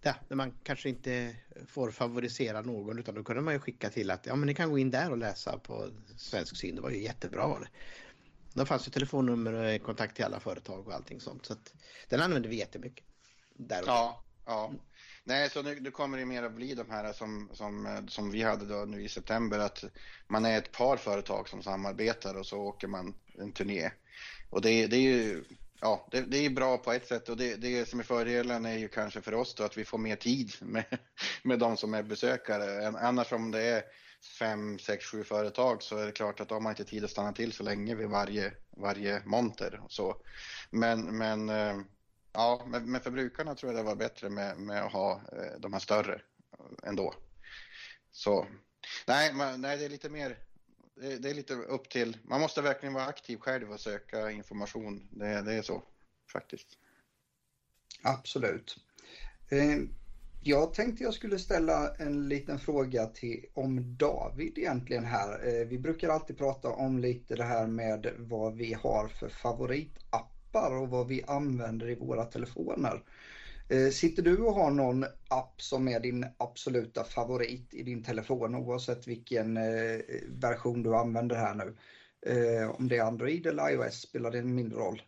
Ja, 0.03 0.15
när 0.27 0.37
man 0.37 0.53
kanske 0.63 0.89
inte 0.89 1.35
får 1.67 1.91
favorisera 1.91 2.61
någon 2.61 2.99
utan 2.99 3.15
då 3.15 3.23
kunde 3.23 3.41
man 3.41 3.53
ju 3.53 3.59
skicka 3.59 3.89
till 3.89 4.11
att 4.11 4.25
ja 4.25 4.35
men 4.35 4.47
ni 4.47 4.53
kan 4.53 4.69
gå 4.69 4.77
in 4.77 4.91
där 4.91 5.11
och 5.11 5.17
läsa 5.17 5.59
på 5.59 5.89
Svensk 6.17 6.57
Syn. 6.57 6.75
Det 6.75 6.81
var 6.81 6.89
ju 6.89 7.03
jättebra 7.03 7.47
var 7.47 7.59
det. 7.59 7.67
Då 8.53 8.65
fanns 8.65 8.87
ju 8.87 8.91
telefonnummer 8.91 9.53
och 9.53 9.83
kontakt 9.83 10.15
till 10.15 10.25
alla 10.25 10.39
företag 10.39 10.87
och 10.87 10.93
allting 10.93 11.21
sånt. 11.21 11.45
Så 11.45 11.55
den 12.09 12.21
använde 12.21 12.49
vi 12.49 12.55
jättemycket. 12.55 13.05
Där 13.55 13.83
Ja, 13.85 14.23
ja. 14.45 14.73
Nej, 15.23 15.49
så 15.49 15.61
nu, 15.61 15.79
nu 15.79 15.91
kommer 15.91 16.17
det 16.17 16.25
mer 16.25 16.43
att 16.43 16.55
bli 16.55 16.73
de 16.73 16.89
här 16.89 17.13
som, 17.13 17.49
som, 17.53 18.05
som 18.07 18.31
vi 18.31 18.41
hade 18.41 18.65
då 18.65 18.85
nu 18.85 19.03
i 19.03 19.09
september, 19.09 19.59
att 19.59 19.83
man 20.27 20.45
är 20.45 20.57
ett 20.57 20.71
par 20.71 20.97
företag 20.97 21.49
som 21.49 21.63
samarbetar 21.63 22.35
och 22.35 22.45
så 22.45 22.59
åker 22.59 22.87
man 22.87 23.13
en 23.37 23.51
turné. 23.51 23.91
Och 24.49 24.61
det, 24.61 24.87
det 24.87 24.95
är 24.95 25.01
ju 25.01 25.43
ja, 25.81 26.07
det, 26.11 26.21
det 26.21 26.37
är 26.37 26.49
bra 26.49 26.77
på 26.77 26.91
ett 26.91 27.07
sätt 27.07 27.29
och 27.29 27.37
det, 27.37 27.55
det 27.55 27.89
som 27.89 27.99
är 27.99 28.03
fördelen 28.03 28.65
är 28.65 28.77
ju 28.77 28.87
kanske 28.87 29.21
för 29.21 29.33
oss 29.33 29.55
då 29.55 29.63
att 29.63 29.77
vi 29.77 29.85
får 29.85 29.97
mer 29.97 30.15
tid 30.15 30.51
med, 30.59 30.85
med 31.43 31.59
de 31.59 31.77
som 31.77 31.93
är 31.93 32.03
besökare. 32.03 32.87
Annars 32.87 33.31
om 33.31 33.51
det 33.51 33.61
är 33.61 33.83
fem, 34.39 34.79
sex, 34.79 35.05
sju 35.05 35.23
företag 35.23 35.83
så 35.83 35.97
är 35.97 36.05
det 36.05 36.11
klart 36.11 36.39
att 36.39 36.49
de 36.49 36.65
har 36.65 36.71
inte 36.71 36.85
tid 36.85 37.03
att 37.03 37.11
stanna 37.11 37.33
till 37.33 37.53
så 37.53 37.63
länge 37.63 37.95
vid 37.95 38.09
varje, 38.09 38.53
varje 38.77 39.21
monter 39.25 39.81
och 39.83 39.91
så. 39.91 40.15
Men, 40.69 41.17
men 41.17 41.49
eh, 41.49 41.81
Ja, 42.33 42.65
men, 42.67 43.01
för 43.01 43.11
brukarna 43.11 43.55
tror 43.55 43.73
jag 43.73 43.79
det 43.79 43.87
var 43.87 43.95
bättre 43.95 44.29
med, 44.29 44.57
med 44.57 44.83
att 44.83 44.91
ha 44.91 45.21
eh, 45.31 45.59
de 45.59 45.73
här 45.73 45.79
större 45.79 46.21
ändå. 46.83 47.13
Så 48.11 48.47
nej, 49.07 49.33
man, 49.33 49.61
nej, 49.61 49.77
det 49.77 49.85
är 49.85 49.89
lite 49.89 50.09
mer. 50.09 50.37
Det, 50.95 51.17
det 51.17 51.29
är 51.29 51.33
lite 51.33 51.53
upp 51.53 51.89
till. 51.89 52.17
Man 52.23 52.41
måste 52.41 52.61
verkligen 52.61 52.93
vara 52.93 53.05
aktiv 53.05 53.37
själv 53.37 53.71
och 53.71 53.79
söka 53.79 54.31
information. 54.31 55.07
Det, 55.11 55.41
det 55.41 55.53
är 55.53 55.61
så 55.61 55.83
faktiskt. 56.31 56.67
Absolut. 58.01 58.77
Eh, 59.49 59.77
jag 60.43 60.73
tänkte 60.73 61.03
jag 61.03 61.13
skulle 61.13 61.39
ställa 61.39 61.95
en 61.95 62.29
liten 62.29 62.59
fråga 62.59 63.05
till, 63.05 63.45
om 63.53 63.97
David 63.97 64.57
egentligen 64.57 65.05
här. 65.05 65.47
Eh, 65.47 65.67
vi 65.67 65.79
brukar 65.79 66.09
alltid 66.09 66.37
prata 66.37 66.69
om 66.69 66.99
lite 66.99 67.35
det 67.35 67.43
här 67.43 67.67
med 67.67 68.07
vad 68.17 68.55
vi 68.55 68.73
har 68.73 69.07
för 69.07 69.29
favoritappar 69.29 70.81
och 70.81 70.89
vad 70.89 71.07
vi 71.07 71.23
använder 71.27 71.89
i 71.89 71.95
våra 71.95 72.25
telefoner. 72.25 73.03
Eh, 73.69 73.89
sitter 73.89 74.23
du 74.23 74.37
och 74.37 74.53
har 74.53 74.71
någon 74.71 75.03
app 75.27 75.61
som 75.61 75.87
är 75.87 75.99
din 75.99 76.25
absoluta 76.37 77.03
favorit 77.03 77.73
i 77.73 77.83
din 77.83 78.03
telefon 78.03 78.55
oavsett 78.55 79.07
vilken 79.07 79.57
eh, 79.57 79.99
version 80.27 80.83
du 80.83 80.95
använder 80.95 81.35
här 81.35 81.55
nu? 81.55 81.75
Om 82.77 82.87
det 82.87 82.97
är 82.97 83.03
Android 83.03 83.45
eller 83.45 83.69
iOS 83.69 84.01
spelar 84.01 84.31
det 84.31 84.39
en 84.39 84.55
mindre 84.55 84.79
roll. 84.79 85.01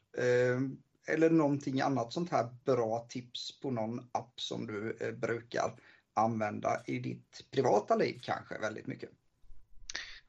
Eh, 1.08 1.14
eller 1.14 1.30
någonting 1.30 1.82
annat 1.82 2.14
sånt 2.14 2.32
här 2.32 2.50
bra 2.66 3.06
tips 3.10 3.60
på 3.62 3.72
någon 3.72 4.10
app 4.12 4.42
som 4.42 4.68
du 4.68 4.98
eh, 5.00 5.12
brukar 5.12 5.74
använda 6.14 6.82
i 6.86 7.00
ditt 7.00 7.46
privata 7.52 7.96
liv 7.96 8.20
kanske 8.24 8.58
väldigt 8.60 8.88
mycket. 8.88 9.10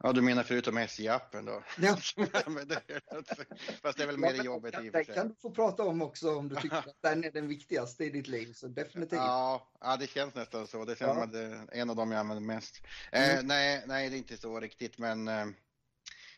Ja, 0.03 0.13
du 0.13 0.23
menar 0.23 0.43
förutom 0.43 0.79
SJ-appen 0.79 1.45
då? 1.47 1.63
Ja. 1.79 1.97
Fast 3.83 3.99
det 3.99 4.03
är 4.03 4.07
väl 4.07 4.19
mer 4.19 4.35
i 4.35 4.45
jobbet 4.45 4.75
i 4.75 4.77
och 4.89 4.93
för 4.93 4.99
Det 4.99 5.05
sig. 5.05 5.15
kan 5.15 5.29
du 5.29 5.35
få 5.35 5.51
prata 5.51 5.83
om 5.83 6.03
också 6.03 6.37
om 6.39 6.49
du 6.49 6.57
tycker 6.57 6.77
att 6.77 6.97
den 7.03 7.25
är 7.25 7.31
den 7.31 7.49
viktigaste 7.49 8.05
i 8.05 8.11
ditt 8.11 8.29
liv. 8.29 8.53
Så 8.53 8.69
definitivt. 8.69 9.19
Ja, 9.19 9.69
ja, 9.81 9.97
det 9.97 10.07
känns 10.07 10.35
nästan 10.35 10.67
så. 10.67 10.85
Det 10.85 10.99
känns 10.99 11.09
Ja. 11.09 11.15
som 11.15 11.23
att 11.23 11.33
det 11.33 11.41
är 11.43 11.67
en 11.71 11.91
av 11.91 11.97
dem 11.97 12.11
jag 12.13 12.19
använder 12.21 12.43
mest. 12.55 12.81
Eh, 13.13 13.31
Mm. 13.35 13.47
nej, 13.47 13.85
nej, 13.87 14.11
det 14.11 14.17
är 14.17 14.19
inte 14.19 14.37
så 14.37 14.61
riktigt, 14.61 14.99
men 14.99 15.29
eh, 15.29 15.47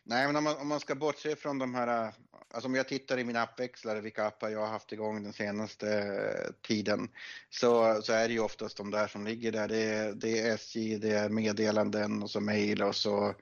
nej, 0.09 0.27
men 0.27 0.35
om 0.35 0.43
man, 0.43 0.57
om 0.57 0.67
man 0.67 0.79
ska 0.79 0.95
bortse 0.95 1.35
från 1.35 1.59
de 1.59 1.75
här, 1.75 2.13
alltså 2.53 2.67
om 2.67 2.75
jag 2.75 2.87
tittar 2.87 3.17
i 3.17 3.23
mina 3.23 3.41
appväxlare, 3.41 4.01
vilka 4.01 4.25
appar 4.25 4.49
jag 4.49 4.59
har 4.59 4.67
haft 4.67 4.91
igång 4.91 5.23
den 5.23 5.33
senaste 5.33 5.89
eh, 5.89 6.53
tiden, 6.67 7.09
så, 7.49 8.01
så 8.01 8.13
är 8.13 8.27
det 8.27 8.33
ju 8.33 8.39
oftast 8.39 8.77
de 8.77 8.91
där 8.91 9.07
som 9.07 9.27
ligger 9.27 9.51
där. 9.51 9.67
Det 9.67 9.83
är, 9.83 10.13
det 10.13 10.39
är 10.39 10.53
SJ, 10.53 10.97
det 10.97 11.11
är 11.11 11.29
meddelanden 11.29 12.23
och 12.23 12.31
så 12.31 12.39
mail 12.39 12.83
och 12.83 12.95
så 12.95 13.35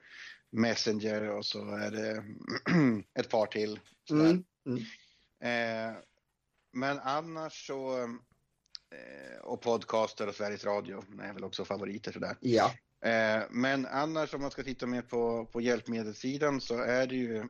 Messenger 0.49 1.29
och 1.29 1.45
så 1.45 1.75
är 1.75 1.91
det 1.91 2.23
ett 3.19 3.29
par 3.29 3.45
till. 3.45 3.79
Mm. 4.09 4.43
Mm. 4.65 4.81
Eh, 5.39 5.97
men 6.73 6.99
annars 6.99 7.67
så, 7.67 8.03
eh, 8.91 9.39
och 9.41 9.61
podcaster 9.61 10.27
och 10.27 10.35
Sveriges 10.35 10.65
Radio 10.65 11.03
är 11.21 11.33
väl 11.33 11.43
också 11.43 11.65
favoriter 11.65 12.11
sådär. 12.11 12.37
Ja. 12.39 12.71
Eh, 13.05 13.43
men 13.49 13.85
annars 13.85 14.33
om 14.33 14.41
man 14.41 14.51
ska 14.51 14.63
titta 14.63 14.85
mer 14.85 15.01
på, 15.01 15.45
på 15.45 15.61
hjälpmedelssidan 15.61 16.61
så 16.61 16.81
är 16.81 17.07
det 17.07 17.15
ju 17.15 17.47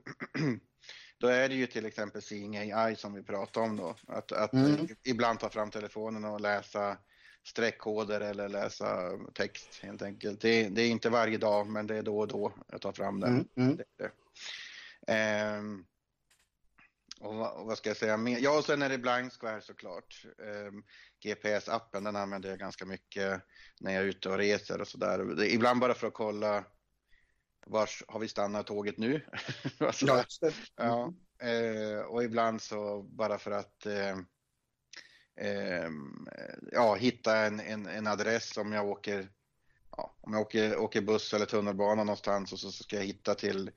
då 1.18 1.28
är 1.28 1.50
det 1.50 1.56
ju 1.56 1.68
till 1.68 1.86
exempel 1.86 2.22
Seeing 2.22 2.72
AI 2.74 2.96
som 2.96 3.14
vi 3.14 3.24
pratade 3.24 3.66
om 3.66 3.76
då. 3.76 3.96
Att, 4.08 4.32
att 4.32 4.54
Mm. 4.54 4.88
ibland 5.08 5.40
ta 5.40 5.50
fram 5.50 5.72
telefonen 5.72 6.26
och 6.26 6.42
läsa 6.42 6.98
streckkoder 7.48 8.22
eller 8.22 8.50
läsa 8.50 9.12
text 9.34 9.80
helt 9.84 10.02
enkelt. 10.02 10.42
Det, 10.42 10.70
det 10.70 10.82
är 10.82 10.90
inte 10.90 11.10
varje 11.10 11.38
dag 11.38 11.68
men 11.68 11.88
det 11.88 11.96
är 11.96 12.04
då 12.04 12.20
och 12.20 12.28
då 12.28 12.54
jag 12.68 12.82
tar 12.82 12.92
fram 12.92 13.20
den. 13.20 13.34
Mm. 13.34 13.48
Mm. 13.56 13.76
Det 13.76 13.84
det. 13.98 14.12
Ehm, 15.14 15.86
och, 17.22 17.36
vad- 17.36 17.54
och 17.60 17.66
vad 17.66 17.78
ska 17.78 17.90
jag 17.90 17.98
säga 17.98 18.18
mer? 18.18 18.40
Ja, 18.40 18.58
och 18.58 18.66
sen 18.66 18.82
är 18.82 18.90
det 18.90 18.98
Blind 18.98 19.34
Square 19.34 19.62
såklart. 19.62 20.26
Ehm, 20.44 20.84
GPS-appen, 21.26 22.04
den 22.04 22.16
använder 22.16 22.50
jag 22.50 22.60
ganska 22.60 22.86
mycket 22.86 23.42
när 23.80 23.94
jag 23.94 24.04
är 24.04 24.08
ute 24.08 24.30
och 24.30 24.38
reser 24.38 24.82
och 24.82 24.88
sådär. 24.88 25.44
Ibland 25.44 25.80
bara 25.80 25.94
för 25.94 26.08
att 26.08 26.14
kolla 26.14 26.66
vars 27.68 28.04
har 28.08 28.20
vi 28.20 28.28
stannat 28.28 28.68
tåget 28.68 28.98
nu? 28.98 29.26
Sådär. 29.94 30.26
Ja. 30.76 31.14
Ja, 31.40 31.48
eh, 31.48 32.00
och 32.02 32.24
ibland 32.24 32.62
så 32.62 33.04
bara 33.04 33.38
för 33.38 33.52
att 33.52 33.86
eh, 33.86 34.18
ehm, 35.36 36.28
ja, 36.72 36.96
hitta 36.96 37.38
en, 37.38 37.60
en, 37.60 37.86
en 37.88 38.08
adress 38.08 38.58
om 38.58 38.72
jag 38.72 38.88
åker 38.88 39.30
ja, 39.98 40.18
om 40.22 40.34
jag 40.34 40.42
åker, 40.42 40.78
åker 40.78 41.02
buss 41.02 41.34
eller 41.34 41.46
tunnelbana 41.46 42.04
någonstans 42.04 42.54
och 42.54 42.60
så 42.60 42.72
ska 42.72 42.96
jag 42.96 43.04
hitta 43.04 43.36
till 43.36 43.72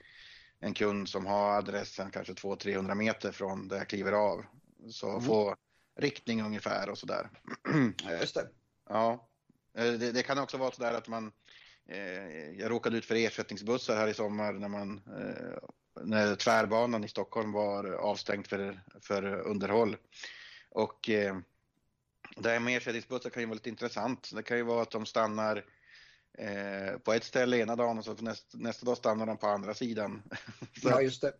en 0.60 0.74
kund 0.74 1.08
som 1.08 1.26
har 1.26 1.58
adressen 1.58 2.10
kanske 2.10 2.32
200-300 2.32 2.94
meter 2.94 3.32
från 3.32 3.68
där 3.68 3.76
jag 3.76 3.88
kliver 3.88 4.12
av. 4.12 4.44
Så 4.90 5.10
Mm. 5.10 5.22
få 5.22 5.56
riktning 5.96 6.42
ungefär 6.42 6.90
och 6.90 6.98
sådär. 6.98 7.30
Just 8.20 8.34
det. 8.34 8.48
Ja, 8.88 9.28
Eh, 9.78 9.92
det, 9.92 10.12
det 10.12 10.22
kan 10.22 10.38
också 10.38 10.56
vara 10.56 10.70
så 10.70 10.82
där 10.82 10.94
att 10.94 11.08
man, 11.08 11.32
eh, 11.88 12.50
jag 12.50 12.70
råkade 12.70 12.96
ut 12.96 13.04
för 13.04 13.14
ersättningsbussar 13.14 13.96
här 13.96 14.08
i 14.08 14.14
sommar 14.14 14.52
när 14.52 14.68
man, 14.68 15.00
eh, 15.06 15.58
när 16.04 16.34
tvärbanan 16.34 17.04
i 17.04 17.08
Stockholm 17.08 17.52
var 17.52 17.92
avstängd 17.92 18.46
för, 18.46 18.80
för 19.00 19.22
underhåll. 19.40 19.96
Och 20.70 21.10
eh, 21.10 21.38
det 22.36 22.50
här 22.50 22.60
med 22.60 22.76
ersättningsbussar 22.76 23.30
kan 23.30 23.42
ju 23.42 23.46
vara 23.46 23.54
lite 23.54 23.68
intressant. 23.68 24.30
Det 24.34 24.42
kan 24.42 24.56
ju 24.56 24.62
vara 24.62 24.82
att 24.82 24.90
de 24.90 25.06
stannar 25.06 25.64
eh, 26.38 26.98
på 26.98 27.12
ett 27.12 27.24
ställe 27.24 27.56
ena 27.56 27.76
dagen 27.76 27.98
och 27.98 28.04
så 28.04 28.14
näst, 28.14 28.46
nästa 28.54 28.86
dag 28.86 28.96
stannar 28.96 29.26
de 29.26 29.36
på 29.36 29.46
andra 29.46 29.74
sidan. 29.74 30.22
så, 30.82 30.88
Ja, 30.88 31.00
just 31.02 31.22
det. 31.22 31.32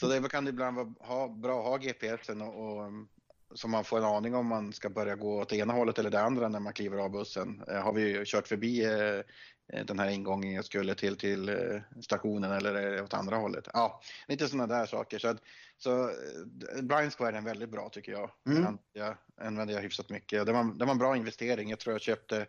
så 0.00 0.08
det 0.08 0.28
kan 0.28 0.44
det 0.44 0.48
ibland 0.48 0.76
vara 0.76 0.94
ha, 0.98 1.28
bra 1.28 1.60
att 1.60 1.66
ha 1.66 1.76
GPSen 1.76 2.42
och, 2.42 2.78
och 2.78 2.92
så 3.54 3.68
man 3.68 3.84
får 3.84 3.98
en 3.98 4.04
aning 4.04 4.34
om 4.34 4.46
man 4.46 4.72
ska 4.72 4.90
börja 4.90 5.16
gå 5.16 5.40
åt 5.40 5.52
ena 5.52 5.72
hållet 5.72 5.98
eller 5.98 6.10
det 6.10 6.20
andra 6.20 6.48
när 6.48 6.60
man 6.60 6.72
kliver 6.72 6.98
av 6.98 7.10
bussen. 7.10 7.62
Eh, 7.68 7.82
har 7.82 7.92
vi 7.92 8.02
ju 8.02 8.24
kört 8.24 8.48
förbi 8.48 8.84
eh, 8.84 9.22
eh, 9.72 9.84
den 9.86 9.98
här 9.98 10.08
ingången 10.08 10.52
jag 10.52 10.64
skulle 10.64 10.94
till, 10.94 11.16
till 11.16 11.48
eh, 11.48 11.80
stationen 12.02 12.52
eller 12.52 12.74
är 12.74 12.90
det 12.90 13.02
åt 13.02 13.14
andra 13.14 13.36
hållet? 13.36 13.68
Ja, 13.72 14.00
lite 14.28 14.48
sådana 14.48 14.66
där 14.66 14.86
saker. 14.86 15.18
Så, 15.18 15.28
att, 15.28 15.42
så 15.78 16.08
eh, 16.08 16.82
Blind 16.82 17.12
Square 17.12 17.36
är 17.36 17.40
väldigt 17.40 17.70
bra 17.70 17.88
tycker 17.88 18.12
jag. 18.12 18.30
Mm. 18.46 18.62
Den 18.62 18.78
Jag 18.92 19.16
använder 19.40 19.74
jag 19.74 19.82
hyfsat 19.82 20.10
mycket. 20.10 20.46
Det 20.46 20.52
var, 20.52 20.78
det 20.78 20.84
var 20.84 20.92
en 20.92 20.98
bra 20.98 21.16
investering. 21.16 21.70
Jag 21.70 21.78
tror 21.78 21.94
jag 21.94 22.00
köpte 22.00 22.46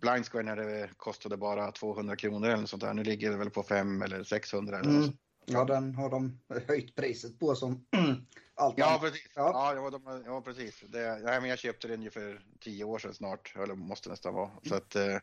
Blind 0.00 0.26
Square 0.26 0.44
när 0.44 0.56
det 0.56 0.90
kostade 0.96 1.36
bara 1.36 1.72
200 1.72 2.16
kronor 2.16 2.48
eller 2.48 2.56
något 2.56 2.70
sånt 2.70 2.82
där. 2.82 2.94
Nu 2.94 3.04
ligger 3.04 3.30
det 3.30 3.36
väl 3.36 3.50
på 3.50 3.62
500 3.62 4.06
eller 4.06 4.24
600 4.24 4.78
eller 4.78 4.90
Mm. 4.90 5.10
Ja, 5.46 5.64
den 5.64 5.94
har 5.94 6.10
de 6.10 6.40
höjt 6.68 6.94
priset 6.94 7.38
på 7.38 7.54
som 7.54 7.86
allt 8.54 8.78
Ja, 8.78 8.98
precis. 9.02 9.28
Ja. 9.34 9.74
Ja, 9.74 9.90
de, 9.90 10.22
ja 10.26 10.42
precis. 10.42 10.84
Det, 10.88 11.00
ja, 11.00 11.40
men 11.40 11.44
jag 11.44 11.58
köpte 11.58 11.88
den 11.88 12.02
ju 12.02 12.10
för 12.10 12.40
tio 12.60 12.84
år 12.84 12.98
sedan 12.98 13.14
snart, 13.14 13.54
eller 13.56 13.74
måste 13.74 14.08
nästan 14.08 14.34
vara. 14.34 14.50
Så 14.68 14.74
att, 14.74 14.96
eh, 14.96 15.18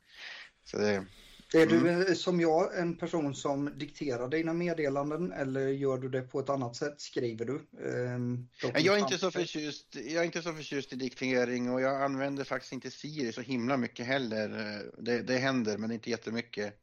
så 0.63 0.77
det, 0.77 1.05
Är 1.53 1.65
du 1.65 1.77
Mm. 1.77 2.01
eh, 2.07 2.13
som 2.13 2.39
jag 2.39 2.79
en 2.79 2.97
person 2.97 3.35
som 3.35 3.77
dikterar 3.77 4.27
dina 4.27 4.53
meddelanden 4.53 5.31
eller 5.31 5.67
gör 5.67 5.97
du 5.97 6.09
det 6.09 6.21
på 6.21 6.39
ett 6.39 6.49
annat 6.49 6.75
sätt? 6.75 7.01
Skriver 7.01 7.45
du? 7.45 7.61
Ja, 8.61 8.79
jag 8.79 8.95
är 8.95 8.99
inte 8.99 9.17
så 9.17 9.31
förtjust, 9.31 9.95
jag 9.95 10.21
är 10.21 10.23
inte 10.23 10.41
så 10.41 10.53
förtjust 10.53 10.93
i 10.93 10.95
diktering 10.95 11.71
och 11.71 11.81
jag 11.81 12.01
använder 12.01 12.43
faktiskt 12.43 12.73
inte 12.73 12.91
Siri 12.91 13.31
så 13.31 13.41
himla 13.41 13.77
mycket 13.77 14.05
heller. 14.05 14.49
Det, 14.97 15.21
det 15.21 15.37
händer, 15.37 15.77
men 15.77 15.91
inte 15.91 16.09
jättemycket. 16.09 16.73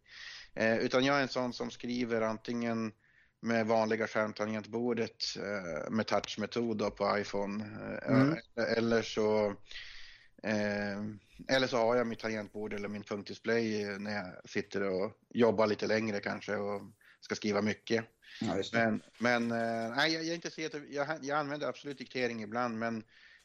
Eh, 0.55 0.77
utan 0.79 1.05
jag 1.05 1.17
är 1.19 1.23
en 1.23 1.29
sån 1.29 1.53
som 1.53 1.71
skriver 1.71 2.21
antingen 2.21 2.93
med 3.41 3.67
vanliga 3.67 4.07
skärmtangentbordet 4.07 5.25
eh, 5.37 5.91
med 5.91 6.07
touchmetod 6.07 6.97
på 6.97 7.19
iPhone. 7.19 7.65
Eh, 7.65 8.15
Mm. 8.15 8.39
Eller 8.77 9.03
så 9.03 9.55
eh, 10.45 11.03
eller 11.49 11.67
så 11.67 11.77
har 11.77 11.97
jag 11.97 12.07
mitt 12.07 12.19
tangentbord 12.19 12.73
eller 12.73 12.89
min 12.89 13.03
punktdisplay 13.03 13.83
eh, 13.83 13.99
när 13.99 14.17
jag 14.17 14.51
sitter 14.51 14.83
och 14.83 15.13
jobbar 15.31 15.67
lite 15.67 15.87
längre 15.87 16.21
kanske 16.21 16.57
och 16.57 16.83
ska 17.21 17.35
skriva 17.35 17.63
mycket. 17.63 18.05
Ja. 18.41 18.63
Men, 18.73 19.03
men 19.19 19.51
eh, 19.51 19.97
nej, 19.97 20.13
jag, 20.13 20.25
jag 20.25 20.35
inte 20.35 20.61
jätte, 20.61 20.83
jag, 20.91 21.07
jag 21.23 21.39
använder 21.39 21.69
absolut 21.69 21.99
diktering 21.99 22.43
ibland, 22.43 22.79
men 22.79 23.03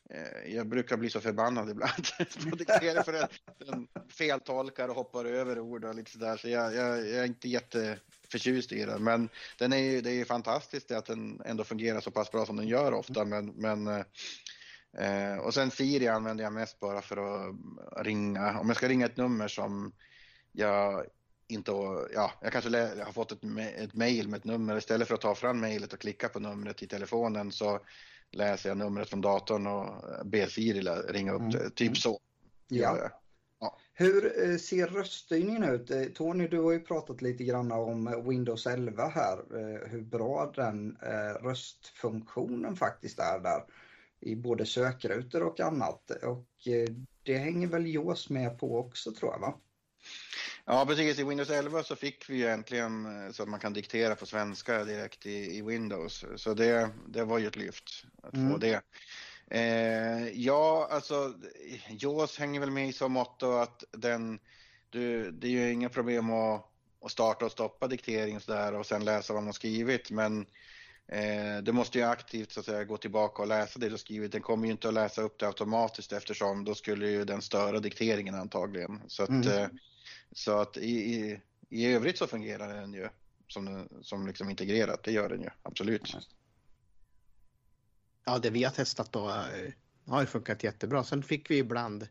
eh, 0.09 0.53
jag 0.53 0.67
brukar 0.67 0.97
bli 0.97 1.09
så 1.09 1.21
förbannad 1.21 1.69
ibland 1.71 2.07
på 2.49 2.55
diktering 2.55 3.03
för 3.03 3.13
att 3.13 3.31
den 3.57 3.87
feltolkar 4.09 4.89
och 4.89 4.95
hoppar 4.95 5.25
över 5.25 5.59
ord 5.59 5.85
och 5.85 5.95
lite 5.95 6.11
sådär. 6.11 6.37
Så 6.37 6.49
jag, 6.49 6.75
jag, 6.75 6.97
jag 6.97 7.19
är 7.19 7.25
inte 7.25 7.49
jätteförtjust 7.49 8.71
i 8.71 8.85
den. 8.85 9.03
Men 9.03 9.29
den 9.57 9.73
är 9.73 9.77
ju, 9.77 10.01
det 10.01 10.09
är 10.09 10.15
ju 10.15 10.25
fantastiskt 10.25 10.91
att 10.91 11.05
den 11.05 11.41
ändå 11.45 11.63
fungerar 11.63 12.01
så 12.01 12.11
pass 12.11 12.31
bra 12.31 12.45
som 12.45 12.57
den 12.57 12.67
gör 12.67 12.93
ofta. 12.93 13.25
Men, 13.25 13.45
men, 13.45 14.03
eh, 14.97 15.37
och 15.37 15.53
sen 15.53 15.71
Siri 15.71 16.07
använder 16.07 16.43
jag 16.43 16.53
mest 16.53 16.79
bara 16.79 17.01
för 17.01 17.17
att 17.17 17.55
ringa. 18.05 18.59
Om 18.59 18.67
jag 18.67 18.77
ska 18.77 18.87
ringa 18.87 19.05
ett 19.05 19.17
nummer 19.17 19.47
som 19.47 19.91
jag 20.51 21.05
inte, 21.47 21.71
ja, 22.13 22.31
jag 22.41 22.51
kanske 22.51 22.77
har 23.03 23.11
fått 23.11 23.31
ett, 23.31 23.39
ett 23.77 23.93
mail 23.93 24.27
med 24.29 24.37
ett 24.37 24.45
nummer. 24.45 24.77
Istället 24.77 25.07
för 25.07 25.15
att 25.15 25.21
ta 25.21 25.35
fram 25.35 25.59
mejlet 25.59 25.93
och 25.93 25.99
klicka 25.99 26.29
på 26.29 26.39
numret 26.39 26.83
i 26.83 26.87
telefonen 26.87 27.51
så 27.51 27.79
läser 28.31 28.69
jag 28.69 28.77
numret 28.77 29.09
från 29.09 29.21
datorn 29.21 29.67
och 29.67 30.03
ber 30.25 30.45
Siri 30.45 30.81
ringa 31.09 31.31
upp 31.31 31.41
Mm. 31.41 31.51
det. 31.51 31.69
Typ 31.69 31.97
så. 31.97 32.19
Ja. 32.67 32.97
jag. 32.97 33.11
Hur 33.93 34.49
eh, 34.49 34.57
ser 34.57 34.87
röststyrningen 34.87 35.63
ut? 35.63 35.91
Eh, 35.91 36.03
Tony, 36.03 36.47
du 36.47 36.59
har 36.59 36.71
ju 36.71 36.79
pratat 36.79 37.21
lite 37.21 37.43
grann 37.43 37.71
om 37.71 38.23
Windows 38.29 38.67
11 38.67 39.07
här, 39.07 39.37
eh, 39.37 39.89
hur 39.89 40.01
bra 40.01 40.51
den 40.55 40.97
röstfunktionen 41.41 42.75
faktiskt 42.75 43.19
är 43.19 43.39
där 43.39 43.63
i 44.21 44.35
både 44.35 44.65
sökrutor 44.65 45.43
och 45.43 45.59
annat. 45.59 46.11
Och 46.11 46.67
eh, 46.67 46.89
det 47.23 47.37
hänger 47.37 47.67
väl 47.67 47.93
JAWS 47.93 48.29
med 48.29 48.59
på 48.59 48.79
också 48.79 49.11
tror 49.11 49.31
jag 49.31 49.39
va? 49.39 49.53
Ja, 50.65 50.85
precis. 50.87 51.19
I 51.19 51.23
Windows 51.23 51.49
11 51.49 51.83
så 51.83 51.95
fick 51.95 52.29
vi 52.29 52.37
ju 52.37 52.47
äntligen 52.47 53.05
eh, 53.05 53.31
så 53.31 53.43
att 53.43 53.49
man 53.49 53.59
kan 53.59 53.73
diktera 53.73 54.15
på 54.15 54.25
svenska 54.25 54.83
direkt 54.83 55.25
i, 55.25 55.57
i 55.57 55.61
Windows. 55.61 56.25
Så 56.35 56.53
det, 56.53 56.89
det 57.07 57.23
var 57.23 57.39
ju 57.39 57.47
ett 57.47 57.55
lyft 57.55 58.03
att 58.23 58.31
få 58.31 58.37
Mm. 58.37 58.59
det. 58.59 58.81
Eh, 59.51 60.29
ja, 60.39 60.87
alltså 60.91 61.33
JAWS 61.89 62.37
hänger 62.39 62.59
väl 62.59 62.71
med 62.71 62.89
i 62.89 62.93
så 62.93 63.09
mått 63.09 63.43
att 63.43 63.83
den, 63.91 64.39
du, 64.89 65.31
det 65.31 65.47
är 65.47 65.51
ju 65.51 65.71
inga 65.71 65.89
problem 65.89 66.31
att, 66.31 66.65
att 67.01 67.11
starta 67.11 67.45
och 67.45 67.51
stoppa 67.51 67.87
diktering 67.87 68.35
och 68.35 68.41
sådär 68.41 68.73
och 68.73 68.85
sen 68.85 69.05
läsa 69.05 69.33
vad 69.33 69.43
man 69.43 69.53
skrivit. 69.53 70.11
Men 70.11 70.45
eh, 71.11 71.57
du 71.63 71.71
måste 71.71 71.97
ju 71.97 72.03
aktivt 72.03 72.51
så 72.51 72.59
att 72.59 72.65
säga 72.65 72.83
gå 72.83 72.97
tillbaka 72.97 73.41
och 73.41 73.47
läsa 73.47 73.79
det 73.79 73.89
du 73.89 73.97
skrivit. 73.97 74.31
Den 74.31 74.41
kommer 74.41 74.65
ju 74.65 74.71
inte 74.71 74.87
att 74.87 74.93
läsa 74.93 75.21
upp 75.21 75.39
det 75.39 75.47
automatiskt 75.47 76.11
eftersom 76.11 76.65
då 76.65 76.75
skulle 76.75 77.09
ju 77.09 77.25
den 77.25 77.41
störa 77.41 77.79
dikteringen 77.79 78.35
antagligen. 78.35 79.01
Så 79.07 79.23
att, 79.23 79.29
Mm. 79.29 79.47
eh, 79.47 79.67
så 80.31 80.59
att 80.59 80.77
i, 80.77 80.91
i, 80.91 81.41
i 81.69 81.85
övrigt 81.93 82.17
så 82.17 82.27
fungerar 82.27 82.73
den 82.81 82.93
ju 82.93 83.09
som, 83.47 83.89
som 84.01 84.27
liksom 84.27 84.49
integrerat, 84.49 85.03
det 85.03 85.11
gör 85.11 85.29
den 85.29 85.41
ju, 85.41 85.49
absolut. 85.63 86.17
Ja, 88.25 88.39
det 88.39 88.49
vi 88.49 88.63
har 88.63 88.71
testat 88.71 89.11
då 89.11 89.29
eh, 89.29 89.73
har 90.05 90.21
ju 90.21 90.27
funkat 90.27 90.63
jättebra. 90.63 91.03
Sen 91.03 91.23
fick 91.23 91.51
vi 91.51 91.57
ibland 91.57 92.07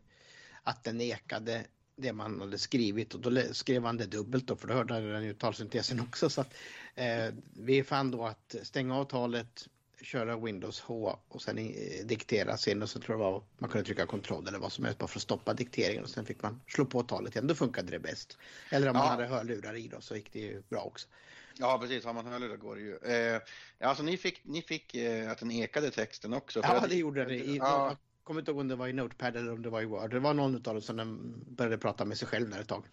att 0.63 0.83
den 0.83 0.97
nekade 0.97 1.65
det 2.01 2.13
man 2.13 2.39
hade 2.41 2.57
skrivit 2.57 3.13
och 3.13 3.19
då 3.19 3.41
skrev 3.51 3.85
han 3.85 3.97
det 3.97 4.05
dubbelt 4.05 4.47
då 4.47 4.55
för 4.55 4.67
då 4.67 4.73
hörde 4.73 5.11
den 5.11 5.23
ju 5.23 5.33
talsyntesen 5.33 5.99
också. 6.09 6.29
Så 6.29 6.41
att, 6.41 6.53
eh, 6.95 7.33
vi 7.53 7.83
fann 7.83 8.11
då 8.11 8.25
att 8.25 8.55
stänga 8.63 8.95
av 8.95 9.05
talet, 9.05 9.67
köra 10.01 10.37
Windows 10.37 10.79
H 10.79 11.19
och 11.27 11.41
sen 11.41 11.57
eh, 11.57 12.05
diktera 12.05 12.57
sen 12.57 12.81
och 12.81 12.89
så 12.89 12.99
tror 12.99 13.19
jag 13.19 13.31
var, 13.31 13.43
man 13.57 13.69
kunde 13.69 13.85
trycka 13.85 14.05
kontroll 14.05 14.47
eller 14.47 14.59
vad 14.59 14.71
som 14.71 14.85
helst 14.85 14.99
bara 14.99 15.07
för 15.07 15.19
att 15.19 15.23
stoppa 15.23 15.53
dikteringen 15.53 16.03
och 16.03 16.09
sen 16.09 16.25
fick 16.25 16.43
man 16.43 16.61
slå 16.67 16.85
på 16.85 17.03
talet 17.03 17.35
igen. 17.35 17.47
Då 17.47 17.55
funkade 17.55 17.91
det 17.91 17.99
bäst. 17.99 18.37
Eller 18.69 18.89
om 18.89 18.95
ja. 18.95 19.01
man 19.01 19.09
hade 19.09 19.25
hörlurar 19.25 19.75
i 19.75 19.87
då 19.87 20.01
så 20.01 20.15
gick 20.15 20.33
det 20.33 20.39
ju 20.39 20.61
bra 20.69 20.81
också. 20.81 21.07
Ja, 21.57 21.79
precis. 21.81 22.05
Har 22.05 22.13
man 22.13 22.25
hörlurar 22.25 22.57
går 22.57 22.75
det 22.75 22.81
ju. 22.81 22.97
Eh, 22.97 23.41
alltså 23.79 24.03
ni 24.03 24.17
fick, 24.17 24.41
ni 24.43 24.61
fick 24.61 24.95
eh, 24.95 25.31
att 25.31 25.37
den 25.37 25.51
ekade 25.51 25.91
texten 25.91 26.33
också? 26.33 26.59
ja, 26.63 26.85
det 26.89 26.95
gjorde 26.95 27.25
den. 27.25 27.33
I, 27.33 27.57
ja. 27.57 27.97
Kommer 28.29 28.41
inte 28.41 28.51
ihåg 28.51 28.59
om 28.59 28.67
det 28.67 28.75
var 28.75 28.87
i 28.87 28.93
Notepad 28.93 29.35
eller 29.35 29.51
om 29.51 29.61
det 29.61 29.69
var 29.69 29.81
i 29.81 29.85
Word. 29.85 30.11
Det 30.11 30.19
var 30.19 30.33
någon 30.33 30.55
av 30.55 30.61
dem 30.61 30.81
som 30.81 31.33
började 31.47 31.77
prata 31.77 32.05
med 32.05 32.17
sig 32.17 32.27
själv 32.27 32.49
där 32.49 32.59
ett 32.59 32.67
tag. 32.67 32.85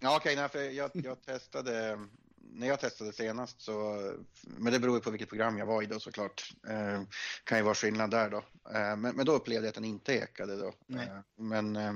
Ja, 0.00 0.16
okej, 0.16 0.44
okay, 0.44 0.70
jag, 0.70 0.90
jag 0.94 1.22
testade 1.22 1.98
när 2.36 2.66
jag 2.66 2.80
testade 2.80 3.12
senast 3.12 3.60
så, 3.60 4.00
men 4.42 4.72
det 4.72 4.78
beror 4.78 4.94
ju 4.94 5.00
på 5.00 5.10
vilket 5.10 5.28
program 5.28 5.58
jag 5.58 5.66
var 5.66 5.82
i 5.82 5.86
då 5.86 6.00
såklart, 6.00 6.54
eh, 6.68 7.02
kan 7.44 7.58
ju 7.58 7.64
vara 7.64 7.74
skillnad 7.74 8.10
där 8.10 8.30
då. 8.30 8.36
Eh, 8.74 8.96
men, 8.96 9.16
men, 9.16 9.26
då 9.26 9.32
upplevde 9.32 9.66
jag 9.66 9.68
att 9.68 9.74
den 9.74 9.84
inte 9.84 10.12
ekade 10.12 10.56
då. 10.56 10.72
Eh, 10.98 11.18
men 11.36 11.76
eh, 11.76 11.94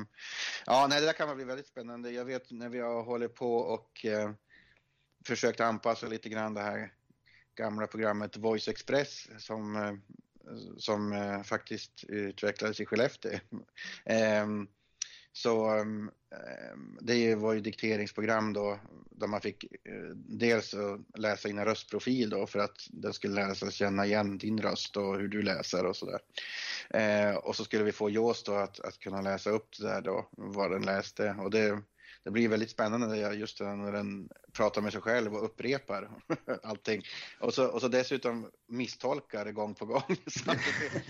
ja, 0.67 0.87
nej, 0.91 1.01
det 1.01 1.07
där 1.07 1.13
kan 1.13 1.37
bli 1.37 1.45
väldigt 1.45 1.67
spännande. 1.67 2.11
Jag 2.11 2.25
vet 2.25 2.51
när 2.51 2.69
vi 2.69 2.79
har 2.79 3.03
hållit 3.03 3.35
på 3.35 3.57
och 3.57 4.05
eh, 4.05 4.31
försökt 5.27 5.61
anpassa 5.61 6.07
lite 6.07 6.29
grann 6.29 6.55
det 6.55 6.63
här 6.63 6.93
gamla 7.55 7.87
programmet 7.87 8.37
Voice 8.37 8.69
Express 8.69 9.29
som, 9.39 9.77
eh, 9.77 9.93
som 10.77 11.13
eh, 11.13 11.43
faktiskt 11.43 12.05
utvecklades 12.09 12.81
i 12.81 12.87
Skellefteå. 12.87 13.39
Ehm, 14.05 14.69
så 15.33 15.69
ehm, 15.69 16.11
ehm, 16.31 16.99
det 17.01 17.35
var 17.35 17.53
ju 17.53 17.61
dikteringsprogram 17.61 18.53
då, 18.53 18.79
där 19.11 19.27
man 19.27 19.41
fick 19.41 19.65
eh, 19.65 20.15
dels 20.15 20.75
läsa 21.15 21.49
in 21.49 21.59
en 21.59 21.65
röstprofil 21.65 22.31
då 22.31 22.47
för 22.47 22.59
att 22.59 22.89
den 22.91 23.13
skulle 23.13 23.35
lära 23.35 23.55
sig 23.55 23.73
känna 23.73 24.07
igen 24.07 24.39
din 24.39 24.63
röst 24.63 24.97
och 24.97 25.19
hur 25.19 25.29
du 25.29 25.43
läser 25.43 25.87
och 25.87 25.97
sådär. 25.97 26.21
och 27.43 27.57
så 27.57 27.65
skulle 27.65 27.85
vi 27.85 27.93
få 27.93 28.11
JAWS 28.11 28.43
då 28.43 28.55
att, 28.55 28.81
att 28.81 28.99
kunna 28.99 29.21
läsa 29.21 29.51
upp 29.51 29.79
det 29.79 29.87
där 29.87 30.01
då, 30.01 30.29
vad 30.31 30.71
den 30.71 30.83
läste 30.83 31.37
och 31.39 31.51
det 31.51 31.83
det 32.29 32.33
blir 32.33 32.49
väldigt 32.49 32.71
spännande 32.71 33.35
just 33.35 33.61
när 33.61 33.93
den 33.93 34.29
pratar 34.53 34.83
med 34.83 34.93
sig 34.93 35.01
själv 35.01 35.35
och 35.35 35.45
upprepar 35.45 36.11
allting. 36.63 37.03
Och 37.41 37.55
så, 37.55 37.67
och 37.67 37.81
så 37.81 37.89
dessutom 37.89 38.51
misstolkar 38.67 39.53
gång 39.53 39.75
på 39.75 39.87
gång. 39.87 40.17
Så 40.27 40.55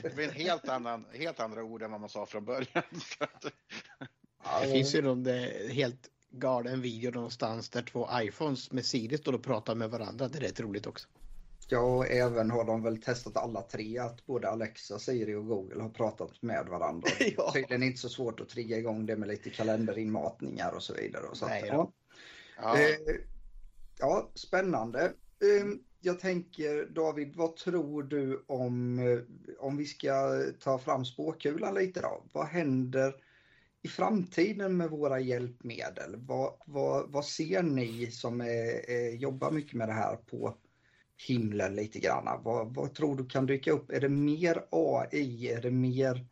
det 0.02 0.14
blir 0.14 0.28
en 0.28 0.34
helt, 0.34 0.68
annan, 0.68 1.06
helt 1.12 1.40
andra 1.40 1.62
ord 1.62 1.82
än 1.82 1.90
vad 1.90 2.00
man 2.00 2.08
sa 2.08 2.26
från 2.26 2.44
början. 2.44 2.66
det 4.62 4.72
finns 4.72 4.94
ju 4.94 5.02
någon 5.02 5.26
helt 5.70 6.10
galen 6.30 6.80
video 6.80 7.10
någonstans 7.10 7.68
där 7.68 7.82
två 7.82 8.08
iPhones 8.12 8.72
med 8.72 8.84
Siri 8.84 9.18
står 9.18 9.32
och 9.32 9.42
pratar 9.42 9.74
med 9.74 9.90
varandra. 9.90 10.28
Det 10.28 10.38
är 10.38 10.40
rätt 10.40 10.60
roligt 10.60 10.86
också. 10.86 11.08
Ja, 11.70 11.80
och 11.80 12.06
även 12.06 12.50
har 12.50 12.64
de 12.64 12.82
väl 12.82 13.02
testat 13.02 13.36
alla 13.36 13.62
tre 13.62 13.98
att 13.98 14.26
både 14.26 14.48
Alexa, 14.48 14.98
Siri 14.98 15.34
och 15.34 15.46
Google 15.46 15.82
har 15.82 15.90
pratat 15.90 16.42
med 16.42 16.66
varandra. 16.66 17.08
ja. 17.36 17.52
Tydligen 17.52 17.82
inte 17.82 17.98
så 17.98 18.08
svårt 18.08 18.40
att 18.40 18.48
trigga 18.48 18.78
igång 18.78 19.06
det 19.06 19.16
med 19.16 19.28
lite 19.28 19.50
kalenderinmatningar 19.50 20.72
och 20.72 20.82
så 20.82 20.94
vidare. 20.94 21.26
Och 21.26 21.36
så 21.36 21.46
Nej, 21.46 21.64
ja. 21.66 21.92
Ja. 22.62 22.80
Eh, 22.80 23.16
ja, 23.98 24.30
spännande. 24.34 25.04
Eh, 25.40 25.66
jag 26.00 26.20
tänker 26.20 26.86
David, 26.86 27.36
vad 27.36 27.56
tror 27.56 28.02
du 28.02 28.44
om, 28.46 28.98
eh, 28.98 29.18
om 29.58 29.76
vi 29.76 29.84
ska 29.84 30.42
ta 30.60 30.78
fram 30.78 31.04
spåkulan 31.04 31.74
lite 31.74 32.00
då? 32.00 32.24
Vad 32.32 32.46
händer 32.46 33.14
i 33.82 33.88
framtiden 33.88 34.76
med 34.76 34.90
våra 34.90 35.20
hjälpmedel? 35.20 36.16
Vad, 36.16 36.52
vad, 36.66 37.12
vad 37.12 37.24
ser 37.24 37.62
ni 37.62 38.10
som 38.10 38.40
är, 38.40 38.90
är, 38.90 39.16
jobbar 39.16 39.50
mycket 39.50 39.74
med 39.74 39.88
det 39.88 39.92
här 39.92 40.16
på 40.16 40.56
himlen 41.26 41.74
lite 41.74 41.98
grann. 41.98 42.42
Vad, 42.42 42.74
vad 42.74 42.94
tror 42.94 43.16
du 43.16 43.26
kan 43.26 43.46
dyka 43.46 43.72
upp? 43.72 43.90
Är 43.90 44.00
det 44.00 44.08
mer 44.08 44.64
AI? 44.70 45.48
Är 45.48 45.62
det 45.62 45.70
mer 45.70 46.26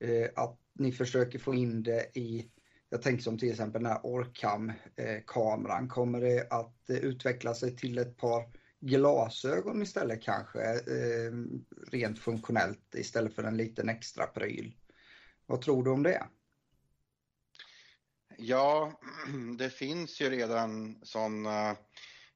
eh, 0.00 0.28
att 0.36 0.60
ni 0.78 0.92
försöker 0.92 1.38
få 1.38 1.54
in 1.54 1.82
det 1.82 2.18
i, 2.18 2.50
jag 2.88 3.02
tänker 3.02 3.22
som 3.22 3.38
till 3.38 3.50
exempel 3.50 3.82
den 3.82 3.92
här 3.92 4.00
Orcam-kameran. 4.02 5.84
Eh, 5.84 5.88
Kommer 5.88 6.20
det 6.20 6.46
att 6.50 6.90
eh, 6.90 6.96
utveckla 6.96 7.54
sig 7.54 7.76
till 7.76 7.98
ett 7.98 8.16
par 8.16 8.42
glasögon 8.80 9.82
istället 9.82 10.22
kanske, 10.22 10.60
eh, 10.60 11.32
rent 11.90 12.18
funktionellt 12.18 12.94
istället 12.94 13.34
för 13.34 13.44
en 13.44 13.56
liten 13.56 13.88
extra 13.88 14.26
pryl? 14.26 14.74
Vad 15.46 15.60
tror 15.62 15.84
du 15.84 15.90
om 15.90 16.02
det? 16.02 16.26
Ja, 18.36 19.00
det 19.58 19.70
finns 19.70 20.20
ju 20.20 20.30
redan 20.30 21.00
sådana 21.02 21.70
eh, 21.70 21.76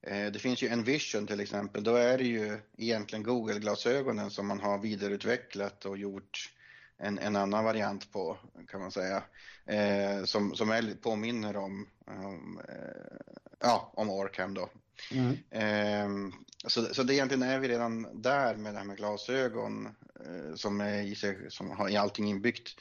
det 0.02 0.40
finns 0.40 0.62
ju 0.62 0.68
Envision 0.68 1.26
till 1.26 1.40
exempel, 1.40 1.84
då 1.84 1.94
är 1.94 2.18
det 2.18 2.24
ju 2.24 2.58
egentligen 2.76 3.22
Google-glasögonen 3.22 4.30
som 4.30 4.46
man 4.46 4.60
har 4.60 4.78
vidareutvecklat 4.78 5.84
och 5.84 5.98
gjort 5.98 6.52
en, 6.98 7.18
en 7.18 7.36
annan 7.36 7.64
variant 7.64 8.12
på 8.12 8.36
kan 8.68 8.80
man 8.80 8.90
säga. 8.90 9.22
Eh, 9.66 10.24
som, 10.24 10.54
som 10.54 10.70
är, 10.70 10.94
påminner 11.02 11.56
om, 11.56 11.88
um, 12.06 12.60
eh, 12.68 13.34
ja, 13.60 13.92
om 13.94 14.10
Orcam 14.10 14.54
då. 14.54 14.68
Mm. 15.12 15.36
Eh, 15.50 16.34
så, 16.66 16.94
så 16.94 17.02
det 17.02 17.14
egentligen 17.14 17.42
är 17.42 17.58
vi 17.58 17.68
redan 17.68 18.22
där 18.22 18.56
med 18.56 18.74
det 18.74 18.78
här 18.78 18.86
med 18.86 18.96
glasögon 18.96 19.88
eh, 20.26 20.54
som, 20.54 20.80
är 20.80 21.02
i 21.02 21.14
sig, 21.14 21.36
som 21.48 21.70
har 21.70 21.88
i 21.88 21.96
allting 21.96 22.28
inbyggt. 22.28 22.80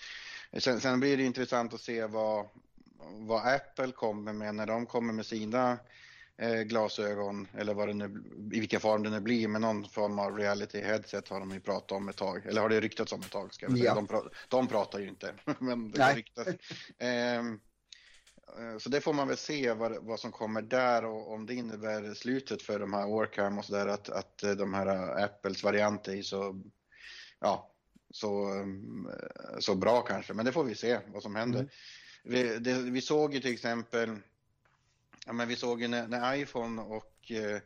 Sen, 0.57 0.81
sen 0.81 0.99
blir 0.99 1.17
det 1.17 1.23
intressant 1.23 1.73
att 1.73 1.81
se 1.81 2.05
vad, 2.05 2.47
vad 2.97 3.53
Apple 3.53 3.91
kommer 3.91 4.33
med 4.33 4.55
när 4.55 4.65
de 4.65 4.85
kommer 4.85 5.13
med 5.13 5.25
sina 5.25 5.71
eh, 5.71 5.77
glasögon 6.65 7.47
eller 7.57 7.73
vad 7.73 7.87
det 7.87 7.93
nu, 7.93 8.23
i 8.53 8.59
vilken 8.59 8.79
form 8.79 9.03
det 9.03 9.09
nu 9.09 9.19
blir, 9.19 9.47
men 9.47 9.61
någon 9.61 9.89
form 9.89 10.19
av 10.19 10.37
reality 10.37 10.81
headset 10.81 11.27
har 11.27 11.39
de 11.39 11.51
ju 11.51 11.59
pratat 11.59 11.91
om 11.91 12.09
ett 12.09 12.17
tag, 12.17 12.45
eller 12.45 12.61
har 12.61 12.69
det 12.69 12.79
ryktats 12.79 13.13
om 13.13 13.19
ett 13.19 13.31
tag 13.31 13.53
ska 13.53 13.65
jag 13.65 13.77
säga. 13.77 13.85
Ja. 13.85 13.95
De, 13.95 14.07
pra, 14.07 14.21
de 14.47 14.67
pratar 14.67 14.99
ju 14.99 15.07
inte, 15.07 15.33
men 15.59 15.91
det 15.91 15.99
Nej. 15.99 16.15
ryktas. 16.15 16.47
Eh, 16.97 17.43
så 18.79 18.89
det 18.89 19.01
får 19.01 19.13
man 19.13 19.27
väl 19.27 19.37
se 19.37 19.73
vad, 19.73 20.05
vad 20.05 20.19
som 20.19 20.31
kommer 20.31 20.61
där 20.61 21.05
och 21.05 21.33
om 21.33 21.45
det 21.45 21.53
innebär 21.53 22.13
slutet 22.13 22.61
för 22.61 22.79
de 22.79 22.93
här 22.93 23.07
Orcam 23.07 23.57
och 23.57 23.65
sådär 23.65 23.87
att, 23.87 24.09
att 24.09 24.43
eh, 24.43 24.51
de 24.51 24.73
här 24.73 25.23
Apples 25.23 25.63
varianter 25.63 26.15
är 26.15 26.21
så, 26.21 26.61
ja, 27.39 27.71
så, 28.09 28.55
eh, 28.55 28.65
så 29.59 29.75
bra 29.75 30.01
kanske. 30.01 30.33
Men 30.33 30.45
det 30.45 30.51
får 30.51 30.63
vi 30.63 30.75
se 30.75 30.99
vad 31.07 31.23
som 31.23 31.35
händer. 31.35 31.59
Mm. 31.59 31.71
Vi, 32.23 32.57
det, 32.59 32.73
vi 32.73 33.01
såg 33.01 33.33
ju 33.33 33.39
till 33.39 33.53
exempel 33.53 34.17
Ja, 35.25 35.33
men 35.33 35.47
vi 35.47 35.55
såg 35.55 35.81
ju 35.81 35.87
när, 35.87 36.07
när 36.07 36.35
iPhone 36.35 36.81
och 36.81 37.31
eh, 37.31 37.61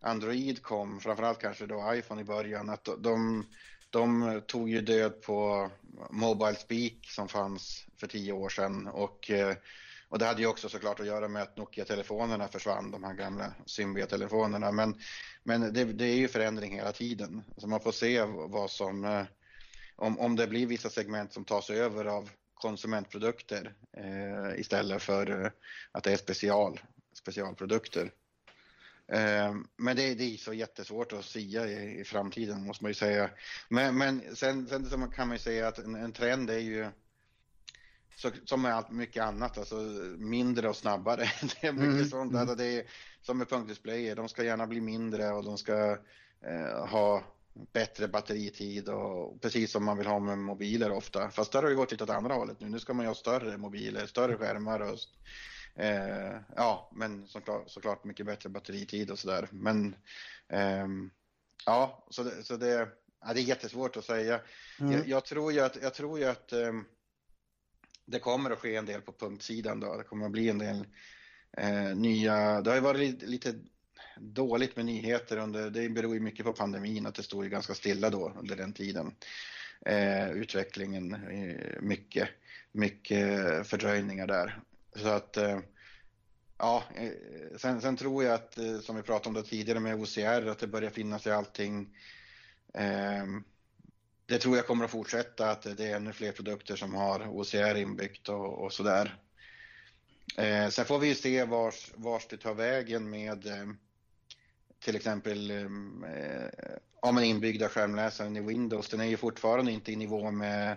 Android 0.00 0.62
kom, 0.62 1.00
framförallt 1.00 1.40
kanske 1.40 1.66
då 1.66 1.94
iPhone 1.94 2.20
i 2.20 2.24
början, 2.24 2.70
att 2.70 2.88
de, 2.98 3.46
de 3.90 4.40
tog 4.46 4.68
ju 4.68 4.80
död 4.80 5.22
på 5.22 5.70
Mobile 6.10 6.54
Speak 6.54 6.94
som 7.02 7.28
fanns 7.28 7.86
för 7.96 8.06
tio 8.06 8.32
år 8.32 8.48
sedan 8.48 8.88
och, 8.88 9.30
eh, 9.30 9.56
och 10.08 10.18
det 10.18 10.26
hade 10.26 10.42
ju 10.42 10.48
också 10.48 10.68
såklart 10.68 11.00
att 11.00 11.06
göra 11.06 11.28
med 11.28 11.42
att 11.42 11.56
Nokia-telefonerna 11.56 12.48
försvann, 12.48 12.90
de 12.90 13.04
här 13.04 13.14
gamla 13.14 13.54
Symbia-telefonerna. 13.66 14.72
Men, 14.72 14.94
men 15.42 15.72
det, 15.72 15.84
det, 15.84 16.04
är 16.04 16.16
ju 16.16 16.28
förändring 16.28 16.74
hela 16.74 16.92
tiden, 16.92 17.42
så 17.56 17.66
man 17.66 17.80
får 17.80 17.92
se 17.92 18.22
vad 18.24 18.70
som, 18.70 19.04
eh, 19.04 19.24
om, 19.96 20.18
om 20.18 20.36
det 20.36 20.46
blir 20.46 20.66
vissa 20.66 20.90
segment 20.90 21.32
som 21.32 21.44
tas 21.44 21.70
över 21.70 22.04
av 22.04 22.30
konsumentprodukter 22.62 23.74
eh, 23.96 24.60
istället 24.60 25.02
för 25.02 25.44
eh, 25.44 25.50
att 25.92 26.04
det 26.04 26.12
är 26.12 26.16
special, 26.16 26.80
specialprodukter. 27.14 28.10
Eh, 29.12 29.54
men 29.76 29.96
det, 29.96 30.14
det, 30.14 30.24
är 30.24 30.36
så 30.36 30.52
jättesvårt 30.52 31.12
att 31.12 31.24
sia 31.24 31.66
i, 31.66 32.00
i 32.00 32.04
framtiden 32.04 32.66
måste 32.66 32.84
man 32.84 32.90
ju 32.90 32.94
säga. 32.94 33.30
Men, 33.68 33.98
men 33.98 34.36
sen, 34.36 34.66
sen 34.66 35.10
kan 35.10 35.28
man 35.28 35.36
ju 35.36 35.42
säga 35.42 35.68
att 35.68 35.78
en, 35.78 35.94
en 35.94 36.12
trend 36.12 36.50
är 36.50 36.58
ju 36.58 36.86
så, 38.16 38.30
som 38.44 38.62
med 38.62 38.74
allt 38.74 38.90
mycket 38.90 39.22
annat, 39.22 39.58
alltså 39.58 39.76
mindre 40.18 40.68
och 40.68 40.76
snabbare. 40.76 41.30
Det 41.60 41.66
är 41.66 41.72
mycket 41.72 41.94
mm. 41.94 42.08
sånt. 42.08 42.36
Alltså 42.36 42.54
det 42.54 42.78
är, 42.78 42.84
som 43.22 43.38
med 43.38 43.48
punktdisplayer, 43.48 44.16
de 44.16 44.28
ska 44.28 44.44
gärna 44.44 44.66
bli 44.66 44.80
mindre 44.80 45.30
och 45.30 45.44
de 45.44 45.58
ska 45.58 45.98
eh, 46.46 46.86
ha 46.86 47.24
bättre 47.54 48.08
batteritid 48.08 48.88
och 48.88 49.40
precis 49.40 49.72
som 49.72 49.84
man 49.84 49.98
vill 49.98 50.06
ha 50.06 50.18
med 50.18 50.38
mobiler 50.38 50.92
ofta. 50.92 51.30
Fast 51.30 51.52
där 51.52 51.62
har 51.62 51.68
det 51.68 51.74
gått 51.74 51.90
lite 51.90 52.04
åt 52.04 52.10
andra 52.10 52.34
hållet 52.34 52.60
nu. 52.60 52.68
Nu 52.68 52.78
ska 52.78 52.94
man 52.94 53.04
ju 53.04 53.08
ha 53.08 53.14
större 53.14 53.56
mobiler, 53.58 54.06
större 54.06 54.36
skärmar 54.36 54.80
och 54.80 54.98
eh, 55.82 56.40
ja, 56.56 56.90
men 56.94 57.28
såklart, 57.28 57.70
såklart 57.70 58.04
mycket 58.04 58.26
bättre 58.26 58.48
batteritid 58.48 59.10
och 59.10 59.18
sådär. 59.18 59.48
Men 59.50 59.96
eh, 60.48 60.86
ja, 61.66 62.06
så 62.10 62.22
det, 62.22 62.44
så 62.44 62.56
det, 62.56 62.88
ja, 63.20 63.32
det 63.34 63.40
är 63.40 63.44
jättesvårt 63.44 63.96
att 63.96 64.04
säga. 64.04 64.40
Mm. 64.80 64.92
Jag, 64.92 65.08
jag, 65.08 65.24
tror 65.24 65.52
ju 65.52 65.60
att, 65.60 65.82
jag 65.82 65.94
tror 65.94 66.18
ju 66.18 66.24
att 66.24 66.52
eh, 66.52 66.72
det 68.04 68.18
kommer 68.18 68.50
att 68.50 68.58
ske 68.58 68.76
en 68.76 68.86
del 68.86 69.00
på 69.00 69.12
punktsidan 69.12 69.80
då. 69.80 69.96
Det 69.96 70.04
kommer 70.04 70.26
att 70.26 70.32
bli 70.32 70.48
en 70.48 70.58
del 70.58 70.86
eh, 71.56 71.96
nya, 71.96 72.60
det 72.60 72.70
har 72.70 72.76
ju 72.76 72.82
varit 72.82 73.22
lite 73.22 73.54
dåligt 74.16 74.76
med 74.76 74.84
nyheter 74.84 75.36
under, 75.36 75.70
det 75.70 75.88
beror 75.88 76.14
ju 76.14 76.20
mycket 76.20 76.46
på 76.46 76.52
pandemin, 76.52 77.06
att 77.06 77.14
det 77.14 77.22
stod 77.22 77.44
ju 77.44 77.50
ganska 77.50 77.74
stilla 77.74 78.10
då 78.10 78.32
under 78.38 78.56
den 78.56 78.72
tiden. 78.72 79.14
Eh, 79.86 80.30
utvecklingen, 80.30 81.14
eh, 81.14 81.80
mycket, 81.82 82.28
mycket 82.72 83.66
fördröjningar 83.66 84.26
där. 84.26 84.62
Så 84.96 85.08
att 85.08 85.36
eh, 85.36 85.60
ja, 86.58 86.84
eh, 86.94 87.10
sen, 87.56 87.80
sen, 87.80 87.96
tror 87.96 88.24
jag 88.24 88.34
att 88.34 88.58
eh, 88.58 88.80
som 88.80 88.96
vi 88.96 89.02
pratade 89.02 89.28
om 89.28 89.34
det 89.34 89.48
tidigare 89.48 89.80
med 89.80 89.94
OCR 89.94 90.48
att 90.48 90.58
det 90.58 90.66
börjar 90.66 90.90
finnas 90.90 91.26
i 91.26 91.30
allting. 91.30 91.96
Det 94.26 94.38
tror 94.38 94.56
jag 94.56 94.66
kommer 94.66 94.84
att 94.84 94.90
fortsätta 94.90 95.50
att 95.50 95.62
det 95.62 95.84
är 95.84 95.96
ännu 95.96 96.12
fler 96.12 96.32
produkter 96.32 96.76
som 96.76 96.94
har 96.94 97.28
OCR 97.28 97.76
inbyggt 97.76 98.28
och, 98.28 98.64
och 98.64 98.72
sådär. 98.72 99.18
Sen 100.70 100.84
får 100.84 100.98
vi 100.98 101.08
ju 101.08 101.14
se 101.14 101.44
vars, 101.44 101.92
vars 101.94 102.26
det 102.26 102.36
tar 102.36 102.54
vägen 102.54 103.10
med 103.10 103.48
till 104.84 104.96
exempel 104.96 105.50
eh, 105.50 106.66
ja, 107.02 107.12
men 107.12 107.24
inbyggda 107.24 107.68
skärmläsaren 107.68 108.36
i 108.36 108.40
Windows, 108.40 108.88
den 108.88 109.00
är 109.00 109.04
ju 109.04 109.16
fortfarande 109.16 109.72
inte 109.72 109.92
i 109.92 109.96
nivå 109.96 110.30
med, 110.30 110.76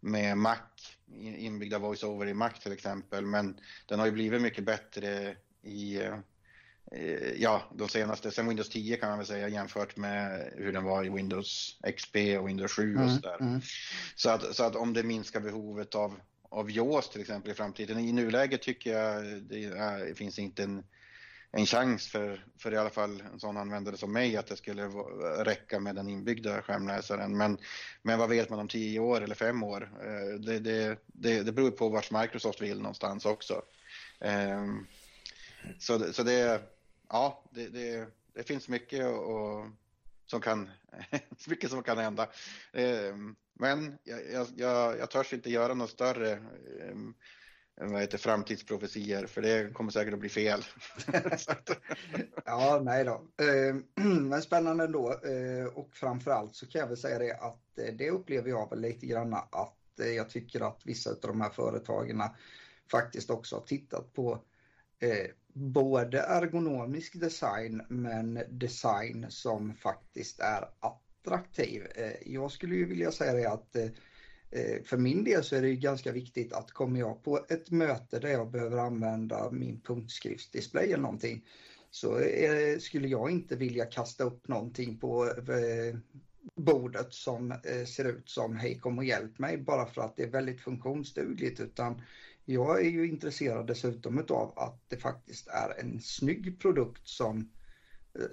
med 0.00 0.38
Mac, 0.38 0.56
inbyggda 1.16 1.78
voiceover 1.78 2.26
i 2.26 2.34
Mac 2.34 2.50
till 2.50 2.72
exempel, 2.72 3.26
men 3.26 3.60
den 3.86 3.98
har 3.98 4.06
ju 4.06 4.12
blivit 4.12 4.42
mycket 4.42 4.64
bättre 4.64 5.36
i 5.62 5.96
eh, 5.96 7.32
ja, 7.36 7.62
de 7.74 7.88
senaste, 7.88 8.30
sen 8.30 8.48
Windows 8.48 8.68
10 8.68 8.96
kan 8.96 9.08
man 9.08 9.18
väl 9.18 9.26
säga 9.26 9.48
jämfört 9.48 9.96
med 9.96 10.52
hur 10.56 10.72
den 10.72 10.84
var 10.84 11.04
i 11.04 11.08
Windows 11.08 11.78
XP 11.96 12.16
och 12.16 12.48
Windows 12.48 12.72
7 12.72 12.96
och 12.96 13.02
mm, 13.02 13.14
sådär. 13.14 13.36
Mm. 13.40 13.60
Så, 14.14 14.30
att, 14.30 14.56
så 14.56 14.64
att 14.64 14.76
om 14.76 14.92
det 14.92 15.02
minskar 15.02 15.40
behovet 15.40 15.94
av, 15.94 16.20
av 16.48 16.70
JAWS 16.70 17.10
till 17.10 17.20
exempel 17.20 17.50
i 17.50 17.54
framtiden, 17.54 17.98
i 17.98 18.12
nuläget 18.12 18.62
tycker 18.62 18.92
jag 18.92 19.42
det, 19.42 19.64
är, 19.64 20.14
finns 20.14 20.38
inte 20.38 20.62
en 20.62 20.84
en 21.58 21.66
chans 21.66 22.08
för, 22.08 22.44
för 22.56 22.74
i 22.74 22.76
alla 22.76 22.90
fall 22.90 23.22
en 23.32 23.40
sån 23.40 23.56
användare 23.56 23.96
som 23.96 24.12
mig 24.12 24.36
att 24.36 24.46
det 24.46 24.56
skulle 24.56 24.86
räcka 25.44 25.80
med 25.80 25.94
den 25.94 26.08
inbyggda 26.08 26.62
skärmläsaren. 26.62 27.36
Men, 27.36 27.58
men 28.02 28.18
vad 28.18 28.28
vet 28.28 28.50
man 28.50 28.58
om 28.58 28.68
tio 28.68 29.00
år 29.00 29.20
eller 29.20 29.34
fem 29.34 29.62
år? 29.62 29.90
Eh, 30.02 30.40
det, 30.40 30.58
det, 30.58 30.98
det, 31.06 31.42
det 31.42 31.52
beror 31.52 31.70
på 31.70 31.88
vart 31.88 32.10
Microsoft 32.10 32.60
vill 32.60 32.80
någonstans 32.80 33.26
också. 33.26 33.62
Eh, 34.20 34.66
så, 35.78 36.12
så 36.12 36.22
det, 36.22 36.62
ja, 37.08 37.44
det, 37.50 37.68
det, 37.68 38.06
det 38.34 38.42
finns 38.42 38.68
mycket 38.68 39.06
och, 39.06 39.66
som 40.26 40.40
kan, 40.40 40.70
mycket 41.48 41.70
som 41.70 41.82
kan 41.82 41.98
hända. 41.98 42.28
Eh, 42.72 43.16
men 43.54 43.98
jag, 44.04 44.46
jag, 44.56 44.98
jag 44.98 45.10
törs 45.10 45.32
inte 45.32 45.50
göra 45.50 45.74
något 45.74 45.90
större 45.90 46.42
vad 47.80 48.00
heter 48.00 48.18
framtidsprofetier 48.18 49.26
för 49.26 49.42
det 49.42 49.74
kommer 49.74 49.90
säkert 49.90 50.14
att 50.14 50.20
bli 50.20 50.28
fel. 50.28 50.60
ja, 52.44 52.80
nej 52.84 53.04
då. 53.04 53.44
Eh, 53.44 54.04
men 54.04 54.42
spännande 54.42 54.84
ändå 54.84 55.10
eh, 55.10 55.66
och 55.74 55.94
framförallt 55.94 56.56
så 56.56 56.66
kan 56.66 56.80
jag 56.80 56.88
väl 56.88 56.96
säga 56.96 57.18
det 57.18 57.32
att 57.32 57.78
eh, 57.78 57.94
det 57.94 58.10
upplever 58.10 58.50
jag 58.50 58.70
väl 58.70 58.80
lite 58.80 59.06
grann 59.06 59.34
att 59.34 59.74
jag 60.16 60.30
tycker 60.30 60.60
att 60.68 60.80
vissa 60.84 61.10
av 61.10 61.16
de 61.20 61.40
här 61.40 61.50
företagen 61.50 62.22
faktiskt 62.90 63.30
också 63.30 63.56
har 63.56 63.62
tittat 63.62 64.12
på 64.12 64.44
både 65.54 66.20
ergonomisk 66.20 67.20
design 67.20 67.82
men 67.88 68.42
design 68.48 69.26
som 69.28 69.74
faktiskt 69.74 70.40
är 70.40 70.68
attraktiv. 70.80 71.82
Jag 72.26 72.52
skulle 72.52 72.74
ju 72.74 72.84
vilja 72.84 73.12
säga 73.12 73.32
det 73.32 73.46
att 73.46 73.76
Eh, 74.50 74.82
för 74.84 74.96
min 74.96 75.24
del 75.24 75.44
så 75.44 75.56
är 75.56 75.62
det 75.62 75.68
ju 75.68 75.76
ganska 75.76 76.12
viktigt 76.12 76.52
att 76.52 76.70
kommer 76.70 77.00
jag 77.00 77.22
på 77.22 77.46
ett 77.48 77.70
möte 77.70 78.18
där 78.18 78.28
jag 78.28 78.50
behöver 78.50 78.78
använda 78.78 79.50
min 79.50 79.80
punktskriftsdisplay 79.80 80.84
eller 80.84 81.02
någonting 81.02 81.44
så 81.90 82.18
är, 82.18 82.78
skulle 82.78 83.08
jag 83.08 83.30
inte 83.30 83.56
vilja 83.56 83.86
kasta 83.86 84.24
upp 84.24 84.48
någonting 84.48 84.98
på 84.98 85.26
eh, 85.26 85.98
bordet 86.54 87.14
som 87.14 87.54
ser 87.86 88.04
ut 88.04 88.28
som 88.28 88.56
hej 88.56 88.78
kom 88.78 88.98
och 88.98 89.04
hjälp 89.04 89.38
mig 89.38 89.58
bara 89.58 89.86
för 89.86 90.02
att 90.02 90.16
det 90.16 90.22
är 90.22 90.30
väldigt 90.30 90.60
funktionsdugligt 90.60 91.60
utan 91.60 92.02
jag 92.44 92.80
är 92.80 92.90
ju 92.90 93.08
intresserad 93.08 93.66
dessutom 93.66 94.24
av 94.28 94.52
att 94.56 94.82
det 94.88 94.96
faktiskt 94.96 95.48
är 95.48 95.80
en 95.80 96.00
snygg 96.00 96.60
produkt 96.60 97.08
som, 97.08 97.50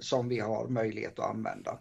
som 0.00 0.28
vi 0.28 0.38
har 0.40 0.68
möjlighet 0.68 1.18
att 1.18 1.30
använda. 1.30 1.78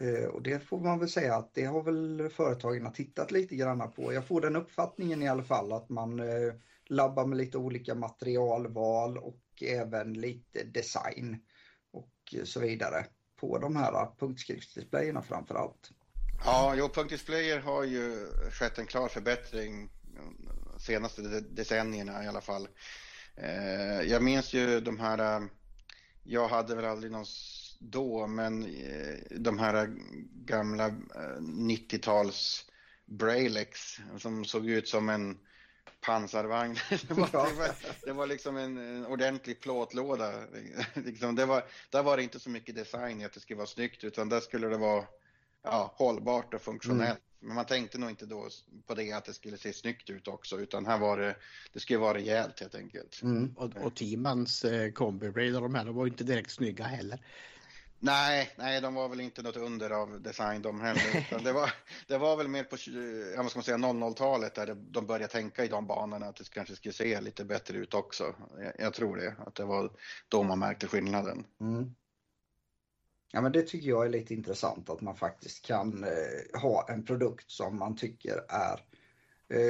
Eh, 0.00 0.24
och 0.24 0.42
det 0.42 0.60
får 0.60 0.80
man 0.80 0.98
väl 0.98 1.08
säga 1.08 1.36
att 1.36 1.54
det 1.54 1.64
har 1.64 1.82
väl 1.82 2.30
företagen 2.30 2.92
tittat 2.92 3.30
lite 3.30 3.56
grann 3.56 3.92
på. 3.92 4.12
Jag 4.12 4.26
får 4.26 4.40
den 4.40 4.56
uppfattningen 4.56 5.22
i 5.22 5.28
alla 5.28 5.44
fall 5.44 5.72
att 5.72 5.88
man 5.88 6.20
eh, 6.20 6.54
labbar 6.86 7.26
med 7.26 7.38
lite 7.38 7.58
olika 7.58 7.94
materialval 7.94 9.18
och 9.18 9.42
även 9.62 10.12
lite 10.12 10.64
design 10.64 11.38
och 11.90 12.34
eh, 12.34 12.44
så 12.44 12.60
vidare 12.60 13.06
på 13.40 13.58
de 13.58 13.76
här 13.76 14.08
punktskriftsdisplayerna 14.18 15.22
framför 15.22 15.54
allt. 15.54 15.90
Ja, 16.44 16.74
jo, 16.76 16.88
punktdisplayer 16.88 17.58
har 17.58 17.84
ju 17.84 18.26
skett 18.50 18.78
en 18.78 18.86
klar 18.86 19.08
förbättring 19.08 19.90
de 20.14 20.80
senaste 20.80 21.22
decennierna 21.40 22.24
i 22.24 22.28
alla 22.28 22.40
fall. 22.40 22.68
Jag 24.04 24.22
minns 24.22 24.54
ju 24.54 24.80
de 24.80 25.00
här, 25.00 25.48
jag 26.22 26.48
hade 26.48 26.74
väl 26.74 26.84
aldrig 26.84 27.12
någon 27.12 27.26
då, 27.78 28.26
men 28.26 28.64
eh, 28.64 29.16
de 29.30 29.58
här 29.58 29.96
gamla 30.44 30.88
90-tals 31.38 32.64
eh, 32.68 32.72
Brailex 33.14 33.98
som 34.18 34.44
såg 34.44 34.68
ut 34.68 34.88
som 34.88 35.08
en 35.08 35.38
pansarvagn. 36.00 36.76
Det 37.08 37.14
var, 37.14 37.26
det 37.26 37.54
var, 37.54 37.70
det 38.04 38.12
var 38.12 38.26
liksom 38.26 38.56
en, 38.56 38.76
en, 38.76 39.06
ordentlig 39.06 39.60
plåtlåda. 39.60 40.32
Liksom, 40.94 41.34
det 41.34 41.46
var, 41.46 41.64
där 41.90 42.02
var 42.02 42.16
det 42.16 42.22
inte 42.22 42.40
så 42.40 42.50
mycket 42.50 42.74
design 42.74 43.20
i 43.20 43.24
att 43.24 43.32
det 43.32 43.40
skulle 43.40 43.56
vara 43.56 43.66
snyggt, 43.66 44.04
utan 44.04 44.28
där 44.28 44.40
skulle 44.40 44.68
det 44.68 44.76
vara 44.76 45.04
ja, 45.62 45.94
hållbart 45.96 46.54
och 46.54 46.62
funktionellt. 46.62 47.08
Mm. 47.10 47.20
Men 47.40 47.54
man 47.54 47.66
tänkte 47.66 47.98
nog 47.98 48.10
inte 48.10 48.26
då 48.26 48.48
på 48.86 48.94
det 48.94 49.12
att 49.12 49.24
det 49.24 49.34
skulle 49.34 49.58
se 49.58 49.72
snyggt 49.72 50.10
ut 50.10 50.28
också, 50.28 50.60
utan 50.60 50.86
här 50.86 50.98
var 50.98 51.18
det, 51.18 51.36
det 51.72 51.80
skulle 51.80 51.98
vara 51.98 52.14
rejält 52.14 52.60
helt 52.60 52.74
enkelt. 52.74 53.22
Mm. 53.22 53.54
Och, 53.56 53.76
och 53.76 53.94
Timans 53.94 54.64
eh, 54.64 54.92
kombi 54.92 55.50
de 55.50 55.74
här, 55.74 55.84
de 55.84 55.94
var 55.94 56.06
inte 56.06 56.24
direkt 56.24 56.50
snygga 56.50 56.84
heller. 56.84 57.20
Nej, 57.98 58.50
nej, 58.56 58.80
de 58.80 58.94
var 58.94 59.08
väl 59.08 59.20
inte 59.20 59.42
något 59.42 59.56
under 59.56 59.90
av 59.90 60.22
design 60.22 60.62
de 60.62 60.80
heller. 60.80 61.38
det, 61.44 61.52
var, 61.52 61.72
det 62.06 62.18
var 62.18 62.36
väl 62.36 62.48
mer 62.48 62.64
på 62.64 62.76
jag 63.36 63.50
ska 63.50 63.62
säga 63.62 63.76
00-talet 63.76 64.54
där 64.54 64.74
de 64.74 65.06
började 65.06 65.32
tänka 65.32 65.64
i 65.64 65.68
de 65.68 65.86
banorna 65.86 66.26
att 66.26 66.36
det 66.36 66.50
kanske 66.50 66.76
skulle 66.76 66.92
se 66.92 67.20
lite 67.20 67.44
bättre 67.44 67.78
ut 67.78 67.94
också. 67.94 68.34
Jag, 68.58 68.72
jag 68.78 68.94
tror 68.94 69.16
det, 69.16 69.34
att 69.46 69.54
det 69.54 69.64
var 69.64 69.90
då 70.28 70.42
man 70.42 70.58
märkte 70.58 70.86
skillnaden. 70.86 71.44
Mm. 71.60 71.94
Ja, 73.32 73.40
men 73.40 73.52
det 73.52 73.62
tycker 73.62 73.88
jag 73.88 74.04
är 74.04 74.10
lite 74.10 74.34
intressant 74.34 74.90
att 74.90 75.00
man 75.00 75.16
faktiskt 75.16 75.66
kan 75.66 76.04
eh, 76.04 76.60
ha 76.60 76.86
en 76.88 77.04
produkt 77.04 77.50
som 77.50 77.78
man 77.78 77.96
tycker 77.96 78.44
är 78.48 78.80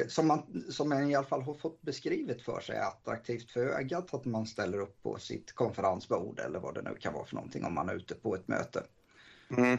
som 0.08 0.26
man, 0.26 0.64
som 0.70 0.88
man 0.88 1.10
i 1.10 1.14
alla 1.14 1.26
fall 1.26 1.42
har 1.42 1.54
fått 1.54 1.82
beskrivet 1.82 2.42
för 2.42 2.60
sig 2.60 2.76
är 2.76 2.82
attraktivt 2.82 3.50
för 3.50 3.66
ögat 3.66 4.14
att 4.14 4.24
man 4.24 4.46
ställer 4.46 4.78
upp 4.78 5.02
på 5.02 5.18
sitt 5.18 5.52
konferensbord 5.52 6.38
eller 6.38 6.58
vad 6.58 6.74
det 6.74 6.82
nu 6.82 6.96
kan 7.00 7.14
vara 7.14 7.26
för 7.26 7.34
någonting 7.34 7.64
om 7.64 7.74
man 7.74 7.88
är 7.88 7.94
ute 7.94 8.14
på 8.14 8.34
ett 8.34 8.48
möte. 8.48 8.82
Mm. 9.50 9.78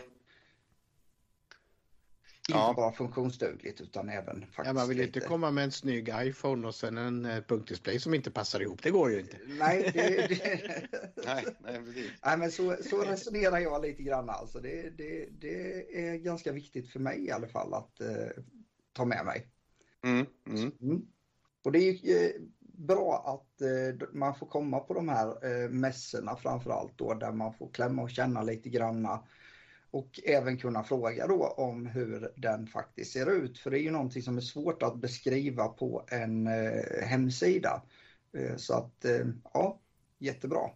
Inte 2.50 2.74
bara 2.76 2.92
funktionsdugligt 2.92 3.82
utan 3.82 4.10
även 4.10 4.42
faktiskt 4.42 4.66
ja, 4.66 4.74
Man 4.74 4.88
vill 4.88 4.98
lite... 4.98 5.08
inte 5.08 5.28
komma 5.28 5.52
med 5.52 5.64
en 5.64 5.72
snygg 5.72 6.14
iPhone 6.14 6.68
och 6.68 6.76
sen 6.76 6.98
en 6.98 7.26
eh, 7.26 7.44
punktdisplay 7.44 8.00
som 8.00 8.14
inte 8.14 8.32
passar 8.32 8.62
ihop. 8.62 8.84
Det 8.84 8.92
går 8.92 9.12
ju 9.12 9.20
inte. 9.20 9.38
Nej, 9.48 9.92
det, 9.94 10.28
det... 10.28 10.88
nej, 11.26 11.46
nej, 11.60 11.82
nej, 12.26 12.38
men 12.38 12.52
så, 12.52 12.76
så 12.90 13.02
resonerar 13.02 13.60
jag 13.60 13.82
lite 13.82 14.04
grann. 14.04 14.30
Alltså 14.30 14.60
det, 14.60 14.98
det, 14.98 15.28
det 15.40 16.08
är 16.08 16.16
ganska 16.16 16.52
viktigt 16.52 16.90
för 16.90 17.00
mig 17.00 17.26
i 17.26 17.32
alla 17.32 17.48
fall 17.48 17.74
att 17.74 18.02
eh, 18.02 18.44
ta 18.94 19.06
med 19.06 19.26
mig. 19.26 19.48
Mm, 20.04 20.26
mm. 20.48 20.72
Mm. 20.82 21.08
Och 21.64 21.72
det 21.72 21.80
är 21.80 21.92
ju 21.92 22.26
eh, 22.26 22.32
bra 22.60 23.24
att 23.26 23.62
eh, 23.62 24.08
man 24.14 24.36
får 24.36 24.48
komma 24.48 24.80
på 24.80 24.94
de 24.94 25.10
här 25.10 25.46
eh, 25.46 25.70
mässorna 25.70 26.36
framförallt 26.36 26.98
då 26.98 27.14
där 27.14 27.32
man 27.32 27.54
får 27.54 27.70
klämma 27.70 28.02
och 28.02 28.10
känna 28.10 28.42
lite 28.42 28.70
granna 28.70 29.24
och 29.92 30.20
även 30.24 30.58
kunna 30.58 30.84
fråga 30.84 31.28
då 31.28 31.44
om 31.48 31.86
hur 31.86 32.34
den 32.36 32.68
faktiskt 32.68 33.12
ser 33.12 33.32
ut. 33.32 33.60
För 33.60 33.72
det 33.72 33.80
är 33.80 33.84
ju 33.84 33.92
någonting 33.92 34.22
som 34.22 34.38
är 34.38 34.42
svårt 34.42 34.84
att 34.84 34.98
beskriva 34.98 35.68
på 35.68 36.06
en 36.08 36.48
hemsida. 37.04 37.82
Så 38.58 38.74
att 38.74 39.06
ja, 39.54 39.80
jättebra. 40.20 40.70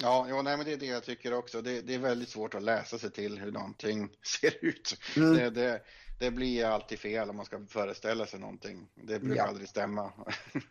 Ja, 0.00 0.26
ja 0.28 0.42
nej, 0.42 0.56
men 0.56 0.66
det 0.66 0.72
är 0.72 0.76
det 0.76 0.86
jag 0.86 1.04
tycker 1.04 1.32
också. 1.32 1.62
Det, 1.62 1.80
det, 1.80 1.94
är 1.94 1.98
väldigt 1.98 2.28
svårt 2.28 2.54
att 2.54 2.62
läsa 2.62 2.98
sig 2.98 3.10
till 3.10 3.38
hur 3.38 3.52
någonting 3.52 4.08
ser 4.40 4.64
ut. 4.64 4.98
Mm. 5.16 5.34
Det, 5.34 5.50
det, 5.50 5.82
det 6.18 6.30
blir 6.30 6.64
alltid 6.64 6.98
fel 6.98 7.30
om 7.30 7.36
man 7.36 7.46
ska 7.46 7.66
föreställa 7.68 8.26
sig 8.26 8.40
någonting. 8.40 8.88
Det 8.94 9.20
brukar 9.20 9.36
ja. 9.36 9.48
aldrig 9.48 9.68
stämma. 9.68 10.12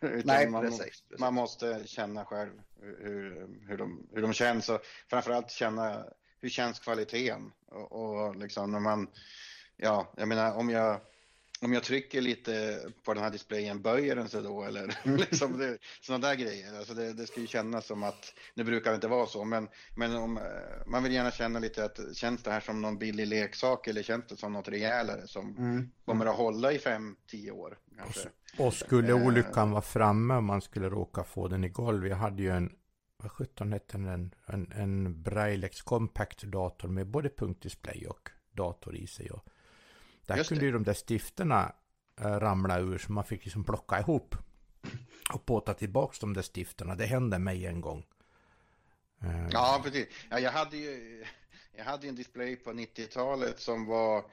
Nej, 0.24 0.48
man, 0.48 0.62
precis, 0.62 0.78
precis. 0.78 1.18
man 1.18 1.34
måste 1.34 1.82
känna 1.86 2.24
själv 2.24 2.52
hur, 2.80 3.48
hur, 3.68 3.76
de, 3.78 4.08
hur 4.12 4.22
de 4.22 4.32
känns 4.32 4.68
och 4.68 4.80
framförallt 5.10 5.50
känna 5.50 6.04
hur 6.40 6.48
känns 6.48 6.80
kvaliteten 6.80 7.52
och, 7.66 7.92
och 7.92 8.36
liksom 8.36 8.72
när 8.72 8.80
man, 8.80 9.08
ja, 9.76 10.12
jag 10.16 10.28
menar 10.28 10.56
om 10.56 10.70
jag 10.70 11.00
om 11.60 11.72
jag 11.72 11.82
trycker 11.82 12.20
lite 12.20 12.80
på 13.04 13.14
den 13.14 13.22
här 13.22 13.30
displayen, 13.30 13.82
böjer 13.82 14.16
den 14.16 14.28
sig 14.28 14.42
då 14.42 14.62
eller 14.62 14.98
mm. 15.04 15.16
liksom 15.30 15.58
det, 15.58 15.78
sådana 16.00 16.28
där 16.28 16.34
grejer. 16.34 16.78
Alltså 16.78 16.94
det, 16.94 17.12
det 17.12 17.26
ska 17.26 17.40
ju 17.40 17.46
kännas 17.46 17.86
som 17.86 18.02
att, 18.02 18.34
nu 18.54 18.64
brukar 18.64 18.90
det 18.90 18.94
inte 18.94 19.08
vara 19.08 19.26
så, 19.26 19.44
men, 19.44 19.68
men 19.96 20.16
om, 20.16 20.36
eh, 20.36 20.42
man 20.86 21.02
vill 21.02 21.12
gärna 21.12 21.30
känna 21.30 21.58
lite 21.58 21.84
att 21.84 22.16
känns 22.16 22.42
det 22.42 22.50
här 22.50 22.60
som 22.60 22.82
någon 22.82 22.98
billig 22.98 23.26
leksak 23.26 23.86
eller 23.86 24.02
känns 24.02 24.26
det 24.26 24.36
som 24.36 24.52
något 24.52 24.68
rejälare 24.68 25.26
som 25.26 25.56
mm. 25.56 25.90
kommer 26.04 26.26
att 26.26 26.36
hålla 26.36 26.72
i 26.72 26.78
fem, 26.78 27.16
tio 27.30 27.50
år? 27.50 27.78
Kanske. 27.98 28.28
Och, 28.58 28.66
och 28.66 28.74
skulle 28.74 29.08
eh. 29.08 29.26
olyckan 29.26 29.70
vara 29.70 29.82
framme 29.82 30.34
om 30.34 30.44
man 30.44 30.62
skulle 30.62 30.88
råka 30.88 31.24
få 31.24 31.48
den 31.48 31.64
i 31.64 31.68
golv, 31.68 32.06
jag 32.06 32.16
hade 32.16 32.42
ju 32.42 32.50
en 32.50 32.70
vad 33.18 33.32
sjutton 33.32 33.72
hette 33.72 33.98
den? 33.98 34.34
En, 34.46 34.72
en 34.72 35.22
Braillex 35.22 35.82
Compact 35.82 36.42
dator 36.42 36.88
med 36.88 37.06
både 37.06 37.28
punktdisplay 37.28 38.06
och 38.06 38.30
dator 38.52 38.96
i 38.96 39.06
sig. 39.06 39.30
Och 39.30 39.44
där 40.26 40.36
Just 40.36 40.48
kunde 40.48 40.62
det. 40.62 40.66
ju 40.66 40.72
de 40.72 40.84
där 40.84 40.96
stifterna 41.08 41.72
äh, 42.20 42.26
ramla 42.26 42.80
ur 42.80 42.98
så 42.98 43.12
man 43.12 43.24
fick 43.24 43.44
liksom 43.44 43.64
plocka 43.64 44.00
ihop 44.00 44.36
och 45.34 45.46
påta 45.46 45.74
tillbaks 45.74 46.18
de 46.18 46.34
där 46.34 46.42
stifterna. 46.42 46.94
Det 46.94 47.06
hände 47.06 47.38
mig 47.38 47.66
en 47.66 47.80
gång. 47.80 48.06
Uh, 49.24 49.48
ja, 49.50 49.80
precis. 49.84 50.06
Ja, 50.30 50.38
jag 50.38 50.52
hade 50.52 50.76
ju 50.76 51.24
jag 51.76 51.84
hade 51.84 52.08
en 52.08 52.14
display 52.14 52.56
på 52.56 52.72
90-talet 52.72 53.60
som 53.60 53.86
var 53.86 54.24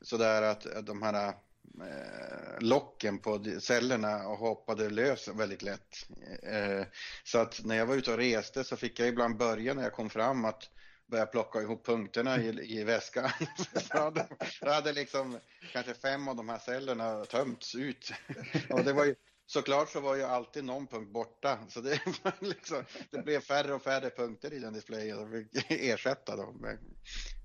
sådär 0.00 0.42
att 0.42 0.66
de 0.86 1.02
här 1.02 1.34
eh, 1.80 2.60
locken 2.60 3.18
på 3.18 3.44
cellerna 3.60 4.18
hoppade 4.18 4.90
lös 4.90 5.28
väldigt 5.28 5.62
lätt. 5.62 6.08
Eh, 6.42 6.86
så 7.24 7.38
att 7.38 7.64
när 7.64 7.76
jag 7.76 7.86
var 7.86 7.94
ute 7.94 8.12
och 8.12 8.18
reste 8.18 8.64
så 8.64 8.76
fick 8.76 9.00
jag 9.00 9.08
ibland 9.08 9.36
börja 9.36 9.74
när 9.74 9.82
jag 9.82 9.92
kom 9.92 10.10
fram 10.10 10.44
att 10.44 10.70
börja 11.08 11.26
plocka 11.26 11.60
ihop 11.60 11.86
punkterna 11.86 12.38
i, 12.38 12.78
i 12.78 12.84
väskan. 12.84 13.30
så 13.92 13.98
hade, 13.98 14.28
då 14.60 14.70
hade 14.70 14.92
liksom 14.92 15.38
kanske 15.72 15.94
fem 15.94 16.28
av 16.28 16.36
de 16.36 16.48
här 16.48 16.58
cellerna 16.58 17.24
tömts 17.24 17.74
ut. 17.74 18.12
Och 18.70 18.84
det 18.84 18.92
var 18.92 19.04
ju, 19.04 19.14
såklart 19.46 19.88
så 19.88 20.00
var 20.00 20.16
ju 20.16 20.22
alltid 20.22 20.64
någon 20.64 20.86
punkt 20.86 21.12
borta, 21.12 21.58
så 21.68 21.80
det, 21.80 22.00
liksom, 22.40 22.84
det 23.10 23.18
blev 23.18 23.40
färre 23.40 23.74
och 23.74 23.82
färre 23.82 24.10
punkter 24.10 24.52
i 24.52 24.58
den 24.58 24.72
displayen 24.72 25.18
och 25.18 25.30
fick 25.30 25.70
ersätta 25.70 26.36
dem. 26.36 26.78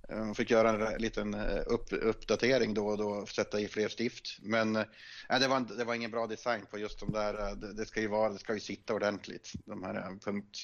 Man 0.10 0.30
eh, 0.30 0.34
fick 0.34 0.52
göra 0.52 0.92
en 0.92 1.02
liten 1.02 1.34
eh, 1.34 1.62
upp, 1.66 1.88
uppdatering 1.92 2.74
då 2.74 2.88
och 2.88 2.98
då, 2.98 3.26
sätta 3.26 3.60
i 3.60 3.68
fler 3.68 3.88
stift. 3.88 4.38
Men 4.42 4.76
äh, 4.76 5.40
det, 5.40 5.48
var, 5.48 5.78
det 5.78 5.84
var 5.84 5.96
ingen 5.96 6.12
bra 6.12 6.28
design 6.28 6.66
på 6.72 6.80
just 6.80 7.00
de 7.00 7.12
där, 7.12 7.56
det, 7.56 7.74
det 7.74 7.86
ska 7.86 8.02
ju 8.02 8.08
vara, 8.08 8.30
det 8.30 8.40
ska 8.40 8.54
ju 8.54 8.60
sitta 8.60 8.94
ordentligt. 8.94 9.52
De 9.66 9.84
här 9.84 10.20
punkt, 10.26 10.58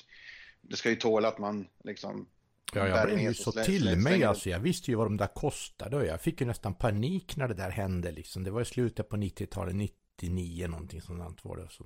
det 0.62 0.76
ska 0.76 0.90
ju 0.90 0.96
tåla 0.96 1.28
att 1.28 1.40
man 1.40 1.68
liksom 1.84 2.28
Ja, 2.74 2.88
jag 2.88 3.08
blev 3.08 3.20
ju 3.20 3.34
så 3.34 3.52
till 3.52 3.98
mig 3.98 4.24
alltså. 4.24 4.50
Jag 4.50 4.60
visste 4.60 4.92
ju 4.92 4.98
vad 4.98 5.06
de 5.06 5.18
där 5.18 5.28
kostade 5.28 5.98
och 5.98 6.06
jag 6.06 6.22
fick 6.22 6.42
ju 6.42 6.48
nästan 6.48 6.74
panik 6.74 7.38
när 7.38 7.48
det 7.48 7.54
där 7.54 7.70
hände 7.70 8.12
liksom. 8.12 8.44
Det 8.44 8.52
var 8.52 8.62
i 8.62 8.66
slutet 8.66 9.10
på 9.10 9.18
90-talet, 9.18 9.76
99 9.76 10.68
någonting 10.68 11.02
sånt 11.02 11.46
var 11.46 11.58
det. 11.58 11.68
Så. 11.70 11.86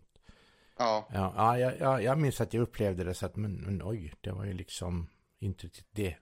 Ja. 0.77 1.07
Ja, 1.14 1.60
ja 1.60 1.72
jag, 1.80 2.03
jag 2.03 2.18
minns 2.18 2.41
att 2.41 2.53
jag 2.53 2.61
upplevde 2.61 3.03
det 3.03 3.14
så 3.14 3.26
att, 3.26 3.35
men, 3.35 3.53
men 3.53 3.81
oj, 3.84 4.14
det 4.22 4.31
var 4.31 4.45
ju 4.45 4.53
liksom 4.53 5.10
inte 5.39 5.69
det 5.91 6.15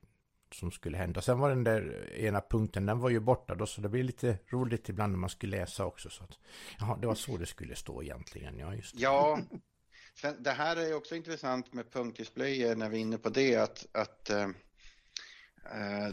som 0.53 0.71
skulle 0.71 0.97
hända. 0.97 1.21
Sen 1.21 1.39
var 1.39 1.49
den 1.49 1.63
där 1.63 2.09
ena 2.13 2.41
punkten, 2.49 2.85
den 2.85 2.99
var 2.99 3.09
ju 3.09 3.19
borta 3.19 3.55
då, 3.55 3.65
så 3.65 3.81
det 3.81 3.89
blir 3.89 4.03
lite 4.03 4.37
roligt 4.51 4.89
ibland 4.89 5.11
när 5.11 5.19
man 5.19 5.29
skulle 5.29 5.57
läsa 5.57 5.85
också. 5.85 6.09
Så 6.09 6.23
att, 6.23 6.39
jaha, 6.79 6.97
det 6.97 7.07
var 7.07 7.15
så 7.15 7.37
det 7.37 7.45
skulle 7.45 7.75
stå 7.75 8.03
egentligen. 8.03 8.57
Ja, 8.57 8.75
just 8.75 8.95
det. 8.95 9.01
Ja, 9.01 9.39
Sen, 10.13 10.43
det 10.43 10.51
här 10.51 10.75
är 10.75 10.93
också 10.93 11.15
intressant 11.15 11.73
med 11.73 11.91
punktdisplayer 11.91 12.75
när 12.75 12.89
vi 12.89 12.97
är 12.97 13.01
inne 13.01 13.17
på 13.17 13.29
det 13.29 13.55
att, 13.55 13.85
att 13.91 14.29
äh, 14.29 14.49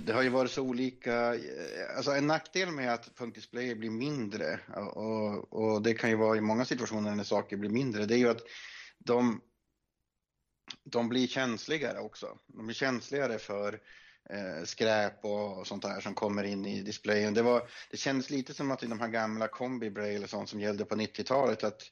det 0.01 0.13
har 0.13 0.23
ju 0.23 0.29
varit 0.29 0.51
så 0.51 0.63
olika, 0.63 1.35
eh, 1.35 1.97
alltså 1.97 2.11
en 2.11 2.27
nackdel 2.27 2.71
med 2.71 2.95
att 2.95 3.15
punktdisplayer 3.15 3.75
blir 3.75 3.91
mindre 3.91 4.61
och, 4.77 5.53
och 5.53 5.83
det 5.83 5.95
kan 5.95 6.11
ju 6.11 6.17
vara 6.17 6.37
i 6.37 6.41
många 6.41 6.65
situationer 6.65 7.15
när 7.15 7.25
saker 7.25 7.57
blir 7.57 7.71
mindre, 7.71 8.07
det 8.07 8.15
är 8.15 8.19
ju 8.19 8.29
att 8.29 8.43
de, 8.99 9.41
de 10.85 11.09
blir 11.09 11.27
känsligare 11.27 11.99
också. 11.99 12.39
De 12.47 12.67
blir 12.67 12.75
känsligare 12.75 13.39
för 13.39 13.81
eh, 14.31 14.65
skräp 14.65 15.25
och, 15.25 15.59
och, 15.59 15.67
sånt 15.67 15.83
där 15.83 16.01
som 16.01 16.15
kommer 16.15 16.45
in 16.45 16.67
i 16.67 16.83
displayen. 16.83 17.35
Det, 17.35 17.43
var, 17.43 17.69
det 17.91 17.97
kändes 17.97 18.31
lite 18.31 18.55
som 18.55 18.71
att 18.71 18.83
i 18.83 18.87
de 18.87 19.01
här 19.01 19.09
gamla 19.09 19.49
kombi 19.49 19.91
braille 19.91 20.29
sånt 20.29 20.49
som 20.49 20.61
gällde 20.61 20.85
på 20.85 20.95
90-talet 20.95 21.65
att 21.65 21.83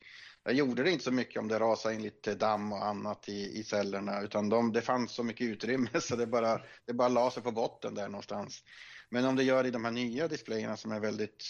jag 0.47 0.55
gjorde 0.55 0.82
det 0.82 0.90
inte 0.90 1.05
så 1.05 1.12
mycket 1.12 1.40
om 1.40 1.48
det 1.48 1.59
rasade 1.59 1.94
in 1.94 2.02
lite 2.02 2.35
damm 2.35 2.73
och 2.73 2.86
annat 2.86 3.28
i, 3.28 3.59
i 3.59 3.64
cellerna 3.64 4.20
utan 4.20 4.48
de, 4.48 4.73
det 4.73 4.82
fanns 4.82 5.12
så 5.12 5.23
mycket 5.23 5.47
utrymme 5.47 5.89
så 6.01 6.16
det 6.16 6.27
bara, 6.27 6.60
det 6.85 6.93
bara 6.93 7.09
la 7.09 7.31
sig 7.31 7.43
på 7.43 7.52
botten 7.52 7.94
där 7.94 8.09
någonstans. 8.09 8.62
Men 9.09 9.24
om 9.24 9.36
det 9.36 9.43
gör 9.43 9.62
det 9.62 9.68
i 9.68 9.73
de 9.73 9.85
här 9.85 9.93
nya 9.93 10.28
displayerna 10.28 10.77
som 10.77 10.93
är 10.93 11.01
väldigt 11.01 11.44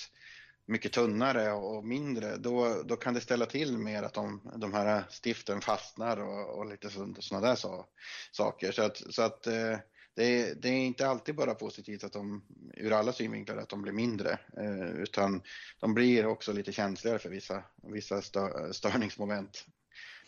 mycket 0.66 0.92
tunnare 0.92 1.52
och 1.52 1.84
mindre, 1.84 2.36
då, 2.36 2.82
då 2.84 2.96
kan 2.96 3.14
det 3.14 3.20
ställa 3.20 3.46
till 3.46 3.78
mer 3.78 4.02
att 4.02 4.14
de, 4.14 4.52
de 4.56 4.72
här 4.72 5.04
stiften 5.10 5.60
fastnar 5.60 6.16
och, 6.16 6.58
och 6.58 6.66
lite 6.66 6.90
sådana 6.90 7.46
där 7.46 7.54
så, 7.54 7.86
saker. 8.32 8.72
Så 8.72 8.82
att, 8.82 8.96
så 8.96 9.22
att 9.22 9.46
eh, 9.46 9.78
det 10.16 10.24
är, 10.24 10.54
det 10.54 10.68
är, 10.68 10.86
inte 10.86 11.08
alltid 11.08 11.34
bara 11.34 11.54
positivt 11.54 12.04
att 12.04 12.12
de, 12.12 12.42
ur 12.74 12.92
alla 12.92 13.12
synvinklar, 13.12 13.56
att 13.56 13.68
de 13.68 13.82
blir 13.82 13.92
mindre, 13.92 14.38
eh, 14.56 14.90
utan 14.90 15.42
de 15.80 15.94
blir 15.94 16.26
också 16.26 16.52
lite 16.52 16.72
känsligare 16.72 17.18
för 17.18 17.28
vissa, 17.28 17.62
vissa 17.82 18.22
stör, 18.22 18.72
störningsmoment. 18.72 19.66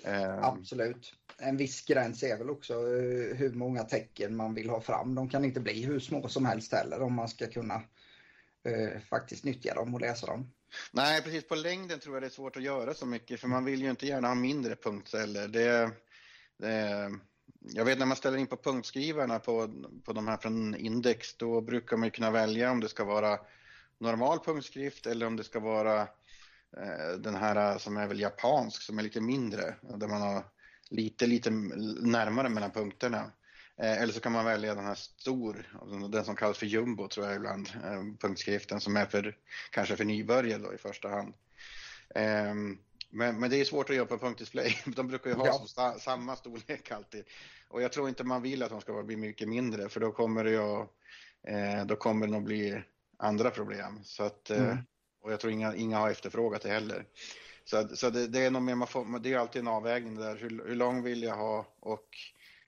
Eh. 0.05 0.39
Absolut. 0.45 1.15
En 1.39 1.57
viss 1.57 1.85
gräns 1.85 2.23
är 2.23 2.39
väl 2.39 2.51
också 2.51 2.75
eh, 2.75 3.37
hur 3.37 3.53
många 3.55 3.85
tecken 3.85 4.37
man 4.37 4.55
vill 4.55 4.69
ha 4.71 4.81
fram. 4.81 5.15
De 5.15 5.29
kan 5.29 5.45
inte 5.45 5.61
bli 5.61 5.85
hur 5.85 6.01
små 6.01 6.29
som 6.29 6.47
helst 6.47 6.73
heller 6.73 7.03
om 7.03 7.15
man 7.15 7.29
ska 7.29 7.47
kunna 7.47 7.83
eh, 8.65 9.01
faktiskt 9.01 9.45
nyttja 9.45 9.75
dem 9.75 9.95
och 9.95 10.01
läsa 10.01 10.27
dem. 10.27 10.53
Nej, 10.93 11.23
precis. 11.23 11.49
På 11.49 11.55
längden 11.55 12.01
tror 12.01 12.15
jag 12.15 12.23
det 12.23 12.27
är 12.27 12.31
svårt 12.31 12.57
att 12.57 12.63
göra 12.63 12.95
så 12.95 13.07
mycket, 13.07 13.41
för 13.41 13.49
man 13.49 13.65
vill 13.65 13.83
ju 13.83 13.91
inte 13.91 14.07
gärna 14.07 14.29
ha 14.29 14.35
mindre 14.35 14.77
punktceller. 14.77 15.49
Det, 15.49 15.91
det, 16.57 17.11
jag 17.61 17.85
vet 17.85 17.99
när 17.99 18.07
man 18.07 18.17
ställer 18.17 18.39
in 18.39 18.47
på 18.47 18.57
punktskrivarna 18.57 19.39
på, 19.39 19.71
på 20.05 20.13
de 20.13 20.29
här 20.29 20.37
från 20.37 20.75
Index, 20.75 21.37
då 21.37 21.61
brukar 21.61 21.97
man 21.97 22.11
kunna 22.11 22.31
välja 22.31 22.71
om 22.71 22.81
det 22.81 22.89
ska 22.89 23.05
vara 23.05 23.39
normal 23.99 24.39
punktskrift 24.45 25.07
eller 25.07 25.27
om 25.27 25.37
det 25.37 25.45
ska 25.45 25.61
vara 25.61 26.01
eh, 26.77 27.19
den 27.19 27.35
här 27.35 27.73
eh, 27.73 27.79
som 27.79 27.97
är 27.97 28.07
väl 28.07 28.21
japansk 28.21 28.83
som 28.83 28.99
är 28.99 29.03
lite 29.03 29.21
mindre, 29.21 29.75
där 29.97 30.09
man 30.09 30.23
har 30.23 30.45
lite, 30.91 31.27
lite 31.27 31.51
närmare 31.51 32.49
mellan 32.49 32.71
punkterna. 32.71 33.33
Eh, 33.77 34.03
eller 34.03 34.13
så 34.13 34.21
kan 34.21 34.33
man 34.33 34.45
välja 34.45 34.75
den 34.75 34.85
här 34.85 34.95
stor, 34.95 35.67
den 36.09 36.25
som 36.25 36.37
kallas 36.37 36.59
för 36.59 36.67
jumbo 36.67 37.09
tror 37.09 37.27
jag 37.27 37.37
ibland, 37.37 37.71
eh, 37.85 38.03
punktskriften 38.21 38.81
som 38.81 38.97
är 38.97 39.07
för, 39.07 39.37
kanske 39.71 39.97
för 39.97 40.05
nybörjare 40.05 40.63
då 40.63 40.75
i 40.75 40.79
första 40.79 41.09
hand. 41.09 41.35
Um, 42.15 42.79
men, 43.11 43.41
men 43.41 43.51
det 43.51 43.61
är 43.61 43.65
svårt 43.65 43.91
att 43.91 43.97
göra 43.97 44.07
på 44.07 44.19
punktdisplay. 44.19 44.79
De 44.87 45.09
brukar 45.09 45.31
ju 45.31 45.37
ha 45.37 45.47
ja. 45.77 45.99
samma 45.99 46.37
storlek 46.37 46.91
alltid. 46.91 47.25
Och 47.69 47.83
jag 47.83 47.93
tror 47.93 48.09
inte 48.09 48.25
man 48.25 48.43
vill 48.43 48.63
att 48.63 48.71
de 48.71 48.81
ska 48.81 49.03
bli 49.03 49.17
mycket 49.17 49.49
mindre 49.49 49.89
för 49.89 50.01
då 50.01 50.13
kommer 50.13 50.45
det 50.45 50.51
ju 50.51 50.81
eh, 51.43 51.87
då 51.87 51.97
kommer 51.97 52.27
det 52.27 52.33
nog 52.33 52.43
bli 52.43 52.83
andra 53.17 53.51
problem. 53.51 54.01
Så 54.05 54.23
att, 54.23 54.51
eh, 54.51 54.65
mm. 54.65 54.79
Och 55.21 55.33
jag 55.33 55.41
tror 55.41 55.53
inga, 55.53 55.75
inga 55.75 55.99
har 55.99 56.11
efterfrågat 56.11 56.63
det 56.63 56.69
heller. 56.69 57.05
Så, 57.65 57.89
så 57.97 58.11
det, 58.11 58.27
det 58.27 58.45
är 58.45 58.51
nog 58.51 58.63
mer, 58.63 58.75
man 58.75 58.89
får, 58.89 59.19
det 59.19 59.33
är 59.33 59.39
alltid 59.39 59.63
en 59.63 59.69
avvägning 59.69 60.15
där. 60.15 60.37
Hur, 60.37 60.69
hur 60.69 60.77
lång 60.77 61.03
vill 61.03 61.23
jag 61.23 61.37
ha 61.37 61.67
och 61.81 62.09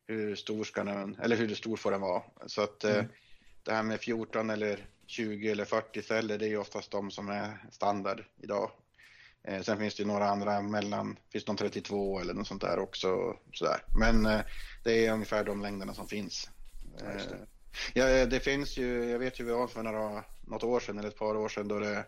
hur 0.07 0.35
stor 0.35 0.65
ska 0.65 0.85
den, 0.85 1.17
eller 1.23 1.37
hur 1.37 1.55
stor 1.55 1.77
får 1.77 1.91
den 1.91 2.01
vara. 2.01 2.23
Så 2.47 2.63
att 2.63 2.85
eh, 2.85 2.95
mm. 2.95 3.07
det 3.63 3.73
här 3.73 3.83
med 3.83 4.01
14 4.01 4.51
eller 4.51 4.87
20 5.07 5.51
eller 5.51 5.65
40 5.65 6.03
celler, 6.03 6.39
det 6.39 6.45
är 6.45 6.49
ju 6.49 6.59
oftast 6.59 6.91
de 6.91 7.11
som 7.11 7.29
är 7.29 7.67
standard 7.71 8.25
idag. 8.43 8.71
Eh, 9.45 9.63
sen 9.63 9.79
finns 9.79 9.95
det 9.95 10.05
några 10.05 10.29
andra 10.29 10.61
mellan, 10.61 11.17
finns 11.33 11.45
det 11.45 11.51
någon 11.51 11.57
32 11.57 12.21
eller 12.21 12.35
något 12.35 12.47
sånt 12.47 12.63
där 12.63 12.79
också. 12.79 13.37
Sådär. 13.53 13.85
Men 13.99 14.27
eh, 14.27 14.41
det 14.85 15.07
är 15.07 15.13
ungefär 15.13 15.45
de 15.45 15.63
längderna 15.63 15.95
som 15.95 16.09
finns. 16.09 16.51
Eh, 17.03 17.37
ja, 17.95 18.27
det 18.27 18.41
finns 18.41 18.77
ju, 18.77 19.11
jag 19.11 19.19
vet 19.19 19.41
ju 19.41 19.45
vi 19.45 19.53
var 19.53 19.67
för 19.67 19.83
några, 19.83 20.25
något 20.47 20.65
år 20.65 20.81
sedan 20.81 20.99
eller 20.99 21.09
ett 21.09 21.19
par 21.19 21.37
år 21.37 21.49
sedan 21.49 21.69
då 21.69 21.79
det, 21.79 22.05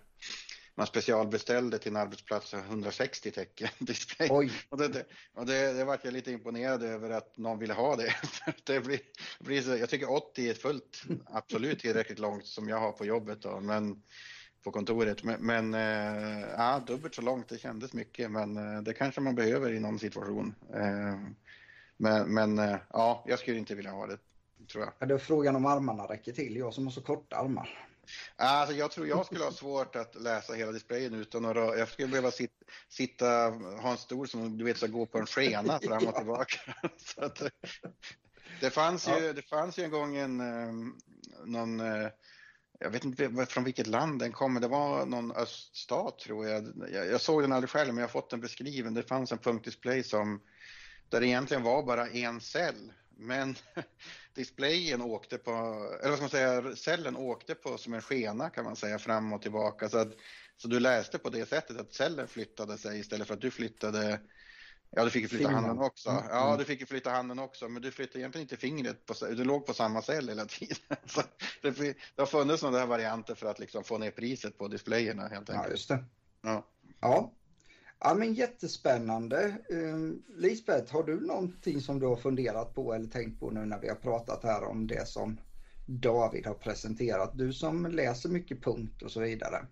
man 0.74 0.86
specialbeställde 0.86 1.78
till 1.78 1.90
en 1.90 1.96
arbetsplats 1.96 2.54
160 2.54 3.30
tecken 3.30 3.68
display. 3.78 4.28
Oj. 4.30 4.52
Och 4.68 4.78
det, 4.78 4.88
det, 4.88 5.04
och 5.34 5.46
det, 5.46 5.72
det 5.72 5.84
vart 5.84 6.04
jag 6.04 6.14
lite 6.14 6.32
imponerad 6.32 6.82
över 6.82 7.10
att 7.10 7.38
någon 7.38 7.58
ville 7.58 7.74
ha 7.74 7.96
det. 7.96 8.14
det 8.64 8.80
blir, 8.80 9.00
blir 9.40 9.62
så, 9.62 9.76
jag 9.76 9.88
tycker 9.88 10.10
80 10.10 10.50
är 10.50 10.54
fullt, 10.54 11.02
absolut 11.26 11.78
tillräckligt 11.78 12.18
långt 12.18 12.46
som 12.46 12.68
jag 12.68 12.80
har 12.80 12.92
på 12.92 13.06
jobbet 13.06 13.42
då, 13.42 13.60
men 13.60 14.02
på 14.62 14.72
kontoret. 14.72 15.24
Men, 15.24 15.40
men 15.40 15.72
ja, 16.56 16.82
dubbelt 16.86 17.14
så 17.14 17.22
långt, 17.22 17.48
det 17.48 17.58
kändes 17.58 17.92
mycket, 17.92 18.30
men 18.30 18.56
äh, 18.56 18.82
det 18.82 18.94
kanske 18.94 19.20
man 19.20 19.34
behöver 19.34 19.72
i 19.72 19.80
någon 19.80 19.98
situation. 19.98 20.54
Äh, 20.74 21.16
men, 21.96 22.34
men 22.34 22.78
ja, 22.92 23.24
jag 23.26 23.38
skulle 23.38 23.58
inte 23.58 23.74
vilja 23.74 23.90
ha 23.90 24.06
det, 24.06 24.18
tror 24.72 24.84
jag. 24.84 24.92
Är 24.98 25.06
det 25.06 25.18
frågan 25.18 25.56
om 25.56 25.66
armarna 25.66 26.04
räcker 26.04 26.32
till? 26.32 26.56
Jag 26.56 26.74
som 26.74 26.86
har 26.86 26.92
så 26.92 27.02
korta 27.02 27.36
armar. 27.36 27.88
Alltså, 28.36 28.74
jag 28.74 28.90
tror 28.90 29.06
jag 29.06 29.26
skulle 29.26 29.44
ha 29.44 29.52
svårt 29.52 29.96
att 29.96 30.22
läsa 30.22 30.52
hela 30.52 30.72
displayen 30.72 31.14
utan 31.14 31.44
att 31.44 31.56
Jag 31.56 31.88
skulle 31.88 32.08
behöva 32.08 32.30
sitta, 32.30 32.64
sitta 32.88 33.26
ha 33.80 33.90
en 33.90 33.96
stol 33.96 34.28
som 34.28 34.58
du 34.58 34.64
vet 34.64 34.76
ska 34.76 34.86
gå 34.86 35.06
på 35.06 35.18
en 35.18 35.26
skena 35.26 35.78
fram 35.78 36.06
och 36.06 36.14
tillbaka. 36.16 36.58
så 36.96 37.24
att, 37.24 37.42
det, 38.60 38.70
fanns 38.70 39.08
ju, 39.08 39.12
ja. 39.12 39.32
det 39.32 39.42
fanns 39.42 39.78
ju 39.78 39.82
en 39.82 39.90
gång 39.90 40.16
en, 40.16 40.36
någon 41.44 41.80
jag 42.82 42.90
vet 42.90 43.04
inte 43.04 43.46
från 43.48 43.64
vilket 43.64 43.86
land 43.86 44.18
den 44.18 44.32
kommer, 44.32 44.60
det 44.60 44.68
var 44.68 45.06
någon 45.06 45.32
öststat 45.32 46.18
tror 46.18 46.48
jag. 46.48 46.72
jag. 46.92 47.06
jag. 47.06 47.20
såg 47.20 47.42
den 47.42 47.52
aldrig 47.52 47.70
själv 47.70 47.88
men 47.88 47.96
jag 47.96 48.08
har 48.08 48.12
fått 48.12 48.30
den 48.30 48.40
beskriven. 48.40 48.94
Det 48.94 49.02
fanns 49.02 49.32
en 49.32 49.38
punktdisplay 49.38 50.02
som 50.02 50.40
där 51.08 51.20
det 51.20 51.26
egentligen 51.26 51.62
var 51.62 51.82
bara 51.82 52.08
en 52.08 52.40
cell 52.40 52.92
men 53.16 53.56
displayen 54.34 55.02
åkte 55.02 55.38
på, 55.38 55.50
eller 56.00 56.08
vad 56.08 56.18
ska 56.18 56.22
man 56.22 56.30
säga, 56.30 56.76
cellen 56.76 57.16
åkte 57.16 57.54
på 57.54 57.78
som 57.78 57.94
en 57.94 58.02
skena 58.02 58.50
kan 58.50 58.64
man 58.64 58.76
säga 58.76 58.98
fram 58.98 59.32
och 59.32 59.42
tillbaka 59.42 59.88
så 59.88 59.98
att 59.98 60.12
så 60.56 60.68
du 60.68 60.80
läste 60.80 61.18
på 61.18 61.30
det 61.30 61.48
sättet 61.48 61.80
att 61.80 61.94
cellen 61.94 62.28
flyttade 62.28 62.78
sig 62.78 62.98
istället 63.00 63.26
för 63.26 63.34
att 63.34 63.40
du 63.40 63.50
flyttade 63.50 64.20
Ja, 64.96 65.04
du 65.04 65.10
fick 65.10 65.22
ju 65.22 65.28
flytta 65.28 65.48
Fingern. 65.48 65.64
handen 65.64 65.86
också. 65.86 66.10
Mm. 66.10 66.22
Ja, 66.30 66.46
mm. 66.46 66.58
du 66.58 66.64
fick 66.64 66.80
ju 66.80 66.86
flytta 66.86 67.10
handen 67.10 67.38
också, 67.38 67.68
men 67.68 67.82
du 67.82 67.90
flyttade 67.90 68.18
egentligen 68.18 68.42
inte 68.42 68.56
fingret, 68.56 69.06
på, 69.06 69.14
du 69.26 69.44
låg 69.44 69.66
på 69.66 69.74
samma 69.74 70.02
cell 70.02 70.28
hela 70.28 70.46
tiden. 70.46 70.76
Så 71.06 71.22
det, 71.62 71.70
det 71.80 71.96
har 72.16 72.26
funnits 72.26 72.60
sådana 72.60 72.78
där 72.78 72.86
varianter 72.86 73.34
för 73.34 73.46
att 73.46 73.58
liksom 73.58 73.84
få 73.84 73.98
ner 73.98 74.10
priset 74.10 74.58
på 74.58 74.68
displayerna 74.68 75.22
helt 75.22 75.50
enkelt. 75.50 75.66
Ja, 75.66 75.70
just 75.70 75.88
det. 75.88 76.04
Ja. 76.42 76.66
ja. 77.00 77.32
Ja, 78.04 78.14
men 78.14 78.34
jättespännande. 78.34 79.58
Uh, 79.72 80.12
Lisbeth, 80.36 80.92
har 80.92 81.02
du 81.02 81.20
någonting 81.20 81.80
som 81.80 82.00
du 82.00 82.06
har 82.06 82.16
funderat 82.16 82.74
på 82.74 82.94
eller 82.94 83.06
tänkt 83.06 83.40
på 83.40 83.50
nu 83.50 83.64
när 83.64 83.80
vi 83.80 83.88
har 83.88 83.96
pratat 83.96 84.44
här 84.44 84.64
om 84.64 84.86
det 84.86 85.08
som 85.08 85.40
David 85.86 86.46
har 86.46 86.54
presenterat? 86.54 87.30
Du 87.34 87.52
som 87.52 87.86
läser 87.86 88.28
mycket 88.28 88.62
punkt 88.62 89.02
och 89.02 89.10
så 89.10 89.20
vidare. 89.20 89.66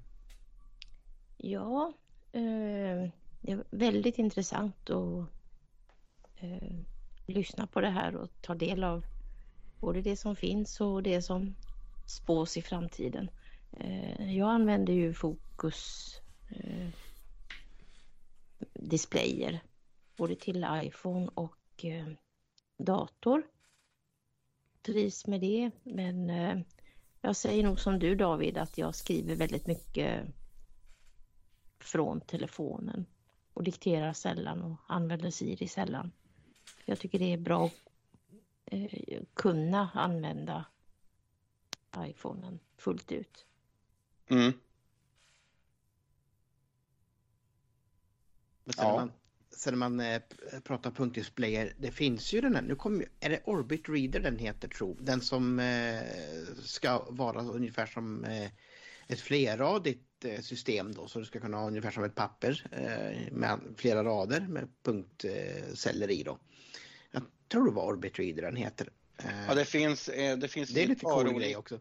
Ja, 1.37 1.93
uh, 2.37 3.11
det 3.41 3.53
är 3.53 3.65
väldigt 3.71 4.19
intressant 4.19 4.91
att 4.91 5.27
eh, 6.37 6.79
lyssna 7.27 7.67
på 7.67 7.81
det 7.81 7.91
här 7.91 8.17
och 8.17 8.29
ta 8.41 8.55
del 8.55 8.85
av 8.85 9.05
både 9.81 10.03
det 10.03 10.17
som 10.17 10.37
finns 10.37 10.81
och 10.81 11.03
det 11.03 11.23
som 11.23 11.55
spås 12.07 12.57
i 12.57 12.63
framtiden. 12.63 13.31
Eh, 13.73 14.37
jag 14.37 14.51
använder 14.51 14.93
ju 14.93 15.15
Fokus 15.15 16.15
eh, 16.51 16.89
displayer 18.75 19.61
både 20.17 20.37
till 20.37 20.67
iPhone 20.71 21.31
och 21.35 21.85
eh, 21.85 22.07
dator. 22.79 23.43
Trivs 24.83 25.27
med 25.27 25.41
det 25.41 25.71
men 25.83 26.31
eh, 26.31 26.59
jag 27.21 27.37
säger 27.37 27.65
nog 27.65 27.81
som 27.81 27.99
du 27.99 28.15
David 28.15 28.59
att 28.59 28.79
jag 28.79 28.95
skriver 28.95 29.35
väldigt 29.35 29.67
mycket 29.67 30.25
från 31.79 32.21
telefonen 32.21 33.07
och 33.61 33.65
dikterar 33.65 34.13
sällan 34.13 34.63
och 34.63 34.77
använder 34.87 35.31
Siri 35.31 35.69
sällan. 35.69 36.13
Jag 36.85 36.99
tycker 36.99 37.19
det 37.19 37.33
är 37.33 37.39
bra 37.39 37.65
att 37.65 37.73
eh, 38.67 39.23
kunna 39.35 39.91
använda 39.95 40.65
iPhonen 41.99 42.59
fullt 42.77 43.13
ut. 43.13 43.47
Mm. 44.29 44.53
sen, 48.67 48.75
ja. 48.79 48.97
man, 48.97 49.13
sen 49.51 49.79
man 49.79 50.01
eh, 50.01 50.23
pratar 50.65 50.91
punktdisplayer, 50.91 51.75
det 51.79 51.91
finns 51.91 52.33
ju 52.33 52.41
den 52.41 52.55
här, 52.55 52.63
nu 52.63 52.75
kommer 52.75 53.09
är 53.21 53.31
det 53.31 53.43
Orbit 53.45 53.89
Reader 53.89 54.21
den 54.21 54.39
heter 54.39 54.69
tro, 54.69 54.97
den 55.01 55.21
som 55.21 55.59
eh, 55.59 56.03
ska 56.63 57.07
vara 57.11 57.43
ungefär 57.43 57.87
som 57.87 58.25
eh, 58.25 58.51
ett 59.07 59.21
flerradigt 59.21 60.10
eh, 60.25 60.41
system 60.41 60.95
då, 60.95 61.09
så 61.09 61.19
du 61.19 61.25
ska 61.25 61.41
kunna 61.41 61.57
ha 61.57 61.67
ungefär 61.67 61.91
som 61.91 62.05
ett 62.05 62.15
papper 62.15 62.67
eh, 62.73 63.33
med 63.33 63.61
flera 63.77 64.05
rader 64.05 64.41
med 64.41 64.69
punktceller 64.83 66.11
i 66.11 66.23
då. 66.23 66.39
Jag 67.11 67.23
tror 67.49 67.65
det 67.65 67.73
var 67.73 67.87
Orbit 67.87 68.19
Reader 68.19 68.43
den 68.43 68.57
heter. 68.57 68.89
Eh, 69.19 69.47
ja, 69.49 69.55
det 69.55 69.65
finns, 69.65 70.05
det 70.39 70.51
finns 70.51 70.71
det 70.71 70.83
är 70.83 70.87
lite 70.87 71.05
par 71.05 71.25
cool 71.25 71.35
olika. 71.35 71.59
också. 71.59 71.81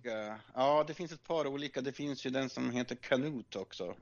Ja, 0.53 0.83
det 0.87 0.93
finns 0.93 1.11
ett 1.11 1.23
par 1.23 1.47
olika. 1.47 1.81
Det 1.81 1.91
finns 1.91 2.25
ju 2.25 2.29
den 2.29 2.49
som 2.49 2.71
heter 2.71 2.95
Canute 2.95 3.59
också 3.59 3.95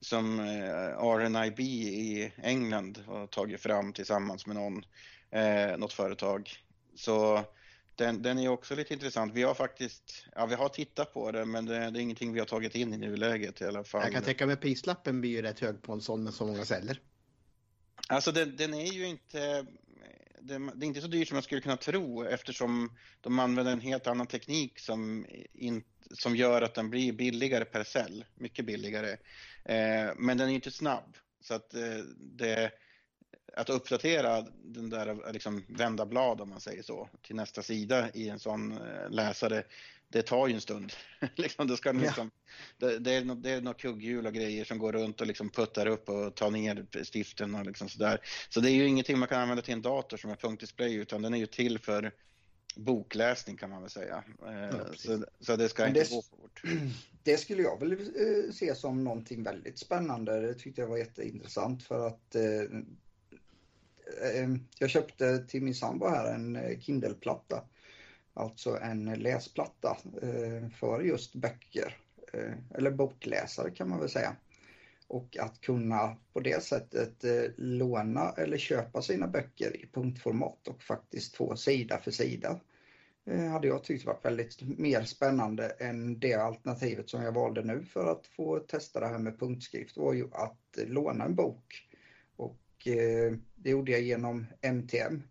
som 0.00 0.40
eh, 0.40 1.04
RNIB 1.16 1.60
i 1.60 2.32
England 2.42 3.02
har 3.06 3.26
tagit 3.26 3.60
fram 3.60 3.92
tillsammans 3.92 4.46
med 4.46 4.56
någon, 4.56 4.84
eh, 5.30 5.78
något 5.78 5.92
företag. 5.92 6.50
Så 6.94 7.44
den, 7.98 8.22
den 8.22 8.38
är 8.38 8.48
också 8.48 8.74
lite 8.74 8.94
intressant. 8.94 9.32
Vi 9.34 9.42
har 9.42 9.54
faktiskt, 9.54 10.26
ja 10.34 10.46
vi 10.46 10.54
har 10.54 10.68
tittat 10.68 11.14
på 11.14 11.30
det 11.30 11.44
men 11.44 11.66
det, 11.66 11.90
det 11.90 11.98
är 11.98 12.02
ingenting 12.02 12.32
vi 12.32 12.38
har 12.38 12.46
tagit 12.46 12.74
in 12.74 12.94
i 12.94 12.96
nuläget 12.96 13.60
i 13.60 13.64
alla 13.64 13.84
fall. 13.84 14.02
Jag 14.02 14.12
kan 14.12 14.22
tänka 14.22 14.46
mig 14.46 14.56
prislappen 14.56 15.20
blir 15.20 15.30
ju 15.30 15.42
rätt 15.42 15.60
hög 15.60 15.82
på 15.82 15.92
en 15.92 16.00
sån 16.00 16.24
med 16.24 16.34
så 16.34 16.46
många 16.46 16.64
celler. 16.64 17.00
Alltså 18.08 18.32
den, 18.32 18.56
den 18.56 18.74
är 18.74 18.92
ju 18.92 19.06
inte, 19.06 19.66
det, 20.40 20.58
det, 20.74 20.84
är 20.84 20.88
inte 20.88 21.00
så 21.00 21.06
dyrt 21.06 21.28
som 21.28 21.34
man 21.34 21.42
skulle 21.42 21.60
kunna 21.60 21.76
tro 21.76 22.24
eftersom 22.24 22.96
de 23.20 23.38
använder 23.38 23.72
en 23.72 23.80
helt 23.80 24.06
annan 24.06 24.26
teknik 24.26 24.78
som, 24.78 25.26
in, 25.52 25.84
som 26.10 26.36
gör 26.36 26.62
att 26.62 26.74
den 26.74 26.90
blir 26.90 27.12
billigare 27.12 27.64
per 27.64 27.84
cell, 27.84 28.24
mycket 28.34 28.66
billigare. 28.66 29.12
Eh, 29.64 30.14
men 30.16 30.38
den 30.38 30.48
är 30.48 30.54
inte 30.54 30.70
snabb. 30.70 31.16
Så 31.40 31.54
att 31.54 31.74
eh, 31.74 31.98
det, 32.16 32.72
att 33.56 33.70
uppdatera 33.70 34.46
den 34.62 34.90
där, 34.90 35.32
liksom 35.32 35.64
vända 35.68 36.06
blad 36.06 36.40
om 36.40 36.48
man 36.48 36.60
säger 36.60 36.82
så, 36.82 37.08
till 37.22 37.36
nästa 37.36 37.62
sida 37.62 38.10
i 38.14 38.28
en 38.28 38.38
sån 38.38 38.72
eh, 38.72 39.10
läsare, 39.10 39.64
det 40.08 40.22
tar 40.22 40.48
ju 40.48 40.54
en 40.54 40.60
stund. 40.60 40.92
liksom, 41.36 41.66
det, 41.66 41.76
ska 41.76 41.92
liksom, 41.92 42.30
ja. 42.78 42.88
det, 42.88 42.98
det, 42.98 43.12
är 43.12 43.24
något, 43.24 43.42
det 43.42 43.50
är 43.50 43.60
något 43.60 43.78
kugghjul 43.78 44.26
och 44.26 44.34
grejer 44.34 44.64
som 44.64 44.78
går 44.78 44.92
runt 44.92 45.20
och 45.20 45.26
liksom 45.26 45.50
puttar 45.50 45.86
upp 45.86 46.08
och 46.08 46.34
tar 46.34 46.50
ner 46.50 47.04
stiften 47.04 47.54
och 47.54 47.66
liksom 47.66 47.88
sådär. 47.88 48.20
Så 48.48 48.60
det 48.60 48.70
är 48.70 48.74
ju 48.74 48.86
ingenting 48.86 49.18
man 49.18 49.28
kan 49.28 49.40
använda 49.40 49.62
till 49.62 49.74
en 49.74 49.82
dator 49.82 50.16
som 50.16 50.30
är 50.30 50.36
punktdisplay 50.36 50.94
utan 50.94 51.22
den 51.22 51.34
är 51.34 51.38
ju 51.38 51.46
till 51.46 51.78
för 51.78 52.12
bokläsning 52.76 53.56
kan 53.56 53.70
man 53.70 53.82
väl 53.82 53.90
säga. 53.90 54.24
Ja, 54.40 54.70
så, 54.94 55.24
så, 55.40 55.56
det 55.56 55.68
ska 55.68 55.88
inte 55.88 56.00
gå 56.10 56.22
fort. 56.22 56.62
Det 57.22 57.36
skulle 57.36 57.62
jag 57.62 57.80
väl 57.80 57.92
eh, 57.92 58.52
se 58.52 58.74
som 58.74 59.04
någonting 59.04 59.42
väldigt 59.42 59.78
spännande. 59.78 60.40
Det 60.40 60.54
tyckte 60.54 60.80
jag 60.80 60.88
var 60.88 60.98
jätteintressant 60.98 61.82
för 61.82 62.06
att 62.06 62.34
eh, 62.34 62.42
eh 62.42 62.62
Eh, 64.22 64.48
jag 64.78 64.90
köpte 64.90 65.38
till 65.38 65.62
min 65.62 65.74
sambo 65.74 66.06
här 66.06 66.34
en 66.34 66.56
eh, 66.56 66.78
Kindle-platta. 66.78 67.64
Alltså 68.34 68.78
en 68.78 69.04
läsplatta 69.04 69.96
eh, 70.22 70.68
för 70.68 71.00
just 71.00 71.34
böcker. 71.34 71.96
Eller 72.74 72.90
bokläsare 72.90 73.70
kan 73.70 73.88
man 73.88 74.00
väl 74.00 74.08
säga. 74.08 74.36
Och 75.06 75.36
att 75.40 75.60
kunna 75.60 76.16
på 76.32 76.40
det 76.40 76.62
sättet 76.62 77.24
låna 77.56 78.34
eller 78.36 78.58
köpa 78.58 79.02
sina 79.02 79.26
böcker 79.26 79.76
i 79.76 79.88
punktformat 79.92 80.68
och 80.68 80.82
faktiskt 80.82 81.36
få 81.36 81.56
sida 81.56 81.98
för 81.98 82.10
sida 82.10 82.60
hade 83.50 83.68
jag 83.68 83.84
tyckt 83.84 84.06
varit 84.06 84.24
väldigt 84.24 84.78
mer 84.78 85.02
spännande 85.02 85.68
än 85.68 86.20
det 86.20 86.34
alternativet 86.34 87.10
som 87.10 87.22
jag 87.22 87.32
valde 87.32 87.62
nu 87.62 87.82
för 87.82 88.12
att 88.12 88.26
få 88.26 88.58
testa 88.58 89.00
det 89.00 89.06
här 89.06 89.18
med 89.18 89.40
punktskrift 89.40 89.96
var 89.96 90.12
ju 90.12 90.28
att 90.32 90.78
låna 90.86 91.24
en 91.24 91.34
bok. 91.34 91.87
Och 92.78 92.86
eh, 92.86 93.32
det 93.56 93.70
gjorde 93.70 93.92
jag 93.92 94.00
genom 94.00 94.46
MTM. 94.60 95.22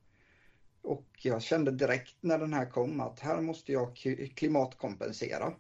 Och 0.82 1.08
jag 1.22 1.42
kände 1.42 1.72
direkt 1.72 2.16
när 2.22 2.38
den 2.38 2.54
här 2.54 2.66
kom 2.66 3.00
att 3.00 3.20
här 3.20 3.42
måste 3.42 3.72
jag 3.72 3.96
klimatkompensera. 4.36 5.54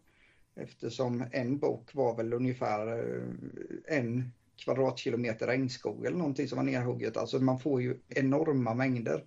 Eftersom 0.55 1.23
en 1.31 1.57
bok 1.57 1.93
var 1.93 2.15
väl 2.15 2.34
ungefär 2.34 2.88
eh, 2.88 3.97
en 3.97 4.31
kvadratkilometer 4.55 5.47
regnskog 5.47 6.05
eller 6.05 6.18
någonting 6.18 6.47
som 6.47 6.55
var 6.55 6.64
nerhugget. 6.64 7.18
Alltså 7.18 7.39
man 7.39 7.59
får 7.59 7.81
ju 7.81 7.97
enorma 8.09 8.73
mängder 8.73 9.23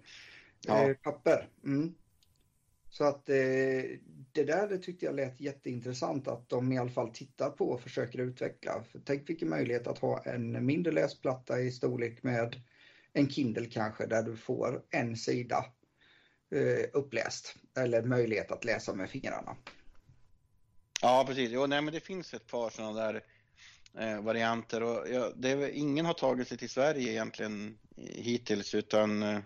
ja. 0.67 0.95
papper. 1.03 1.49
Mm. 1.65 1.95
Så 2.91 3.05
att 3.05 3.29
eh, 3.29 3.37
det 4.33 4.45
där 4.45 4.69
det 4.69 4.79
tyckte 4.79 5.07
jag 5.07 5.15
lät 5.15 5.41
jätteintressant 5.41 6.29
att 6.29 6.49
de 6.49 6.73
i 6.73 6.79
alla 6.79 6.91
fall 6.91 7.11
tittar 7.11 7.51
på 7.51 7.71
och 7.71 7.81
försöker 7.81 8.19
utveckla. 8.19 8.85
För 8.93 9.01
tänk 9.05 9.29
vilken 9.29 9.49
möjlighet 9.49 9.87
att 9.87 9.99
ha 9.99 10.23
en 10.23 10.67
mindre 10.67 10.93
läsplatta 10.93 11.61
i 11.61 11.71
storlek 11.71 12.23
med 12.23 12.63
en 13.13 13.31
Kindle 13.31 13.67
kanske 13.67 14.07
där 14.07 14.23
du 14.23 14.37
får 14.37 14.83
en 14.91 15.17
sida 15.17 15.65
eh, 16.55 16.87
uppläst 16.93 17.55
eller 17.77 18.03
möjlighet 18.03 18.51
att 18.51 18.65
läsa 18.65 18.95
med 18.95 19.11
fingrarna. 19.11 19.57
Ja 21.03 21.25
precis, 21.27 21.51
jo, 21.53 21.67
nej, 21.67 21.83
men 21.83 21.95
det 21.95 22.01
finns 22.01 22.35
ett 22.35 22.47
par 22.47 22.71
sådana 22.71 23.01
där 23.01 23.23
eh, 23.99 24.23
varianter 24.23 24.83
och 24.83 25.09
ja, 25.09 25.33
det 25.37 25.51
är, 25.51 25.69
ingen 25.69 26.07
har 26.07 26.15
tagit 26.15 26.49
sig 26.49 26.59
till 26.59 26.71
Sverige 26.71 27.11
egentligen 27.11 27.79
hittills 27.97 28.75
utan 28.75 29.23
eh, 29.23 29.39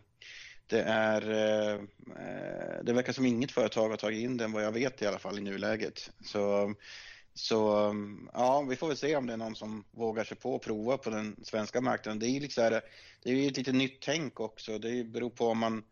det, 0.67 0.83
är, 0.83 1.31
eh, 1.31 1.75
eh, 1.75 2.85
det 2.85 2.93
verkar 2.93 3.13
som 3.13 3.27
inget 3.27 3.53
företag 3.53 3.89
har 3.89 3.97
tagit 3.97 4.23
in 4.23 4.37
den 4.37 4.53
vad 4.53 4.65
jag 4.65 4.73
vet 4.73 5.03
i 5.03 5.07
alla 5.07 5.19
fall 5.19 5.39
i 5.39 5.41
nuläget. 5.41 6.11
Så, 6.25 6.75
så 7.35 7.57
ja, 8.33 8.63
vi 8.63 8.77
får 8.77 8.89
väl 8.89 8.97
se 8.97 9.17
om 9.17 9.27
det 9.27 9.33
är 9.33 9.37
någon 9.37 9.57
som 9.57 9.85
vågar 9.91 10.25
sig 10.25 10.37
på 10.37 10.57
att 10.57 10.63
prova 10.63 10.99
på 10.99 11.11
den 11.11 11.37
svenska 11.43 11.81
marknaden. 11.81 12.19
Det 12.19 12.27
är 12.27 12.31
ju 12.31 12.41
liksom, 12.41 12.81
det 13.23 13.31
är 13.31 13.49
ett 13.49 13.57
lite 13.57 13.73
nytt 13.73 14.01
tänk 14.01 14.41
också. 14.41 14.79
Det 14.79 15.05
beror 15.05 15.31
på 15.31 15.47
om 15.47 15.59
man 15.59 15.85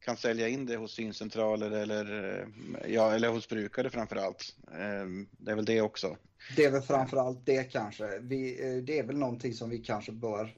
kan 0.00 0.16
sälja 0.16 0.48
in 0.48 0.66
det 0.66 0.76
hos 0.76 0.92
syncentraler 0.92 1.70
eller, 1.70 2.34
eh, 2.38 2.46
ja, 2.92 3.14
eller 3.14 3.28
hos 3.28 3.48
brukare 3.48 3.90
framför 3.90 4.16
allt. 4.16 4.56
Ehm, 4.78 5.28
det 5.30 5.50
är 5.50 5.56
väl 5.56 5.64
det 5.64 5.80
också. 5.80 6.16
Det 6.56 6.64
är 6.64 6.70
väl 6.70 6.82
framför 6.82 7.16
allt 7.16 7.46
det 7.46 7.64
kanske. 7.64 8.18
Vi, 8.18 8.80
det 8.86 8.98
är 8.98 9.06
väl 9.06 9.18
någonting 9.18 9.54
som 9.54 9.70
vi 9.70 9.78
kanske 9.78 10.12
bör 10.12 10.54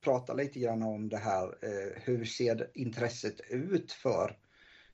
prata 0.00 0.34
lite 0.34 0.60
grann 0.60 0.82
om 0.82 1.08
det 1.08 1.16
här. 1.16 1.44
Eh, 1.62 2.02
hur 2.02 2.24
ser 2.24 2.70
intresset 2.74 3.40
ut 3.50 3.92
för 3.92 4.36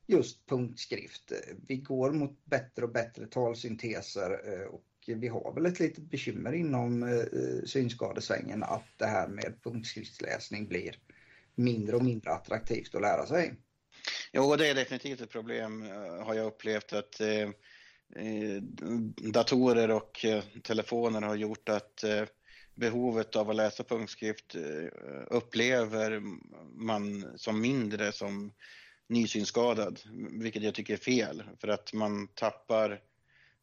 just 0.07 0.47
punktskrift. 0.47 1.33
Vi 1.67 1.77
går 1.77 2.13
mot 2.13 2.45
bättre 2.45 2.83
och 2.83 2.93
bättre 2.93 3.27
talsynteser 3.27 4.31
eh, 4.53 4.67
och 4.67 4.85
vi 5.07 5.29
har 5.29 5.55
väl 5.55 5.67
ett 5.67 5.81
litet 5.81 6.05
bekymmer 6.11 6.53
inom 6.53 7.03
eh, 7.03 7.65
synskadesvängen 7.65 8.63
att 8.63 8.89
det 8.97 9.07
här 9.07 9.29
med 9.29 9.55
punktskriftsläsning 9.63 10.69
blir 10.69 10.99
mindre 11.55 11.97
och 11.97 12.05
mindre 12.05 12.31
attraktivt 12.31 12.95
att 12.95 13.03
lära 13.03 13.27
sig. 13.27 13.55
Jo, 14.33 14.57
det 14.57 14.69
är 14.69 14.75
definitivt 14.75 15.21
ett 15.21 15.31
problem 15.31 15.83
har 16.21 16.35
jag 16.35 16.47
upplevt 16.47 16.93
att 16.93 17.21
datorer 19.33 19.91
och 19.91 20.27
telefoner 20.63 21.23
har 21.23 21.35
gjort 21.35 21.69
att 21.69 22.05
behovet 22.75 23.37
av 23.37 23.51
att 23.51 23.57
läsa 23.57 23.85
punktskrift 23.85 24.57
upplever 25.27 26.23
man 26.75 27.33
som 27.37 27.61
mindre 27.61 28.13
som 28.13 28.53
nysynskadad, 29.09 30.01
vilket 30.31 30.63
jag 30.63 30.75
tycker 30.75 30.95
är 30.95 30.99
fel 30.99 31.43
för 31.61 31.69
att 31.69 31.93
man 31.93 32.29
tappar 32.29 33.01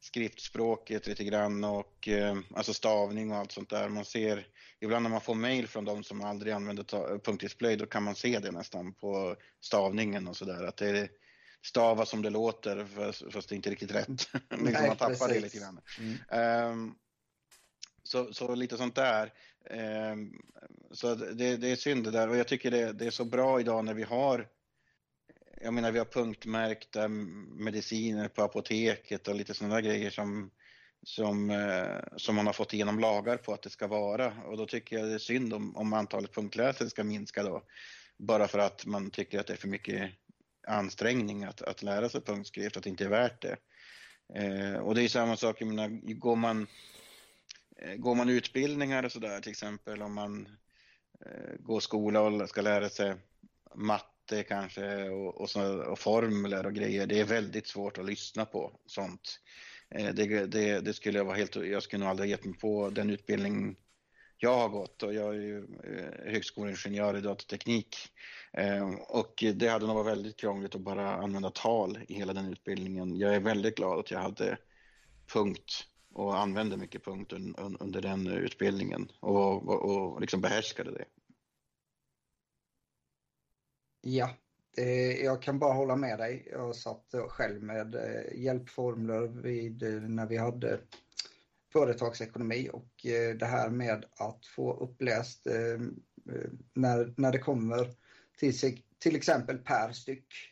skriftspråket 0.00 1.06
lite 1.06 1.24
grann 1.24 1.64
och 1.64 2.08
eh, 2.08 2.38
alltså 2.54 2.74
stavning 2.74 3.30
och 3.30 3.36
allt 3.36 3.52
sånt 3.52 3.70
där. 3.70 3.88
Man 3.88 4.04
ser 4.04 4.46
ibland 4.80 5.02
när 5.02 5.10
man 5.10 5.20
får 5.20 5.34
mail 5.34 5.68
från 5.68 5.84
de 5.84 6.04
som 6.04 6.20
aldrig 6.24 6.52
använder 6.52 7.18
punktdisplay, 7.18 7.76
då 7.76 7.86
kan 7.86 8.02
man 8.02 8.14
se 8.14 8.38
det 8.38 8.50
nästan 8.50 8.92
på 8.94 9.36
stavningen 9.60 10.28
och 10.28 10.36
så 10.36 10.44
där 10.44 10.64
att 10.64 10.76
det 10.76 11.08
stavas 11.64 12.08
som 12.08 12.22
det 12.22 12.30
låter 12.30 12.84
fast, 12.84 13.32
fast 13.32 13.48
det 13.48 13.54
är 13.54 13.56
inte 13.56 13.70
riktigt 13.70 13.94
rätt. 13.94 14.08
liksom 14.50 14.86
man 14.86 14.96
tappar 14.96 15.08
precis. 15.08 15.28
det 15.28 15.40
lite 15.40 15.58
grann. 15.58 15.80
Mm. 15.98 16.70
Um, 16.70 16.94
så, 18.12 18.32
så 18.32 18.54
lite 18.54 18.76
sånt 18.76 18.94
där. 18.94 19.32
Ehm, 19.70 20.32
så 20.90 21.14
det, 21.14 21.56
det, 21.56 21.68
är 21.68 21.76
synd 21.76 22.04
det 22.04 22.10
där 22.10 22.28
och 22.28 22.36
jag 22.36 22.48
tycker 22.48 22.70
det, 22.70 22.92
det 22.92 23.06
är 23.06 23.10
så 23.10 23.24
bra 23.24 23.60
idag 23.60 23.84
när 23.84 23.94
vi 23.94 24.02
har 24.02 24.48
jag 25.62 25.74
menar 25.74 25.92
vi 25.92 25.98
har 25.98 26.06
punktmärkta 26.06 27.08
mediciner 27.08 28.28
på 28.28 28.42
apoteket 28.42 29.28
och 29.28 29.34
lite 29.34 29.54
sådana 29.54 29.80
grejer 29.80 30.10
som, 30.10 30.50
som, 31.02 31.50
eh, 31.50 32.16
som 32.16 32.34
man 32.34 32.46
har 32.46 32.52
fått 32.52 32.72
igenom 32.74 32.98
lagar 32.98 33.36
på 33.36 33.54
att 33.54 33.62
det 33.62 33.70
ska 33.70 33.86
vara 33.86 34.32
och 34.46 34.56
då 34.56 34.66
tycker 34.66 34.98
jag 34.98 35.08
det 35.08 35.14
är 35.14 35.18
synd 35.18 35.54
om, 35.54 35.76
om 35.76 35.92
antalet 35.92 36.34
punktläsare 36.34 36.90
ska 36.90 37.04
minska 37.04 37.42
då. 37.42 37.62
Bara 38.18 38.48
för 38.48 38.58
att 38.58 38.86
man 38.86 39.10
tycker 39.10 39.40
att 39.40 39.46
det 39.46 39.52
är 39.52 39.56
för 39.56 39.68
mycket 39.68 40.10
ansträngning 40.68 41.44
att, 41.44 41.62
att 41.62 41.82
lära 41.82 42.08
sig 42.08 42.20
punktskrift, 42.20 42.76
att 42.76 42.82
det 42.82 42.90
inte 42.90 43.04
är 43.04 43.08
värt 43.08 43.42
det. 43.42 43.56
Eh, 44.34 44.74
och 44.74 44.94
det 44.94 45.02
är 45.02 45.08
samma 45.08 45.36
sak, 45.36 45.60
jag 45.60 45.68
menar, 45.68 46.14
går 46.14 46.36
man, 46.36 46.66
Eh, 47.84 47.96
går 47.96 48.14
man 48.14 48.28
utbildningar 48.28 49.04
och 49.04 49.12
sådär 49.12 49.40
till 49.40 49.50
exempel 49.50 50.02
om 50.02 50.14
man 50.14 50.48
eh, 51.26 51.54
går 51.58 51.80
skola 51.80 52.20
och 52.20 52.48
ska 52.48 52.60
lära 52.60 52.88
sig 52.88 53.14
matte 53.74 54.42
kanske 54.42 55.08
och, 55.08 55.40
och, 55.40 55.50
så, 55.50 55.82
och 55.82 55.98
formler 55.98 56.66
och 56.66 56.74
grejer. 56.74 57.06
Det 57.06 57.20
är 57.20 57.24
väldigt 57.24 57.66
svårt 57.66 57.98
att 57.98 58.04
lyssna 58.04 58.44
på 58.44 58.72
sånt. 58.86 59.40
Eh, 59.90 60.14
det, 60.14 60.46
det, 60.46 60.80
det, 60.80 60.94
skulle 60.94 61.18
jag 61.18 61.24
vara 61.24 61.36
helt, 61.36 61.56
jag 61.56 61.82
skulle 61.82 62.00
nog 62.00 62.10
aldrig 62.10 62.30
gett 62.30 62.44
mig 62.44 62.58
på 62.58 62.90
den 62.90 63.10
utbildning 63.10 63.76
jag 64.38 64.56
har 64.56 64.68
gått 64.68 65.02
och 65.02 65.14
jag 65.14 65.34
är 65.34 65.40
ju 65.40 65.66
högskoleingenjör 66.24 67.16
i 67.16 67.20
datateknik 67.20 67.96
och 69.08 69.44
det 69.54 69.68
hade 69.68 69.86
nog 69.86 69.96
varit 69.96 70.12
väldigt 70.12 70.36
krångligt 70.36 70.74
att 70.74 70.80
bara 70.80 71.14
använda 71.14 71.50
tal 71.50 71.98
i 72.08 72.14
hela 72.14 72.32
den 72.32 72.52
utbildningen. 72.52 73.16
Jag 73.16 73.34
är 73.34 73.40
väldigt 73.40 73.76
glad 73.76 73.98
att 73.98 74.10
jag 74.10 74.18
hade 74.20 74.58
punkt 75.32 75.86
och 76.14 76.38
använde 76.38 76.76
mycket 76.76 77.04
punkt 77.04 77.32
under 77.80 78.00
den 78.00 78.26
utbildningen 78.26 79.12
och, 79.20 79.68
och, 79.68 80.12
och 80.12 80.20
liksom 80.20 80.40
behärskade 80.40 80.90
det. 80.90 81.04
Ja, 84.00 84.30
eh, 84.76 85.24
jag 85.24 85.42
kan 85.42 85.58
bara 85.58 85.72
hålla 85.72 85.96
med 85.96 86.18
dig. 86.18 86.48
Jag 86.50 86.76
satt 86.76 87.14
själv 87.28 87.62
med 87.62 87.94
eh, 87.94 88.42
hjälpformler 88.42 89.28
vid, 89.42 89.82
eh, 89.82 89.90
när 89.90 90.26
vi 90.26 90.36
hade 90.36 90.80
företagsekonomi 91.72 92.70
och 92.72 93.06
eh, 93.06 93.36
det 93.36 93.46
här 93.46 93.70
med 93.70 94.04
att 94.16 94.46
få 94.46 94.72
uppläst 94.72 95.46
eh, 95.46 95.80
när, 96.74 97.14
när 97.16 97.32
det 97.32 97.38
kommer 97.38 97.94
till, 98.38 98.78
till 98.98 99.16
exempel 99.16 99.58
per 99.58 99.92
styck. 99.92 100.51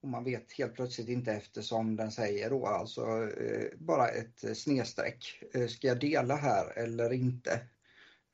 Och 0.00 0.08
man 0.08 0.24
vet 0.24 0.52
helt 0.52 0.74
plötsligt 0.74 1.08
inte 1.08 1.32
eftersom 1.32 1.96
den 1.96 2.12
säger 2.12 2.50
då 2.50 2.66
alltså 2.66 3.30
bara 3.78 4.08
ett 4.08 4.58
snedstreck. 4.58 5.42
Ska 5.68 5.88
jag 5.88 6.00
dela 6.00 6.36
här 6.36 6.78
eller 6.78 7.12
inte? 7.12 7.60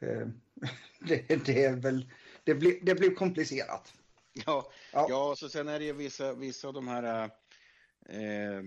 Det, 1.09 1.47
det 1.47 1.65
är 1.65 1.77
väl, 1.77 2.11
det 2.45 2.55
blir, 2.55 2.79
det 2.83 2.95
blir 2.95 3.15
komplicerat. 3.15 3.95
Ja, 4.33 4.71
ja. 4.93 5.07
ja 5.11 5.35
så 5.37 5.49
sen 5.49 5.69
är 5.69 5.79
det 5.79 5.85
ju 5.85 5.93
vissa, 5.93 6.35
vissa 6.35 6.69
av 6.69 6.75
de 6.75 6.89
här 6.89 7.31
eh, 8.09 8.63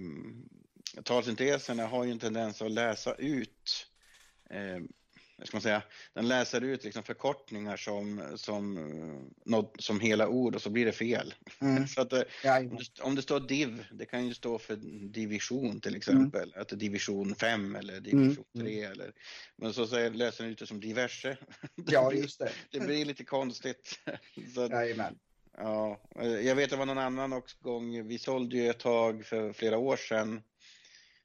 talsynteserna 1.03 1.87
har 1.87 2.03
ju 2.03 2.11
en 2.11 2.19
tendens 2.19 2.61
att 2.61 2.71
läsa 2.71 3.13
ut 3.13 3.87
eh, 4.49 4.79
ska 5.45 5.57
man 5.57 5.61
säga, 5.61 5.81
den 6.13 6.27
läser 6.27 6.61
ut 6.61 6.83
liksom 6.83 7.03
förkortningar 7.03 7.77
som, 7.77 8.23
som, 8.35 8.79
något, 9.45 9.75
som 9.79 9.99
hela 9.99 10.27
ord 10.27 10.55
och 10.55 10.61
så 10.61 10.69
blir 10.69 10.85
det 10.85 10.91
fel. 10.91 11.33
Mm. 11.59 11.87
så 11.87 12.01
att, 12.01 12.13
eh, 12.13 12.21
om, 12.45 12.77
det, 12.77 13.01
om 13.01 13.15
det 13.15 13.21
står 13.21 13.39
div, 13.39 13.85
det 13.91 14.05
kan 14.05 14.27
ju 14.27 14.33
stå 14.33 14.57
för 14.57 14.75
division 15.09 15.81
till 15.81 15.95
exempel, 15.95 16.49
mm. 16.49 16.61
att 16.61 16.67
det 16.67 16.75
är 16.75 16.77
division 16.77 17.35
5 17.35 17.75
eller 17.75 17.99
division 17.99 18.45
mm. 18.55 18.67
3 18.67 18.83
eller, 18.83 19.11
men 19.55 19.73
så 19.73 19.87
säger, 19.87 20.09
läser 20.09 20.43
den 20.43 20.53
ut 20.53 20.59
det 20.59 20.67
som 20.67 20.79
diverse. 20.79 21.37
ja, 21.75 22.13
just 22.13 22.39
det. 22.39 22.51
det 22.71 22.79
blir 22.79 23.05
lite 23.05 23.23
konstigt. 23.23 23.99
så, 24.55 24.67
Jajamän. 24.71 25.15
Ja, 25.57 26.01
jag 26.43 26.55
vet 26.55 26.69
det 26.69 26.75
var 26.75 26.85
någon 26.85 26.97
annan 26.97 27.33
också 27.33 27.57
gång. 27.61 28.07
Vi 28.07 28.17
sålde 28.17 28.57
ju 28.57 28.69
ett 28.69 28.79
tag 28.79 29.25
för 29.25 29.53
flera 29.53 29.77
år 29.77 29.97
sedan 29.97 30.41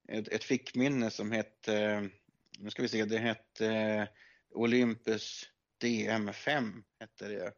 ett, 0.08 0.28
ett 0.28 0.44
fickminne 0.44 1.10
som 1.10 1.32
hette, 1.32 2.08
nu 2.58 2.70
ska 2.70 2.82
vi 2.82 2.88
se, 2.88 3.04
det 3.04 3.18
hette 3.18 4.08
Olympus 4.54 5.44
DM5 5.82 6.82
hette 7.00 7.28
det. 7.28 7.52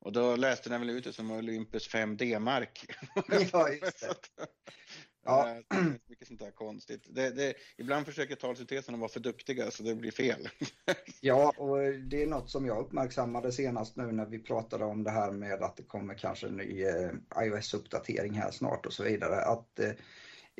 Och 0.00 0.12
då 0.12 0.36
läste 0.36 0.68
den 0.68 0.80
väl 0.80 0.90
ut 0.90 1.04
det 1.04 1.12
som 1.12 1.30
Olympus 1.30 1.88
5 1.88 2.16
D-mark. 2.16 2.86
Ja, 3.52 3.68
just 3.68 4.00
det. 4.00 4.46
Ja. 5.24 5.62
Mycket 6.06 6.28
sånt 6.28 6.40
där 6.40 6.50
konstigt. 6.50 7.06
Det, 7.08 7.30
det, 7.30 7.54
ibland 7.78 8.06
försöker 8.06 8.34
talsynteserna 8.34 8.98
vara 8.98 9.08
för 9.08 9.20
duktiga 9.20 9.70
så 9.70 9.82
det 9.82 9.94
blir 9.94 10.10
fel. 10.10 10.48
ja, 11.20 11.52
och 11.56 11.78
det 11.92 12.22
är 12.22 12.26
något 12.26 12.50
som 12.50 12.66
jag 12.66 12.78
uppmärksammade 12.78 13.52
senast 13.52 13.96
nu 13.96 14.12
när 14.12 14.26
vi 14.26 14.38
pratade 14.38 14.84
om 14.84 15.04
det 15.04 15.10
här 15.10 15.32
med 15.32 15.62
att 15.62 15.76
det 15.76 15.82
kommer 15.82 16.14
kanske 16.14 16.46
en 16.46 16.56
ny 16.56 16.84
eh, 16.84 17.10
iOS-uppdatering 17.42 18.32
här 18.32 18.50
snart 18.50 18.86
och 18.86 18.92
så 18.92 19.04
vidare. 19.04 19.36
Att 19.36 19.78
eh, 19.78 19.90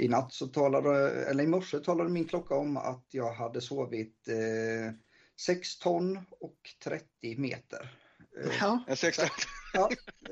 i 0.01 0.09
natt 0.09 0.33
så 0.33 0.47
talade, 0.47 1.25
eller 1.25 1.45
i 1.45 1.47
morse 1.47 1.81
talade 1.81 2.11
min 2.11 2.29
klocka 2.29 2.55
om 2.55 2.77
att 2.77 3.07
jag 3.11 3.33
hade 3.33 3.61
sovit 3.61 4.29
eh, 4.29 4.95
6 5.41 5.79
ton 5.79 6.19
och 6.41 6.57
30 6.85 7.05
meter. 7.37 7.95
Ja. 8.61 8.85
6 8.97 9.19
Ja, 9.73 9.91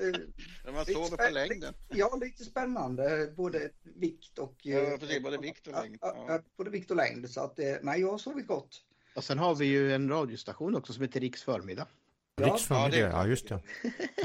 eh, 0.67 0.73
man 0.73 0.87
sover 0.87 1.17
på 1.17 1.35
längden. 1.35 1.75
Ja, 1.89 2.19
lite 2.21 2.45
spännande. 2.45 3.33
Både 3.37 3.71
vikt 3.83 4.39
och... 4.39 4.55
Ja, 4.63 4.79
eh, 4.79 4.99
precis. 4.99 5.23
Både 5.23 5.39
vikt 5.39 5.67
och 5.67 5.73
längd. 5.73 5.99
Ja. 6.01 6.41
Både 6.57 6.71
vikt 6.71 6.91
och 6.91 6.97
längd. 6.97 7.31
Så 7.31 7.41
att, 7.41 7.59
eh, 7.59 7.75
nej, 7.83 8.01
jag 8.01 8.11
har 8.11 8.19
sovit 8.19 8.47
gott. 8.47 8.83
Och 9.17 9.25
sen 9.25 9.39
har 9.39 9.55
vi 9.55 9.67
ju 9.67 9.95
en 9.95 10.09
radiostation 10.09 10.75
också 10.75 10.93
som 10.93 11.03
heter 11.03 11.21
Riks 11.21 11.43
förmiddag. 11.43 11.87
Riks 12.37 12.63
förmiddag, 12.63 12.99
ja, 12.99 13.27
just 13.27 13.49
det. 13.49 13.61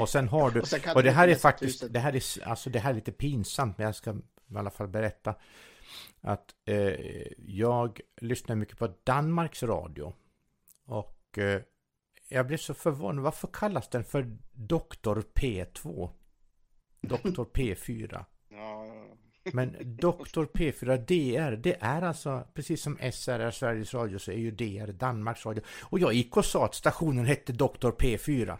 Och 0.00 0.08
sen 0.08 0.28
har 0.28 0.50
du... 0.50 0.60
och, 0.90 0.96
och 0.96 1.02
det 1.02 1.10
här 1.10 1.28
är 1.28 1.34
faktiskt, 1.34 1.92
det 1.92 1.98
här 1.98 2.16
är, 2.16 2.48
alltså 2.48 2.70
det 2.70 2.78
här 2.78 2.90
är 2.90 2.94
lite 2.94 3.12
pinsamt, 3.12 3.78
men 3.78 3.84
jag 3.84 3.94
ska 3.94 4.14
i 4.50 4.56
alla 4.56 4.70
fall 4.70 4.88
berätta. 4.88 5.34
Att 6.20 6.54
eh, 6.64 6.94
jag 7.38 8.00
lyssnar 8.16 8.56
mycket 8.56 8.78
på 8.78 8.94
Danmarks 9.04 9.62
radio. 9.62 10.14
Och 10.84 11.38
eh, 11.38 11.62
jag 12.28 12.46
blev 12.46 12.56
så 12.56 12.74
förvånad. 12.74 13.24
Varför 13.24 13.48
kallas 13.52 13.88
den 13.88 14.04
för 14.04 14.36
Doktor 14.52 15.24
P2? 15.34 16.10
Doktor 17.00 17.44
P4. 17.44 18.24
Men 19.52 19.76
Doktor 19.80 20.46
P4 20.46 20.96
DR, 20.96 21.56
det 21.56 21.76
är 21.80 22.02
alltså 22.02 22.46
precis 22.54 22.82
som 22.82 22.98
SRR 23.12 23.50
Sveriges 23.50 23.94
Radio 23.94 24.18
så 24.18 24.30
är 24.30 24.36
ju 24.36 24.50
DR 24.50 24.92
Danmarks 24.92 25.46
Radio. 25.46 25.62
Och 25.82 25.98
jag 25.98 26.12
gick 26.12 26.36
och 26.36 26.44
sa 26.44 26.64
att 26.64 26.74
stationen 26.74 27.26
hette 27.26 27.52
Doktor 27.52 27.92
P4. 27.92 28.56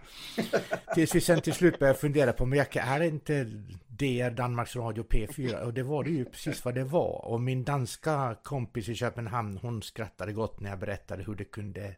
Tills 0.94 1.14
vi 1.14 1.20
sen 1.20 1.40
till 1.40 1.54
slut 1.54 1.78
började 1.78 1.98
fundera 1.98 2.32
på, 2.32 2.46
men 2.46 2.58
jag, 2.58 2.76
är 2.76 3.00
inte 3.00 3.44
DR 3.86 4.30
Danmarks 4.30 4.76
Radio 4.76 5.04
P4? 5.04 5.62
Och 5.62 5.74
det 5.74 5.82
var 5.82 6.04
det 6.04 6.10
ju 6.10 6.24
precis 6.24 6.64
vad 6.64 6.74
det 6.74 6.84
var. 6.84 7.24
Och 7.24 7.40
min 7.40 7.64
danska 7.64 8.36
kompis 8.42 8.88
i 8.88 8.94
Köpenhamn, 8.94 9.58
hon 9.62 9.82
skrattade 9.82 10.32
gott 10.32 10.60
när 10.60 10.70
jag 10.70 10.78
berättade 10.78 11.22
hur 11.22 11.34
det 11.34 11.44
kunde 11.44 11.96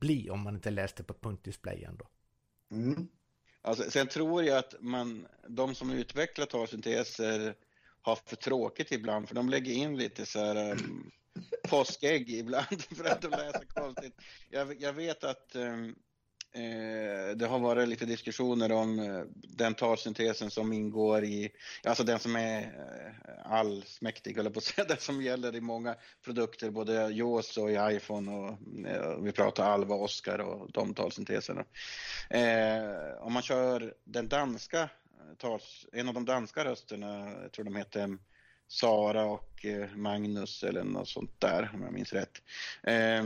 bli 0.00 0.30
om 0.30 0.40
man 0.40 0.54
inte 0.54 0.70
läste 0.70 1.02
på 1.02 1.14
punktdisplayen 1.14 1.96
då. 1.98 2.06
Mm. 2.76 3.08
Alltså, 3.62 3.90
sen 3.90 4.06
tror 4.06 4.44
jag 4.44 4.58
att 4.58 4.74
man, 4.80 5.26
de 5.48 5.74
som 5.74 5.90
utvecklar 5.90 6.46
talsynteser 6.46 7.54
har 8.06 8.18
för 8.26 8.36
tråkigt 8.36 8.92
ibland 8.92 9.28
för 9.28 9.34
de 9.34 9.48
lägger 9.48 9.72
in 9.72 9.96
lite 9.96 10.26
så 10.26 10.38
här 10.38 10.72
um, 10.72 11.10
påskägg 11.68 12.30
ibland 12.30 12.82
för 12.96 13.04
att 13.04 13.22
de 13.22 13.30
läser 13.30 13.64
konstigt. 13.74 14.14
Jag, 14.50 14.80
jag 14.80 14.92
vet 14.92 15.24
att 15.24 15.50
um, 15.54 15.96
eh, 16.52 17.36
det 17.36 17.46
har 17.46 17.58
varit 17.58 17.88
lite 17.88 18.06
diskussioner 18.06 18.72
om 18.72 18.98
eh, 18.98 19.10
uh, 19.10 19.24
den 19.32 19.74
talsyntesen 19.74 20.50
som 20.50 20.72
ingår 20.72 21.24
i, 21.24 21.50
alltså 21.84 22.04
den 22.04 22.18
som 22.18 22.36
är 22.36 22.62
uh, 22.62 23.52
allsmäktig, 23.52 24.38
eller 24.38 24.50
på 24.50 24.58
att 24.58 24.64
säga, 24.64 24.84
den 24.88 25.00
som 25.00 25.22
gäller 25.22 25.56
i 25.56 25.60
många 25.60 25.96
produkter, 26.24 26.70
både 26.70 27.10
JAWS 27.10 27.56
och 27.56 27.70
i 27.70 27.78
iPhone 27.96 28.32
och 28.32 28.50
eh, 28.88 29.16
vi 29.20 29.32
pratar 29.32 29.70
Alva, 29.70 29.94
Oscar 29.94 30.38
och 30.38 30.72
de 30.72 30.94
talsynteserna. 30.94 31.64
Om 33.20 33.32
man 33.32 33.42
kör 33.42 33.94
den 34.04 34.28
danska, 34.28 34.88
tals, 35.38 35.86
en 35.92 36.08
av 36.08 36.14
de 36.14 36.24
danska 36.24 36.64
rösterna, 36.64 37.32
jag 37.42 37.52
tror 37.52 37.64
de 37.64 37.76
heter 37.76 38.18
Sara 38.68 39.24
och 39.24 39.64
eh, 39.64 39.96
Magnus 39.96 40.62
eller 40.62 40.84
något 40.84 41.08
sånt 41.08 41.40
där 41.40 41.70
om 41.74 41.82
jag 41.82 41.92
minns 41.92 42.12
rätt. 42.12 42.42
Eh, 42.82 43.24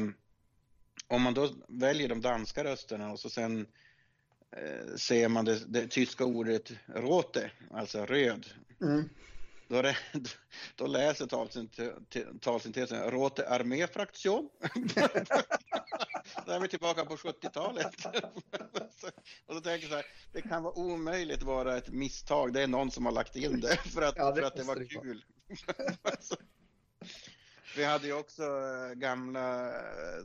om 1.07 1.23
man 1.23 1.35
då 1.35 1.51
väljer 1.69 2.09
de 2.09 2.21
danska 2.21 2.65
rösterna 2.65 3.13
och 3.13 3.21
så 3.21 3.31
sen 3.31 3.67
eh, 4.57 4.95
ser 4.97 5.29
man 5.29 5.45
det, 5.45 5.73
det, 5.73 5.87
tyska 5.87 6.25
ordet 6.25 6.73
rote, 6.87 7.51
alltså 7.71 8.07
röd. 8.07 8.47
Mm. 8.81 9.09
Då, 9.71 9.83
det, 9.83 9.97
då 10.77 10.87
läser 10.87 11.27
talsyntesen 12.39 13.11
rote 13.11 13.49
arméfraktion. 13.49 14.49
Då 16.47 16.53
är 16.53 16.61
vi 16.61 16.69
tillbaka 16.69 17.05
på 17.05 17.17
70-talet. 17.17 18.07
och 19.47 19.55
då 19.55 19.61
tänker 19.61 19.87
jag 19.87 19.91
så 19.91 19.97
här, 19.97 20.07
det 20.33 20.43
kan 20.43 20.63
vara 20.63 20.79
omöjligt 20.79 21.43
vara 21.43 21.77
ett 21.77 21.89
misstag. 21.89 22.53
Det 22.53 22.63
är 22.63 22.67
någon 22.67 22.91
som 22.91 23.07
har 23.07 23.13
lagt 23.13 23.37
in 23.37 23.61
det 23.61 23.77
för 23.77 24.03
att, 24.03 24.15
ja, 24.17 24.33
det, 24.33 24.41
för 24.41 24.47
att 24.47 24.57
det 24.57 24.63
var 24.63 25.03
kul. 25.03 25.25
Vi 27.77 27.85
hade 27.85 28.07
ju 28.07 28.13
också 28.13 28.43
eh, 28.43 28.95
gamla 28.95 29.73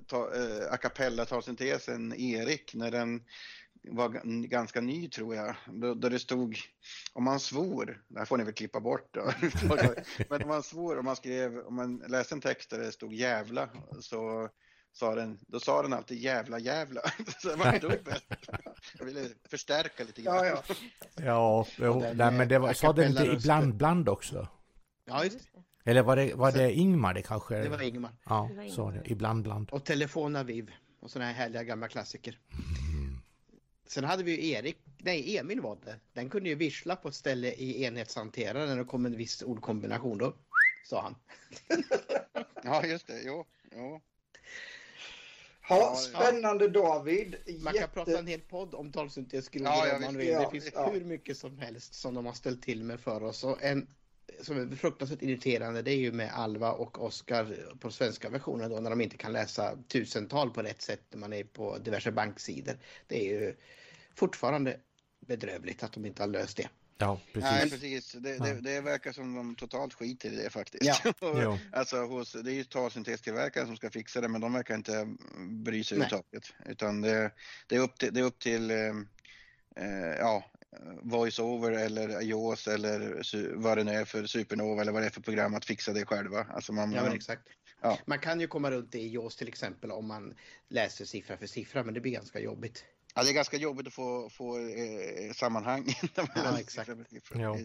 ta, 0.08 0.36
eh, 0.36 0.74
a 0.74 0.78
cappella-talsyntesen 0.78 2.14
Erik 2.14 2.74
när 2.74 2.92
den 2.92 3.24
var 3.92 4.10
ganska 4.48 4.82
ny 4.82 5.10
tror 5.10 5.36
jag, 5.36 5.56
då, 5.68 5.94
då, 5.94 6.10
det 6.10 6.20
stod 6.20 6.58
om 7.14 7.24
man 7.24 7.40
svor, 7.40 8.04
det 8.08 8.20
här 8.20 8.26
får 8.26 8.38
ni 8.38 8.44
väl 8.44 8.54
klippa 8.54 8.80
bort 8.80 9.10
då, 9.12 9.32
men 10.30 10.42
om 10.42 10.48
man 10.48 10.64
svor, 10.64 11.00
om 11.00 11.06
man 11.06 11.16
skrev, 11.16 11.60
om 11.60 11.76
man 11.76 11.98
läste 12.08 12.36
en 12.36 12.42
text 12.42 12.70
där 12.70 12.80
det 12.80 12.92
stod 12.92 13.14
jävla 13.14 13.70
så 14.00 14.50
sa 14.96 15.16
den, 15.16 15.40
då 15.48 15.60
sa 15.60 15.82
den 15.82 15.94
alltid 15.94 16.18
jävla 16.18 16.60
jävla. 16.60 17.02
Så 17.42 17.50
det 17.50 17.56
var 17.56 17.80
dubbelt. 17.80 18.26
Jag 19.00 19.06
ville 19.06 19.30
förstärka 19.50 20.04
lite 20.04 20.22
grann. 20.22 20.36
Ja, 20.36 20.64
ja. 20.68 20.76
ja 21.16 21.68
jo, 21.78 22.00
nej, 22.14 22.32
men 22.32 22.48
det 22.48 22.60
var, 22.60 22.74
sa 22.74 22.94
den 22.94 23.10
inte 23.10 23.26
ibland 23.26 23.76
bland 23.76 24.10
också? 24.10 24.48
Ja, 25.06 25.24
just 25.24 25.40
det. 25.40 25.90
Eller 25.92 26.04
var 26.04 26.16
det, 26.16 26.34
var 26.34 26.52
det 26.52 26.74
Ingmar 26.74 27.14
det 27.14 27.22
kanske? 27.22 27.56
Det 27.56 27.70
var 27.70 27.82
Ingmar. 27.82 28.12
Ja, 28.26 28.48
det 28.50 28.56
var 28.56 28.64
Ingmar. 28.64 28.76
så. 28.76 28.94
Ibland 29.06 29.44
bland. 29.44 29.70
Och 29.70 29.86
Telefonaviv 29.86 30.72
och 31.00 31.12
sådana 31.12 31.32
här 31.32 31.34
härliga 31.34 31.64
gamla 31.64 31.88
klassiker. 31.88 32.40
Sen 33.88 34.04
hade 34.04 34.24
vi 34.24 34.32
ju 34.32 34.50
Erik, 34.50 34.78
nej 34.98 35.38
Emil 35.38 35.62
var 35.62 35.78
det. 35.86 36.00
Den 36.14 36.30
kunde 36.30 36.50
ju 36.50 36.56
vissla 36.56 36.96
på 36.96 37.08
ett 37.08 37.16
ställe 37.16 37.52
i 37.52 37.84
enhetshanteraren 37.84 38.68
när 38.68 38.78
det 38.78 38.84
kom 38.84 39.06
en 39.06 39.18
viss 39.18 39.42
ordkombination 39.42 40.18
då, 40.18 40.34
sa 40.86 41.02
han. 41.02 41.16
ja 42.64 42.86
just 42.86 43.08
det, 43.08 43.22
jo. 43.22 43.46
jo. 43.72 44.02
Ja, 45.70 45.96
spännande 45.96 46.68
David. 46.68 47.36
Man 47.60 47.74
kan 47.74 47.90
prata 47.90 48.20
en 48.20 48.28
hel 48.28 48.42
podd 48.42 48.76
om 48.76 48.92
talsyntesgrodor 48.92 49.88
ja, 49.88 49.96
om 49.96 50.02
man 50.02 50.18
vill. 50.18 50.28
Det 50.28 50.50
finns 50.52 50.72
ja. 50.74 50.90
hur 50.90 51.04
mycket 51.04 51.38
som 51.38 51.58
helst 51.58 51.94
som 51.94 52.14
de 52.14 52.26
har 52.26 52.34
ställt 52.34 52.62
till 52.62 52.84
med 52.84 53.00
för 53.00 53.24
oss. 53.24 53.44
Och 53.44 53.64
en 53.64 53.88
som 54.42 54.72
är 54.72 54.76
fruktansvärt 54.76 55.22
irriterande 55.22 55.82
det 55.82 55.92
är 55.92 55.98
ju 55.98 56.12
med 56.12 56.34
Alva 56.34 56.72
och 56.72 57.06
Oskar 57.06 57.74
på 57.80 57.92
svenska 57.92 58.30
versionen 58.30 58.72
då 58.72 58.80
när 58.80 58.90
de 58.90 59.02
inte 59.02 59.18
kan 59.18 59.34
läsa 59.34 59.78
tusental 59.88 60.50
på 60.50 60.62
rätt 60.62 60.82
sätt 60.82 61.02
när 61.10 61.20
man 61.20 61.34
är 61.34 61.44
på 61.44 61.78
diverse 61.78 62.12
banksidor. 62.12 62.78
Det 63.08 63.20
är 63.20 63.42
ju 63.42 63.56
fortfarande 64.16 64.80
bedrövligt 65.20 65.84
att 65.84 65.92
de 65.92 66.06
inte 66.06 66.24
har 66.24 66.28
löst 66.28 66.58
det. 66.58 66.70
Ja, 66.98 67.20
precis. 67.34 67.52
Nej, 67.52 67.70
precis. 67.70 68.12
Det, 68.12 68.38
det, 68.38 68.62
det, 68.62 68.82
verkar 68.82 69.12
som 69.12 69.36
de 69.36 69.56
totalt 69.56 69.94
skiter 69.94 70.30
i 70.30 70.36
det 70.36 70.50
faktiskt. 70.50 71.02
Ja. 71.22 71.58
alltså, 71.72 71.98
hos, 71.98 72.32
det 72.32 72.52
är 72.52 72.56
ju 72.56 72.64
talsyntestillverkaren 72.64 73.68
som 73.68 73.78
ska 73.78 73.90
fixa 73.90 74.22
det, 74.22 74.28
men 74.28 74.42
de 74.42 74.54
verkar 74.54 74.76
inte 74.76 75.16
bry 75.50 75.84
sig 75.84 75.96
överhuvudtaget. 75.96 76.54
Utan 76.66 77.02
det, 77.02 77.32
det, 77.68 77.76
är 77.76 77.80
upp 77.80 77.98
till, 77.98 78.14
det 78.14 78.20
är 78.20 78.24
upp 78.24 78.40
till 78.40 78.72
eh, 78.72 78.78
eh 79.76 80.16
ja, 80.20 80.44
voiceover 81.02 81.72
eller 81.72 82.22
iOS 82.22 82.68
eller 82.68 83.22
vad 83.56 83.78
det 83.78 83.84
nu 83.84 83.92
är 83.92 84.06
för 84.06 84.26
Supernova 84.26 84.82
eller 84.82 84.92
vad 84.92 85.02
det 85.02 85.06
är 85.06 85.12
för 85.12 85.22
program 85.22 85.56
att 85.56 85.66
fixa 85.66 85.94
det 85.94 86.06
själva. 86.06 86.48
Alltså 86.50 86.74
man, 86.74 86.92
ja, 86.92 87.04
men 87.04 87.14
exakt. 87.14 87.42
Ja. 87.82 88.00
Man 88.06 88.20
kan 88.20 88.40
ju 88.40 88.48
komma 88.48 88.72
runt 88.72 88.92
det 88.92 89.00
i 89.00 89.14
iOS 89.14 89.36
till 89.36 89.48
exempel 89.48 89.92
om 89.92 90.08
man 90.08 90.34
läser 90.70 91.06
siffra 91.06 91.38
för 91.38 91.48
siffra, 91.48 91.84
men 91.84 91.94
det 91.94 92.02
blir 92.02 92.12
ganska 92.12 92.40
jobbigt. 92.40 92.86
Ja, 93.16 93.24
det 93.24 93.30
är 93.30 93.34
ganska 93.34 93.58
jobbigt 93.58 93.88
att 93.88 93.94
få, 93.94 94.30
få 94.30 94.58
eh, 94.58 95.34
sammanhang. 95.34 95.86
ja, 96.36 96.60
exakt. 96.60 96.90
Ja. 97.34 97.58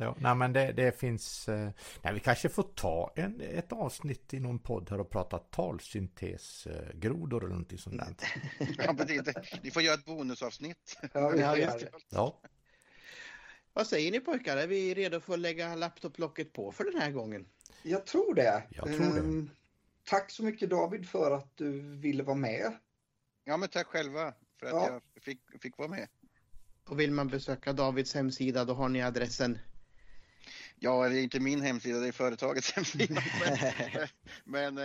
Ja, 0.00 0.16
nej 0.18 0.34
men 0.34 0.52
det, 0.52 0.72
det 0.72 1.00
finns, 1.00 1.48
eh, 1.48 1.70
nej, 2.02 2.14
vi 2.14 2.20
kanske 2.20 2.48
får 2.48 2.62
ta 2.62 3.12
en, 3.16 3.40
ett 3.40 3.72
avsnitt 3.72 4.34
i 4.34 4.40
någon 4.40 4.58
podd 4.58 4.90
här 4.90 5.00
och 5.00 5.10
prata 5.10 5.38
talsyntesgrodor 5.38 7.38
eller 7.38 7.48
någonting 7.48 7.78
sånt 7.78 7.96
där. 7.96 8.14
ja, 8.78 8.94
precis. 8.94 9.22
Ni 9.62 9.70
får 9.70 9.82
göra 9.82 9.94
ett 9.94 10.04
bonusavsnitt. 10.04 10.96
Ja, 11.12 11.36
ja, 11.36 11.78
ja. 12.08 12.40
Vad 13.72 13.86
säger 13.86 14.12
ni 14.12 14.20
pojkar? 14.20 14.56
Är 14.56 14.66
vi 14.66 14.94
redo 14.94 15.20
för 15.20 15.32
att 15.32 15.38
lägga 15.38 15.74
laptoplocket 15.74 16.52
på 16.52 16.72
för 16.72 16.84
den 16.84 17.00
här 17.00 17.10
gången? 17.10 17.46
Jag 17.82 18.06
tror 18.06 18.34
det. 18.34 18.62
Jag 18.70 18.86
tror 18.86 19.14
det. 19.14 19.20
Um, 19.20 19.50
tack 20.04 20.30
så 20.30 20.42
mycket 20.42 20.70
David 20.70 21.08
för 21.08 21.30
att 21.30 21.56
du 21.56 21.80
ville 21.80 22.22
vara 22.22 22.36
med. 22.36 22.72
Ja, 23.44 23.56
men 23.56 23.68
tack 23.68 23.86
själva 23.86 24.34
för 24.60 24.66
att 24.66 24.72
ja. 24.72 25.00
jag 25.14 25.22
fick, 25.22 25.40
fick 25.62 25.78
vara 25.78 25.88
med. 25.88 26.08
Och 26.88 27.00
vill 27.00 27.12
man 27.12 27.28
besöka 27.28 27.72
Davids 27.72 28.14
hemsida 28.14 28.64
då 28.64 28.74
har 28.74 28.88
ni 28.88 29.02
adressen 29.02 29.58
Ja, 30.82 31.08
det 31.08 31.18
är 31.18 31.22
inte 31.22 31.40
min 31.40 31.60
hemsida, 31.60 31.98
det 31.98 32.08
är 32.08 32.12
företagets 32.12 32.72
hemsida. 32.76 33.22
men, 34.44 34.74
men 34.74 34.78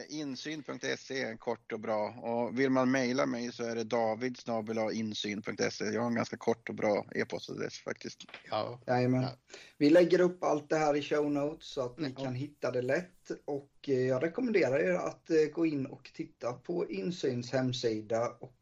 eh, 0.00 0.20
insyn.se 0.20 1.22
är 1.22 1.36
kort 1.36 1.72
och 1.72 1.80
bra. 1.80 2.08
Och 2.08 2.58
vill 2.58 2.70
man 2.70 2.90
mejla 2.90 3.26
mig 3.26 3.52
så 3.52 3.64
är 3.64 3.74
det 3.74 3.84
davidsnabelainsyn.se. 3.84 5.84
Jag 5.84 6.00
har 6.00 6.06
en 6.06 6.14
ganska 6.14 6.36
kort 6.36 6.68
och 6.68 6.74
bra 6.74 7.06
e-postadress 7.14 7.78
faktiskt. 7.78 8.24
Ja. 8.50 8.80
Jajamän. 8.86 9.22
Ja. 9.22 9.30
Vi 9.78 9.90
lägger 9.90 10.20
upp 10.20 10.44
allt 10.44 10.68
det 10.68 10.76
här 10.76 10.96
i 10.96 11.02
show 11.02 11.30
notes 11.30 11.68
så 11.68 11.84
att 11.84 11.98
ni 11.98 12.12
kan 12.12 12.34
hitta 12.34 12.70
det 12.70 12.82
lätt. 12.82 13.30
Och 13.44 13.72
eh, 13.88 13.94
jag 13.94 14.22
rekommenderar 14.22 14.78
er 14.78 14.94
att 14.94 15.30
eh, 15.30 15.36
gå 15.54 15.66
in 15.66 15.86
och 15.86 16.10
titta 16.14 16.52
på 16.52 16.90
Insyns 16.90 17.52
hemsida 17.52 18.28
och 18.40 18.54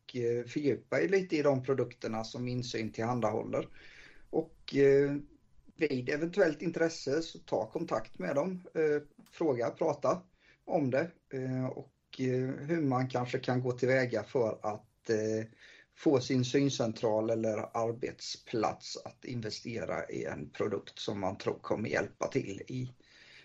fördjupa 0.47 1.01
er 1.01 1.09
lite 1.09 1.37
i 1.37 1.43
de 1.43 1.63
produkterna 1.63 2.25
som 2.25 2.49
Insyn 2.49 2.93
tillhandahåller. 2.93 3.69
Och 4.31 4.75
vid 5.77 6.09
eventuellt 6.09 6.63
intresse 6.63 7.23
så 7.23 7.39
ta 7.39 7.71
kontakt 7.71 8.19
med 8.19 8.35
dem, 8.35 8.63
eh, 8.75 9.03
fråga, 9.31 9.71
prata 9.71 10.23
om 10.65 10.91
det 10.91 11.11
eh, 11.33 11.67
och 11.67 11.93
eh, 12.19 12.67
hur 12.67 12.83
man 12.83 13.09
kanske 13.09 13.39
kan 13.39 13.63
gå 13.63 13.73
tillväga 13.73 14.23
för 14.23 14.59
att 14.63 14.83
få 15.97 16.21
sin 16.21 16.45
syncentral 16.45 17.31
eller 17.31 17.77
arbetsplats 17.77 18.97
att 19.05 19.25
investera 19.25 20.09
i 20.09 20.25
en 20.25 20.51
produkt 20.51 20.99
som 20.99 21.21
man 21.21 21.39
tror 21.39 21.59
kommer 21.59 21.89
hjälpa 21.89 22.29
till 22.29 22.63
i 22.67 22.91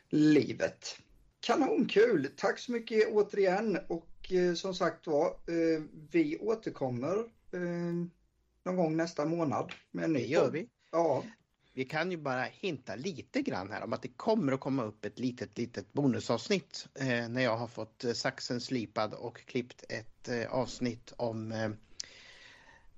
livet. 0.09 0.97
Kanonkul! 1.39 2.27
Tack 2.37 2.59
så 2.59 2.71
mycket 2.71 3.07
återigen 3.11 3.77
och 3.87 4.31
som 4.55 4.75
sagt 4.75 5.07
var, 5.07 5.35
vi 6.11 6.37
återkommer 6.37 7.25
någon 8.63 8.75
gång 8.75 8.97
nästa 8.97 9.25
månad 9.25 9.71
med 9.91 10.05
en 10.05 10.13
ny 10.13 10.25
gör 10.25 10.51
vi. 10.51 10.67
Ja 10.91 11.23
vi 11.73 11.85
kan 11.85 12.11
ju 12.11 12.17
bara 12.17 12.43
hinta 12.43 12.95
lite 12.95 13.41
grann 13.41 13.71
här 13.71 13.83
om 13.83 13.93
att 13.93 14.01
det 14.01 14.07
kommer 14.07 14.51
att 14.51 14.59
komma 14.59 14.83
upp 14.83 15.05
ett 15.05 15.19
litet, 15.19 15.57
litet 15.57 15.93
bonusavsnitt 15.93 16.87
eh, 16.95 17.29
när 17.29 17.41
jag 17.41 17.57
har 17.57 17.67
fått 17.67 18.03
eh, 18.03 18.13
saxen 18.13 18.61
slipad 18.61 19.13
och 19.13 19.45
klippt 19.45 19.83
ett 19.89 20.29
eh, 20.29 20.51
avsnitt 20.51 21.13
om 21.17 21.51
eh, 21.51 21.69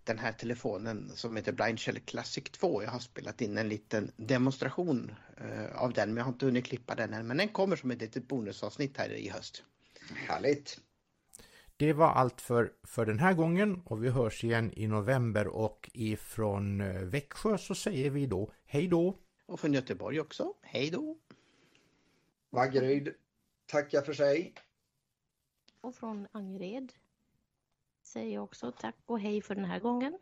den 0.03 0.19
här 0.19 0.31
telefonen 0.31 1.11
som 1.15 1.35
heter 1.35 1.51
Blind 1.51 1.79
Shell 1.79 1.99
Classic 1.99 2.43
2. 2.43 2.83
Jag 2.83 2.91
har 2.91 2.99
spelat 2.99 3.41
in 3.41 3.57
en 3.57 3.69
liten 3.69 4.11
demonstration 4.15 5.15
eh, 5.37 5.75
av 5.75 5.93
den 5.93 6.09
men 6.09 6.17
jag 6.17 6.23
har 6.23 6.31
inte 6.31 6.45
hunnit 6.45 6.65
klippa 6.65 6.95
den 6.95 7.13
än. 7.13 7.27
Men 7.27 7.37
den 7.37 7.47
kommer 7.47 7.75
som 7.75 7.91
ett 7.91 8.01
litet 8.01 8.27
bonusavsnitt 8.27 8.97
här 8.97 9.13
i 9.13 9.29
höst. 9.29 9.63
Härligt! 10.27 10.79
Det 11.77 11.93
var 11.93 12.09
allt 12.09 12.41
för, 12.41 12.73
för 12.83 13.05
den 13.05 13.19
här 13.19 13.33
gången 13.33 13.81
och 13.85 14.03
vi 14.03 14.09
hörs 14.09 14.43
igen 14.43 14.73
i 14.75 14.87
november 14.87 15.47
och 15.47 15.89
ifrån 15.93 16.81
eh, 16.81 17.01
Växjö 17.01 17.57
så 17.57 17.75
säger 17.75 18.09
vi 18.09 18.25
då 18.25 18.51
hej 18.65 18.87
då. 18.87 19.17
Och 19.45 19.59
från 19.59 19.73
Göteborg 19.73 20.19
också, 20.19 20.53
hej 20.61 20.89
då. 20.89 21.17
Vaggeryd 22.49 23.13
tackar 23.65 24.01
för 24.01 24.13
sig. 24.13 24.53
Och 25.81 25.95
från 25.95 26.27
Angered 26.31 26.93
säger 28.01 28.33
jag 28.33 28.43
också 28.43 28.71
tack 28.71 28.95
och 29.05 29.19
hej 29.19 29.41
för 29.41 29.55
den 29.55 29.65
här 29.65 29.79
gången. 29.79 30.19